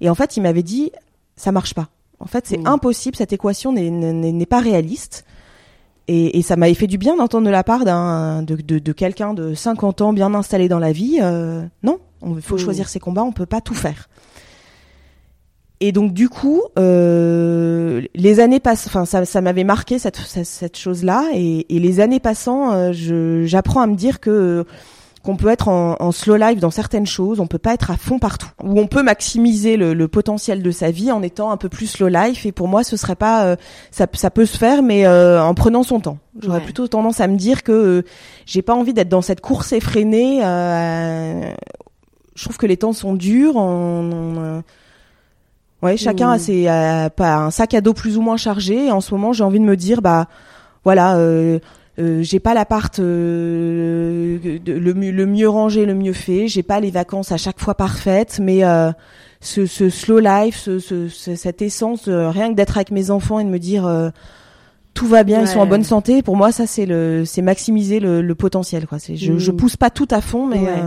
Et 0.00 0.10
en 0.10 0.14
fait, 0.14 0.36
il 0.36 0.42
m'avait 0.42 0.62
dit, 0.62 0.92
ça 1.36 1.50
marche 1.52 1.74
pas. 1.74 1.88
En 2.20 2.26
fait, 2.26 2.46
c'est 2.46 2.58
Mm. 2.58 2.66
impossible, 2.66 3.16
cette 3.16 3.32
équation 3.32 3.72
n'est, 3.72 4.46
pas 4.46 4.60
réaliste. 4.60 5.24
Et, 6.08 6.38
et 6.38 6.42
ça 6.42 6.56
m'avait 6.56 6.74
fait 6.74 6.86
du 6.88 6.98
bien 6.98 7.16
d'entendre 7.16 7.46
de 7.46 7.50
la 7.50 7.62
part 7.64 7.84
d'un 7.84 8.42
de, 8.42 8.56
de, 8.56 8.78
de 8.80 8.92
quelqu'un 8.92 9.34
de 9.34 9.54
50 9.54 10.00
ans 10.02 10.12
bien 10.12 10.34
installé 10.34 10.68
dans 10.68 10.78
la 10.80 10.92
vie. 10.92 11.18
euh, 11.22 11.64
non, 11.82 11.98
il 12.26 12.42
faut 12.42 12.56
Mm. 12.56 12.58
choisir 12.58 12.88
ses 12.88 12.98
combats, 13.00 13.22
on 13.22 13.32
peut 13.32 13.46
pas 13.46 13.60
tout 13.60 13.74
faire. 13.74 14.08
Et 15.84 15.90
donc 15.90 16.12
du 16.12 16.28
coup, 16.28 16.62
euh, 16.78 18.02
les 18.14 18.38
années 18.38 18.60
passent, 18.60 18.86
enfin 18.86 19.04
ça, 19.04 19.24
ça 19.24 19.40
m'avait 19.40 19.64
marqué 19.64 19.98
cette, 19.98 20.16
cette, 20.16 20.78
chose-là, 20.78 21.24
et, 21.34 21.66
et 21.74 21.80
les 21.80 21.98
années 21.98 22.20
passant, 22.20 22.72
euh, 22.72 23.42
j'apprends 23.44 23.80
à 23.82 23.88
me 23.88 23.96
dire 23.96 24.20
que 24.20 24.64
qu'on 25.24 25.36
peut 25.36 25.48
être 25.48 25.68
en, 25.68 25.94
en 26.00 26.10
slow 26.12 26.36
life 26.36 26.58
dans 26.60 26.70
certaines 26.72 27.06
choses, 27.06 27.38
on 27.40 27.46
peut 27.48 27.58
pas 27.58 27.74
être 27.74 27.90
à 27.92 27.96
fond 27.96 28.18
partout, 28.20 28.48
ou 28.62 28.78
on 28.80 28.86
peut 28.86 29.02
maximiser 29.02 29.76
le, 29.76 29.92
le 29.94 30.08
potentiel 30.08 30.62
de 30.62 30.70
sa 30.72 30.90
vie 30.92 31.10
en 31.12 31.22
étant 31.22 31.50
un 31.52 31.56
peu 31.56 31.68
plus 31.68 31.86
slow 31.86 32.08
life. 32.08 32.44
Et 32.46 32.50
pour 32.52 32.66
moi, 32.66 32.82
ce 32.84 32.96
serait 32.96 33.14
pas, 33.14 33.44
euh, 33.46 33.56
ça, 33.92 34.06
ça 34.14 34.30
peut 34.30 34.46
se 34.46 34.56
faire, 34.58 34.82
mais 34.82 35.06
euh, 35.06 35.40
en 35.42 35.54
prenant 35.54 35.82
son 35.84 36.00
temps. 36.00 36.18
J'aurais 36.40 36.58
Ouais. 36.58 36.64
plutôt 36.64 36.88
tendance 36.88 37.20
à 37.20 37.26
me 37.28 37.36
dire 37.36 37.62
que 37.64 37.72
euh, 37.72 38.02
j'ai 38.46 38.62
pas 38.62 38.74
envie 38.74 38.94
d'être 38.94 39.08
dans 39.08 39.22
cette 39.22 39.40
course 39.40 39.72
effrénée. 39.72 40.40
euh, 40.44 41.52
je 42.34 42.44
trouve 42.44 42.56
que 42.56 42.66
les 42.66 42.76
temps 42.76 42.92
sont 42.92 43.14
durs. 43.14 43.54
On, 43.56 44.10
on, 44.12 44.62
ouais, 45.82 45.96
chacun 45.96 46.30
a 46.30 46.38
ses, 46.38 46.68
a 46.68 47.10
pas 47.10 47.36
un 47.36 47.50
sac 47.50 47.74
à 47.74 47.80
dos 47.80 47.92
plus 47.94 48.16
ou 48.16 48.22
moins 48.22 48.36
chargé. 48.36 48.86
Et 48.86 48.90
en 48.90 49.00
ce 49.00 49.12
moment, 49.14 49.32
j'ai 49.32 49.44
envie 49.44 49.60
de 49.60 49.64
me 49.64 49.76
dire, 49.76 50.02
bah 50.02 50.26
voilà. 50.84 51.16
Euh, 51.16 51.58
euh, 51.98 52.22
j'ai 52.22 52.40
pas 52.40 52.54
l'appart 52.54 52.98
euh, 53.00 54.38
le, 54.66 54.94
mieux, 54.94 55.10
le 55.10 55.26
mieux 55.26 55.48
rangé, 55.48 55.84
le 55.84 55.94
mieux 55.94 56.14
fait. 56.14 56.48
J'ai 56.48 56.62
pas 56.62 56.80
les 56.80 56.90
vacances 56.90 57.32
à 57.32 57.36
chaque 57.36 57.60
fois 57.60 57.74
parfaites, 57.74 58.38
mais 58.42 58.64
euh, 58.64 58.90
ce, 59.40 59.66
ce 59.66 59.90
slow 59.90 60.18
life, 60.18 60.56
ce, 60.56 60.78
ce- 60.78 61.08
ce- 61.08 61.34
cette 61.34 61.60
essence, 61.60 62.08
euh, 62.08 62.30
rien 62.30 62.48
que 62.50 62.54
d'être 62.54 62.76
avec 62.78 62.90
mes 62.92 63.10
enfants 63.10 63.40
et 63.40 63.44
de 63.44 63.50
me 63.50 63.58
dire 63.58 63.86
euh, 63.86 64.08
tout 64.94 65.06
va 65.06 65.22
bien, 65.22 65.42
ils 65.42 65.48
sont 65.48 65.58
en 65.60 65.66
bonne 65.66 65.84
santé. 65.84 66.22
Pour 66.22 66.36
moi, 66.36 66.50
ça 66.50 66.66
c'est 66.66 66.86
le, 66.86 67.24
c'est 67.26 67.42
maximiser 67.42 68.00
le, 68.00 68.22
le 68.22 68.34
potentiel. 68.34 68.86
Quoi. 68.86 68.98
C'est, 68.98 69.16
je, 69.16 69.36
je 69.38 69.50
pousse 69.50 69.76
pas 69.76 69.90
tout 69.90 70.08
à 70.10 70.20
fond, 70.22 70.46
mais 70.46 70.60
Ouais. 70.60 70.82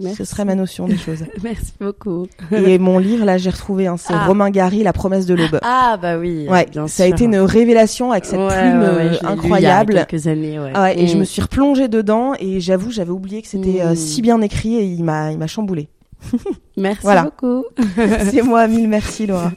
Merci. 0.00 0.16
ce 0.16 0.24
serait 0.24 0.44
ma 0.44 0.54
notion 0.54 0.86
des 0.86 0.96
choses. 0.96 1.24
Merci 1.42 1.72
beaucoup. 1.80 2.26
et 2.52 2.78
mon 2.78 2.98
livre, 2.98 3.24
là, 3.24 3.38
j'ai 3.38 3.50
retrouvé, 3.50 3.86
hein, 3.86 3.96
c'est 3.96 4.14
Ah. 4.14 4.26
Romain 4.26 4.50
Gary, 4.50 4.82
La 4.82 4.92
promesse 4.92 5.26
de 5.26 5.34
l'aube. 5.34 5.58
Ah 5.62 5.98
bah 6.00 6.16
oui. 6.18 6.46
ouais, 6.48 6.66
bien 6.70 6.86
ça 6.88 7.04
a 7.04 7.06
été 7.06 7.24
une 7.24 7.36
révélation 7.36 8.10
avec 8.12 8.24
cette 8.24 8.38
Ouais, 8.38 8.48
plume 8.48 8.80
ouais, 8.80 8.88
ouais, 8.88 9.04
je 9.04 9.12
l'ai 9.12 9.18
lu 9.20 9.26
incroyable. 9.26 9.92
Il 9.92 9.96
y 9.96 9.98
a 10.00 10.04
quelques 10.04 10.26
années, 10.26 10.58
ouais. 10.58 10.72
Ah 10.74 10.82
ouais, 10.84 11.00
et 11.00 11.06
je 11.06 11.16
Mm. 11.16 11.20
me 11.20 11.24
suis 11.24 11.42
replongée 11.42 11.88
dedans 11.88 12.32
et 12.40 12.60
j'avoue, 12.60 12.90
j'avais 12.90 13.10
oublié 13.10 13.42
que 13.42 13.48
c'était 13.48 13.80
euh, 13.82 13.92
Mm. 13.92 13.96
si 13.96 14.22
bien 14.22 14.40
écrit 14.40 14.76
et 14.76 14.84
il 14.84 15.04
m'a, 15.04 15.32
il 15.32 15.38
m'a 15.38 15.46
chamboulé. 15.46 15.88
Merci 16.76 17.02
Voilà. 17.02 17.22
beaucoup. 17.24 17.64
C'est 18.30 18.42
moi, 18.42 18.66
mille 18.66 18.88
merci 18.88 19.26
Laura. 19.26 19.52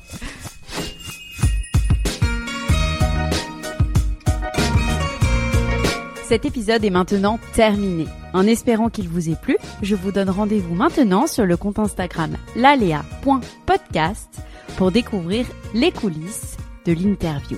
Cet 6.28 6.46
épisode 6.46 6.84
est 6.84 6.90
maintenant 6.90 7.40
terminé. 7.54 8.06
En 8.34 8.48
espérant 8.48 8.90
qu'il 8.90 9.08
vous 9.08 9.30
ait 9.30 9.36
plu, 9.36 9.58
je 9.82 9.96
vous 9.96 10.12
donne 10.12 10.30
rendez-vous 10.30 10.76
maintenant 10.76 11.28
sur 11.28 11.46
le 11.46 11.58
compte 11.58 11.80
Instagram 11.80 12.36
lalea.podcast 12.56 14.42
pour 14.78 14.92
découvrir 14.92 15.46
les 15.74 15.92
coulisses 15.92 16.58
de 16.86 16.94
l'interview. 16.94 17.58